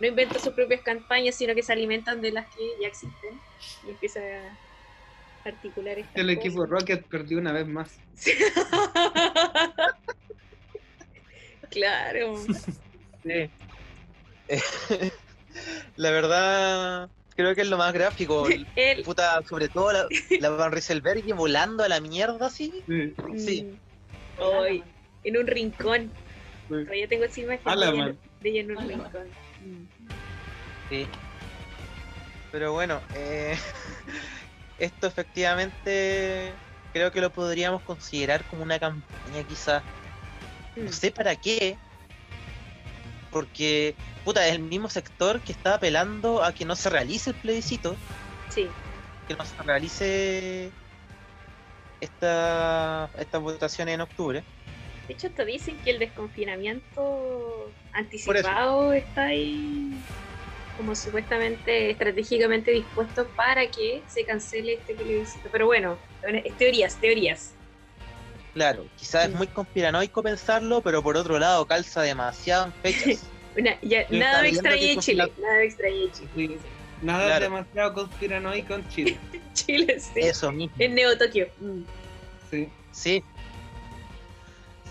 no 0.00 0.06
inventa 0.06 0.38
sus 0.38 0.52
propias 0.54 0.80
campañas, 0.82 1.34
sino 1.34 1.54
que 1.54 1.62
se 1.62 1.72
alimentan 1.72 2.20
de 2.20 2.32
las 2.32 2.46
que 2.46 2.62
ya 2.80 2.88
existen 2.88 3.40
y 3.86 3.90
empieza 3.90 4.20
a 4.20 4.58
articular 5.48 5.98
estas 5.98 6.14
El 6.14 6.30
equipo 6.30 6.56
cosas. 6.56 6.70
Rocket 6.70 7.06
perdió 7.08 7.38
una 7.38 7.52
vez 7.52 7.66
más. 7.66 8.00
claro. 11.70 12.36
Sí. 13.22 13.50
la 15.96 16.10
verdad, 16.10 17.10
creo 17.38 17.54
que 17.54 17.60
es 17.60 17.68
lo 17.68 17.78
más 17.78 17.92
gráfico. 17.92 18.48
El, 18.76 19.02
Puta, 19.04 19.40
sobre 19.48 19.68
todo 19.68 19.92
la, 19.92 20.08
la 20.40 20.50
Van 20.50 20.72
Rieselberg 20.72 21.24
volando 21.34 21.84
a 21.84 21.88
la 21.88 22.00
mierda 22.00 22.46
así. 22.46 22.82
Sí. 22.88 23.14
Sí. 23.36 23.62
Mm, 23.62 24.42
hoy, 24.42 24.82
en 25.22 25.36
un 25.36 25.46
rincón. 25.46 26.10
Sí. 26.68 26.74
Todavía 26.84 27.08
tengo 27.08 27.24
esa 27.24 27.40
imagen 27.40 27.62
Ala, 27.64 27.92
de, 27.92 28.16
de 28.40 28.48
ella 28.50 28.60
en 28.60 28.76
un 28.76 28.88
rincón. 28.88 29.28
Mm. 29.64 30.08
Sí. 30.90 31.06
Pero 32.50 32.72
bueno, 32.72 33.00
eh, 33.14 33.56
esto 34.80 35.06
efectivamente 35.06 36.52
creo 36.92 37.12
que 37.12 37.20
lo 37.20 37.30
podríamos 37.30 37.82
considerar 37.82 38.42
como 38.50 38.64
una 38.64 38.80
campaña 38.80 39.44
quizás. 39.48 39.84
Mm. 40.74 40.86
No 40.86 40.92
sé 40.92 41.12
para 41.12 41.36
qué. 41.36 41.78
Porque, 43.30 43.94
puta, 44.24 44.46
es 44.46 44.54
el 44.54 44.60
mismo 44.60 44.88
sector 44.88 45.40
que 45.40 45.52
está 45.52 45.74
apelando 45.74 46.42
a 46.42 46.52
que 46.52 46.64
no 46.64 46.74
se 46.76 46.90
realice 46.90 47.30
el 47.30 47.36
plebiscito, 47.36 47.96
Sí, 48.48 48.66
que 49.26 49.34
no 49.34 49.44
se 49.44 49.62
realice 49.62 50.70
esta, 52.00 53.10
esta 53.18 53.38
votación 53.38 53.88
en 53.88 54.00
octubre. 54.00 54.42
de 55.06 55.14
hecho 55.14 55.26
hasta 55.26 55.44
dicen 55.44 55.76
que 55.84 55.90
el 55.90 55.98
desconfinamiento 55.98 57.70
anticipado 57.92 58.92
está 58.92 59.26
ahí 59.26 59.92
como 60.78 60.94
supuestamente 60.94 61.90
estratégicamente 61.90 62.70
dispuesto 62.70 63.26
para 63.36 63.66
que 63.68 64.00
se 64.06 64.24
cancele 64.24 64.74
este 64.74 64.94
plebiscito. 64.94 65.48
Pero 65.50 65.66
bueno, 65.66 65.98
es 66.22 66.56
teorías, 66.56 66.94
teorías. 67.00 67.52
Claro, 68.54 68.86
quizás 68.96 69.28
es 69.28 69.34
muy 69.34 69.46
conspiranoico 69.46 70.22
pensarlo, 70.22 70.80
pero 70.80 71.02
por 71.02 71.16
otro 71.16 71.38
lado 71.38 71.66
calza 71.66 72.02
demasiado 72.02 72.66
en 72.66 72.72
fechas. 72.74 73.22
Una- 73.56 73.78
ya, 73.82 74.06
Sí, 74.08 74.18
nada 74.18 74.42
me 74.42 74.52
con 74.94 75.02
Chile, 75.02 75.32
nada 75.38 75.54
me 75.58 75.64
extraña 75.64 75.96
de 75.96 76.12
Chile. 76.12 76.28
Sí. 76.34 76.58
Nada 77.02 77.26
Claro. 77.26 77.44
demasiado 77.44 77.94
conspiranoico 77.94 78.74
en 78.74 78.88
Chile. 78.88 79.18
Chile, 79.54 80.00
sí. 80.00 80.20
Eso 80.20 80.50
mismo. 80.52 80.74
En 80.78 80.94
Neo 80.94 81.16
Tokio. 81.16 81.48
Mm. 81.60 81.82
Sí. 82.50 82.68
Sí. 82.92 83.24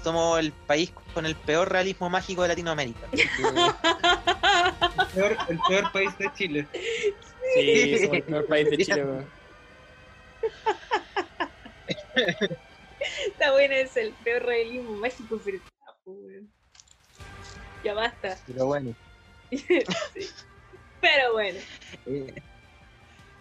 Somos 0.03 0.39
el 0.39 0.51
país 0.51 0.93
con 1.13 1.25
el 1.25 1.35
peor 1.35 1.69
realismo 1.71 2.09
mágico 2.09 2.43
de 2.43 2.49
Latinoamérica. 2.49 3.07
El 3.11 5.07
peor, 5.13 5.37
el 5.49 5.59
peor 5.67 5.91
país 5.91 6.17
de 6.17 6.31
Chile. 6.35 6.67
Sí, 7.55 7.97
somos 7.99 8.15
el 8.17 8.23
peor 8.23 8.45
país 8.45 8.69
de 8.69 8.77
Chile. 8.77 9.05
Está 13.27 13.51
bueno, 13.51 13.75
es 13.75 13.95
el 13.97 14.13
peor 14.23 14.43
realismo 14.43 14.97
mágico, 14.97 15.39
pero. 15.43 15.59
Ya 17.83 17.93
basta. 17.93 18.37
Pero 18.45 18.65
bueno. 18.65 18.95
Sí. 19.51 20.27
Pero 20.99 21.33
bueno. 21.33 21.59
eh, 22.05 22.33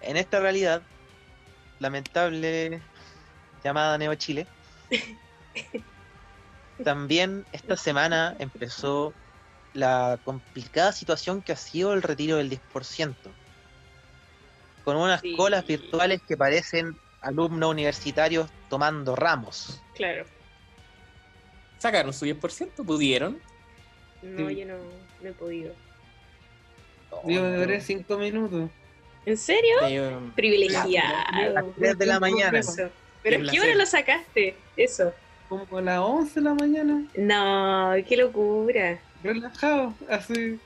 en 0.02 0.16
esta 0.16 0.40
realidad 0.40 0.86
lamentable 1.80 2.82
llamada 3.64 3.98
Neo 3.98 4.14
Chile, 4.14 4.47
también 6.84 7.44
esta 7.52 7.76
semana 7.76 8.36
empezó 8.38 9.14
la 9.72 10.20
complicada 10.22 10.93
situación 10.93 11.43
que 11.43 11.52
ha 11.52 11.56
sido 11.56 11.93
el 11.93 12.02
retiro 12.02 12.36
del 12.36 12.51
10%, 12.51 13.34
con 14.84 14.97
unas 14.97 15.20
Sí. 15.22 15.34
colas 15.36 15.66
virtuales 15.66 16.22
que 16.26 16.36
parecen 16.36 16.97
alumnos 17.20 17.70
universitarios 17.70 18.48
tomando 18.68 19.14
ramos. 19.16 19.80
Claro. 19.94 20.24
Sacaron 21.78 22.12
su 22.12 22.24
10%, 22.26 22.84
pudieron. 22.84 23.38
No, 24.22 24.48
Sí. 24.48 24.56
yo 24.56 24.66
no, 24.66 24.74
no 25.22 25.28
he 25.28 25.32
podido. 25.32 25.74
Yo 27.24 27.43
me 27.43 27.56
duré 27.56 27.80
cinco 27.80 28.18
minutos. 28.18 28.70
¿En 29.24 29.36
serio? 29.36 29.76
Eh, 29.86 30.16
Privilegiado. 30.34 30.90
las 31.52 31.64
tres 31.78 31.98
de 31.98 32.06
la 32.06 32.20
mañana. 32.20 32.59
Eso. 32.59 32.88
¿Pero 33.22 33.43
Qué 33.43 33.48
a 33.48 33.51
qué 33.52 33.60
hora 33.60 33.74
lo 33.74 33.86
sacaste? 33.86 34.56
Eso. 34.76 35.12
Como 35.48 35.78
a 35.78 35.82
las 35.82 35.98
11 35.98 36.34
de 36.34 36.40
la 36.44 36.55
mañana. 36.55 37.05
No, 37.16 37.93
qué 38.09 38.16
locura. 38.16 38.98
Relajado, 39.22 39.94
así. 40.09 40.59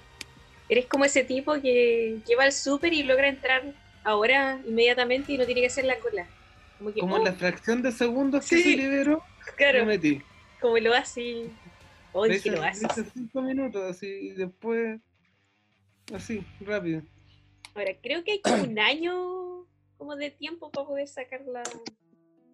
Eres 0.68 0.86
como 0.86 1.04
ese 1.04 1.24
tipo 1.24 1.54
que, 1.60 2.18
que 2.26 2.36
va 2.36 2.44
al 2.44 2.52
súper 2.52 2.92
y 2.92 3.02
logra 3.02 3.28
entrar 3.28 3.62
ahora 4.04 4.60
inmediatamente 4.66 5.32
y 5.32 5.38
no 5.38 5.44
tiene 5.46 5.60
que 5.62 5.66
hacer 5.66 5.84
la 5.84 5.96
cola. 5.98 6.26
Como 6.80 6.92
que, 6.92 7.00
Como 7.00 7.14
oh, 7.14 7.18
en 7.18 7.24
la 7.24 7.32
fracción 7.34 7.82
de 7.82 7.92
segundos 7.92 8.48
que 8.48 8.56
Sí. 8.56 8.62
se 8.62 8.76
liberó, 8.76 9.22
claro, 9.56 9.80
me 9.80 9.96
metí. 9.98 10.20
como 10.60 10.76
lo 10.78 10.92
hace. 10.94 11.50
Hoy 12.12 12.40
que 12.40 12.50
lo 12.50 12.60
le 12.60 12.66
haces. 12.66 12.88
hice 12.90 13.04
cinco 13.14 13.40
minutos 13.42 13.82
así 13.88 14.06
y 14.08 14.30
después 14.32 14.98
así, 16.12 16.44
rápido. 16.60 17.02
Ahora, 17.74 17.92
creo 18.02 18.24
que 18.24 18.32
hay 18.32 18.40
como 18.40 18.64
un 18.64 18.78
año 18.80 19.66
como 19.96 20.16
de 20.16 20.30
tiempo 20.32 20.70
para 20.72 20.86
poder 20.88 21.06
sacar 21.06 21.42
la, 21.46 21.62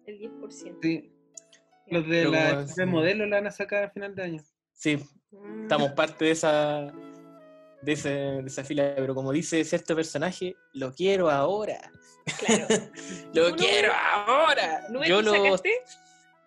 el 0.05 0.19
10%. 0.19 0.77
Sí. 0.83 1.11
Los 1.87 2.03
de 2.07 2.17
Pero 2.19 2.31
la 2.31 2.63
de 2.65 2.85
modelo 2.85 3.25
la 3.25 3.37
van 3.37 3.47
a 3.47 3.51
sacar 3.51 3.85
a 3.85 3.89
final 3.89 4.13
de 4.13 4.23
año. 4.23 4.43
sí, 4.73 4.99
Ah, 5.33 5.59
estamos 5.63 5.91
parte 5.91 6.25
de 6.25 6.31
esa, 6.31 6.93
de, 7.81 7.91
ese- 7.93 8.09
de 8.09 8.47
esa 8.47 8.63
fila, 8.63 8.93
pero 8.95 9.13
como 9.15 9.31
dice 9.31 9.63
cierto 9.63 9.95
personaje, 9.95 10.57
lo 10.73 10.93
quiero 10.93 11.29
ahora. 11.29 11.79
Claro. 12.39 12.67
Lo 13.33 13.45
¿Tú 13.45 13.51
no- 13.51 13.55
quiero 13.55 13.93
ahora. 13.93 14.85
¿No 14.89 15.03
yo 15.05 15.21
lo 15.21 15.33
lo, 15.33 15.43
sacaste? 15.43 15.71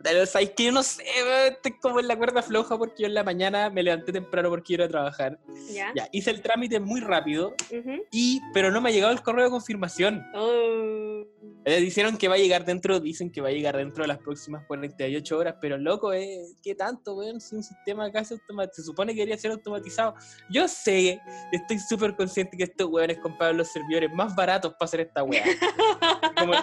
Pero 0.03 0.25
sabes 0.27 0.51
que 0.51 0.65
yo 0.65 0.73
no 0.73 0.83
sé, 0.83 1.05
estoy 1.49 1.79
como 1.79 2.01
en 2.01 2.09
la 2.09 2.17
cuerda 2.17 2.43
floja 2.43 2.79
porque 2.79 3.03
yo 3.03 3.07
en 3.07 3.15
la 3.15 3.25
mañana 3.25 3.71
me 3.71 3.83
levanté 3.83 4.13
temprano 4.13 4.49
porque 4.49 4.75
iba 4.75 4.85
a 4.85 4.89
trabajar. 4.89 5.39
Ya. 5.71 5.93
Ya, 5.95 6.09
hice 6.13 6.31
el 6.31 6.41
trámite 6.41 6.81
muy 6.81 7.01
rápido, 7.01 7.55
Ujú. 7.71 8.03
y, 8.11 8.41
pero 8.55 8.71
no 8.71 8.81
me 8.81 8.91
ha 8.91 8.93
llegado 8.93 9.13
el 9.13 9.23
correo 9.23 9.45
de 9.45 9.51
confirmación. 9.51 10.25
Oh. 10.35 11.25
Eh, 11.67 11.81
dijeron 11.81 12.17
que 12.17 12.29
va 12.29 12.37
a 12.37 12.39
llegar 12.39 12.65
dentro, 12.65 13.01
dicen 13.01 13.31
que 13.31 13.43
va 13.43 13.49
a 13.49 13.53
llegar 13.53 13.77
dentro 13.77 14.03
de 14.03 14.09
las 14.09 14.19
próximas 14.19 14.65
48 14.67 15.37
horas, 15.39 15.57
pero 15.61 15.77
loco, 15.77 16.13
eh, 16.15 16.47
¿qué 16.63 16.75
tanto, 16.75 17.15
weón? 17.17 17.41
Si 17.41 17.55
un 17.55 17.63
sistema 17.63 18.11
casi 18.11 18.35
automatizado, 18.35 18.75
se 18.75 18.83
supone 18.83 19.13
que 19.13 19.21
debería 19.21 19.37
ser 19.37 19.51
automatizado. 19.51 20.15
Yo 20.49 20.67
sé, 20.67 21.21
estoy 21.53 21.79
súper 21.79 22.17
consciente 22.17 22.57
que 22.57 22.65
estos 22.65 22.89
weones 22.89 23.19
compraron 23.19 23.59
los 23.59 23.69
servidores 23.69 24.11
más 24.15 24.35
baratos 24.35 24.73
para 24.73 24.85
hacer 24.87 25.01
esta 25.01 25.23
weá. 25.23 25.45
Como, 26.39 26.55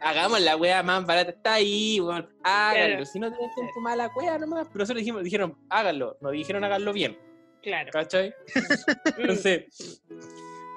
hagamos 0.00 0.40
la 0.40 0.56
weá 0.56 0.82
más 0.82 1.04
barata, 1.04 1.30
está 1.32 1.54
ahí, 1.54 2.00
weón, 2.00 2.26
háganlo. 2.46 2.86
Claro. 2.96 3.06
Si 3.06 3.18
no 3.18 3.30
tienen 3.32 3.54
tiempo, 3.54 3.80
mala 3.80 4.10
weá 4.16 4.38
nomás. 4.38 4.66
Pero 4.68 4.78
nosotros 4.80 5.00
dijimos, 5.00 5.22
dijeron, 5.24 5.56
háganlo, 5.68 6.16
nos 6.20 6.32
dijeron 6.32 6.64
háganlo 6.64 6.92
bien, 6.92 7.18
Claro. 7.62 7.90
¿cachai? 7.92 8.30
Mm. 8.30 8.60
Entonces, 9.18 10.02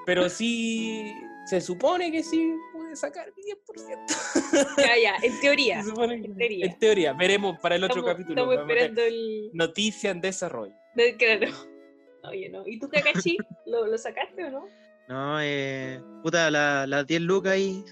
pero 0.06 0.28
sí, 0.28 1.12
se 1.46 1.60
supone 1.60 2.10
que 2.10 2.22
sí 2.22 2.54
pude 2.72 2.96
sacar 2.96 3.32
mi 3.36 3.42
10%. 3.44 4.76
Ya, 4.78 4.96
ya, 5.02 5.16
en 5.22 5.40
teoría. 5.40 5.82
Se 5.82 5.90
supone 5.90 6.20
que- 6.20 6.26
en 6.26 6.36
teoría. 6.36 6.66
en 6.66 6.78
teoría, 6.78 7.12
veremos 7.12 7.58
para 7.60 7.76
el 7.76 7.84
otro 7.84 8.00
Estamos, 8.00 8.12
capítulo. 8.18 8.52
estamos 8.52 8.68
esperando 8.70 9.02
el. 9.02 9.50
Noticia 9.52 10.10
en 10.10 10.20
desarrollo. 10.20 10.74
No, 10.96 11.04
claro. 11.18 11.46
Oye, 12.24 12.48
no. 12.50 12.66
¿Y 12.66 12.78
tú, 12.78 12.88
Kakashi? 12.88 13.38
¿Lo, 13.66 13.86
¿Lo 13.86 13.96
sacaste 13.96 14.44
o 14.44 14.50
no? 14.50 14.68
No, 15.08 15.40
eh, 15.40 16.00
puta, 16.22 16.50
la- 16.50 16.86
las 16.86 17.06
10 17.06 17.20
lucas 17.22 17.52
ahí. 17.52 17.84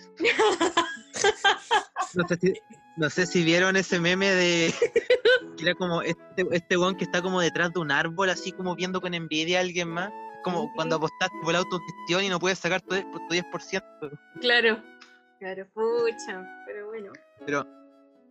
No 2.15 2.27
sé, 2.27 2.37
si, 2.37 2.55
no 2.97 3.11
sé 3.11 3.27
si 3.27 3.45
vieron 3.45 3.77
ese 3.77 4.01
meme 4.01 4.31
de. 4.31 4.75
que 5.57 5.65
era 5.65 5.75
como 5.75 6.03
este, 6.03 6.47
este 6.53 6.77
weón 6.77 6.97
que 6.97 7.05
está 7.05 7.23
como 7.23 7.41
detrás 7.41 7.73
de 7.73 7.81
un 7.81 7.91
árbol, 7.91 8.31
así 8.31 8.53
como 8.53 8.75
viendo 8.75 9.01
con 9.01 9.15
envidia 9.15 9.59
a 9.59 9.63
alguien 9.63 9.89
más. 9.89 10.11
Como 10.45 10.73
cuando 10.75 10.97
apostaste 10.97 11.37
por 11.43 11.53
la 11.53 11.59
autogestión 11.59 12.23
y 12.25 12.29
no 12.29 12.39
puedes 12.39 12.59
sacar 12.59 12.81
tu, 12.81 12.95
tu 12.95 13.35
10%. 13.35 14.19
Claro. 14.41 14.83
Claro, 15.39 15.67
pucha. 15.73 16.65
Pero 16.67 16.87
bueno. 16.87 17.13
Pero, 17.45 17.67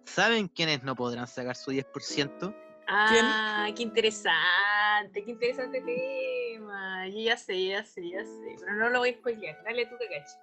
¿saben 0.06 0.48
quiénes 0.48 0.84
no 0.84 0.95
podrán 0.95 1.28
sacar 1.28 1.56
su 1.56 1.72
10%? 1.72 2.56
Ah, 2.90 3.68
qué 3.76 3.84
interesante, 3.84 5.24
qué 5.26 5.32
interesante 5.32 5.82
tema. 5.82 7.08
Yo 7.10 7.20
ya 7.20 7.38
sé, 7.38 7.68
ya 7.68 7.84
sé, 7.84 8.10
ya 8.10 8.24
sé, 8.24 8.56
pero 8.60 8.76
no 8.76 8.90
lo 8.90 8.99
voy 8.99 9.10
a 9.10 9.14
spoilear. 9.14 9.62
Dale 9.64 9.86
tú, 9.86 9.95
Kakashi. 9.99 10.38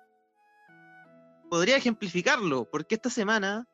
Podría 1.55 1.77
ejemplificarlo, 1.77 2.65
porque 2.65 2.97
esta 2.97 3.11
semana, 3.11 3.65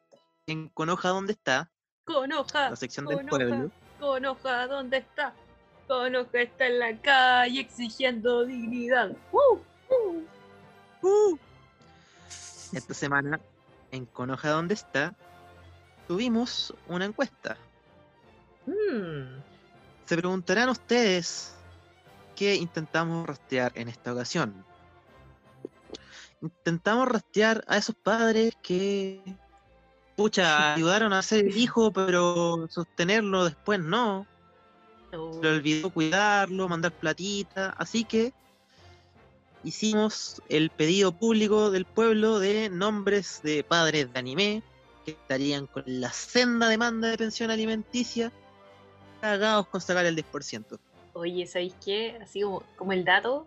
en 0.47 0.69
Conoja 0.69 1.09
¿Dónde 1.09 1.33
está? 1.33 1.71
Con 2.05 2.31
hoja, 2.31 2.69
La 2.69 2.77
sección 2.77 3.07
del 3.07 3.21
con 3.21 3.29
pueblo. 3.29 3.55
hoja, 3.55 3.71
con 3.99 4.27
hoja, 4.27 4.67
¿dónde 4.67 4.97
está? 4.99 5.33
Con 5.89 6.15
hoja 6.15 6.43
está 6.43 6.67
en 6.67 6.79
la 6.79 7.01
calle 7.01 7.59
exigiendo 7.59 8.45
dignidad. 8.45 9.13
¡Uh! 9.33 9.59
¡Uh! 9.95 10.27
¡Uh! 11.07 11.39
Esta 12.75 12.93
semana, 12.93 13.41
en 13.93 14.05
Conoja 14.05 14.51
¿Dónde 14.51 14.75
está? 14.75 15.15
Tuvimos 16.07 16.75
una 16.87 17.07
encuesta. 17.07 17.57
Mm, 18.67 19.41
Se 20.05 20.17
preguntarán 20.19 20.69
ustedes 20.69 21.55
qué 22.37 22.57
intentamos 22.57 23.27
rastrear 23.27 23.73
en 23.75 23.89
esta 23.89 24.13
ocasión. 24.13 24.67
Intentamos 26.43 27.09
rastrear 27.09 27.63
a 27.67 27.77
esos 27.77 27.95
padres 27.95 28.55
que, 28.63 29.21
pucha, 30.17 30.75
ayudaron 30.75 31.13
a 31.13 31.23
ser 31.23 31.47
el 31.47 31.57
hijo, 31.57 31.93
pero 31.93 32.67
sostenerlo 32.69 33.45
después 33.45 33.81
no. 33.81 34.27
oh. 35.13 35.33
Se 35.35 35.43
le 35.43 35.49
olvidó 35.57 35.91
cuidarlo, 35.91 36.69
mandar 36.69 36.93
platita. 36.93 37.71
Así 37.71 38.05
que 38.05 38.33
hicimos 39.65 40.41
el 40.49 40.71
pedido 40.71 41.13
público 41.13 41.71
del 41.71 41.85
pueblo 41.85 42.39
de 42.39 42.71
nombres 42.71 43.41
de 43.43 43.63
padres 43.63 44.13
de 44.13 44.19
anime 44.19 44.63
que 45.05 45.13
estarían 45.13 45.67
con 45.67 45.85
la 45.87 46.13
senda 46.13 46.69
demanda 46.69 47.09
de 47.09 47.19
pensión 47.19 47.51
alimenticia 47.51 48.33
cagados 49.21 49.67
con 49.69 49.81
sacar 49.81 50.07
el 50.07 50.17
10%. 50.17 50.79
Oye, 51.13 51.47
¿sabéis 51.47 51.75
qué? 51.85 52.19
Así 52.23 52.43
como, 52.43 52.63
como 52.77 52.93
el 52.93 53.05
dato, 53.05 53.47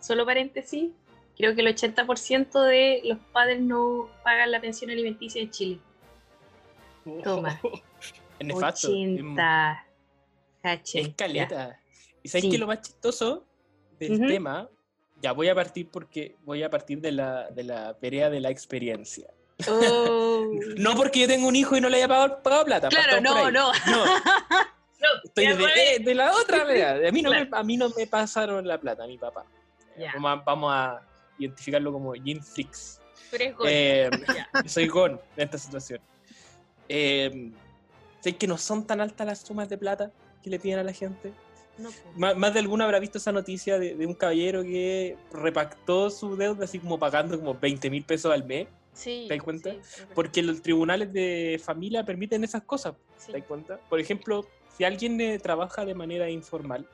solo 0.00 0.24
paréntesis, 0.24 0.90
creo 1.38 1.54
que 1.54 1.60
el 1.60 1.68
80% 1.68 2.62
de 2.64 3.00
los 3.04 3.18
padres 3.32 3.60
no 3.60 4.10
pagan 4.24 4.50
la 4.50 4.60
pensión 4.60 4.90
alimenticia 4.90 5.40
en 5.40 5.50
Chile. 5.50 5.80
Toma. 7.24 7.58
Es 8.38 8.46
nefasto. 8.46 8.86
Es, 8.88 8.94
80. 8.94 9.86
Cachen. 10.62 11.06
es 11.06 11.14
caleta. 11.16 11.80
¿Y 12.22 12.28
sabes 12.28 12.42
Sí. 12.44 12.50
qué 12.50 12.54
es 12.56 12.60
lo 12.60 12.68
más 12.68 12.82
chistoso 12.82 13.44
del 13.98 14.20
tema? 14.28 14.68
Ya 15.20 15.32
voy 15.32 15.48
a 15.48 15.56
partir 15.56 15.88
porque 15.90 16.36
voy 16.44 16.62
a 16.62 16.70
partir 16.70 17.00
de 17.00 17.10
la, 17.10 17.50
de 17.50 17.64
la 17.64 17.98
pelea 17.98 18.30
de 18.30 18.38
la 18.38 18.50
experiencia. 18.50 19.28
Oh. 19.68 20.50
No 20.76 20.94
porque 20.94 21.20
yo 21.20 21.26
tengo 21.26 21.48
un 21.48 21.56
hijo 21.56 21.76
y 21.76 21.80
no 21.80 21.88
le 21.88 21.96
haya 21.96 22.06
pagado, 22.06 22.42
pagado 22.42 22.64
plata. 22.64 22.88
Claro, 22.88 23.20
no, 23.20 23.50
no. 23.50 23.72
No, 23.86 24.04
No, 24.06 25.08
estoy 25.24 25.46
de, 25.48 25.64
eh, 25.64 25.98
de 25.98 26.14
la 26.14 26.32
otra 26.32 26.64
pelea. 26.64 27.08
A 27.08 27.10
mí, 27.10 27.22
no 27.22 27.30
me, 27.30 27.48
a 27.50 27.62
mí 27.64 27.76
no 27.76 27.88
me 27.90 28.06
pasaron 28.06 28.66
la 28.66 28.78
plata, 28.78 29.02
a 29.02 29.06
mi 29.08 29.18
papá. 29.18 29.44
Ya. 29.96 30.12
Vamos, 30.14 30.30
a, 30.30 30.34
vamos 30.44 30.72
a 30.72 31.07
identificarlo 31.38 31.92
como 31.92 32.12
Jim 32.14 32.40
Flix. 32.42 33.00
Tú 33.30 33.36
eres 33.36 33.56
gol. 33.56 33.66
Eh, 33.70 34.10
soy 34.66 34.86
Gon 34.88 35.12
en 35.36 35.44
esta 35.44 35.58
situación. 35.58 36.00
Eh, 36.88 37.50
sé 38.20 38.36
que 38.36 38.46
no 38.46 38.56
son 38.58 38.86
tan 38.86 39.00
altas 39.00 39.26
las 39.26 39.40
sumas 39.40 39.68
de 39.68 39.78
plata 39.78 40.10
que 40.42 40.50
le 40.50 40.58
piden 40.58 40.78
a 40.78 40.82
la 40.84 40.92
gente. 40.92 41.32
No. 41.76 41.90
Má- 42.16 42.34
Más, 42.34 42.52
de 42.54 42.60
alguno 42.60 42.84
habrá 42.84 42.98
visto 42.98 43.18
esa 43.18 43.30
noticia 43.32 43.78
de, 43.78 43.94
de 43.94 44.06
un 44.06 44.14
caballero 44.14 44.62
que 44.62 45.16
repactó 45.32 46.10
su 46.10 46.36
deuda 46.36 46.64
así 46.64 46.78
como 46.80 46.98
pagando 46.98 47.38
como 47.38 47.54
20 47.54 47.88
mil 47.90 48.04
pesos 48.04 48.32
al 48.32 48.44
mes, 48.44 48.66
Sí, 48.92 49.26
¿te 49.28 49.34
das 49.36 49.44
cuenta? 49.44 49.70
sí, 49.70 49.76
es 49.80 50.06
porque 50.12 50.42
los 50.42 50.60
tribunales 50.60 51.12
de 51.12 51.60
familia 51.64 52.04
permiten 52.04 52.42
esas 52.42 52.64
cosas, 52.64 52.94
Sí. 53.16 53.30
¿te 53.30 53.38
das 53.38 53.46
cuenta? 53.46 53.78
Por 53.88 54.00
ejemplo, 54.00 54.44
si 54.76 54.82
alguien 54.82 55.20
eh, 55.20 55.38
trabaja 55.38 55.84
de 55.84 55.94
manera 55.94 56.28
informal, 56.28 56.84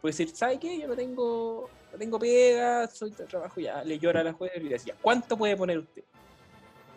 puede 0.00 0.12
decir, 0.12 0.28
¿sabe 0.36 0.60
qué? 0.60 0.78
Yo 0.78 0.86
no 0.86 0.94
tengo, 0.94 1.68
no 1.92 1.98
tengo 1.98 2.18
pega, 2.18 2.86
soy 2.88 3.10
de 3.10 3.24
trabajo 3.26 3.60
ya, 3.60 3.84
le 3.84 3.98
llora 3.98 4.20
a 4.20 4.24
la 4.24 4.32
jueza 4.32 4.56
y 4.56 4.60
le 4.64 4.70
decía, 4.70 4.96
¿cuánto 5.00 5.36
puede 5.36 5.56
poner 5.56 5.78
usted? 5.78 6.02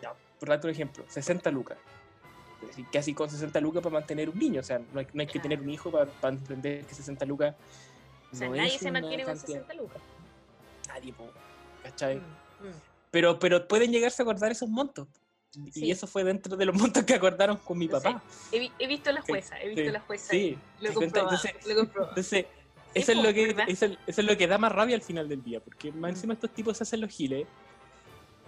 Ya, 0.02 0.12
por 0.40 0.48
darte 0.48 0.66
un 0.66 0.72
ejemplo, 0.72 1.04
60 1.08 1.50
lucas. 1.50 1.78
Es 2.62 2.68
decir, 2.68 2.86
casi 2.90 3.12
con 3.14 3.28
60 3.30 3.60
lucas 3.60 3.82
para 3.82 3.92
mantener 3.92 4.30
un 4.30 4.38
niño, 4.38 4.60
o 4.60 4.64
sea, 4.64 4.78
no 4.78 5.00
hay, 5.00 5.06
no 5.12 5.20
hay 5.20 5.26
que 5.26 5.38
tener 5.38 5.60
un 5.60 5.68
hijo 5.70 5.90
para, 5.90 6.06
para 6.06 6.34
entender 6.34 6.84
que 6.86 6.94
60 6.94 7.24
lucas 7.26 7.54
O 8.32 8.36
sea, 8.36 8.48
no 8.48 8.56
nadie 8.56 8.74
es 8.74 8.80
se 8.80 8.90
mantiene 8.90 9.24
con 9.24 9.34
cantidad. 9.36 9.60
60 9.60 9.74
lucas. 9.74 10.02
Nadie, 10.88 11.12
po, 11.12 11.28
¿cachai? 11.82 12.16
Mm, 12.16 12.20
mm. 12.68 12.72
Pero, 13.10 13.38
pero 13.38 13.68
pueden 13.68 13.92
llegarse 13.92 14.22
a 14.22 14.24
acordar 14.24 14.50
esos 14.52 14.68
montos. 14.68 15.06
Sí. 15.72 15.86
Y 15.86 15.90
eso 15.90 16.06
fue 16.06 16.22
dentro 16.24 16.54
de 16.56 16.64
los 16.66 16.74
montos 16.76 17.04
que 17.04 17.14
acordaron 17.14 17.56
con 17.58 17.78
mi 17.78 17.88
papá. 17.88 18.22
He, 18.52 18.58
vi- 18.58 18.72
he 18.78 18.86
visto 18.86 19.08
a 19.10 19.12
la 19.14 19.22
Sí, 19.22 19.32
jueza, 19.32 19.58
he 19.60 19.68
visto 19.68 19.82
sí, 19.82 19.88
a 19.88 19.92
la 19.92 20.00
jueza. 20.00 20.30
Sí. 20.30 20.58
Lo 20.80 20.92
comprobado. 20.94 21.36
Entonces, 21.36 21.66
lo 21.66 21.74
comprobado. 21.76 22.10
entonces 22.12 22.46
Sí, 22.46 22.55
eso, 23.00 23.12
es 23.12 23.18
lo 23.18 23.32
que, 23.34 23.54
eso, 23.68 23.86
es- 23.86 23.98
eso 24.06 24.20
es 24.20 24.26
lo 24.26 24.36
que 24.36 24.46
da 24.46 24.58
más 24.58 24.72
rabia 24.72 24.96
al 24.96 25.02
final 25.02 25.28
del 25.28 25.42
día. 25.42 25.60
Porque 25.60 25.92
más 25.92 26.10
encima 26.12 26.34
estos 26.34 26.50
tipos 26.50 26.76
se 26.76 26.82
hacen 26.84 27.00
los 27.00 27.10
giles, 27.10 27.46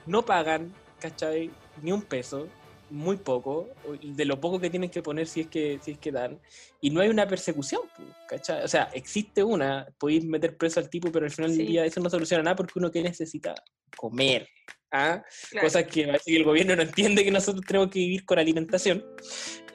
no 0.07 0.25
pagan, 0.25 0.73
¿cachai? 0.99 1.51
Ni 1.83 1.93
un 1.93 2.03
peso, 2.03 2.49
muy 2.91 3.19
poco, 3.19 3.69
de 4.03 4.25
lo 4.25 4.41
poco 4.41 4.59
que 4.59 4.71
tienen 4.71 4.89
que 4.91 5.03
poner 5.03 5.27
si 5.27 5.43
es 5.43 5.47
que, 5.49 5.79
si 5.83 5.91
es 5.91 5.99
que 5.99 6.11
dan, 6.11 6.39
y 6.81 6.89
no 6.89 7.03
hay 7.03 7.09
una 7.11 7.29
persecución, 7.29 7.83
¿cachai? 8.27 8.65
O 8.65 8.69
sea, 8.69 8.85
existe 8.95 9.45
una, 9.45 9.87
podéis 9.99 10.25
meter 10.25 10.57
preso 10.57 10.81
al 10.81 10.89
tipo, 10.89 11.13
pero 11.13 11.27
al 11.27 11.31
final 11.31 11.51
Sí. 11.51 11.59
del 11.59 11.67
día 11.67 11.85
eso 11.85 12.01
no 12.01 12.09
soluciona 12.09 12.43
nada 12.43 12.57
porque 12.57 12.79
uno 12.79 12.91
que 12.91 13.03
necesita 13.03 13.55
comer. 13.97 14.49
¿ah? 14.91 15.23
Claro. 15.51 15.67
Cosas 15.67 15.85
que 15.85 16.19
el 16.27 16.45
gobierno 16.45 16.75
no 16.75 16.81
entiende 16.83 17.23
que 17.23 17.31
nosotros 17.31 17.63
tenemos 17.67 17.91
que 17.91 17.99
vivir 17.99 18.25
con 18.25 18.39
alimentación. 18.39 19.05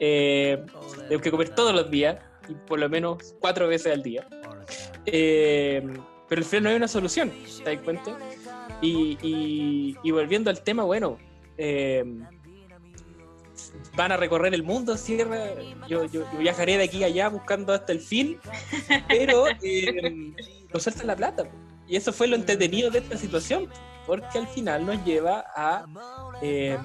Eh, 0.00 0.60
tenemos 1.02 1.22
que 1.22 1.30
comer 1.30 1.54
todos 1.54 1.72
los 1.72 1.88
días, 1.88 2.18
y 2.48 2.54
por 2.66 2.80
lo 2.80 2.88
menos 2.88 3.36
cuatro 3.40 3.68
veces 3.68 3.92
al 3.92 4.02
día. 4.02 4.26
Eh, 5.06 5.82
pero 6.28 6.40
al 6.40 6.44
final 6.44 6.62
no 6.64 6.68
hay 6.70 6.76
una 6.76 6.88
solución, 6.88 7.32
¿te 7.64 7.74
das 7.76 7.84
cuenta? 7.84 8.16
Y, 8.80 9.18
y- 9.22 9.96
y 10.02 10.10
volviendo 10.10 10.50
al 10.50 10.62
tema, 10.62 10.82
bueno, 10.84 11.18
eh, 11.58 12.02
van 13.96 14.12
a 14.12 14.16
recorrer 14.16 14.54
el 14.54 14.62
mundo, 14.62 14.96
cierra, 14.96 15.46
yo, 15.88 16.04
yo- 16.06 16.24
yo 16.32 16.38
viajaré 16.38 16.76
de 16.78 16.84
aquí 16.84 17.02
a 17.02 17.06
allá 17.06 17.28
buscando 17.28 17.72
hasta 17.72 17.92
el 17.92 18.00
fin, 18.00 18.38
pero 19.08 19.44
eh, 19.62 20.32
nos 20.72 20.82
sueltan 20.82 21.06
la 21.06 21.16
plata. 21.16 21.44
Y 21.86 21.96
eso 21.96 22.12
fue 22.12 22.26
lo 22.26 22.36
entretenido 22.36 22.90
de 22.90 22.98
esta 23.00 23.16
situación, 23.16 23.68
porque 24.06 24.38
al 24.38 24.48
final 24.48 24.86
nos 24.86 25.04
lleva 25.04 25.44
a 25.54 25.84
eh, 26.42 26.78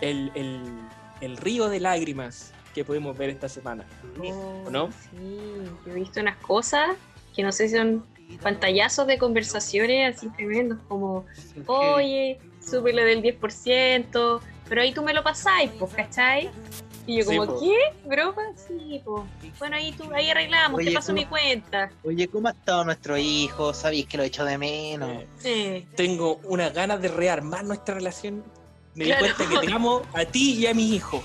el, 0.00 0.30
el- 0.34 0.80
el 1.20 1.36
río 1.38 1.68
de 1.68 1.80
lágrimas 1.80 2.52
que 2.76 2.84
podemos 2.84 3.16
ver 3.16 3.30
esta 3.30 3.48
semana. 3.48 3.86
¿O 4.22 4.68
no? 4.70 4.90
Sí, 5.10 5.38
yo 5.86 5.92
he 5.92 5.94
visto 5.94 6.20
unas 6.20 6.36
cosas 6.36 6.90
que 7.34 7.42
no 7.42 7.50
sé 7.50 7.68
si 7.70 7.76
son 7.76 8.04
pantallazos 8.42 9.06
de 9.06 9.16
conversaciones 9.18 10.14
así 10.14 10.28
tremendos, 10.28 10.78
como, 10.86 11.24
oye, 11.66 12.38
supe 12.62 12.92
lo 12.92 13.02
del 13.02 13.22
10%, 13.22 14.40
pero 14.68 14.82
ahí 14.82 14.92
tú 14.92 15.02
me 15.02 15.14
lo 15.14 15.22
pasáis, 15.22 15.70
pues, 15.78 15.94
¿cachai? 15.94 16.50
Y 17.06 17.18
yo 17.18 17.24
Sí, 17.24 17.36
como, 17.38 17.54
po. 17.54 17.60
¿qué? 17.60 17.76
¿Broma? 18.06 18.42
Sí, 18.56 19.00
pues. 19.04 19.22
Bueno, 19.58 19.76
ahí 19.76 19.92
tú, 19.92 20.04
ahí 20.14 20.28
arreglamos, 20.28 20.78
te 20.80 20.86
Oye, 20.88 20.94
paso 20.94 21.06
¿cómo- 21.12 21.18
mi 21.20 21.24
cuenta. 21.26 21.90
Oye, 22.04 22.28
¿cómo 22.28 22.48
ha 22.48 22.50
estado 22.50 22.84
nuestro 22.84 23.16
hijo? 23.16 23.72
¿Sabéis 23.72 24.06
que 24.06 24.18
lo 24.18 24.22
he 24.22 24.26
hecho 24.26 24.44
de 24.44 24.58
menos? 24.58 25.08
Eh, 25.10 25.26
Eh, 25.44 25.86
tengo 25.96 26.40
unas 26.44 26.74
ganas 26.74 27.00
de 27.00 27.08
rearmar 27.08 27.64
nuestra 27.64 27.94
relación. 27.94 28.44
Me 28.94 29.04
Claro. 29.06 29.26
di 29.26 29.32
cuenta 29.34 29.60
que 29.60 29.66
te 29.66 29.72
amo 29.72 30.02
a 30.12 30.24
ti 30.26 30.54
y 30.54 30.66
a 30.66 30.74
mi 30.74 30.94
hijo. 30.94 31.22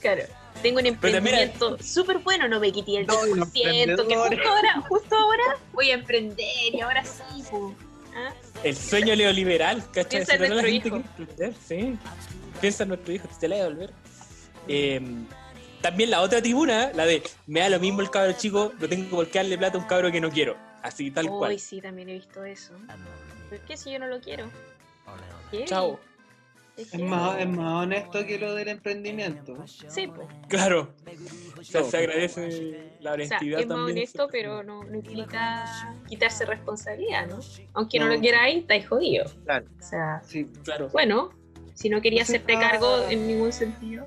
Claro. 0.00 0.22
Tengo 0.62 0.80
un 0.80 0.86
emprendimiento 0.86 1.78
súper 1.78 2.18
bueno, 2.18 2.48
no 2.48 2.60
me 2.60 2.72
quité 2.72 2.98
el 2.98 3.06
No, 3.06 3.26
y 3.26 3.30
10%, 3.30 3.36
los 3.36 3.50
que 3.52 4.16
justo 4.16 4.48
ahora, 4.48 4.80
justo 4.88 5.16
ahora 5.16 5.58
voy 5.72 5.90
a 5.90 5.94
emprender 5.94 6.74
y 6.74 6.80
ahora 6.80 7.04
sí, 7.04 7.42
pues. 7.50 7.74
¿Ah? 8.14 8.32
El 8.64 8.76
sueño 8.76 9.14
neoliberal, 9.16 9.84
¿cachai? 9.92 10.24
Piensa 10.24 10.34
en 10.34 10.48
nuestro 10.48 10.68
hijo. 10.68 10.82
quiere 10.82 10.96
emprender, 10.96 11.54
sí. 11.66 11.98
Piensa 12.60 12.82
en 12.82 12.88
nuestro 12.90 13.12
hijo, 13.12 13.28
te 13.38 13.48
la 13.48 13.56
voy 13.56 13.60
a 13.60 13.68
devolver. 13.68 13.90
Eh, 14.68 15.00
también 15.80 16.10
la 16.10 16.20
otra 16.20 16.42
tribuna, 16.42 16.92
la 16.94 17.06
de 17.06 17.22
me 17.46 17.60
da 17.60 17.70
lo 17.70 17.80
mismo 17.80 18.02
el 18.02 18.10
cabro 18.10 18.32
chico, 18.32 18.72
no 18.78 18.88
tengo 18.88 19.08
por 19.16 19.28
qué 19.28 19.38
darle 19.38 19.56
plata 19.56 19.78
a 19.78 19.80
un 19.80 19.86
cabro 19.86 20.12
que 20.12 20.20
no 20.20 20.30
quiero. 20.30 20.56
Así, 20.82 21.10
tal 21.10 21.26
Uy, 21.26 21.38
cual. 21.38 21.58
sí, 21.58 21.80
también 21.80 22.08
he 22.10 22.14
visto 22.14 22.44
eso. 22.44 22.74
¿Por 23.48 23.58
qué 23.60 23.76
si 23.76 23.92
yo 23.92 23.98
no 23.98 24.06
lo 24.06 24.20
quiero? 24.20 24.50
¿Qué? 25.50 25.64
Chao. 25.64 25.98
Es 26.80 26.98
más, 27.00 27.38
es 27.40 27.48
más 27.48 27.82
honesto 27.84 28.24
que 28.26 28.38
lo 28.38 28.54
del 28.54 28.68
emprendimiento. 28.68 29.56
Sí, 29.66 30.06
pues. 30.06 30.26
Claro. 30.48 30.94
O 31.58 31.62
sea, 31.62 31.84
se 31.84 31.96
agradece 31.98 32.90
la 33.00 33.12
O 33.12 33.14
sea, 33.16 33.24
honestidad 33.26 33.60
es 33.60 33.66
más 33.66 33.76
también. 33.76 33.96
honesto, 33.98 34.28
pero 34.30 34.62
no, 34.62 34.82
no 34.84 34.96
implica 34.96 35.64
quitarse 36.08 36.44
responsabilidad, 36.46 37.26
¿no? 37.28 37.38
Aunque 37.74 37.98
no, 37.98 38.06
No. 38.06 38.14
lo 38.14 38.20
queráis, 38.20 38.58
estáis 38.62 38.88
jodidos. 38.88 39.36
Claro. 39.44 39.66
O 39.78 39.82
sea, 39.82 40.22
Sí, 40.24 40.46
Claro. 40.64 40.88
bueno, 40.90 41.30
si 41.74 41.88
no 41.88 42.00
se 42.00 42.20
hacerte 42.20 42.52
está- 42.54 42.70
cargo 42.70 43.04
en 43.08 43.26
ningún 43.26 43.52
sentido, 43.52 44.06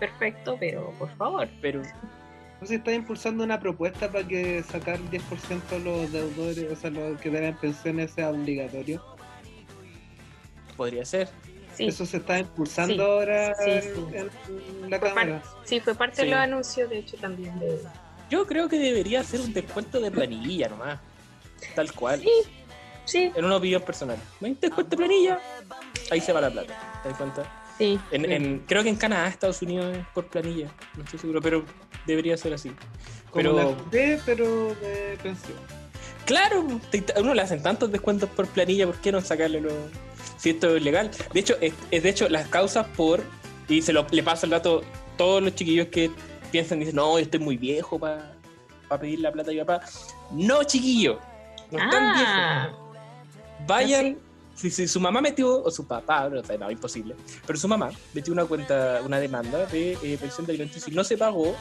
perfecto, 0.00 0.56
pero 0.58 0.90
por 0.98 1.10
favor. 1.16 1.48
Pero 1.60 1.82
no 2.60 2.66
se 2.66 2.76
está 2.76 2.92
impulsando 2.92 3.44
una 3.44 3.60
propuesta 3.60 4.10
para 4.10 4.26
que 4.26 4.62
sacar 4.62 4.96
el 4.96 5.10
10% 5.10 5.76
a 5.76 5.78
los 5.78 6.10
deudores, 6.12 6.72
o 6.72 6.76
sea, 6.76 6.90
los 6.90 7.20
que 7.20 7.30
deben 7.30 7.56
pensiones 7.56 8.10
sea 8.12 8.30
obligatorio. 8.30 9.02
podría 10.76 11.04
ser. 11.04 11.28
Sí, 11.76 11.86
Eso 11.86 12.06
se 12.06 12.18
está 12.18 12.38
impulsando 12.38 12.94
Sí, 12.94 13.00
ahora 13.00 13.54
sí, 13.56 13.70
en- 13.70 13.82
sí. 13.82 13.90
en 14.84 14.90
la 14.90 14.98
Fue 15.00 15.08
cámara. 15.08 15.42
sí, 15.64 15.80
fue 15.80 15.94
parte 15.94 16.22
de 16.22 16.30
los 16.30 16.38
anuncios, 16.38 16.88
de 16.90 16.98
hecho, 16.98 17.16
también 17.16 17.58
de... 17.58 17.78
Yo 18.30 18.46
creo 18.46 18.68
que 18.68 18.78
debería 18.78 19.22
ser 19.24 19.40
un 19.40 19.52
descuento 19.52 20.00
de 20.00 20.10
planilla 20.10 20.68
nomás. 20.68 20.98
Tal 21.74 21.92
cual. 21.92 22.20
Sí, 22.20 22.30
sí, 23.04 23.32
En 23.34 23.44
una 23.44 23.56
opinión 23.56 23.82
personal. 23.82 24.16
¿Ven? 24.40 24.56
Descuento 24.60 24.90
de 24.90 24.96
planilla. 24.96 25.40
Ahí 26.10 26.20
se 26.20 26.32
va 26.32 26.40
la 26.40 26.50
plata. 26.50 27.00
¿Te 27.02 27.08
das 27.10 27.18
cuenta? 27.18 27.60
sí. 27.78 27.98
En, 28.12 28.30
en- 28.30 28.58
creo 28.60 28.82
que 28.82 28.88
en 28.88 28.96
Canadá, 28.96 29.28
Estados 29.28 29.60
Unidos 29.62 29.96
es 29.96 30.06
por 30.14 30.26
planilla. 30.28 30.68
No 30.96 31.02
estoy 31.04 31.18
seguro, 31.18 31.40
pero 31.42 31.64
debería 32.06 32.36
ser 32.36 32.54
así. 32.54 32.70
Como 33.30 33.42
Pero- 33.42 33.52
la 33.56 33.70
FP, 33.70 34.20
pero 34.24 34.74
de 34.76 35.18
pensión. 35.22 35.58
Claro, 36.24 36.66
te- 36.90 37.04
a 37.16 37.20
uno 37.20 37.34
le 37.34 37.42
hacen 37.42 37.62
tantos 37.62 37.90
descuentos 37.92 38.30
por 38.30 38.46
planilla, 38.46 38.86
¿por 38.86 38.96
qué 39.00 39.10
no 39.12 39.20
sacarle 39.20 39.60
los... 39.60 39.72
Si 40.44 40.50
esto 40.50 40.76
es 40.76 40.82
legal. 40.82 41.10
De 41.32 41.40
hecho, 41.40 41.56
es, 41.62 41.72
es 41.90 42.02
de 42.02 42.10
hecho 42.10 42.28
las 42.28 42.46
causas 42.48 42.86
por... 42.98 43.24
Y 43.66 43.80
se 43.80 43.94
lo, 43.94 44.06
le 44.10 44.22
paso 44.22 44.44
el 44.44 44.50
dato 44.50 44.82
a 44.82 45.16
todos 45.16 45.42
los 45.42 45.54
chiquillos 45.54 45.86
que 45.86 46.10
piensan, 46.52 46.80
dicen, 46.80 46.96
no, 46.96 47.18
yo 47.18 47.24
estoy 47.24 47.40
muy 47.40 47.56
viejo 47.56 47.98
para 47.98 48.36
pedir 49.00 49.20
la 49.20 49.32
plata 49.32 49.52
a 49.52 49.54
mi 49.54 49.60
papá. 49.60 49.86
No, 50.32 50.62
chiquillo. 50.62 51.18
No 51.70 51.78
están 51.78 52.12
viejos. 52.12 52.34
Ah, 52.36 52.68
Vayan... 53.66 54.18
Si, 54.54 54.70
si 54.70 54.86
su 54.86 55.00
mamá 55.00 55.22
metió, 55.22 55.64
o 55.64 55.70
su 55.70 55.84
papá, 55.84 56.28
no, 56.28 56.40
no, 56.40 56.70
imposible, 56.70 57.16
pero 57.44 57.58
su 57.58 57.66
mamá 57.66 57.90
metió 58.12 58.32
una 58.32 58.44
cuenta, 58.44 59.00
una 59.04 59.18
demanda 59.18 59.66
de 59.66 59.98
eh, 60.00 60.16
pensión 60.16 60.46
de 60.46 60.52
alimentos 60.52 60.86
y 60.86 60.92
no 60.92 61.02
se 61.02 61.18
pagó, 61.18 61.56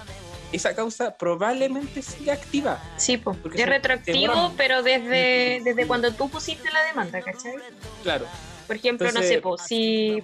esa 0.52 0.76
causa 0.76 1.18
probablemente 1.18 2.04
siga 2.04 2.34
activa. 2.34 2.80
sí, 2.98 3.18
po. 3.18 3.34
Porque 3.34 3.64
es 3.64 3.68
retroactivo, 3.68 4.54
pero 4.58 4.84
desde, 4.84 5.62
desde 5.64 5.88
cuando 5.88 6.12
tú 6.14 6.30
pusiste 6.30 6.70
la 6.70 6.84
demanda, 6.84 7.20
¿cachai? 7.22 7.56
Claro. 8.04 8.28
Por 8.68 8.76
ejemplo, 8.76 9.12
no 9.12 9.22
sé, 9.22 9.42
po, 9.42 9.58
si... 9.58 10.24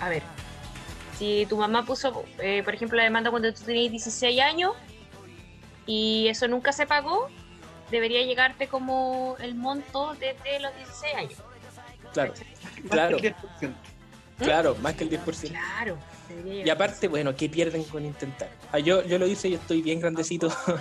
A 0.00 0.08
ver, 0.08 0.22
si 1.18 1.46
tu 1.48 1.56
mamá 1.56 1.84
puso, 1.84 2.24
eh, 2.38 2.62
por 2.62 2.74
ejemplo, 2.74 2.96
la 2.96 3.04
demanda 3.04 3.30
cuando 3.30 3.52
tú 3.52 3.62
tenías 3.64 3.90
16 3.90 4.40
años 4.40 4.72
y 5.86 6.28
eso 6.28 6.46
nunca 6.46 6.72
se 6.72 6.86
pagó, 6.86 7.28
debería 7.90 8.22
llegarte 8.22 8.68
como 8.68 9.36
el 9.40 9.54
monto 9.54 10.14
desde 10.14 10.60
los 10.60 10.74
16 10.76 11.14
años. 11.14 11.42
Claro, 12.12 12.34
Claro. 12.88 13.18
Que 14.38 14.44
el 14.44 14.50
10%. 14.50 14.52
claro, 14.52 14.76
más 14.80 14.94
que 14.94 15.04
el 15.04 15.10
10%. 15.10 15.48
Claro. 15.48 15.98
Y 16.46 16.68
aparte, 16.68 17.08
bueno, 17.08 17.34
¿qué 17.34 17.48
pierden 17.48 17.84
con 17.84 18.04
intentar? 18.04 18.50
Ah, 18.72 18.78
yo, 18.78 19.04
yo 19.04 19.18
lo 19.18 19.26
hice 19.26 19.48
y 19.48 19.54
estoy 19.54 19.82
bien 19.82 20.00
grandecito. 20.00 20.48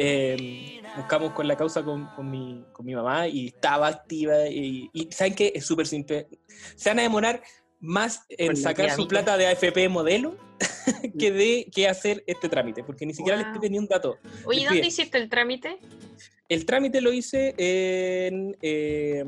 Eh, 0.00 0.80
buscamos 0.96 1.32
con 1.32 1.48
la 1.48 1.56
causa 1.56 1.82
con, 1.82 2.06
con 2.14 2.30
mi, 2.30 2.64
con 2.72 2.86
mi 2.86 2.94
mamá 2.94 3.26
y 3.26 3.48
estaba 3.48 3.88
activa. 3.88 4.46
Y, 4.46 4.88
y 4.92 5.10
¿saben 5.10 5.34
qué? 5.34 5.50
Es 5.52 5.66
súper 5.66 5.88
simple. 5.88 6.28
Se 6.76 6.90
van 6.90 7.00
a 7.00 7.02
demorar 7.02 7.42
más 7.80 8.24
en 8.28 8.56
sacar 8.56 8.90
su 8.92 9.08
plata 9.08 9.36
de 9.36 9.48
AFP 9.48 9.88
modelo 9.88 10.36
que 11.18 11.32
de 11.32 11.68
que 11.74 11.88
hacer 11.88 12.22
este 12.26 12.48
trámite, 12.48 12.82
porque 12.82 13.06
ni 13.06 13.14
siquiera 13.14 13.36
les 13.38 13.46
pide 13.46 13.70
ni 13.70 13.78
un 13.78 13.86
dato. 13.86 14.18
Oye, 14.44 14.64
¿dónde 14.64 14.86
hiciste 14.86 15.18
el 15.18 15.28
trámite? 15.28 15.78
El 16.48 16.64
trámite 16.64 17.00
lo 17.00 17.12
hice 17.12 17.54
en, 17.58 18.56
eh, 18.62 19.24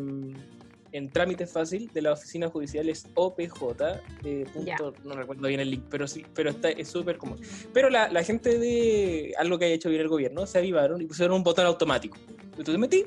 en 0.92 1.10
trámite 1.10 1.46
fácil 1.46 1.90
de 1.92 2.02
la 2.02 2.12
oficina 2.12 2.48
judicial, 2.48 2.88
es 2.88 3.06
OPJ. 3.14 4.00
eh, 4.24 4.44
punto- 4.52 4.92
no 5.04 5.14
recuerdo 5.14 5.46
bien 5.48 5.60
el 5.60 5.70
link, 5.70 5.84
pero 5.90 6.06
sí, 6.08 6.24
pero 6.34 6.50
está, 6.50 6.70
es 6.70 6.88
súper 6.88 7.16
común. 7.16 7.38
Pero 7.72 7.90
la, 7.90 8.08
la 8.10 8.22
gente 8.24 8.58
de 8.58 9.34
algo 9.38 9.58
que 9.58 9.66
haya 9.66 9.74
hecho 9.74 9.88
bien 9.88 10.00
el 10.02 10.08
gobierno 10.08 10.46
se 10.46 10.58
avivaron 10.58 11.00
y 11.00 11.06
pusieron 11.06 11.36
un 11.36 11.42
botón 11.44 11.66
automático. 11.66 12.16
Entonces 12.60 12.78
metí, 12.80 13.04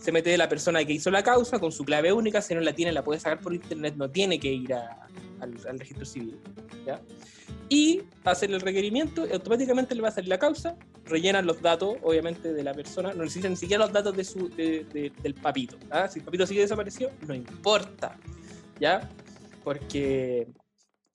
se 0.00 0.12
mete 0.12 0.36
la 0.36 0.48
persona 0.48 0.84
que 0.84 0.92
hizo 0.92 1.10
la 1.10 1.22
causa 1.22 1.58
con 1.58 1.72
su 1.72 1.84
clave 1.84 2.12
única, 2.12 2.40
si 2.42 2.54
no 2.54 2.60
la 2.60 2.72
tiene 2.74 2.92
la 2.92 3.04
puede 3.04 3.20
sacar 3.20 3.40
por 3.40 3.54
internet, 3.54 3.94
no 3.96 4.10
tiene 4.10 4.38
que 4.40 4.52
ir 4.52 4.72
al, 4.74 5.78
registro 5.78 6.04
civil. 6.04 6.38
¿ya? 6.86 7.00
Y 7.68 8.02
hacer 8.24 8.50
el 8.50 8.60
requerimiento, 8.60 9.26
automáticamente 9.32 9.94
le 9.94 10.02
va 10.02 10.08
a 10.08 10.12
salir 10.12 10.28
la 10.28 10.38
causa, 10.38 10.76
rellenan 11.04 11.46
los 11.46 11.60
datos, 11.60 11.96
obviamente, 12.02 12.52
de 12.52 12.62
la 12.62 12.74
persona, 12.74 13.12
no 13.12 13.22
necesitan 13.24 13.52
ni 13.52 13.56
siquiera 13.56 13.84
los 13.84 13.92
datos 13.92 14.16
de 14.16 14.24
su, 14.24 14.48
de- 14.48 14.84
de- 14.92 15.12
del 15.22 15.34
papito. 15.34 15.76
¿ah? 15.90 16.08
Si 16.08 16.20
el 16.20 16.24
papito 16.24 16.46
sigue 16.46 16.60
desaparecido, 16.62 17.10
no 17.26 17.34
importa, 17.34 18.16
¿ya? 18.80 19.08
Porque 19.64 20.46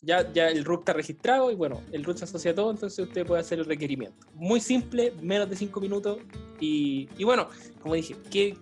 ya, 0.02 0.32
ya 0.34 0.50
el 0.50 0.64
RUT 0.66 0.80
está 0.80 0.94
registrado 0.94 1.52
y 1.52 1.56
bueno, 1.56 1.82
el 1.92 2.04
RUT 2.04 2.18
se 2.18 2.24
asocia 2.26 2.52
a 2.52 2.56
todo, 2.56 2.72
entonces 2.72 3.00
usted 3.00 3.26
puede 3.26 3.42
hacer 3.42 3.60
el 3.60 3.66
requerimiento. 3.66 4.28
Muy 4.36 4.60
simple, 4.60 5.14
menos 5.22 5.50
de 5.50 5.56
5 5.56 5.80
minutos 5.80 6.18
y, 6.60 7.08
y 7.18 7.24
bueno, 7.24 7.48
como 7.82 7.96
dije, 7.96 8.16
que, 8.32 8.56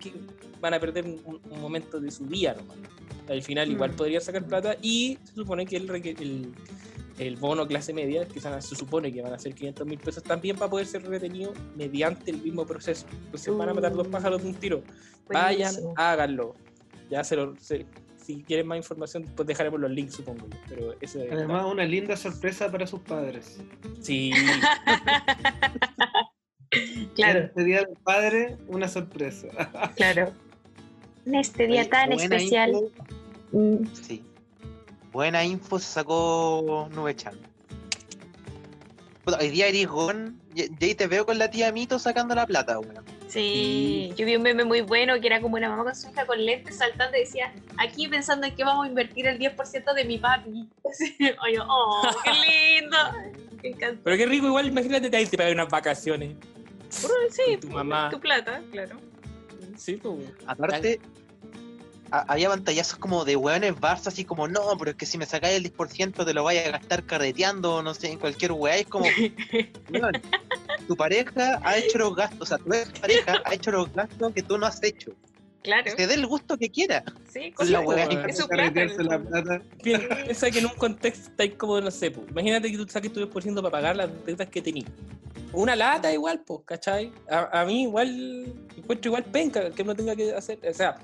van 0.60 0.74
a 0.74 0.80
perder 0.80 1.06
un, 1.06 1.40
un 1.50 1.60
momento 1.60 1.98
de 2.00 2.10
su 2.10 2.26
día 2.26 2.52
nomás. 2.54 2.76
Al 3.28 3.42
final 3.42 3.70
igual 3.70 3.92
Mm. 3.92 3.96
podría 3.96 4.20
sacar 4.20 4.44
plata 4.44 4.76
y 4.82 5.16
se 5.24 5.34
supone 5.34 5.64
que 5.64 5.76
el, 5.78 5.88
el, 5.90 6.52
el 7.18 7.36
bono 7.36 7.66
clase 7.66 7.94
media, 7.94 8.26
que 8.26 8.40
se 8.40 8.60
supone 8.74 9.10
que 9.12 9.22
van 9.22 9.32
a 9.32 9.38
ser 9.38 9.54
500 9.54 9.86
mil 9.86 9.98
pesos, 9.98 10.22
también 10.22 10.56
va 10.60 10.66
a 10.66 10.70
poder 10.70 10.86
ser 10.86 11.02
retenido 11.08 11.54
mediante 11.76 12.30
el 12.30 12.42
mismo 12.42 12.66
proceso. 12.66 13.06
Entonces 13.24 13.56
van 13.56 13.68
a 13.70 13.74
matar 13.74 13.92
dos 13.94 14.06
Uh. 14.06 14.10
pájaros 14.10 14.42
de 14.42 14.48
un 14.48 14.54
tiro. 14.54 14.82
Vayan, 15.32 15.58
Buenísimo. 15.72 15.94
háganlo. 15.96 16.54
Ya 17.08 17.24
se 17.24 17.36
lo, 17.36 17.56
se- 17.58 17.86
si 18.34 18.42
quieren 18.42 18.66
más 18.66 18.76
información, 18.78 19.24
pues 19.36 19.46
dejaremos 19.48 19.80
los 19.80 19.90
links, 19.90 20.14
supongo 20.14 20.46
yo. 20.48 20.56
Pero 20.68 20.94
eso 21.00 21.22
es- 21.22 21.32
Además, 21.32 21.64
una 21.66 21.84
linda 21.84 22.16
sorpresa 22.16 22.70
para 22.70 22.86
sus 22.86 23.00
padres. 23.00 23.58
sí, 24.00 24.32
Claro, 27.16 27.40
Este 27.40 27.64
día 27.64 27.78
del 27.78 27.96
padre, 28.04 28.56
una 28.68 28.86
sorpresa. 28.88 29.48
claro. 29.96 30.32
En 31.26 31.34
este 31.34 31.66
día 31.66 31.80
Oye, 31.80 31.90
tan 31.90 32.12
especial. 32.12 32.70
info, 32.70 32.90
Mm, 33.52 33.84
sí. 33.94 34.22
Buena 35.12 35.44
info 35.44 35.80
se 35.80 35.86
sacó 35.92 36.88
Nubechan. 36.92 37.34
Hoy 39.24 39.48
día 39.50 39.66
eres 39.66 39.88
gon, 39.88 40.40
y 40.54 40.62
y 40.62 40.84
ahí 40.84 40.94
te 40.94 41.08
veo 41.08 41.26
con 41.26 41.36
la 41.38 41.50
tía 41.50 41.72
Mito 41.72 41.98
sacando 41.98 42.34
la 42.36 42.46
plata, 42.46 42.78
weón. 42.78 43.04
Sí, 43.30 44.12
yo 44.16 44.26
vi 44.26 44.34
un 44.34 44.42
meme 44.42 44.64
muy 44.64 44.80
bueno 44.80 45.20
que 45.20 45.28
era 45.28 45.40
como 45.40 45.56
una 45.56 45.68
mamá 45.68 45.84
con 45.84 45.94
su 45.94 46.10
hija 46.10 46.26
con 46.26 46.44
lentes 46.44 46.78
saltando 46.78 47.16
y 47.16 47.20
decía, 47.20 47.52
aquí 47.78 48.08
pensando 48.08 48.46
en 48.46 48.56
que 48.56 48.64
vamos 48.64 48.86
a 48.86 48.88
invertir 48.88 49.28
el 49.28 49.38
10% 49.38 49.94
de 49.94 50.04
mi 50.04 50.18
papi. 50.18 50.68
Así, 50.90 51.16
Oye, 51.44 51.58
oh, 51.60 52.02
qué 52.24 52.30
lindo. 52.32 52.96
Me 53.62 53.68
encanta. 53.68 54.00
pero 54.02 54.16
qué 54.16 54.26
rico, 54.26 54.46
igual 54.46 54.66
imagínate 54.66 55.16
ahí 55.16 55.26
te 55.26 55.36
pagan 55.36 55.54
unas 55.54 55.68
vacaciones. 55.68 56.34
Sí, 56.88 57.56
tu 57.58 57.68
mamá. 57.68 58.10
tu 58.10 58.18
plata, 58.18 58.60
claro. 58.72 58.96
Sí, 59.76 59.96
pues. 59.96 60.18
Aparte, 60.46 61.00
a- 62.10 62.24
había 62.32 62.48
pantallazos 62.48 62.98
como 62.98 63.24
de 63.24 63.36
weones 63.36 63.74
Barça, 63.76 64.08
así 64.08 64.24
como, 64.24 64.48
no, 64.48 64.76
pero 64.78 64.92
es 64.92 64.96
que 64.96 65.06
si 65.06 65.18
me 65.18 65.26
sacáis 65.26 65.56
el 65.56 65.62
10% 65.62 66.24
te 66.24 66.34
lo 66.34 66.44
vaya 66.44 66.66
a 66.66 66.70
gastar 66.70 67.04
carreteando, 67.04 67.82
no 67.82 67.94
sé, 67.94 68.10
en 68.10 68.18
cualquier 68.18 68.52
weá. 68.52 68.76
Es 68.76 68.86
como, 68.86 69.06
tu 70.88 70.96
pareja 70.96 71.60
ha 71.62 71.76
hecho 71.76 71.98
los 71.98 72.14
gastos, 72.14 72.40
o 72.40 72.46
sea, 72.46 72.58
tu 72.58 72.70
pareja 73.00 73.42
ha 73.44 73.54
hecho 73.54 73.70
los 73.70 73.92
gastos 73.92 74.32
que 74.34 74.42
tú 74.42 74.58
no 74.58 74.66
has 74.66 74.82
hecho. 74.82 75.12
Claro, 75.62 75.84
Que 75.84 75.90
te 75.92 76.06
dé 76.06 76.14
el 76.14 76.26
gusto 76.26 76.56
que 76.56 76.70
quiera. 76.70 77.04
sí, 77.30 77.52
con 77.52 77.70
la 77.70 77.80
la 77.80 77.86
wea. 77.86 78.04
Es 78.26 78.38
su 78.38 78.48
plata. 78.48 78.64
en 78.64 78.72
Carretearse 78.74 79.02
el 79.02 79.08
la 79.08 79.18
plata. 79.18 79.62
Pi- 79.82 79.92
Piensa 80.24 80.50
que 80.50 80.58
en 80.60 80.66
un 80.66 80.72
contexto 80.74 81.28
estáis 81.30 81.54
como, 81.54 81.80
no 81.80 81.90
sé, 81.90 82.10
pues, 82.10 82.26
imagínate 82.30 82.70
que 82.70 82.76
tú 82.78 82.86
saques 82.88 83.12
tu 83.12 83.20
10% 83.20 83.56
para 83.56 83.70
pagar 83.70 83.96
las 83.96 84.08
deudas 84.24 84.48
que 84.48 84.62
tenías. 84.62 84.88
Una 85.52 85.74
lata 85.74 86.12
igual, 86.12 86.42
pues, 86.46 86.60
¿cachai? 86.64 87.12
A, 87.28 87.60
a 87.62 87.64
mí 87.64 87.82
igual, 87.82 88.54
encuentro 88.76 89.08
igual 89.08 89.24
penca 89.24 89.68
que 89.72 89.82
uno 89.82 89.96
tenga 89.96 90.14
que 90.14 90.32
hacer, 90.32 90.60
o 90.66 90.72
sea, 90.72 90.96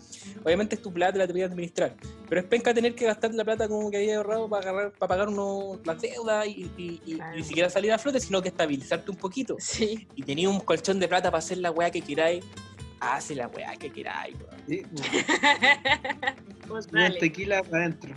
obviamente 0.45 0.77
es 0.77 0.83
tu 0.83 0.93
plata, 0.93 1.19
la 1.19 1.27
te 1.27 1.33
voy 1.33 1.43
a 1.43 1.47
administrar, 1.47 1.95
pero 2.29 2.41
es 2.41 2.47
penca 2.47 2.73
tener 2.73 2.95
que 2.95 3.07
gastar 3.07 3.35
la 3.35 3.45
plata 3.45 3.67
como 3.67 3.91
que 3.91 3.97
había 3.97 4.19
ahorrado 4.19 4.49
para, 4.49 4.71
agarrar, 4.71 4.93
para 4.93 5.09
pagar 5.09 5.29
uno, 5.29 5.81
las 5.85 6.01
deudas 6.01 6.47
y, 6.47 6.71
y- 6.79 7.01
y- 7.05 7.15
Claro. 7.17 7.37
ni 7.37 7.43
siquiera 7.43 7.69
salir 7.69 7.91
a 7.93 7.99
flote, 7.99 8.21
sino 8.21 8.41
que 8.41 8.49
estabilizarte 8.51 9.11
un 9.11 9.17
poquito. 9.17 9.57
Sí, 9.59 10.07
Y 10.15 10.23
tenías 10.23 10.51
un 10.53 10.61
colchón 10.61 11.01
de 11.01 11.09
plata 11.09 11.29
para 11.31 11.41
hacer 11.41 11.59
la 11.59 11.73
weá 11.73 11.91
que 11.91 12.01
queráis, 12.01 12.45
hace 13.01 13.35
la 13.35 13.49
weá 13.49 13.77
que 13.77 13.91
queráis, 13.91 14.35
weón. 14.37 14.63
Sí, 14.67 14.83
pues 16.69 16.89
tequila 17.19 17.63
para 17.63 17.85
adentro. 17.85 18.15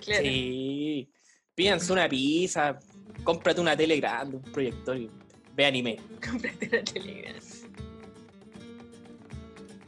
claro. 0.00 0.22
Sí. 0.22 1.10
Pídanse 1.54 1.92
una 1.92 2.08
pizza, 2.08 2.78
cómprate 3.22 3.60
una 3.60 3.76
tele 3.76 3.96
grande, 3.98 4.36
un 4.36 4.42
proyector 4.42 4.96
y 4.96 5.10
ve 5.54 5.66
anime. 5.66 5.98
Cómprate 6.26 6.68
la 6.70 6.84
Telegram. 6.84 7.36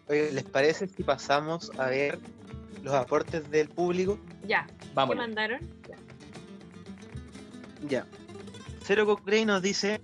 Oye, 0.08 0.32
¿les 0.32 0.44
parece 0.44 0.88
si 0.88 1.02
pasamos 1.02 1.70
a 1.78 1.86
ver 1.86 2.18
los 2.82 2.92
aportes 2.92 3.50
del 3.50 3.68
público? 3.68 4.18
Ya, 4.46 4.66
¿qué 4.66 4.88
Vamos. 4.94 5.16
mandaron? 5.16 5.60
Ya. 7.88 8.06
Cero 8.84 9.06
Cochrane 9.06 9.46
nos 9.46 9.62
dice 9.62 10.00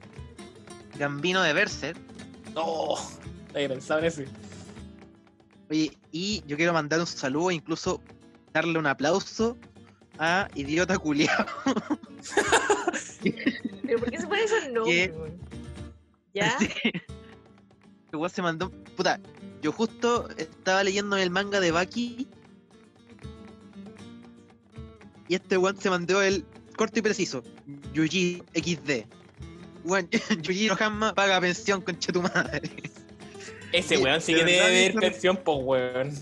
Gambino 0.96 1.42
de 1.42 1.52
Berser. 1.52 1.96
No, 2.54 2.94
había 3.58 3.68
pensado 3.68 4.00
en 4.00 4.06
eso. 4.06 4.22
Oye, 5.70 5.96
y 6.12 6.42
yo 6.46 6.56
quiero 6.56 6.72
mandar 6.72 7.00
un 7.00 7.06
saludo 7.06 7.50
e 7.50 7.54
incluso 7.54 8.00
darle 8.52 8.78
un 8.78 8.86
aplauso 8.86 9.58
a 10.18 10.48
Idiota 10.54 10.96
Culiao. 10.98 11.46
¿Pero 13.82 13.98
por 13.98 14.10
qué 14.10 14.18
se 14.18 14.26
pone 14.26 14.42
esos 14.42 14.68
nombres? 14.72 15.12
¿Ya? 16.34 16.56
Que 18.10 18.16
weón 18.16 18.30
se 18.30 18.40
mandó. 18.40 18.70
Puta, 18.96 19.20
yo 19.60 19.70
justo 19.70 20.30
estaba 20.38 20.82
leyendo 20.82 21.18
el 21.18 21.28
manga 21.28 21.60
de 21.60 21.72
Baki. 21.72 22.26
Y 25.28 25.34
este 25.34 25.58
weón 25.58 25.76
se 25.76 25.90
mandó 25.90 26.22
el 26.22 26.46
corto 26.74 27.00
y 27.00 27.02
preciso. 27.02 27.42
Yuji 27.92 28.42
XD. 28.54 29.04
Weón, 29.84 30.08
Yuji 30.42 30.70
Hanma 30.70 31.12
paga 31.14 31.38
pensión, 31.38 31.82
concha 31.82 32.10
tu 32.10 32.22
madre. 32.22 32.70
Ese 33.72 33.96
Sí, 33.96 34.02
weón 34.02 34.20
sí 34.20 34.34
de 34.34 34.40
que 34.40 34.44
debe 34.46 34.92
no- 34.94 35.00
pensión, 35.00 35.36
pues 35.44 35.58
weón. 35.62 36.12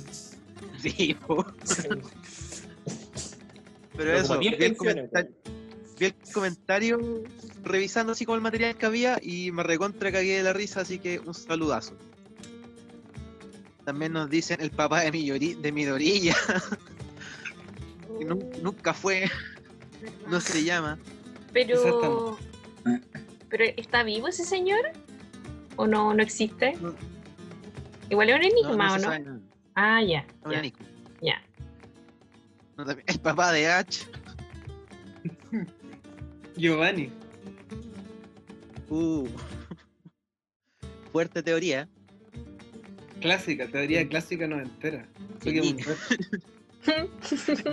Sí, 0.83 1.15
po. 1.27 1.45
Pero 1.87 2.01
Pero 3.97 4.13
eso, 4.19 4.39
vi 4.39 4.49
10 4.51 4.61
el, 4.61 4.75
vi 5.99 6.13
comentario 6.33 6.99
revisando 7.65 8.13
así 8.13 8.25
como 8.27 8.37
el 8.37 8.43
material 8.43 8.77
que 8.77 8.85
había 8.87 9.19
y 9.23 9.51
me 9.53 9.63
recontra 9.63 10.13
cagué 10.13 10.37
de 10.37 10.43
la 10.43 10.53
risa, 10.53 10.83
así 10.83 10.99
que 10.99 11.19
un 11.21 11.33
saludazo. 11.35 11.95
También 13.85 14.13
nos 14.13 14.29
dicen 14.29 14.61
el 14.61 14.71
papá 14.71 15.01
de 15.03 15.13
Midori, 15.13 15.55
de 15.55 15.73
que 18.19 18.25
nu- 18.25 18.51
nunca 18.63 18.93
fue, 18.93 19.31
no 20.29 20.41
se 20.41 20.65
llama. 20.65 20.99
Pero. 21.53 22.37
¿Pero 23.49 23.65
está 23.77 24.03
vivo 24.03 24.29
ese 24.29 24.45
señor? 24.45 24.81
¿O 25.77 25.87
no, 25.87 26.13
no 26.13 26.23
existe? 26.23 26.75
No. 26.81 26.95
Igual 28.11 28.31
es 28.31 28.37
un 28.37 28.45
enigma, 28.45 28.87
no 28.89 28.95
¿o 28.95 28.99
se 28.99 29.19
no? 29.21 29.41
Ah, 29.75 30.03
ya. 30.03 30.21
Es 30.21 30.27
un 30.47 30.53
Ya. 30.53 30.59
enigma. 30.59 30.87
ya. 31.23 31.43
El 33.07 33.21
papá 33.21 33.53
de 33.53 33.69
H, 33.69 34.05
Giovanni. 36.57 37.11
uh, 38.91 39.27
fuerte 41.11 41.43
teoría. 41.43 41.89
Clásica, 43.21 43.67
teoría 43.67 44.07
clásica 44.07 44.47
noventera. 44.47 45.09
Soy 45.43 45.61
Sí. 45.63 45.73
un 45.73 45.79
reto. 45.79 46.41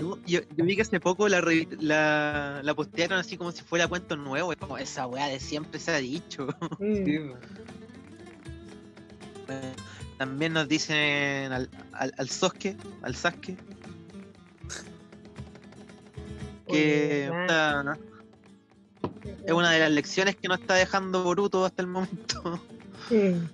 No, 0.01 0.17
yo, 0.25 0.39
yo 0.57 0.65
vi 0.65 0.75
que 0.75 0.81
hace 0.81 0.99
poco 0.99 1.29
la, 1.29 1.39
la, 1.79 2.61
la 2.63 2.73
postearon 2.73 3.19
así 3.19 3.37
como 3.37 3.51
si 3.51 3.61
fuera 3.61 3.87
cuento 3.87 4.15
nuevo. 4.15 4.51
Es 4.51 4.57
como 4.57 4.75
esa 4.79 5.05
weá 5.05 5.27
de 5.27 5.39
siempre 5.39 5.79
se 5.79 5.91
ha 5.91 5.97
dicho. 5.97 6.47
Mm. 6.79 7.05
Sí, 7.05 7.19
po. 7.19 7.37
También 10.17 10.53
nos 10.53 10.67
dicen 10.67 11.51
al, 11.51 11.69
al, 11.93 12.13
al 12.17 12.29
Sasuke, 12.29 12.75
al 13.01 13.15
Sasuke, 13.15 13.57
que 16.67 17.29
es 19.45 19.51
una 19.51 19.71
de 19.71 19.79
las 19.79 19.91
lecciones 19.91 20.35
que 20.35 20.47
nos 20.47 20.59
está 20.59 20.75
dejando 20.75 21.23
Boruto 21.23 21.65
hasta 21.65 21.81
el 21.81 21.87
momento. 21.87 22.61
Mm. 23.09 23.49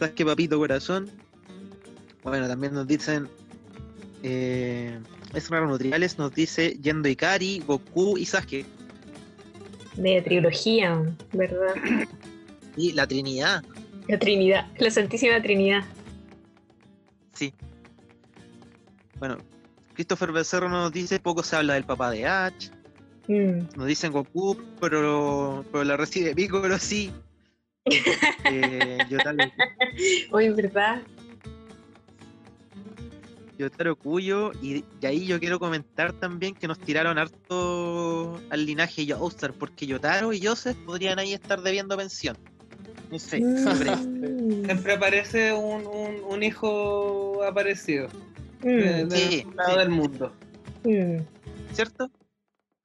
Sasuke, 0.00 0.24
papito 0.24 0.58
corazón. 0.58 1.08
Bueno, 2.24 2.48
también 2.48 2.74
nos 2.74 2.84
dicen. 2.84 3.28
Eh, 4.24 4.98
es 5.34 5.50
raro 5.50 5.68
nutriales, 5.68 6.18
nos 6.18 6.34
dice 6.34 6.76
Yendo 6.82 7.08
Ikari, 7.08 7.62
Goku 7.64 8.18
y 8.18 8.26
Sasuke. 8.26 8.66
De 9.96 10.20
trilogía, 10.22 11.00
¿verdad? 11.32 11.74
Y 12.76 12.92
la 12.92 13.06
Trinidad. 13.06 13.62
La 14.08 14.18
Trinidad, 14.18 14.66
la 14.78 14.90
Santísima 14.90 15.40
Trinidad. 15.40 15.84
Sí. 17.32 17.52
Bueno, 19.18 19.38
Christopher 19.94 20.32
Becerro 20.32 20.68
nos 20.68 20.92
dice, 20.92 21.20
poco 21.20 21.42
se 21.42 21.56
habla 21.56 21.74
del 21.74 21.84
papá 21.84 22.10
de 22.10 22.26
Ash. 22.26 22.70
Mm. 23.28 23.76
Nos 23.76 23.86
dicen 23.86 24.12
Goku, 24.12 24.58
pero, 24.80 25.64
pero 25.72 25.84
la 25.84 25.96
recibe 25.96 26.34
Piccolo 26.34 26.78
sí. 26.78 27.12
Eh, 28.46 28.98
Yotaro, 29.08 29.38
Hoy, 30.30 30.50
¿verdad? 30.50 31.02
Yotaro 33.58 33.96
Cuyo, 33.96 34.52
y, 34.60 34.84
y 35.00 35.06
ahí 35.06 35.26
yo 35.26 35.40
quiero 35.40 35.58
comentar 35.58 36.12
también 36.12 36.54
que 36.54 36.66
nos 36.66 36.78
tiraron 36.78 37.18
harto 37.18 38.40
al 38.50 38.66
linaje 38.66 39.06
Joestar, 39.06 39.54
porque 39.54 39.86
Yotaro 39.86 40.32
y 40.32 40.44
Joseph 40.44 40.76
podrían 40.84 41.18
ahí 41.18 41.32
estar 41.32 41.62
debiendo 41.62 41.96
pensión. 41.96 42.36
No 43.10 43.18
sé, 43.18 43.38
¿qué 43.38 43.76
creen? 43.80 44.62
Mm. 44.62 44.64
Siempre 44.66 44.92
aparece 44.94 45.52
un, 45.52 45.86
un, 45.86 46.16
un 46.28 46.42
hijo 46.42 47.42
aparecido 47.44 48.08
Mm. 48.62 48.66
de- 48.66 49.04
del 49.06 49.10
Sí, 49.12 49.46
lado 49.54 49.72
sí. 49.72 49.78
del 49.78 49.88
mundo. 49.90 50.32
Mm. 50.84 51.18
¿cierto? 51.74 52.10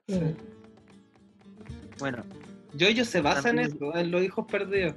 Mm. 0.08 0.32
Bueno, 2.00 2.24
Yoyo 2.74 3.06
se 3.06 3.22
basa 3.22 3.50
en 3.50 3.60
eso, 3.60 3.96
en 3.96 4.12
los 4.12 4.24
hijos 4.24 4.46
perdidos. 4.46 4.96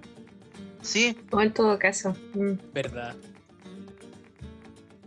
sí, 0.80 1.16
O 1.30 1.40
en 1.40 1.52
todo 1.52 1.78
caso. 1.78 2.16
Mm. 2.34 2.52
Verdad. 2.74 3.14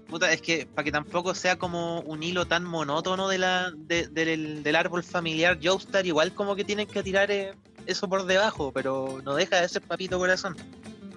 puta, 0.07 0.31
es 0.31 0.41
que 0.41 0.65
para 0.65 0.83
que 0.85 0.91
tampoco 0.91 1.33
sea 1.35 1.57
como 1.57 1.99
un 2.01 2.23
hilo 2.23 2.45
tan 2.45 2.63
monótono 2.63 3.27
de 3.27 3.37
la, 3.37 3.71
de- 3.75 4.07
del, 4.07 4.63
del 4.63 4.75
árbol 4.75 5.03
familiar 5.03 5.59
Joestar, 5.61 6.05
igual 6.05 6.33
como 6.33 6.55
que 6.55 6.63
tienen 6.63 6.87
que 6.87 7.03
tirar 7.03 7.31
eh, 7.31 7.53
eso 7.85 8.07
por 8.09 8.25
debajo, 8.25 8.71
pero 8.71 9.21
no 9.23 9.35
deja 9.35 9.61
de 9.61 9.69
ser 9.69 9.81
papito 9.81 10.17
corazón. 10.17 10.55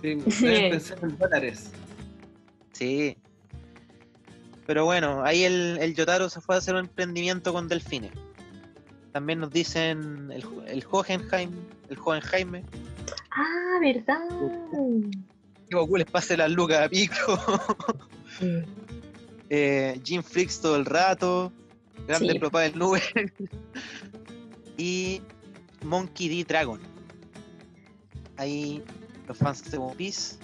Sí, 0.03 0.15
deben 0.43 0.71
pensar 0.71 0.99
en 1.03 1.19
dólares. 1.19 1.71
Sí. 2.73 3.17
Pero 4.67 4.85
bueno, 4.85 5.23
ahí 5.25 5.45
el, 5.45 5.79
el 5.81 5.95
Yotaro 5.95 6.29
se 6.29 6.41
fue 6.41 6.55
a 6.55 6.59
hacer 6.59 6.75
un 6.75 6.81
emprendimiento 6.81 7.53
con 7.53 7.69
delfines. 7.69 8.13
También 9.13 9.41
nos 9.41 9.51
dicen 9.51 10.31
el, 10.31 10.45
el 10.67 10.85
Hohenheim, 10.91 11.51
el 11.89 11.97
joven 11.97 12.21
Jaime. 12.21 12.65
Ah, 13.31 13.79
¿verdad? 13.81 14.21
Que 15.69 15.75
Goku 15.77 15.97
les 15.97 16.07
pase 16.11 16.37
las 16.37 16.51
lucas 16.51 16.81
a 16.83 16.89
Pico. 16.89 17.41
Eh, 19.51 19.99
Jim 20.05 20.23
Freaks 20.23 20.61
todo 20.61 20.77
el 20.77 20.85
rato. 20.85 21.51
Grande 22.07 22.35
Sí. 22.35 22.39
propá 22.39 22.61
del 22.61 22.79
nube. 22.79 23.01
y 24.77 25.23
Monkey 25.85 26.29
D. 26.29 26.45
Dragon. 26.45 26.81
Ahí 28.37 28.83
los 29.27 29.37
fans 29.37 29.69
de 29.71 29.79
One 29.79 29.95
Piece. 29.97 30.37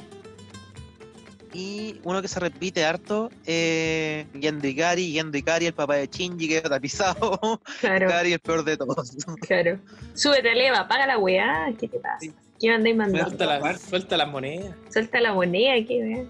Y 1.53 2.01
uno 2.03 2.21
que 2.21 2.27
se 2.27 2.41
repite 2.41 2.85
harto, 2.85 3.31
eh, 3.47 4.27
Gendo 4.41 4.67
Ikari, 4.67 5.13
Gendo 5.13 5.39
Ikari, 5.39 5.67
el 5.67 5.73
papá 5.75 5.95
de 5.95 6.09
Shinji 6.09 6.49
que 6.49 6.57
está 6.57 6.81
pisado, 6.81 7.39
Claro, 7.81 8.07
Ikari 8.09 8.33
el 8.33 8.41
peor 8.41 8.65
de 8.65 8.77
todos. 8.77 9.15
claro. 9.47 9.79
Súbete, 10.15 10.53
Leva, 10.55 10.89
paga 10.89 11.07
la 11.07 11.17
weá. 11.19 11.73
¿Qué 11.79 11.87
te 11.87 11.99
pasa? 12.01 12.19
Sí. 12.21 12.33
¿Qué 12.59 12.71
andáis 12.71 12.97
mandando? 12.97 13.29
Suelta, 13.29 13.47
la- 13.47 13.79
suelta 13.79 14.17
las 14.17 14.29
monedas. 14.29 14.75
Suelta 14.93 15.21
la 15.21 15.33
moneda, 15.33 15.75
¿qué 15.87 15.99
weá? 16.03 16.25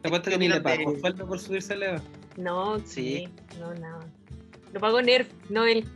Te 0.00 0.08
apuesto 0.08 0.30
que 0.30 0.36
¿Qué 0.36 0.38
ni 0.38 0.48
le 0.48 0.60
pagó 0.60 0.98
sueldo 0.98 1.26
por 1.26 1.38
subirse 1.38 1.74
a 1.74 1.76
Leva. 1.76 2.02
No, 2.38 2.78
Sí. 2.80 2.84
sí. 2.86 3.28
No, 3.60 3.74
nada. 3.74 4.00
Lo 4.72 4.80
pagó 4.80 5.02
Nerf, 5.02 5.28
no 5.50 5.66
él. 5.66 5.86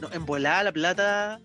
No, 0.00 0.12
en 0.12 0.26
volada 0.26 0.64
la 0.64 0.72
plata 0.72 1.40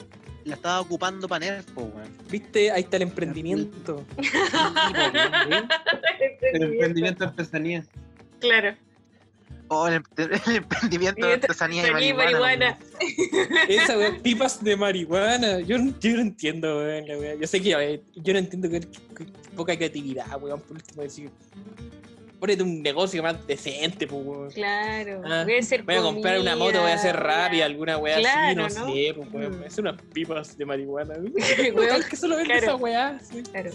la 0.45 0.55
estaba 0.55 0.79
ocupando 0.81 1.27
para 1.27 1.45
Nerf, 1.45 1.65
po, 1.71 1.81
weón. 1.83 2.09
¿Viste? 2.29 2.71
Ahí 2.71 2.81
está 2.81 2.97
el 2.97 3.03
emprendimiento. 3.03 4.03
Sí, 4.21 4.29
weón. 5.49 5.67
El 6.53 6.63
emprendimiento 6.63 7.23
de 7.23 7.29
artesanía. 7.29 7.85
Claro. 8.39 8.75
Oh, 9.71 9.87
el, 9.87 9.95
em- 9.95 10.03
el 10.17 10.55
emprendimiento 10.55 11.27
de 11.27 11.33
artesanía 11.33 11.87
y 11.87 11.91
marihuana. 11.91 12.23
marihuana. 12.31 12.79
Esa 13.67 13.97
weá, 13.97 14.17
pipas 14.23 14.63
de 14.63 14.75
marihuana. 14.75 15.59
Yo, 15.59 15.77
no- 15.77 15.93
yo 15.99 16.15
no 16.15 16.21
entiendo, 16.21 16.77
weón, 16.79 17.07
la 17.07 17.17
weá. 17.17 17.35
Yo 17.35 17.45
sé 17.45 17.61
que, 17.61 17.75
ver, 17.75 18.01
yo 18.15 18.33
no 18.33 18.39
entiendo 18.39 18.69
que, 18.69 18.79
que- 18.79 19.25
que 19.25 19.25
poca 19.55 19.75
creatividad, 19.77 20.41
weón. 20.41 20.59
Por 20.61 20.77
último, 20.77 21.03
decir, 21.03 21.29
ponete 22.39 22.63
un 22.63 22.81
negocio 22.81 23.21
más 23.21 23.45
decente, 23.45 24.07
pues, 24.07 24.25
weón. 24.25 24.51
Claro. 24.51 25.21
Ah, 25.25 25.43
voy 25.43 25.55
a 25.55 25.59
hacer 25.59 25.83
Voy 25.83 25.95
a 25.95 26.01
comprar 26.01 26.39
una 26.39 26.55
moto, 26.55 26.81
voy 26.81 26.91
a 26.91 26.95
hacer 26.95 27.15
rápida, 27.15 27.65
alguna 27.65 27.97
weá 27.97 28.15
así, 28.15 28.23
Claro, 28.23 28.55
no, 28.55 28.63
¿no? 28.63 28.69
sé, 28.69 29.13
pues, 29.15 29.33
weón. 29.33 29.59
Mm. 29.59 29.63
Es 29.63 29.77
unas 29.77 30.01
pipas 30.13 30.57
de 30.57 30.65
marihuana. 30.65 31.15
Weón, 31.75 32.03
que 32.09 32.15
solo 32.15 32.37
vende 32.37 32.53
claro. 32.53 32.67
esa 32.67 32.75
weá. 32.75 33.19
sí. 33.19 33.43
Claro. 33.43 33.71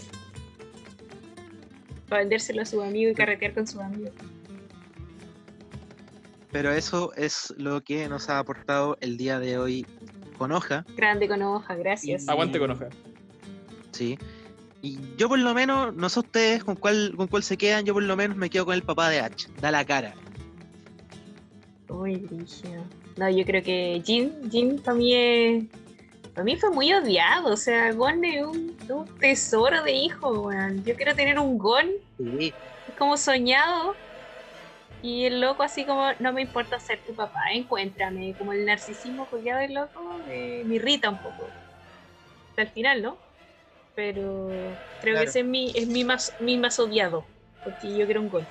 Para 2.09 2.19
vendérselo 2.19 2.61
a 2.61 2.65
su 2.65 2.81
amigo 2.81 3.11
y 3.11 3.15
carretear 3.15 3.53
con 3.53 3.65
su 3.65 3.79
amigo. 3.79 4.11
Pero 6.51 6.71
eso 6.71 7.13
es 7.15 7.53
lo 7.57 7.81
que 7.81 8.07
nos 8.07 8.29
ha 8.29 8.39
aportado 8.39 8.97
el 9.01 9.17
día 9.17 9.39
de 9.39 9.57
hoy 9.57 9.85
con 10.37 10.51
hoja, 10.51 10.85
Grande 10.95 11.27
con 11.27 11.41
hoja, 11.41 11.75
gracias. 11.75 12.27
Aguante 12.29 12.59
con 12.59 12.71
hoja. 12.71 12.89
¿sí? 13.95 14.17
Y 14.85 14.99
yo 15.17 15.27
por 15.27 15.39
lo 15.39 15.55
menos, 15.55 15.95
no 15.95 16.09
sé 16.09 16.19
ustedes 16.19 16.63
con 16.63 16.75
cuál, 16.75 17.15
con 17.17 17.25
cuál 17.25 17.41
se 17.41 17.57
quedan, 17.57 17.85
yo 17.85 17.95
por 17.95 18.03
lo 18.03 18.15
menos 18.15 18.37
me 18.37 18.51
quedo 18.51 18.65
con 18.65 18.75
el 18.75 18.83
papá 18.83 19.09
de 19.09 19.19
H. 19.19 19.49
Da 19.59 19.71
la 19.71 19.83
cara. 19.83 20.13
Uy, 21.89 22.17
brígido. 22.17 22.83
No, 23.17 23.27
yo 23.27 23.43
creo 23.45 23.63
que 23.63 23.99
Jin, 24.05 24.47
Jin 24.51 24.79
para 24.83 24.95
mí 24.95 25.15
es. 25.15 25.63
Para 26.35 26.43
mí 26.45 26.55
fue 26.55 26.69
muy 26.69 26.93
odiado. 26.93 27.51
O 27.51 27.57
sea, 27.57 27.93
Gon 27.93 28.23
es 28.25 28.45
un, 28.45 28.77
un 28.87 29.05
tesoro 29.17 29.81
de 29.81 29.91
hijo, 29.91 30.41
weón. 30.41 30.83
Yo 30.83 30.95
quiero 30.95 31.15
tener 31.15 31.39
un 31.39 31.57
Gon 31.57 31.87
Sí. 32.19 32.53
como 32.95 33.17
soñado. 33.17 33.95
Y 35.01 35.25
el 35.25 35.41
loco 35.41 35.63
así 35.63 35.83
como, 35.85 36.09
no 36.19 36.31
me 36.31 36.43
importa 36.43 36.79
ser 36.79 36.99
tu 37.07 37.15
papá, 37.15 37.39
encuéntrame. 37.53 38.35
Como 38.37 38.53
el 38.53 38.63
narcisismo 38.67 39.25
culiado 39.25 39.61
del 39.61 39.73
loco 39.73 40.21
eh, 40.27 40.61
me 40.63 40.75
irrita 40.75 41.09
un 41.09 41.17
poco. 41.17 41.49
Hasta 42.49 42.61
el 42.61 42.67
final, 42.69 43.01
¿no? 43.01 43.24
Pero 43.95 44.75
creo 45.01 45.13
Claro. 45.13 45.23
que 45.25 45.29
ese 45.29 45.39
es 45.39 45.45
mi, 45.45 45.71
es 45.75 45.87
mi 45.87 46.03
más, 46.03 46.33
mi 46.39 46.57
más 46.57 46.77
odiado. 46.79 47.25
Porque 47.63 47.95
yo 47.95 48.05
quiero 48.05 48.21
un 48.21 48.29
Gon. 48.29 48.47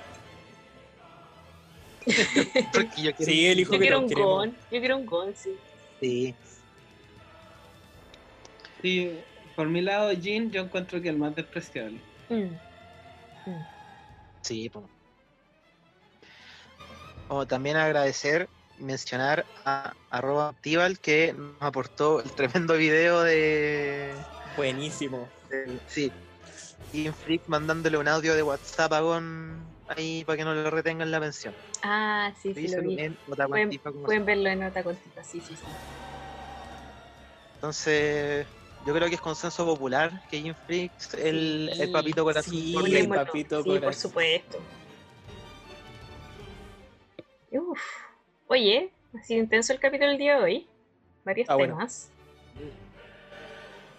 Porque 2.73 3.01
yo 3.01 3.13
quiero. 3.15 3.31
Sí, 3.31 3.45
el 3.47 3.59
hijo 3.59 3.73
Yo 3.73 3.79
que 3.79 3.85
quiero 3.85 3.99
un 3.99 4.07
queremos. 4.07 4.29
gon, 4.37 4.51
yo 4.71 4.79
quiero 4.79 4.97
un 4.97 5.05
gon, 5.05 5.35
sí. 5.35 5.51
Sí. 6.01 6.35
Sí, 8.81 9.11
por 9.55 9.67
mi 9.67 9.81
lado, 9.81 10.11
Jin, 10.11 10.51
yo 10.51 10.61
encuentro 10.61 11.01
que 11.01 11.09
el 11.09 11.17
más 11.17 11.33
despreciable. 11.35 11.99
Mm. 12.29 12.49
Sí, 14.43 14.69
po. 14.69 14.87
O 17.29 17.47
también 17.47 17.77
agradecer, 17.77 18.47
mencionar 18.77 19.45
a 19.65 19.93
arroba 20.11 20.53
Tibal 20.61 20.99
que 20.99 21.33
nos 21.33 21.55
aportó 21.61 22.21
el 22.21 22.31
tremendo 22.33 22.75
video 22.75 23.23
de. 23.23 24.15
Buenísimo. 24.55 25.29
sí. 25.87 26.11
Y 26.91 27.09
Freak 27.09 27.41
mandándole 27.47 27.97
un 27.97 28.07
audio 28.07 28.35
de 28.35 28.43
WhatsApp 28.43 28.93
a 28.93 29.01
Gon 29.01 29.65
ahí 29.87 30.23
para 30.25 30.37
que 30.37 30.45
no 30.45 30.53
le 30.53 30.69
retengan 30.69 31.11
la 31.11 31.19
pensión. 31.19 31.53
Ah, 31.83 32.33
sí, 32.41 32.53
sí, 32.53 32.67
lo 32.69 32.81
vi. 32.81 32.97
Pueden- 33.99 34.25
verlo 34.25 34.49
en 34.49 34.63
otra 34.63 34.81
cortita, 34.83 35.23
sí, 35.23 35.41
sí, 35.41 35.55
sí. 35.55 35.63
Entonces, 37.55 38.47
yo 38.85 38.93
creo 38.93 39.09
que 39.09 39.15
es 39.15 39.21
consenso 39.21 39.65
popular 39.65 40.11
que 40.29 40.39
Jim 40.39 40.55
Freaks, 40.65 41.15
el, 41.15 41.69
el 41.73 41.87
Sí, 41.87 41.87
papito 41.87 42.23
corazón. 42.23 42.53
sí, 42.53 42.73
por 42.73 42.87
el 42.87 43.09
papito 43.09 43.63
Sí, 43.63 43.69
por 43.69 43.79
corazón. 43.81 44.01
supuesto. 44.11 44.59
Uf. 47.51 47.81
Oye, 48.47 48.91
ha 49.17 49.23
sido 49.23 49.41
intenso 49.41 49.73
el 49.73 49.79
capítulo 49.79 50.09
del 50.09 50.17
día 50.17 50.37
de 50.37 50.43
hoy. 50.43 50.67
Varios 51.23 51.49
Ah, 51.49 51.55
bueno. 51.55 51.75
temas. 51.75 52.09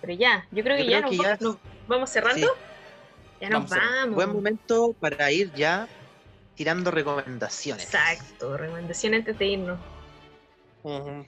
Pero 0.07 0.19
ya, 0.19 0.47
yo 0.53 0.63
creo 0.63 0.77
que 0.77 0.85
Yo 0.85 0.91
ya, 0.91 0.99
creo 0.99 1.11
que 1.11 1.17
nos, 1.17 1.25
ya 1.27 1.31
va- 1.33 1.39
nos 1.41 1.57
vamos 1.89 2.11
cerrando. 2.11 2.47
Sí. 2.47 2.53
Ya 3.41 3.51
nos 3.51 3.69
Vamos 3.69 3.71
vamos. 3.71 4.15
Buen 4.15 4.33
momento 4.33 4.95
para 5.01 5.31
ir 5.33 5.53
ya 5.55 5.89
tirando 6.55 6.91
recomendaciones. 6.91 7.85
Exacto, 7.85 8.57
recomendación 8.57 9.15
antes 9.15 9.37
de 9.39 9.47
irnos. 9.47 9.79
Ujú. 10.83 11.27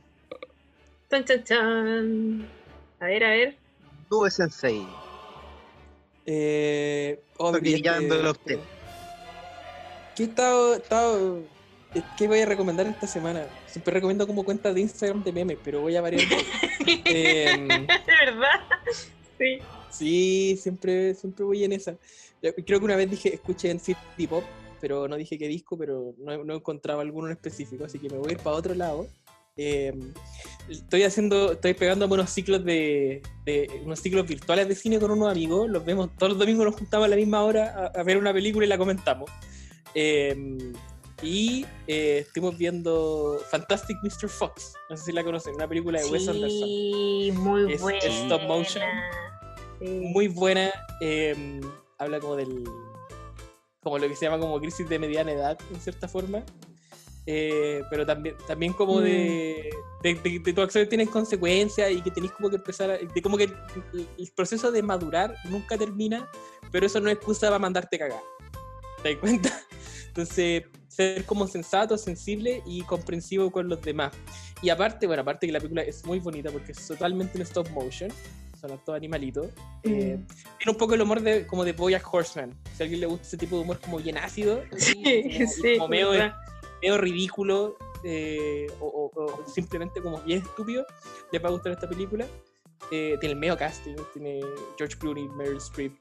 Chan, 1.11 1.25
chan, 1.25 1.45
chan. 1.45 2.49
A 3.01 3.05
ver, 3.07 3.25
a 3.25 3.29
ver. 3.31 3.57
Nube 4.11 4.31
Sensei. 4.31 4.87
Eh, 6.25 7.21
oh, 7.39 7.55
Estoy 7.57 7.75
usted. 8.31 8.59
¿Qué 10.15 10.23
he 10.23 10.27
estado, 10.27 10.75
he 10.75 10.77
estado- 10.79 11.39
eh, 11.39 11.49
¿Qué 12.19 12.29
voy 12.29 12.41
a 12.41 12.47
recomendar 12.47 12.87
esta 12.87 13.07
semana? 13.07 13.47
Siempre 13.67 13.95
recomiendo 13.95 14.27
como 14.27 14.45
cuentas 14.45 14.75
de 14.75 14.83
Instagram 14.83 15.25
de 15.25 15.33
memes, 15.33 15.59
pero 15.65 15.81
voy 15.81 15.97
a 15.97 16.01
variar. 16.03 16.23
Em, 17.05 17.67
De 17.69 17.87
verdad. 18.27 18.61
Sí. 19.39 19.59
sí, 19.91 20.59
siempre, 20.61 21.15
siempre 21.15 21.45
voy 21.45 21.65
en 21.65 21.73
esa. 21.73 21.97
Yo 22.43 22.55
Creo 22.67 22.79
que 22.79 22.85
una 22.85 22.97
vez 22.97 23.11
dije, 23.11 23.35
escuché 23.35 23.71
en 23.71 23.81
City 23.81 24.27
Pop, 24.29 24.45
pero 24.81 25.09
no 25.09 25.17
dije 25.17 25.39
qué 25.39 25.49
disco, 25.49 25.77
pero 25.79 26.15
no, 26.19 26.45
no 26.45 26.55
encontraba 26.55 27.03
alguno 27.03 27.29
en 27.29 27.33
específico, 27.33 27.85
así 27.85 27.99
que 27.99 28.09
me 28.11 28.19
voy 28.19 28.31
a 28.31 28.33
ir 28.33 28.39
para 28.39 28.57
otro 28.57 28.75
lado. 28.75 29.07
Em, 29.57 30.13
estoy 30.69 31.03
haciendo, 31.03 31.53
estoy 31.53 31.75
pegándome 31.75 32.15
unos 32.15 32.31
ciclos 32.31 32.65
de, 32.65 33.23
de- 33.45 33.81
unos 33.85 33.99
ciclos 34.01 34.27
virtuales 34.27 34.69
de 34.69 34.75
cine 34.77 35.01
con 35.01 35.11
unos 35.11 35.31
amigos. 35.31 35.69
Los 35.69 35.85
vemos 35.85 36.11
todos 36.17 36.31
los 36.33 36.39
domingos, 36.39 36.65
nos 36.67 36.77
juntamos 36.77 37.07
a 37.07 37.09
la 37.09 37.17
misma 37.17 37.43
hora 37.43 37.93
a, 37.95 38.01
a 38.01 38.03
ver 38.05 38.19
una 38.19 38.33
película 38.33 38.67
y 38.67 38.69
la 38.69 38.79
comentamos. 38.79 39.31
Em, 39.95 40.73
y 41.23 41.67
eh, 41.87 42.19
estuvimos 42.27 42.57
viendo 42.57 43.41
Fantastic 43.51 43.97
Mr. 44.03 44.29
Fox. 44.29 44.75
No 44.89 44.97
sé 44.97 45.05
si 45.07 45.13
la 45.13 45.25
conocen, 45.25 45.55
una 45.55 45.67
película 45.69 46.01
de 46.01 46.07
Wes 46.07 46.29
Anderson. 46.29 46.51
Sí, 46.69 47.31
muy 47.35 47.73
Es- 47.73 47.81
buena. 47.81 47.99
es 47.99 48.15
stop 48.23 48.43
motion. 48.43 48.85
Sí. 49.81 49.87
Muy 49.87 50.29
buena. 50.29 50.71
em, 51.01 51.61
habla 51.99 52.19
como 52.21 52.37
del. 52.37 52.65
como 53.83 53.99
lo 53.99 54.09
que 54.09 54.17
se 54.17 54.27
llama 54.27 54.39
como 54.39 54.59
crisis 54.61 54.89
de 54.89 54.99
mediana 54.99 55.33
edad, 55.33 55.59
en 55.73 55.81
cierta 55.81 56.09
forma. 56.09 56.43
Eh, 57.31 57.83
pero 57.91 58.07
también, 58.07 58.35
también 58.47 58.73
como 58.73 59.01
de, 59.03 59.69
de, 60.03 60.15
de- 60.15 60.39
de 60.39 60.53
tus 60.55 60.65
acciones 60.65 60.89
tienen 60.89 61.09
consecuencias 61.09 61.91
y 61.91 62.01
que 62.01 62.11
tenéis 62.11 62.33
como 62.33 62.49
que 62.49 62.57
empezar 62.57 62.91
a, 62.91 62.97
de 62.99 63.23
como 63.23 63.37
que 63.37 63.45
el, 63.45 64.09
el 64.19 64.33
proceso 64.35 64.73
de 64.73 64.83
madurar 64.83 65.35
nunca 65.45 65.77
termina, 65.77 66.27
pero 66.73 66.87
eso 66.87 67.01
no 67.01 67.11
es 67.11 67.17
excusa 67.17 67.49
para 67.49 67.59
mandarte 67.59 67.99
cagar. 67.99 68.23
¿Te 69.03 69.11
das 69.11 69.19
cuenta? 69.19 69.63
Entonces, 70.09 70.65
ser 70.99 71.25
como 71.27 71.47
sensato, 71.47 71.97
sensible 71.97 72.61
y 72.67 72.83
comprensivo 72.83 73.53
con 73.53 73.69
los 73.69 73.81
demás. 73.81 74.13
Y 74.63 74.69
aparte, 74.69 75.07
bueno, 75.07 75.23
aparte 75.23 75.47
que 75.47 75.53
la 75.53 75.61
película 75.61 75.83
es 75.83 76.05
muy 76.05 76.19
bonita 76.19 76.51
porque 76.51 76.73
es 76.73 76.87
totalmente 76.89 77.39
en 77.39 77.43
stop 77.43 77.69
motion, 77.71 78.11
son 78.61 78.77
todos 78.85 78.97
animalitos. 78.97 79.47
eh, 79.85 80.17
Mm. 80.19 80.27
tiene 80.59 80.73
un 80.73 80.77
poco 80.77 80.95
el 80.95 81.03
humor 81.03 81.21
de, 81.21 81.47
como 81.47 81.65
de 81.65 81.73
Bojack 81.73 82.13
Horseman. 82.13 82.53
Si 82.77 82.83
a 82.83 82.85
alguien 82.85 83.01
le 83.01 83.07
gusta 83.07 83.29
ese 83.29 83.37
tipo 83.37 83.55
de 83.57 83.63
humor 83.63 83.79
como 83.79 83.99
bien 83.99 84.19
ácido, 84.19 84.61
Sí, 84.77 85.23
como, 85.39 85.51
sí, 85.53 85.77
como 85.79 85.89
medio, 85.89 86.11
medio 86.83 86.99
ridículo 86.99 87.77
eh, 88.03 88.67
o, 88.81 88.87
o- 89.15 89.23
o 89.25 89.47
simplemente 89.49 90.03
como 90.03 90.21
bien 90.23 90.43
estúpido, 90.43 90.85
le 91.31 91.39
va 91.39 91.49
a 91.49 91.53
gustar 91.53 91.71
esta 91.73 91.89
película. 91.89 92.27
Eh, 92.91 93.17
tiene 93.21 93.35
el 93.35 93.39
medio 93.39 93.57
casting, 93.57 93.95
tiene 94.13 94.41
George 94.77 94.97
Clooney, 94.99 95.29
Meryl 95.29 95.59
Streep, 95.59 95.93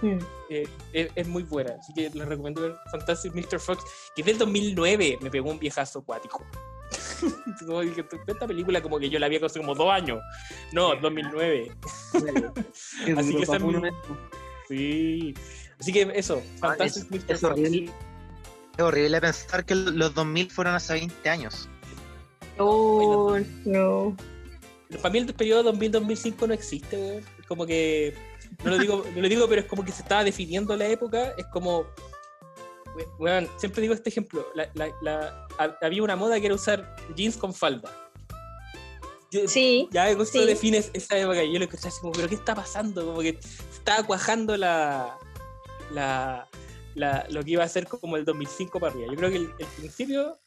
sí, 0.00 0.06
Mm. 0.06 0.18
eh, 0.50 0.68
es, 0.92 1.10
es 1.14 1.28
muy 1.28 1.42
buena, 1.42 1.74
así 1.80 1.92
que 1.92 2.08
les 2.10 2.28
recomiendo 2.28 2.62
ver 2.62 2.76
Fantastic 2.90 3.34
Mr. 3.34 3.58
Fox, 3.58 3.82
que 4.14 4.22
es 4.22 4.26
del 4.26 4.38
2009, 4.38 5.18
me 5.20 5.30
pegó 5.30 5.50
un 5.50 5.58
viejazo 5.58 5.98
acuático. 6.00 6.44
Como 7.66 7.80
dije, 7.82 8.04
esta 8.26 8.46
película 8.46 8.80
como 8.80 8.98
que 8.98 9.10
yo 9.10 9.18
la 9.18 9.26
había 9.26 9.44
hace 9.44 9.58
como 9.60 9.74
dos 9.74 9.90
años, 9.90 10.20
no, 10.72 10.94
2009. 10.96 11.72
Que 13.04 13.12
Así 13.12 13.34
que 13.34 13.58
mes. 13.58 13.92
Sí. 14.68 15.34
Así 15.80 15.92
que 15.92 16.02
eso, 16.14 16.42
Ah, 16.62 16.68
Fantastic 16.68 17.04
es, 17.04 17.10
Mr. 17.10 17.32
es 17.32 17.40
Fox. 17.40 17.52
horrible. 17.52 17.92
Es 18.76 18.84
horrible 18.84 19.20
pensar 19.20 19.64
que 19.64 19.74
los 19.74 20.14
2000 20.14 20.50
fueron 20.50 20.74
hace 20.74 20.92
20 20.94 21.28
años. 21.28 21.68
Oh, 22.58 23.38
no. 23.64 24.16
Para 25.02 25.10
mí 25.12 25.18
el 25.18 25.34
periodo 25.34 25.72
2000-2005 25.72 26.46
no 26.48 26.54
existe, 26.54 26.96
weón. 26.96 27.24
Es 27.40 27.46
como 27.46 27.66
que. 27.66 28.14
No 28.64 28.70
lo, 28.70 28.78
digo, 28.78 29.04
no 29.14 29.20
lo 29.22 29.28
digo, 29.28 29.48
pero 29.48 29.60
es 29.62 29.66
como 29.66 29.84
que 29.84 29.92
se 29.92 30.02
estaba 30.02 30.24
definiendo 30.24 30.76
la 30.76 30.86
época. 30.86 31.32
Es 31.36 31.46
como. 31.46 31.86
siempre 33.58 33.82
digo 33.82 33.94
este 33.94 34.10
ejemplo. 34.10 34.46
La- 34.54 34.68
la- 34.74 34.92
la- 35.02 35.46
ha- 35.58 35.76
había 35.82 36.02
una 36.02 36.16
moda 36.16 36.38
que 36.40 36.46
era 36.46 36.54
usar 36.54 36.96
jeans 37.14 37.36
con 37.36 37.52
falda. 37.54 37.90
Yo- 39.30 39.46
Sí. 39.46 39.88
Ya 39.92 40.08
eso 40.08 40.24
sí. 40.24 40.44
defines 40.44 40.90
esa 40.94 41.18
época. 41.18 41.42
Y 41.44 41.52
yo 41.52 41.58
lo 41.58 41.64
escuché 41.66 41.88
así 41.88 42.00
como, 42.00 42.12
¿pero 42.12 42.28
qué 42.28 42.34
está 42.34 42.54
pasando? 42.54 43.04
Como 43.04 43.20
que 43.20 43.38
estaba 43.72 44.02
cuajando 44.04 44.56
la, 44.56 45.16
la, 45.92 46.48
la- 46.94 47.26
lo 47.30 47.42
que 47.42 47.50
iba 47.52 47.62
a 47.64 47.68
ser 47.68 47.86
como 47.86 48.16
el 48.16 48.24
2005 48.24 48.80
para 48.80 48.92
arriba. 48.92 49.08
Yo 49.12 49.16
creo 49.16 49.30
que 49.30 49.36
el, 49.36 49.50
el 49.58 49.66
principio 49.76 50.38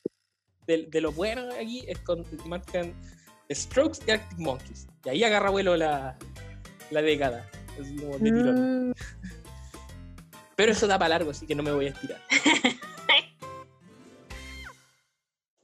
de, 0.67 0.87
de 0.87 1.01
lo 1.01 1.11
bueno 1.11 1.43
aquí 1.59 1.85
es 1.87 1.99
con 1.99 2.25
marcan 2.45 2.93
Strokes 3.51 3.99
y 4.07 4.11
Arctic 4.11 4.39
Monkeys. 4.39 4.87
Y 5.05 5.09
ahí 5.09 5.23
agarra 5.23 5.49
vuelo 5.51 5.77
la, 5.77 6.17
la 6.89 7.01
década. 7.01 7.49
Así 7.81 7.95
como 7.97 8.17
de 8.17 8.31
tirón. 8.31 8.89
Mm, 8.89 8.93
Pero 10.55 10.71
eso 10.71 10.87
da 10.87 10.97
para 10.99 11.09
largo, 11.09 11.31
así 11.31 11.45
que 11.47 11.55
no 11.55 11.63
me 11.63 11.71
voy 11.71 11.87
a 11.87 11.89
estirar. 11.89 12.19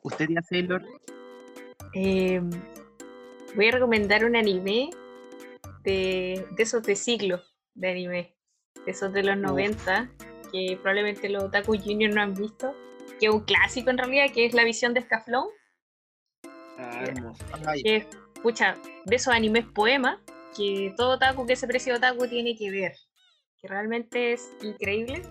¿Usted 0.03 0.27
ya 0.29 0.41
Sailor? 0.41 0.83
eh, 1.93 2.41
voy 3.55 3.67
a 3.67 3.71
recomendar 3.71 4.23
un 4.25 4.35
anime 4.35 4.89
de, 5.83 6.45
de 6.55 6.63
esos 6.63 6.83
de 6.83 6.95
siglo 6.95 7.41
de 7.75 7.91
anime, 7.91 8.33
de 8.85 8.91
esos 8.91 9.11
de 9.13 9.23
los 9.23 9.37
90, 9.37 10.09
que 10.51 10.77
probablemente 10.81 11.29
los 11.29 11.43
Otaku 11.43 11.77
Junior 11.77 12.13
no 12.13 12.21
han 12.21 12.33
visto, 12.33 12.73
que 13.19 13.27
es 13.27 13.31
un 13.31 13.41
clásico 13.41 13.89
en 13.89 13.97
realidad, 13.97 14.25
que 14.33 14.45
es 14.45 14.53
la 14.53 14.63
visión 14.63 14.93
de 14.93 15.01
Scaflón, 15.01 15.45
Ah, 16.79 17.03
hermoso. 17.07 17.43
Que 17.83 17.95
es, 17.97 18.05
pucha, 18.43 18.77
de 19.05 19.15
esos 19.15 19.33
animes 19.33 19.65
poemas, 19.65 20.19
que 20.57 20.93
todo 20.97 21.11
otaku 21.11 21.45
que 21.45 21.55
se 21.55 21.67
precie 21.67 21.93
otaku 21.93 22.27
tiene 22.27 22.55
que 22.55 22.71
ver, 22.71 22.93
que 23.61 23.67
realmente 23.67 24.33
es 24.33 24.49
increíble. 24.61 25.21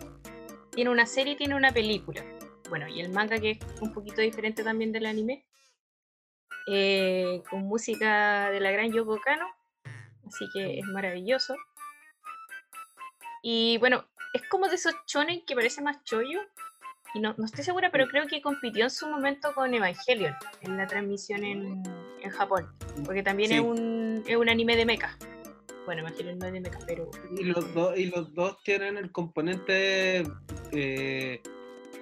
Tiene 0.70 0.90
una 0.90 1.06
serie 1.06 1.32
y 1.32 1.36
tiene 1.36 1.56
una 1.56 1.72
película. 1.72 2.24
Bueno, 2.68 2.86
y 2.88 3.00
el 3.00 3.10
manga 3.10 3.38
que 3.38 3.52
es 3.52 3.58
un 3.80 3.92
poquito 3.92 4.20
diferente 4.20 4.62
también 4.62 4.92
del 4.92 5.06
anime, 5.06 5.46
eh, 6.68 7.42
con 7.50 7.62
música 7.62 8.50
de 8.50 8.60
la 8.60 8.70
gran 8.70 8.92
Yoko 8.92 9.20
Kano, 9.20 9.46
así 10.26 10.46
que 10.52 10.78
es 10.78 10.84
maravilloso. 10.86 11.56
Y 13.42 13.78
bueno, 13.78 14.04
es 14.32 14.42
como 14.48 14.68
de 14.68 14.74
esos 14.74 14.94
shonen 15.06 15.44
que 15.46 15.54
parece 15.54 15.80
más 15.80 16.02
chollo, 16.04 16.40
y 17.14 17.20
no, 17.20 17.34
no 17.38 17.46
estoy 17.46 17.64
segura, 17.64 17.90
pero 17.90 18.08
creo 18.08 18.26
que 18.26 18.42
compitió 18.42 18.84
en 18.84 18.90
su 18.90 19.08
momento 19.08 19.54
con 19.54 19.72
Evangelion 19.72 20.34
en 20.60 20.76
la 20.76 20.86
transmisión 20.86 21.44
en, 21.44 21.82
en 22.20 22.30
Japón. 22.30 22.68
Porque 23.06 23.22
también 23.22 23.48
Sí. 23.50 23.54
es, 23.54 23.60
un, 23.62 23.95
es 24.26 24.36
un 24.36 24.48
anime 24.48 24.76
de 24.76 24.84
mecha. 24.86 25.16
Bueno, 25.84 26.00
Evangelion 26.02 26.38
no 26.38 26.46
es 26.46 26.52
de 26.52 26.60
mecha, 26.60 26.78
pero. 26.86 27.10
Y 27.38 27.44
los, 27.44 27.72
dos, 27.74 27.96
y 27.98 28.06
los 28.06 28.34
dos 28.34 28.60
tienen 28.64 28.96
el 28.96 29.12
componente 29.12 30.24
eh, 30.72 31.40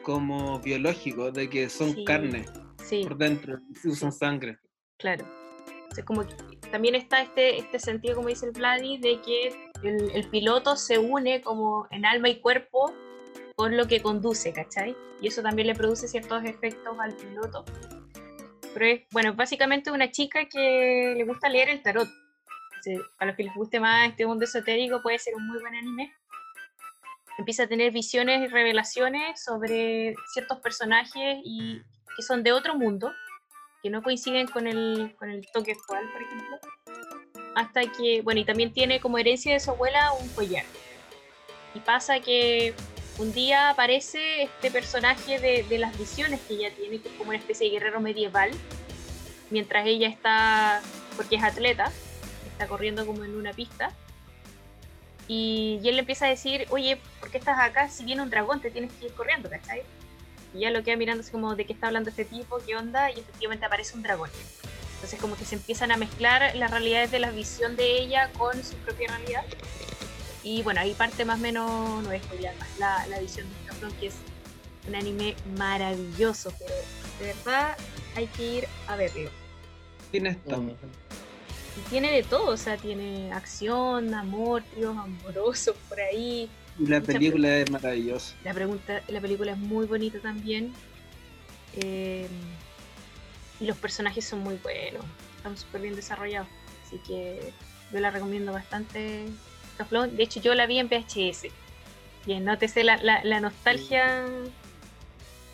como 0.03 0.59
biológico, 0.61 1.31
de 1.31 1.49
que 1.51 1.69
son 1.69 1.95
Sí. 1.95 2.05
carne 2.05 2.45
Sí, 2.83 3.03
por 3.07 3.17
dentro, 3.17 3.59
usan 3.85 4.13
sangre. 4.13 4.59
claro. 4.99 5.27
Entonces, 5.83 6.05
como 6.05 6.27
que 6.27 6.35
también 6.73 6.95
está 6.97 7.23
este, 7.23 7.57
este 7.59 7.79
sentido, 7.79 8.17
como 8.17 8.29
dice 8.29 8.47
el 8.47 8.53
Vladi, 8.53 8.99
de 8.99 9.21
que 9.21 9.71
el, 9.83 10.11
el 10.11 10.29
piloto 10.29 10.77
se 10.77 10.99
une 10.99 11.41
como 11.41 11.87
en 11.91 12.05
alma 12.05 12.29
y 12.31 12.41
cuerpo 12.41 12.93
por 13.57 13.73
lo 13.73 13.87
que 13.87 14.03
conduce, 14.03 14.53
¿cachai? 14.53 14.97
Y 15.21 15.29
eso 15.29 15.41
también 15.43 15.69
le 15.69 15.75
produce 15.75 16.09
ciertos 16.09 16.45
efectos 16.45 16.97
al 16.99 17.15
piloto. 17.15 17.65
Pero 18.75 18.87
es, 18.87 19.03
bueno, 19.13 19.33
básicamente 19.35 19.91
una 19.91 20.11
chica 20.11 20.47
que 20.47 21.15
le 21.17 21.25
gusta 21.25 21.49
leer 21.49 21.71
el 21.71 21.83
tarot. 21.83 22.09
Para 23.17 23.31
los 23.31 23.37
que 23.37 23.45
les 23.45 23.55
guste 23.55 23.81
más 23.81 24.11
este 24.11 24.27
mundo 24.27 24.45
esotérico 24.45 25.01
puede 25.01 25.19
ser 25.19 25.35
un 25.35 25.47
muy 25.47 25.59
buen 25.61 25.75
anime. 25.75 26.13
Empieza 27.39 27.63
a 27.63 27.67
tener 27.67 27.93
visiones 27.93 28.43
y 28.43 28.49
revelaciones 28.49 29.43
sobre 29.43 30.15
ciertos 30.33 30.59
personajes 30.61 31.39
y 31.45 31.81
que 32.15 32.23
son 32.23 32.43
de 32.43 32.53
otro 32.53 32.75
mundo, 32.75 33.13
que 33.83 33.91
no 33.91 34.03
coinciden 34.03 34.47
con 34.47 34.67
el, 34.67 35.15
con 35.19 35.31
el 35.31 35.47
toque 35.53 35.73
actual, 35.73 36.11
por 36.13 36.23
ejemplo. 36.23 36.59
Hasta 37.55 37.83
que, 37.91 38.21
bueno, 38.23 38.41
y 38.41 38.45
también 38.45 38.73
tiene 38.73 39.01
como 39.01 39.19
herencia 39.19 39.53
de 39.53 39.61
su 39.61 39.71
abuela 39.71 40.13
un 40.13 40.29
collar. 40.31 40.65
Y 41.75 41.81
pasa 41.81 42.21
que 42.21 42.75
un 43.19 43.33
día 43.33 43.71
aparece 43.71 44.43
este 44.43 44.71
personaje 44.71 45.39
de, 45.39 45.63
de 45.65 45.79
las 45.79 45.97
visiones 45.99 46.41
que 46.49 46.55
ella 46.55 46.75
tiene, 46.75 47.01
que 47.01 47.09
es 47.09 47.15
como 47.15 47.31
una 47.31 47.39
especie 47.39 47.67
de 47.69 47.73
guerrero 47.73 48.01
medieval, 48.01 48.51
mientras 49.51 49.87
ella 49.87 50.09
está, 50.09 50.83
porque 51.17 51.37
es 51.37 51.43
atleta, 51.43 51.93
está 52.53 52.67
corriendo 52.67 53.07
como 53.07 53.25
en 53.25 53.37
una 53.37 53.53
pista. 53.53 53.93
Y, 55.29 55.81
y 55.83 55.89
él 55.89 55.95
le 55.95 56.01
empieza 56.01 56.27
a 56.27 56.29
decir, 56.29 56.67
oye, 56.71 57.01
¿por 57.21 57.31
qué 57.31 57.39
estás 57.39 57.59
acá? 57.59 57.89
Si 57.89 58.05
viene 58.05 58.23
un 58.23 58.31
dragón, 58.31 58.61
te 58.61 58.71
tienes 58.71 58.93
que 58.93 59.07
ir 59.07 59.13
corriendo, 59.15 59.49
¿cachai? 59.49 59.83
Y 60.53 60.59
ella 60.59 60.71
lo 60.71 60.85
queda 60.85 60.97
mirando 60.97 61.23
así 61.23 61.31
como, 61.31 61.55
¿de 61.57 61.65
qué 61.65 61.73
está 61.73 61.87
hablando 61.87 62.11
este 62.11 62.25
tipo? 62.25 62.59
¿Qué 62.65 62.77
onda? 62.77 63.11
Y 63.11 63.21
efectivamente 63.21 63.65
aparece 63.65 63.97
un 63.97 64.03
dragón. 64.03 64.31
Entonces 64.95 65.21
como 65.21 65.37
que 65.37 65.45
se 65.45 65.57
empiezan 65.57 65.93
a 65.93 65.97
mezclar 65.97 66.55
las 66.57 66.71
realidades 66.71 67.11
de 67.11 67.19
la 67.19 67.31
visión 67.31 67.77
de 67.77 67.99
ella 67.99 68.31
con 68.39 68.63
su 68.63 68.75
propia 68.77 69.09
realidad. 69.09 69.45
Y 70.45 70.63
bueno, 70.63 70.81
ahí 70.81 70.93
parte 70.93 71.25
más 71.25 71.39
o 71.39 71.43
menos, 71.43 72.05
no 72.05 72.13
es 72.13 72.23
spoilear 72.23 72.55
más, 72.57 72.69
la, 72.79 73.07
la 73.07 73.19
visión 73.19 73.49
de 73.49 73.55
Scaflón, 73.65 73.93
que 73.95 74.07
es 74.09 74.15
un 74.87 74.95
anime 74.95 75.35
maravilloso, 75.57 76.53
pero 76.59 76.75
de 77.19 77.27
verdad 77.27 77.77
hay 78.15 78.27
que 78.29 78.59
ir 78.59 78.69
a 78.87 78.97
verlo. 78.97 79.31
¿Quién 80.11 80.27
está? 80.27 80.57
Y 80.57 81.81
tiene 81.91 82.13
de 82.13 82.23
todo, 82.23 82.53
o 82.53 82.57
sea, 82.57 82.77
tiene 82.77 83.33
acción, 83.33 84.15
amor, 84.15 84.63
tríos 84.75 84.97
amorosos 84.97 85.75
por 85.89 85.99
ahí. 85.99 86.49
Y 86.79 86.87
la 86.87 87.01
película 87.01 87.57
es 87.57 87.71
maravillosa. 87.71 88.37
La, 88.45 88.55
pregunta, 88.55 89.03
la 89.09 89.21
película 89.21 89.53
es 89.53 89.59
muy 89.59 89.87
bonita 89.87 90.21
también. 90.21 90.73
Eh, 91.77 92.29
y 93.61 93.67
los 93.67 93.77
personajes 93.77 94.25
son 94.25 94.41
muy 94.41 94.57
buenos. 94.57 95.05
Están 95.37 95.57
súper 95.57 95.81
bien 95.81 95.97
desarrollados. 95.97 96.49
Así 96.87 96.99
que 96.99 97.53
yo 97.93 98.01
la 98.01 98.11
recomiendo 98.11 98.53
bastante. 98.53 99.27
De 100.17 100.23
hecho, 100.23 100.41
yo 100.41 100.55
la 100.55 100.67
vi 100.67 100.79
en 100.79 100.89
VHS. 100.89 101.47
Bien, 102.27 102.45
nótese 102.45 102.85
la, 102.85 102.97
la, 102.99 103.23
la 103.25 103.41
nostalgia 103.41 104.25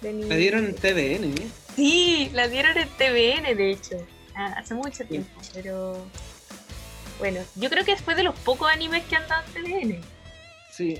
de 0.02 0.12
mi... 0.12 0.24
La 0.24 0.36
dieron 0.36 0.66
en 0.66 0.74
TVN, 0.74 1.24
¿eh? 1.42 1.48
Sí, 1.74 2.30
la 2.32 2.48
dieron 2.48 2.76
en 2.76 2.88
TVN, 2.88 3.56
de 3.56 3.70
hecho. 3.70 3.96
Ah, 4.34 4.54
hace 4.56 4.74
mucho 4.74 5.04
tiempo, 5.04 5.30
pero... 5.54 5.96
Bueno, 7.18 7.40
yo 7.56 7.68
creo 7.68 7.84
que 7.84 7.96
fue 7.96 8.14
de 8.14 8.22
los 8.22 8.34
pocos 8.38 8.70
animes 8.70 9.04
que 9.04 9.16
han 9.16 9.26
dado 9.28 9.42
en 9.54 9.64
TVN. 9.64 10.00
Sí, 10.70 10.98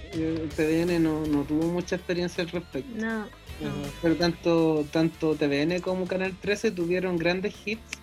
TVN 0.57 1.03
no, 1.03 1.25
no 1.27 1.45
tuvo 1.45 1.67
mucha 1.69 1.97
experiencia 1.97 2.43
al 2.45 2.51
respecto. 2.51 2.91
No, 2.97 3.21
no. 3.21 3.29
Pero 4.03 4.17
tanto, 4.17 4.85
tanto 4.91 5.35
TVN 5.37 5.81
como 5.81 6.07
Canal 6.07 6.37
13 6.39 6.73
tuvieron 6.73 7.17
grandes 7.17 7.55
hits, 7.65 7.99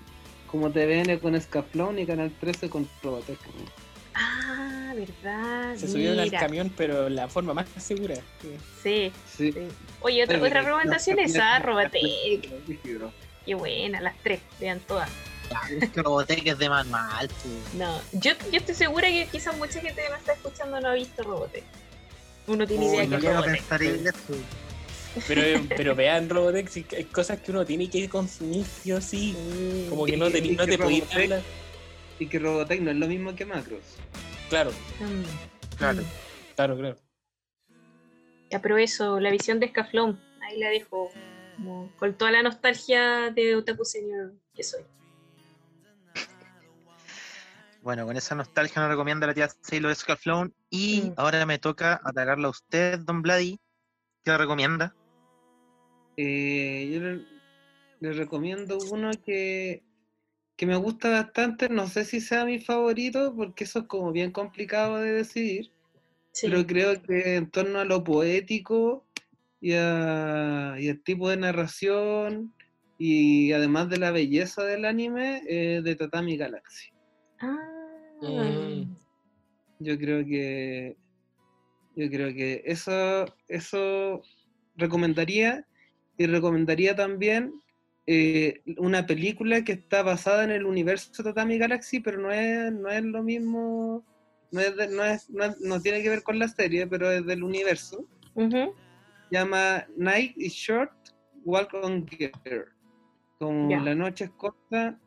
como 0.50 0.72
TVN 0.72 1.20
con 1.20 1.40
Scaflón 1.40 2.00
y 2.00 2.06
Canal 2.06 2.32
13 2.40 2.70
con 2.70 2.90
Robotech. 3.04 3.38
Ah, 4.98 5.06
verdad. 5.24 5.76
Se 5.76 5.88
subieron 5.88 6.20
al 6.20 6.32
camión, 6.32 6.72
pero 6.76 7.10
la 7.10 7.28
forma 7.28 7.54
más 7.54 7.68
segura. 7.78 8.16
Sí, 8.42 8.50
Sí. 8.84 9.12
sí. 9.38 9.54
Oye, 10.02 10.24
otra, 10.24 10.36
Pero 10.40 10.48
otra 10.48 10.62
recomendación 10.62 11.20
es 11.20 11.36
ah, 11.38 11.60
no, 11.60 11.66
Robotech. 11.66 12.50
Qué 13.46 13.56
buena, 13.56 14.02
las 14.02 14.18
tres, 14.24 14.42
vean 14.60 14.80
todas. 14.82 15.10
Ya, 15.50 15.62
es 15.80 15.90
que 15.92 16.02
Robotech 16.02 16.46
es 16.46 16.58
de 16.58 16.70
manual. 16.70 17.30
No, 17.78 18.02
yo, 18.14 18.34
yo 18.52 18.58
estoy 18.60 18.76
segura 18.76 19.08
que 19.08 19.28
quizás 19.32 19.56
mucha 19.58 19.80
gente 19.80 20.02
que 20.02 20.10
me 20.10 20.18
está 20.18 20.34
escuchando 20.34 20.80
no 20.82 20.90
ha 20.90 20.94
visto 20.94 21.24
Robotech. 21.24 21.64
Uno 22.48 22.66
tiene 22.68 22.86
idea 22.86 23.02
que 23.04 23.08
no 23.08 23.18
es 23.18 23.24
Robotech. 23.24 23.82
en 23.82 24.08
eso. 24.08 24.44
Pero, 25.28 25.42
pero 25.76 25.96
vean 25.96 26.30
Robotech, 26.30 26.68
sí, 26.70 26.86
hay 26.96 27.06
cosas 27.06 27.40
que 27.40 27.52
uno 27.52 27.66
tiene 27.66 27.90
que 27.90 28.08
consumir 28.10 28.66
sí 28.66 28.92
o 28.92 29.00
sí. 29.02 29.36
Como 29.90 30.06
que 30.06 30.18
no 30.18 30.30
te, 30.30 30.42
no 30.42 30.66
te 30.66 30.78
Robotech- 30.78 31.14
hablar. 31.24 31.42
Y 32.20 32.26
que 32.28 32.40
Robotech 32.40 32.82
no 32.82 32.92
es 32.92 32.98
lo 32.98 33.08
mismo 33.08 33.34
que 33.36 33.46
Macros. 33.46 33.82
Claro, 34.50 34.72
Mm, 35.00 35.24
Claro. 35.78 36.04
claro, 36.56 36.78
claro. 36.78 36.98
Ya, 38.50 38.62
pero 38.62 38.78
eso, 38.78 39.20
la 39.20 39.30
visión 39.30 39.60
de 39.60 39.68
Scaflón, 39.70 40.20
ahí 40.42 40.60
la 40.60 40.70
dejo. 40.70 41.12
como 41.58 41.92
con 41.98 42.14
toda 42.16 42.30
la 42.30 42.44
nostalgia 42.44 43.32
de 43.32 43.56
Otaku 43.56 43.84
Senior 43.84 44.32
que 44.54 44.62
soy. 44.64 44.84
Bueno, 47.82 48.06
con 48.06 48.16
esa 48.16 48.36
nostalgia 48.36 48.80
nos 48.82 48.92
recomienda 48.92 49.26
la 49.26 49.34
tía 49.34 49.50
Sailor 49.62 49.96
Scaflón. 49.96 50.54
Y 50.70 51.02
Mm. 51.02 51.14
ahora 51.18 51.46
me 51.48 51.58
toca 51.58 52.00
atacarla 52.04 52.48
a 52.48 52.52
usted, 52.52 53.00
Don 53.00 53.24
Vladi. 53.24 53.60
¿Qué 54.24 54.32
le 54.32 54.38
recomienda? 54.38 54.94
Eh, 56.18 56.90
yo 56.94 57.00
le, 57.00 57.26
le 58.02 58.14
recomiendo 58.14 58.78
uno 58.92 59.10
que, 59.26 59.84
que 60.58 60.66
me 60.66 60.76
gusta 60.76 61.10
bastante. 61.12 61.70
No 61.70 61.88
sé 61.88 62.04
si 62.04 62.20
sea 62.20 62.44
mi 62.44 62.60
favorito, 62.60 63.34
porque 63.36 63.64
eso 63.64 63.80
es 63.80 63.86
como 63.86 64.12
bien 64.12 64.32
complicado 64.32 64.98
de 64.98 65.14
decidir. 65.14 65.72
Sí. 66.34 66.48
Pero 66.50 66.66
creo 66.68 67.02
que 67.02 67.36
en 67.36 67.50
torno 67.50 67.80
a 67.80 67.86
lo 67.86 68.04
poético 68.04 69.06
y, 69.62 69.74
a- 69.74 70.76
y 70.80 70.88
el 70.90 71.02
tipo 71.04 71.30
de 71.30 71.38
narración 71.38 72.54
y 73.00 73.52
además 73.54 73.90
de 73.90 73.98
la 73.98 74.12
belleza 74.12 74.64
del 74.64 74.86
anime 74.86 75.42
eh, 75.48 75.82
de 75.84 75.96
Tatami 75.96 76.36
Galaxy. 76.38 76.90
Ah, 77.40 77.74
Mm. 78.20 78.96
Yo 79.80 79.96
creo 80.00 80.26
que 80.26 80.98
yo 81.96 82.10
creo 82.10 82.34
que 82.34 82.64
eso 82.66 83.26
eso 83.48 84.24
recomendaría 84.76 85.68
y 86.18 86.26
recomendaría 86.26 86.96
también 86.96 87.54
eh, 88.08 88.62
una 88.78 89.06
película 89.06 89.64
que 89.64 89.74
está 89.74 90.02
basada 90.02 90.44
en 90.46 90.52
el 90.52 90.66
universo 90.66 91.24
Tatami 91.24 91.58
Galaxy, 91.58 92.00
pero 92.00 92.20
no 92.20 92.32
es 92.32 92.72
no 92.72 92.90
es 92.90 93.04
lo 93.04 93.22
mismo 93.22 94.04
no 94.52 94.62
es, 94.62 94.76
de- 94.78 94.88
no, 94.88 95.04
es- 95.04 95.30
no 95.30 95.82
tiene 95.82 96.02
que 96.02 96.10
ver 96.10 96.24
con 96.24 96.40
la 96.40 96.48
serie, 96.48 96.88
pero 96.88 97.12
es 97.12 97.26
del 97.26 97.44
universo. 97.44 98.06
ujú. 98.34 98.74
llama 99.30 99.86
Night 99.98 100.38
is 100.38 100.54
Short, 100.54 100.94
Walk 101.44 101.74
on 101.74 102.08
Gear. 102.08 102.68
Como 103.40 103.70
la 103.84 103.94
noche 103.94 104.24
es 104.26 104.32
corta, 104.32 104.98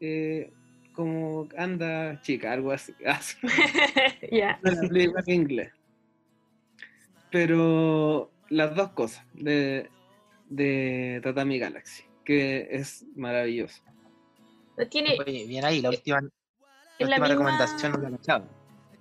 eh, 0.00 0.50
como 0.94 1.46
anda 1.58 2.20
chica, 2.22 2.52
algo 2.54 2.72
así. 2.72 2.94
No 4.62 4.70
la 4.70 4.80
película 4.88 5.22
en 5.26 5.34
inglés. 5.34 5.72
Pero 7.30 8.30
las 8.48 8.74
dos 8.74 8.90
cosas 8.92 9.24
de, 9.34 9.90
de 10.48 11.20
Tatami 11.22 11.58
Galaxy, 11.58 12.04
que 12.24 12.68
es 12.70 13.04
maravilloso. 13.16 13.82
No 14.76 14.86
tiene 14.88 15.16
Oye, 15.26 15.46
bien 15.46 15.64
ahí, 15.64 15.80
la 15.80 15.90
última, 15.90 16.20
la 16.20 16.28
última 16.98 17.08
misma, 17.08 17.28
recomendación 17.28 17.92
no 17.92 18.18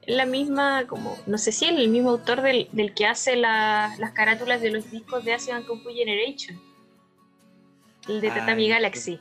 la 0.07 0.25
misma, 0.25 0.87
como, 0.87 1.17
no 1.27 1.37
sé 1.37 1.51
si 1.51 1.65
es 1.65 1.71
el 1.71 1.89
mismo 1.89 2.11
autor 2.11 2.41
del, 2.41 2.69
del 2.71 2.93
que 2.93 3.05
hace 3.05 3.35
la- 3.35 3.93
las 3.99 4.13
carátulas 4.13 4.61
de 4.61 4.71
los 4.71 4.89
discos 4.89 5.25
de 5.25 5.33
Asian 5.33 5.63
Kung 5.63 5.81
Fu 5.83 5.89
Generation. 5.89 6.57
El 8.07 8.21
de 8.21 8.29
Tatami 8.29 8.63
Ay, 8.63 8.69
Galaxy. 8.69 9.19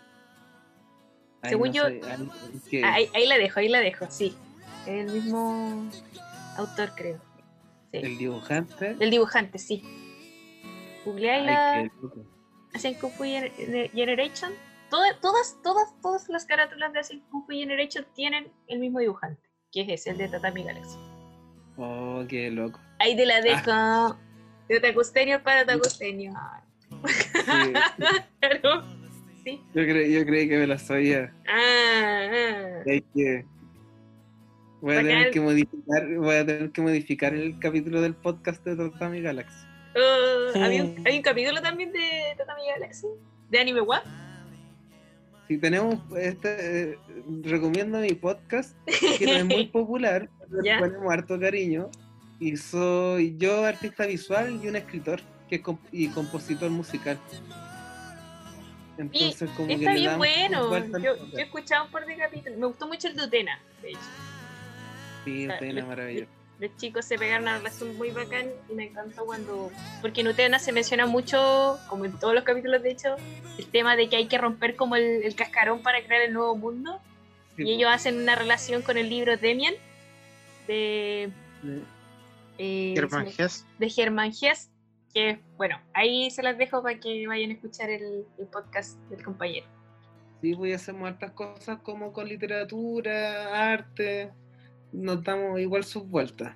Ay, 1.42 1.50
Según 1.50 1.68
no 1.68 1.74
yo- 1.74 1.88
sé, 1.88 2.00
Ah, 2.84 2.94
Ahí, 2.94 3.08
ahí 3.14 3.26
la 3.26 3.36
dejo, 3.36 3.58
ahí 3.60 3.68
la 3.68 3.80
dejo, 3.80 4.06
sí. 4.10 4.36
Es 4.86 5.08
el 5.08 5.12
mismo 5.12 5.90
autor, 6.56 6.92
creo. 6.94 7.18
Sí. 7.92 7.98
el 7.98 8.18
dibujante. 8.18 8.94
Del 8.94 9.10
dibujante, 9.10 9.58
sí. 9.58 9.82
Googleáis 11.06 11.46
la 11.46 11.90
Gener- 12.74 13.90
Generation. 13.92 14.52
Todas, 14.90 15.20
todas, 15.20 15.56
todas, 15.62 16.00
todas 16.00 16.28
las 16.28 16.44
carátulas 16.44 16.92
de 16.92 17.20
Fu 17.30 17.46
Generation 17.48 18.04
tienen 18.14 18.48
el 18.68 18.78
mismo 18.78 18.98
dibujante, 19.00 19.40
que 19.72 19.80
es 19.82 19.88
ese, 19.88 20.10
el 20.10 20.18
de 20.18 20.28
Tatami 20.28 20.62
Galaxy. 20.64 20.98
Oh, 21.76 22.24
qué 22.28 22.50
loco. 22.50 22.78
Ahí 22.98 23.16
te 23.16 23.26
la 23.26 23.40
dejo. 23.40 23.62
Ah. 23.68 24.16
De 24.68 24.78
Otakustenio 24.78 25.42
para 25.42 25.62
Otakustenio. 25.62 26.32
Sí, 26.90 26.96
Claro. 28.40 28.84
Sí. 29.44 29.60
yo, 29.74 29.82
cre- 29.82 30.10
yo 30.10 30.24
creí 30.26 30.48
que 30.48 30.58
me 30.58 30.66
la 30.66 30.78
sabía. 30.78 31.32
Ah, 31.48 32.28
ah. 32.32 32.82
Hay 32.86 33.00
que. 33.14 33.44
Voy 34.80 34.94
a, 34.94 34.98
tener 34.98 35.30
que 35.30 35.40
modificar, 35.40 36.14
voy 36.16 36.34
a 36.36 36.46
tener 36.46 36.70
que 36.70 36.80
modificar 36.82 37.34
el 37.34 37.58
capítulo 37.58 38.00
del 38.02 38.14
podcast 38.14 38.64
de 38.64 38.76
Tatami 38.76 39.20
Galaxy. 39.20 39.65
Oh, 39.96 40.58
¿había, 40.62 40.84
un, 40.84 41.02
había 41.06 41.16
un 41.16 41.22
capítulo 41.22 41.62
también 41.62 41.92
de 41.92 42.34
Tatami 42.36 42.62
Galaxy? 42.68 43.06
¿De 43.50 43.58
Anime 43.58 43.80
Wap? 43.80 44.04
Si 45.48 45.58
tenemos 45.58 45.96
este, 46.18 46.90
eh, 46.92 46.98
recomiendo 47.42 47.98
mi 47.98 48.12
podcast, 48.14 48.76
que 49.18 49.26
no 49.26 49.32
es 49.32 49.44
muy 49.44 49.66
popular, 49.72 50.28
le 50.62 50.78
ponemos 50.78 51.12
harto 51.12 51.38
cariño, 51.38 51.88
Y 52.40 52.56
soy 52.56 53.36
yo 53.38 53.64
artista 53.64 54.06
visual 54.06 54.60
y 54.62 54.68
un 54.68 54.76
escritor 54.76 55.20
que 55.48 55.56
es 55.56 55.62
comp- 55.62 55.78
y 55.92 56.08
compositor 56.08 56.68
musical. 56.70 57.18
Entonces, 58.98 59.48
como 59.50 59.68
que 59.68 59.74
Está 59.74 59.92
le 59.92 60.00
bien 60.00 60.18
bueno. 60.18 60.78
Yo, 60.98 61.16
yo 61.16 61.38
he 61.38 61.42
escuchado 61.42 61.84
un 61.86 61.90
par 61.92 62.06
de 62.06 62.16
capítulos. 62.16 62.58
Me 62.58 62.66
gustó 62.66 62.88
mucho 62.88 63.08
el 63.08 63.16
de 63.16 63.24
Utena, 63.24 63.58
de 63.82 63.90
hecho. 63.90 63.98
Sí, 65.24 65.46
Ah, 65.50 65.54
Utena, 65.56 65.84
maravilloso. 65.86 66.30
Los 66.58 66.74
chicos 66.78 67.04
se 67.04 67.18
pegaron 67.18 67.42
una 67.42 67.58
relación 67.58 67.96
muy 67.98 68.10
bacán 68.10 68.46
y 68.70 68.74
me 68.74 68.84
encantó 68.84 69.26
cuando. 69.26 69.70
Porque 70.00 70.22
en 70.22 70.28
Utena 70.28 70.58
se 70.58 70.72
menciona 70.72 71.04
mucho, 71.06 71.78
como 71.88 72.06
en 72.06 72.18
todos 72.18 72.34
los 72.34 72.44
capítulos 72.44 72.82
de 72.82 72.92
hecho, 72.92 73.16
el 73.58 73.66
tema 73.66 73.94
de 73.94 74.08
que 74.08 74.16
hay 74.16 74.26
que 74.26 74.38
romper 74.38 74.74
como 74.74 74.96
el, 74.96 75.22
el 75.22 75.34
cascarón 75.34 75.82
para 75.82 76.02
crear 76.04 76.22
el 76.22 76.32
nuevo 76.32 76.56
mundo. 76.56 76.98
Sí, 77.56 77.64
Y 77.64 77.72
ellos 77.74 77.90
hacen 77.92 78.18
una 78.18 78.34
relación 78.34 78.82
con 78.82 78.96
el 78.96 79.10
libro 79.10 79.36
Demian 79.36 79.74
de. 80.66 81.30
pues, 81.60 81.82
eh, 82.58 82.94
Germán 82.96 83.28
Hess. 83.36 83.66
de 83.78 83.90
Germán 83.90 84.32
Hess, 84.40 84.70
que 85.12 85.40
bueno, 85.58 85.78
ahí 85.92 86.30
se 86.30 86.42
las 86.42 86.56
dejo 86.56 86.82
para 86.82 86.98
que 86.98 87.26
vayan 87.26 87.50
a 87.50 87.54
escuchar 87.54 87.90
el, 87.90 88.24
el 88.38 88.46
podcast 88.46 88.98
del 89.10 89.22
compañero. 89.22 89.66
Sí, 90.40 90.54
voy 90.54 90.72
a 90.72 90.76
hacer 90.76 90.94
hartas 90.96 91.32
cosas 91.32 91.80
como 91.80 92.12
con 92.12 92.28
literatura, 92.28 93.72
arte. 93.72 94.32
Nos 94.96 95.22
damos 95.22 95.60
igual 95.60 95.84
sus 95.84 96.08
vueltas. 96.08 96.54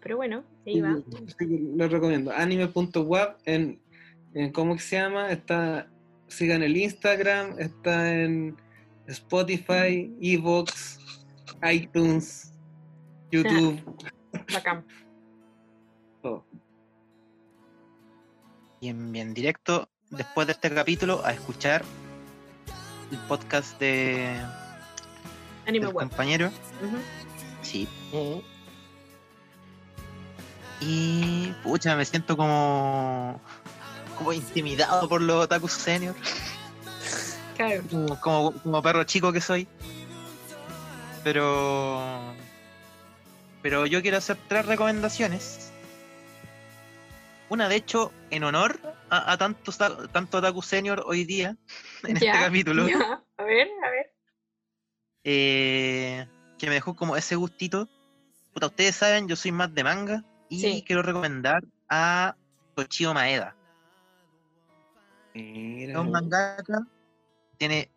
Pero 0.00 0.16
bueno, 0.16 0.44
ahí 0.64 0.80
va. 0.80 1.02
Que 1.36 1.46
lo 1.46 1.88
recomiendo. 1.88 2.30
Anime.web 2.32 3.36
en, 3.44 3.80
en 4.34 4.52
¿cómo 4.52 4.76
que 4.76 4.80
se 4.80 4.96
llama? 4.96 5.32
Está, 5.32 5.90
sigan 6.28 6.62
el 6.62 6.76
Instagram, 6.76 7.58
está 7.58 8.14
en 8.14 8.56
Spotify, 9.08 10.14
Evox, 10.20 11.00
iTunes, 11.68 12.52
YouTube. 13.32 13.80
Bacán. 14.52 14.86
todo. 16.22 16.46
Bien, 18.80 19.10
bien, 19.10 19.34
directo 19.34 19.88
después 20.10 20.46
de 20.46 20.52
este 20.52 20.70
capítulo 20.70 21.24
a 21.24 21.32
escuchar 21.32 21.82
el 23.10 23.18
podcast 23.26 23.78
de 23.80 24.36
Anime 25.66 25.86
del 25.86 25.94
Web. 25.94 26.08
compañero. 26.08 26.50
Sí. 27.62 27.88
Y 30.80 31.52
pucha, 31.62 31.96
me 31.96 32.04
siento 32.04 32.36
como 32.36 33.40
como 34.18 34.32
intimidado 34.32 35.08
por 35.08 35.20
los 35.20 35.44
otakus 35.44 35.72
senior, 35.72 36.14
Claro. 37.56 37.82
como, 37.90 38.20
como, 38.20 38.52
como 38.62 38.82
perro 38.82 39.04
chico 39.04 39.32
que 39.32 39.40
soy. 39.40 39.68
Pero 41.24 42.34
pero 43.62 43.84
yo 43.86 44.00
quiero 44.02 44.18
hacer 44.18 44.36
tres 44.48 44.64
recomendaciones. 44.66 45.72
Una 47.48 47.68
de 47.68 47.76
hecho 47.76 48.12
en 48.30 48.44
honor 48.44 48.78
a, 49.10 49.32
a 49.32 49.38
tanto, 49.38 49.72
tanto 50.12 50.38
otaku 50.38 50.62
senior 50.62 51.02
hoy 51.06 51.24
día 51.24 51.56
en 52.04 52.16
Ya, 52.16 52.32
este 52.32 52.44
capítulo. 52.44 52.88
ya. 52.88 53.22
A 53.38 53.42
ver, 53.44 53.68
a 53.84 53.90
ver. 53.90 53.95
Eh, 55.28 56.24
que 56.56 56.68
me 56.68 56.74
dejó 56.74 56.94
como 56.94 57.16
ese 57.16 57.34
gustito. 57.34 57.88
Puta, 58.54 58.66
ustedes 58.66 58.94
saben, 58.94 59.26
yo 59.26 59.34
soy 59.34 59.50
más 59.50 59.74
de 59.74 59.82
manga 59.82 60.24
y 60.48 60.60
Sí. 60.60 60.84
quiero 60.86 61.02
recomendar 61.02 61.64
a 61.88 62.36
Toshio 62.76 63.12
Maeda. 63.12 63.56
Es 65.34 65.94
un 65.96 66.12
mangaka, 66.12 66.86
tiene 67.58 67.90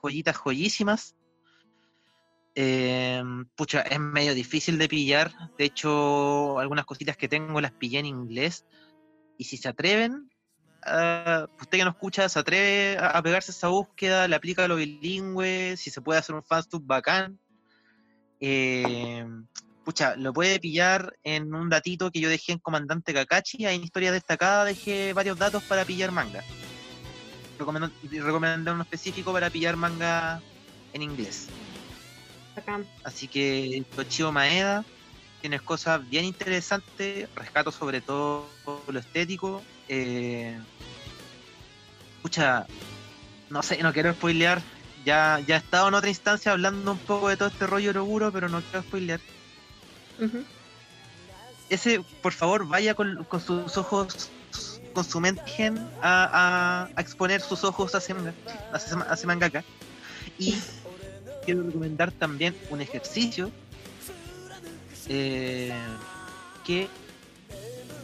joyitas 0.00 0.36
joyísimas. 0.36 1.16
Eh, 2.54 3.22
pucha, 3.56 3.80
es 3.82 3.98
medio 3.98 4.32
difícil 4.32 4.78
de 4.78 4.88
pillar. 4.88 5.32
De 5.58 5.64
hecho, 5.64 6.58
algunas 6.60 6.84
cositas 6.86 7.16
que 7.16 7.28
tengo 7.28 7.60
las 7.60 7.72
pillé 7.72 7.98
en 7.98 8.06
inglés. 8.06 8.64
Y 9.36 9.44
si 9.44 9.56
se 9.56 9.68
atreven, 9.68 10.30
ah, 10.84 11.46
usted 11.60 11.78
que 11.78 11.84
no 11.84 11.90
escucha, 11.90 12.28
se 12.28 12.38
atreve 12.38 12.98
a, 12.98 13.08
a 13.08 13.22
pegarse 13.22 13.50
esa 13.50 13.68
búsqueda, 13.68 14.28
le 14.28 14.36
aplica 14.36 14.68
lo 14.68 14.76
bilingüe, 14.76 15.76
si 15.76 15.90
se 15.90 16.00
puede 16.00 16.20
hacer 16.20 16.34
un 16.34 16.42
fanstub 16.42 16.84
bacán. 16.84 17.38
Eh, 18.40 19.24
pucha, 19.84 20.16
lo 20.16 20.32
puede 20.32 20.58
pillar 20.58 21.16
en 21.22 21.54
un 21.54 21.68
datito 21.68 22.10
que 22.10 22.20
yo 22.20 22.28
dejé 22.28 22.52
en 22.52 22.58
Comandante 22.58 23.14
Kakashi. 23.14 23.66
Ahí 23.66 23.76
en 23.76 23.84
historia 23.84 24.12
destacada 24.12 24.64
dejé 24.64 25.12
varios 25.12 25.38
datos 25.38 25.62
para 25.64 25.84
pillar 25.84 26.10
manga. 26.10 26.42
Recomendé 27.58 28.70
uno 28.70 28.82
específico 28.82 29.32
para 29.32 29.50
pillar 29.50 29.76
manga 29.76 30.42
en 30.92 31.02
inglés. 31.02 31.48
Bacán. 32.56 32.86
Así 33.04 33.28
que 33.28 33.84
Toshio 33.94 34.32
Maeda 34.32 34.84
tienes 35.40 35.62
cosas 35.62 36.08
bien 36.08 36.24
interesantes, 36.24 37.28
rescato 37.34 37.70
sobre 37.70 38.00
todo 38.00 38.46
lo 38.88 38.98
estético. 38.98 39.62
Eh, 39.94 40.58
escucha, 42.16 42.66
no 43.50 43.62
sé, 43.62 43.82
no 43.82 43.92
quiero 43.92 44.10
spoilear. 44.14 44.62
Ya, 45.04 45.38
ya 45.46 45.56
he 45.56 45.58
estado 45.58 45.88
en 45.88 45.94
otra 45.94 46.08
instancia 46.08 46.52
hablando 46.52 46.92
un 46.92 46.98
poco 46.98 47.28
de 47.28 47.36
todo 47.36 47.48
este 47.48 47.66
rollo 47.66 47.90
Oroguro, 47.90 48.32
pero 48.32 48.48
no 48.48 48.62
quiero 48.62 48.82
spoilear. 48.84 49.20
Ese, 51.68 52.00
por 52.22 52.32
favor, 52.32 52.66
vaya 52.66 52.94
con, 52.94 53.22
con 53.24 53.40
sus 53.40 53.76
ojos, 53.76 54.30
con 54.94 55.04
su 55.04 55.20
mente 55.20 55.42
gen 55.50 55.76
a, 56.00 56.24
a- 56.86 56.90
a 56.96 57.00
exponer 57.02 57.42
sus 57.42 57.62
ojos 57.64 57.94
a 57.94 57.98
ese, 57.98 58.14
manga, 58.14 58.32
a. 59.50 59.62
Y 60.38 60.54
quiero 61.44 61.64
recomendar 61.64 62.12
también 62.12 62.54
un 62.70 62.80
ejercicio 62.80 63.50
eh, 65.08 65.74
que 66.64 66.88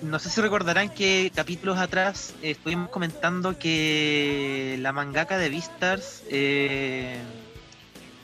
no 0.02 0.18
sé 0.18 0.30
si 0.30 0.40
recordarán 0.40 0.90
que 0.90 1.30
capítulos 1.34 1.78
atrás 1.78 2.34
eh, 2.42 2.50
estuvimos 2.50 2.90
comentando 2.90 3.58
que 3.58 4.76
la 4.80 4.92
mangaka 4.92 5.38
de 5.38 5.48
Beastars 5.48 6.22
eh, 6.30 7.18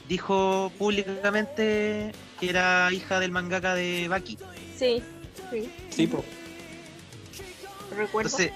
dijo 0.09 0.73
públicamente 0.79 2.13
que 2.39 2.51
era 2.51 2.93
hija 2.93 3.21
del 3.21 3.33
mangaka 3.33 3.75
de 3.75 4.09
Baki. 4.09 4.39
Sí, 4.77 5.03
sí. 5.51 5.71
Sí, 5.91 6.07
po. 6.07 6.25
Recuerdo. 7.97 8.29
Entonces, 8.29 8.53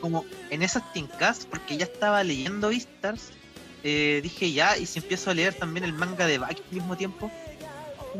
como 0.00 0.24
en 0.50 0.62
esas 0.62 0.92
tincas, 0.92 1.46
porque 1.48 1.76
ya 1.76 1.84
estaba 1.84 2.22
leyendo 2.22 2.68
Beastars, 2.68 3.30
eh, 3.82 4.20
dije 4.22 4.52
ya, 4.52 4.76
y 4.76 4.86
si 4.86 4.98
empiezo 4.98 5.30
a 5.30 5.34
leer 5.34 5.54
también 5.54 5.84
el 5.84 5.92
manga 5.92 6.26
de 6.26 6.38
Baki 6.38 6.62
al 6.70 6.76
mismo 6.76 6.96
tiempo. 6.96 7.30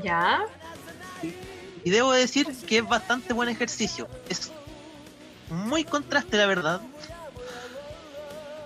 Ya. 0.03 0.45
Y 1.85 1.91
debo 1.91 2.13
decir 2.13 2.47
que 2.67 2.79
es 2.79 2.89
bastante 2.89 3.33
buen 3.33 3.49
ejercicio. 3.49 4.09
Es 4.29 4.51
muy 5.51 5.85
contraste, 5.85 6.37
la 6.37 6.47
verdad. 6.47 6.81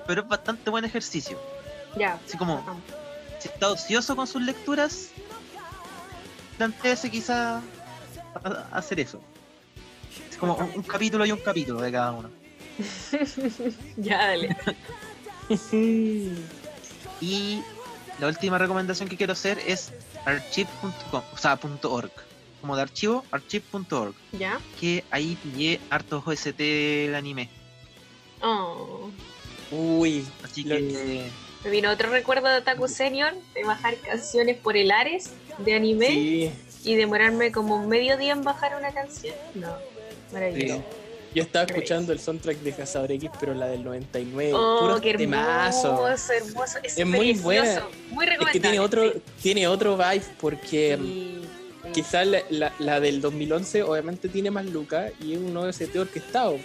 Pero 0.07 0.23
es 0.23 0.29
bastante 0.29 0.71
buen 0.71 0.85
ejercicio. 0.85 1.39
Ya. 1.97 2.19
Así 2.25 2.39
como, 2.39 2.65
si 3.41 3.49
está 3.49 3.69
ocioso 3.69 4.15
con 4.15 4.27
sus 4.27 4.43
lecturas, 4.43 5.09
planteese 6.57 7.11
quizá 7.11 7.61
hacer 8.71 9.01
eso. 9.01 9.21
Es 10.31 10.37
como 10.37 10.55
un, 10.55 10.71
un 10.77 10.83
capítulo 10.83 11.27
y 11.27 11.33
un 11.33 11.41
capítulo 11.41 11.81
de 11.81 11.93
cada 11.93 12.13
uno. 12.13 12.31
Ya, 13.97 14.19
dale. 14.29 14.57
Y 17.21 17.63
la 18.21 18.29
última 18.29 18.59
recomendación 18.59 19.09
que 19.09 19.17
quiero 19.17 19.33
hacer 19.33 19.59
es 19.67 19.91
archive.com, 20.25 21.23
o 21.33 21.37
sea, 21.37 21.59
.org. 21.83 22.13
Como 22.61 22.77
de 22.77 22.83
archivo, 22.83 23.25
archive.org. 23.31 24.15
Ya. 24.33 24.59
Que 24.81 25.05
ahí 25.11 25.37
pillé 25.43 25.81
hartos 25.91 26.23
OST 26.27 26.57
del 26.59 27.15
anime. 27.15 27.49
Oh. 28.43 29.11
Uy, 29.71 30.25
Así 30.45 30.65
Lo- 30.65 30.77
que 30.77 31.29
Me 31.65 31.71
vino 31.71 31.91
otro 31.91 32.11
recuerdo 32.11 32.49
de 32.49 32.59
Otaku 32.59 32.89
Senior 32.89 33.35
de 33.55 33.65
bajar 33.65 33.97
canciones 33.97 34.57
por 34.57 34.77
el 34.77 34.91
Ares 34.91 35.31
de 35.59 35.75
anime 35.75 36.07
sí. 36.09 36.53
y 36.85 36.95
demorarme 36.95 37.51
como 37.53 37.87
medio 37.87 38.17
día 38.17 38.33
en 38.33 38.43
bajar 38.43 38.77
una 38.77 38.93
canción. 38.93 39.35
No, 39.55 39.75
maravilloso. 40.33 40.85
Yo 41.35 41.43
estaba 41.43 41.67
escuchando 41.67 42.13
el 42.13 42.21
soundtrack 42.21 42.57
de 42.61 42.73
Cazador 42.73 43.13
X, 43.13 43.31
pero 43.39 43.53
la 43.55 43.67
del 43.67 43.85
99. 43.85 44.53
Oh, 44.55 44.79
puro 44.81 45.01
qué 45.01 45.13
temazo. 45.15 45.89
hermoso, 46.07 46.33
hermoso. 46.33 46.79
Es, 46.83 46.97
Es 46.97 47.07
muy 47.07 47.35
buena. 47.35 47.83
Muy 48.11 48.25
Es 48.25 48.31
recomendable. 48.31 48.53
que 48.53 48.61
tiene 48.61 48.81
otro, 48.81 49.13
sí. 49.13 49.23
tiene 49.43 49.67
otro 49.69 49.97
vibe 49.97 50.25
porque. 50.41 50.99
Quizás 52.03 52.27
la, 52.29 52.43
la- 52.51 52.73
la 52.79 53.01
del 53.01 53.21
2011 53.21 53.83
obviamente 53.83 54.29
tiene 54.29 54.51
más 54.53 54.65
lucas 54.67 55.11
y 55.21 55.33
es 55.33 55.39
un 55.39 55.57
OST 55.57 55.97
orquestado. 55.97 56.57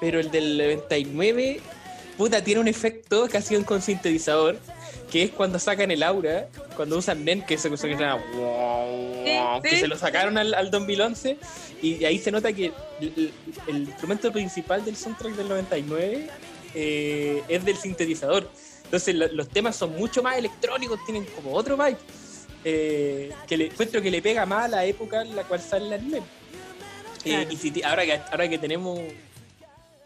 Pero 0.00 0.20
el 0.20 0.30
del 0.30 0.56
99, 0.56 1.60
puta, 2.16 2.42
tiene 2.44 2.60
un 2.60 2.68
efecto 2.68 3.28
casi 3.30 3.56
un 3.56 3.64
con 3.64 3.82
sintetizador, 3.82 4.56
que 5.10 5.24
es 5.24 5.30
cuando 5.30 5.58
sacan 5.58 5.90
el 5.90 6.02
aura, 6.04 6.48
cuando 6.76 6.96
usan 6.98 7.24
NEN, 7.24 7.42
que, 7.44 7.58
se, 7.58 7.68
que, 7.68 7.76
suena 7.76 8.14
wow, 8.14 9.60
que 9.62 9.80
se 9.80 9.88
lo 9.88 9.98
sacaron 9.98 10.38
al, 10.38 10.54
al 10.54 10.70
2011, 10.70 11.36
y 11.82 12.04
ahí 12.04 12.18
se 12.18 12.30
nota 12.30 12.52
que 12.52 12.66
el, 13.00 13.12
el- 13.16 13.32
el 13.66 13.76
instrumento 13.82 14.30
principal 14.32 14.84
del 14.84 14.96
soundtrack 14.96 15.34
del 15.34 15.48
99 15.48 16.28
eh, 16.74 17.42
es 17.48 17.64
del 17.64 17.76
sintetizador. 17.76 18.48
Entonces 18.84 19.14
lo- 19.14 19.28
los 19.32 19.48
temas 19.48 19.74
son 19.76 19.96
mucho 19.96 20.22
más 20.22 20.38
electrónicos, 20.38 21.00
tienen 21.04 21.24
como 21.34 21.52
otro 21.54 21.76
vibe. 21.76 21.96
Eh, 22.64 23.32
que 23.46 23.56
le 23.56 23.66
encuentro 23.66 24.00
que 24.02 24.10
le 24.10 24.20
pega 24.22 24.44
más 24.46 24.64
a 24.66 24.68
la 24.68 24.84
época 24.84 25.22
en 25.22 25.34
la 25.36 25.44
cual 25.44 25.60
sale 25.60 25.86
el 25.86 25.92
anime. 25.94 26.18
Eh, 26.18 26.22
Claro. 27.22 27.50
y 27.52 27.56
si 27.56 27.82
ahora 27.82 28.04
que 28.06 28.12
ahora 28.30 28.48
que 28.48 28.58
tenemos 28.58 28.98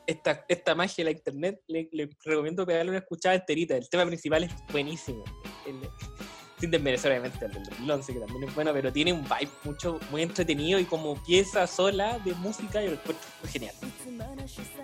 esta, 0.06 0.44
esta 0.48 0.74
magia 0.74 1.04
de 1.04 1.04
la 1.04 1.16
internet, 1.16 1.60
le, 1.68 1.88
le 1.92 2.10
recomiendo 2.24 2.66
pegarle 2.66 2.90
una 2.90 2.98
escuchada 2.98 3.34
enterita. 3.36 3.76
El 3.76 3.88
tema 3.88 4.04
principal 4.06 4.44
es 4.44 4.52
buenísimo. 4.70 5.24
El- 5.66 5.88
sin 6.60 6.70
desmerecer 6.70 7.10
obviamente 7.10 7.44
al 7.44 7.52
del 7.52 7.64
2011, 7.64 8.12
que 8.14 8.18
también 8.20 8.44
es 8.48 8.54
bueno, 8.54 8.72
pero 8.72 8.92
tiene 8.92 9.12
un 9.12 9.22
vibe 9.24 9.50
mucho, 9.64 9.98
muy 10.10 10.22
entretenido 10.22 10.78
y 10.78 10.84
como 10.84 11.20
pieza 11.22 11.66
sola 11.66 12.18
de 12.20 12.32
música, 12.34 12.80
yo 12.82 12.90
lo 12.90 12.94
encuentro 12.94 13.28
genial. 13.50 13.74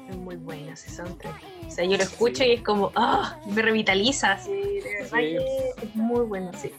Es 0.08 0.16
muy 0.16 0.36
bueno 0.36 0.72
ese 0.72 0.90
soundtrack. 0.90 1.40
O 1.66 1.70
sea, 1.70 1.84
yo 1.84 1.96
lo 1.96 2.02
escucho 2.02 2.44
y 2.44 2.52
es 2.52 2.62
como, 2.62 2.92
¡ah! 2.96 3.38
me 3.46 3.62
revitaliza. 3.62 4.32
Así, 4.32 4.50
de 4.50 4.94
verdad 5.00 5.18
Sí. 5.18 5.36
que 5.36 5.84
es 5.86 5.94
muy 5.94 6.24
bueno, 6.26 6.50
sí. 6.60 6.70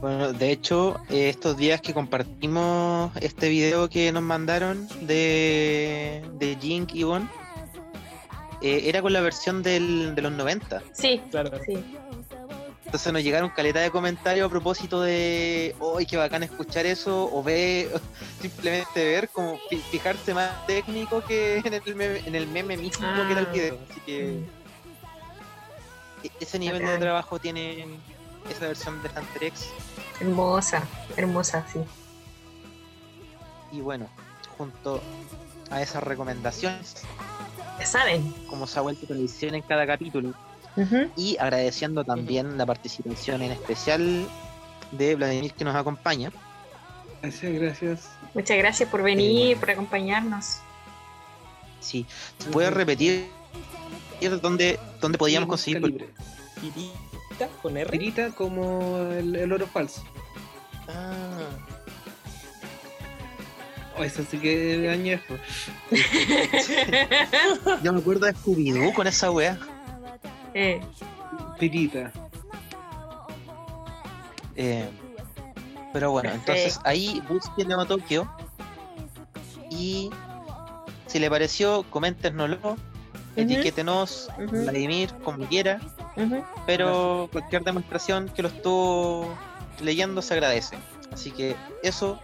Bueno, 0.00 0.32
de 0.32 0.50
hecho, 0.52 1.00
eh, 1.08 1.30
estos 1.30 1.56
días 1.56 1.80
que 1.80 1.94
compartimos 1.94 3.10
este 3.20 3.48
video 3.48 3.88
que 3.88 4.12
nos 4.12 4.22
mandaron 4.22 4.86
de, 5.06 6.22
de 6.34 6.56
Jink 6.60 6.94
y 6.94 7.02
Bon, 7.04 7.28
eh, 8.60 8.82
era 8.84 9.00
con 9.00 9.12
la 9.12 9.20
versión 9.20 9.62
del, 9.62 10.14
de 10.14 10.22
los 10.22 10.32
90. 10.32 10.82
Sí, 10.92 11.20
Claro. 11.30 11.50
sí. 11.64 11.82
Entonces 12.84 13.12
nos 13.12 13.22
llegaron 13.24 13.50
caleta 13.50 13.80
de 13.80 13.90
comentarios 13.90 14.46
a 14.46 14.50
propósito 14.50 15.00
de, 15.02 15.74
¡ay, 15.98 16.06
qué 16.06 16.16
bacán 16.16 16.44
escuchar 16.44 16.86
eso! 16.86 17.28
O 17.32 17.42
ver, 17.42 17.88
simplemente 18.40 19.04
ver, 19.04 19.28
como 19.30 19.58
fi- 19.68 19.78
fijarse 19.90 20.32
más 20.34 20.64
técnico 20.66 21.20
que 21.24 21.58
en 21.64 21.74
el 21.74 21.82
meme, 21.96 22.18
en 22.24 22.34
el 22.36 22.46
meme 22.46 22.76
mismo 22.76 23.06
que 23.26 23.32
era 23.32 23.40
el 23.40 23.46
Ah. 23.46 23.52
video. 23.52 23.78
Así 23.90 24.00
que 24.06 24.28
e- 26.22 26.30
ese 26.38 26.58
nivel 26.60 26.86
de 26.86 26.98
trabajo 26.98 27.40
tiene 27.40 27.86
esa 28.48 28.68
versión 28.68 29.02
de 29.02 29.08
Hunter 29.08 29.44
X. 29.44 29.68
Hermosa, 30.20 30.82
hermosa, 31.16 31.64
sí. 31.72 31.80
Y 33.72 33.80
bueno, 33.80 34.08
junto 34.56 35.02
a 35.70 35.82
esas 35.82 36.02
recomendaciones, 36.02 37.02
Ya 37.78 37.86
saben. 37.86 38.32
como 38.48 38.66
se 38.66 38.78
ha 38.78 38.82
vuelto 38.82 39.06
tradición 39.06 39.54
en 39.54 39.62
cada 39.62 39.86
capítulo, 39.86 40.32
y 41.16 41.36
agradeciendo 41.38 42.04
también 42.04 42.58
la 42.58 42.66
participación 42.66 43.42
en 43.42 43.52
especial 43.52 44.26
de 44.92 45.14
Vladimir 45.14 45.52
que 45.54 45.64
nos 45.64 45.74
acompaña. 45.74 46.30
Gracias, 47.22 47.52
gracias. 47.54 48.08
Muchas 48.34 48.58
gracias 48.58 48.88
por 48.88 49.02
venir, 49.02 49.56
por 49.58 49.70
acompañarnos. 49.70 50.58
Sí, 51.80 52.06
¿puedes 52.52 52.72
repetir 52.72 53.30
dónde, 54.42 54.78
dónde 55.00 55.18
podíamos 55.18 55.48
conseguir? 55.48 56.12
Tirita 57.38 57.48
con 57.62 57.76
R. 57.76 57.90
Tirita 57.90 58.30
como 58.30 58.98
el, 59.12 59.36
el 59.36 59.52
oro 59.52 59.66
falso. 59.66 60.02
Ah, 60.88 61.48
Oh, 63.98 64.04
eso 64.04 64.22
sí 64.30 64.36
que 64.38 64.84
es 64.86 64.92
añejo. 64.92 65.36
yo 67.82 67.92
me 67.94 67.98
acuerdo 68.00 68.26
de 68.26 68.34
Scooby-Doo 68.34 68.92
con 68.92 69.06
esa 69.06 69.30
wea. 69.30 69.58
Eh, 70.52 70.82
Tirita. 71.58 72.12
Eh, 74.54 74.86
pero 75.94 76.10
bueno, 76.10 76.30
entonces 76.30 76.78
ahí 76.84 77.22
busquen 77.26 77.68
Neo 77.68 77.86
Tokio 77.86 78.30
y 79.70 80.10
si 81.06 81.18
le 81.18 81.30
pareció, 81.30 81.84
coméntenoslo, 81.88 82.76
etiquétenos, 83.34 84.28
Ujú. 84.36 84.62
Vladimir, 84.62 85.10
como 85.24 85.46
quiera, 85.46 85.80
pero 86.66 87.28
cualquier 87.32 87.62
demostración 87.62 88.28
que 88.28 88.42
lo 88.42 88.48
estuvo 88.48 89.36
leyendo 89.80 90.22
se 90.22 90.34
agradece. 90.34 90.76
Así 91.12 91.30
que 91.30 91.56
eso, 91.82 92.20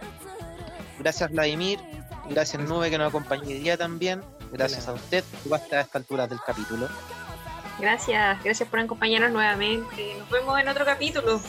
gracias 0.99 1.31
Vladimir, 1.31 1.79
gracias 2.29 2.61
Nube 2.63 2.89
que 2.89 2.97
nos 2.97 3.09
acompañó 3.09 3.43
hoy 3.47 3.59
día 3.59 3.77
también, 3.77 4.21
gracias 4.51 4.87
a 4.87 4.93
usted 4.93 5.23
hasta 5.51 5.81
esta 5.81 5.97
altura 5.97 6.27
del 6.27 6.39
capítulo. 6.45 6.87
Gracias, 7.79 8.43
gracias 8.43 8.69
por 8.69 8.79
acompañarnos 8.79 9.31
nuevamente. 9.31 10.15
Nos 10.19 10.29
vemos 10.29 10.59
en 10.59 10.67
otro 10.67 10.85
capítulo. 10.85 11.41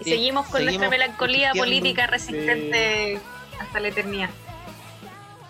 Y 0.00 0.04
Sí, 0.04 0.10
seguimos 0.10 0.46
con 0.46 0.60
seguimos 0.60 0.80
nuestra 0.80 0.90
melancolía 0.90 1.52
política 1.52 2.06
resistente 2.06 3.20
hasta 3.60 3.80
la 3.80 3.88
eternidad. 3.88 4.30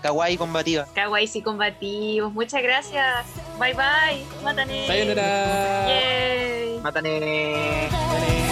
Kawaii 0.03 0.37
combativa. 0.37 0.87
Kawaii 0.95 1.29
y 1.35 1.43
combativos. 1.43 2.33
Muchas 2.33 2.63
gracias. 2.63 3.27
Bye 3.59 3.75
bye. 3.75 4.25
Mátane. 4.45 4.87
Sayonara. 4.87 5.89
Yay. 5.89 6.81
Mátane. 6.81 7.89
Vale. 7.91 8.48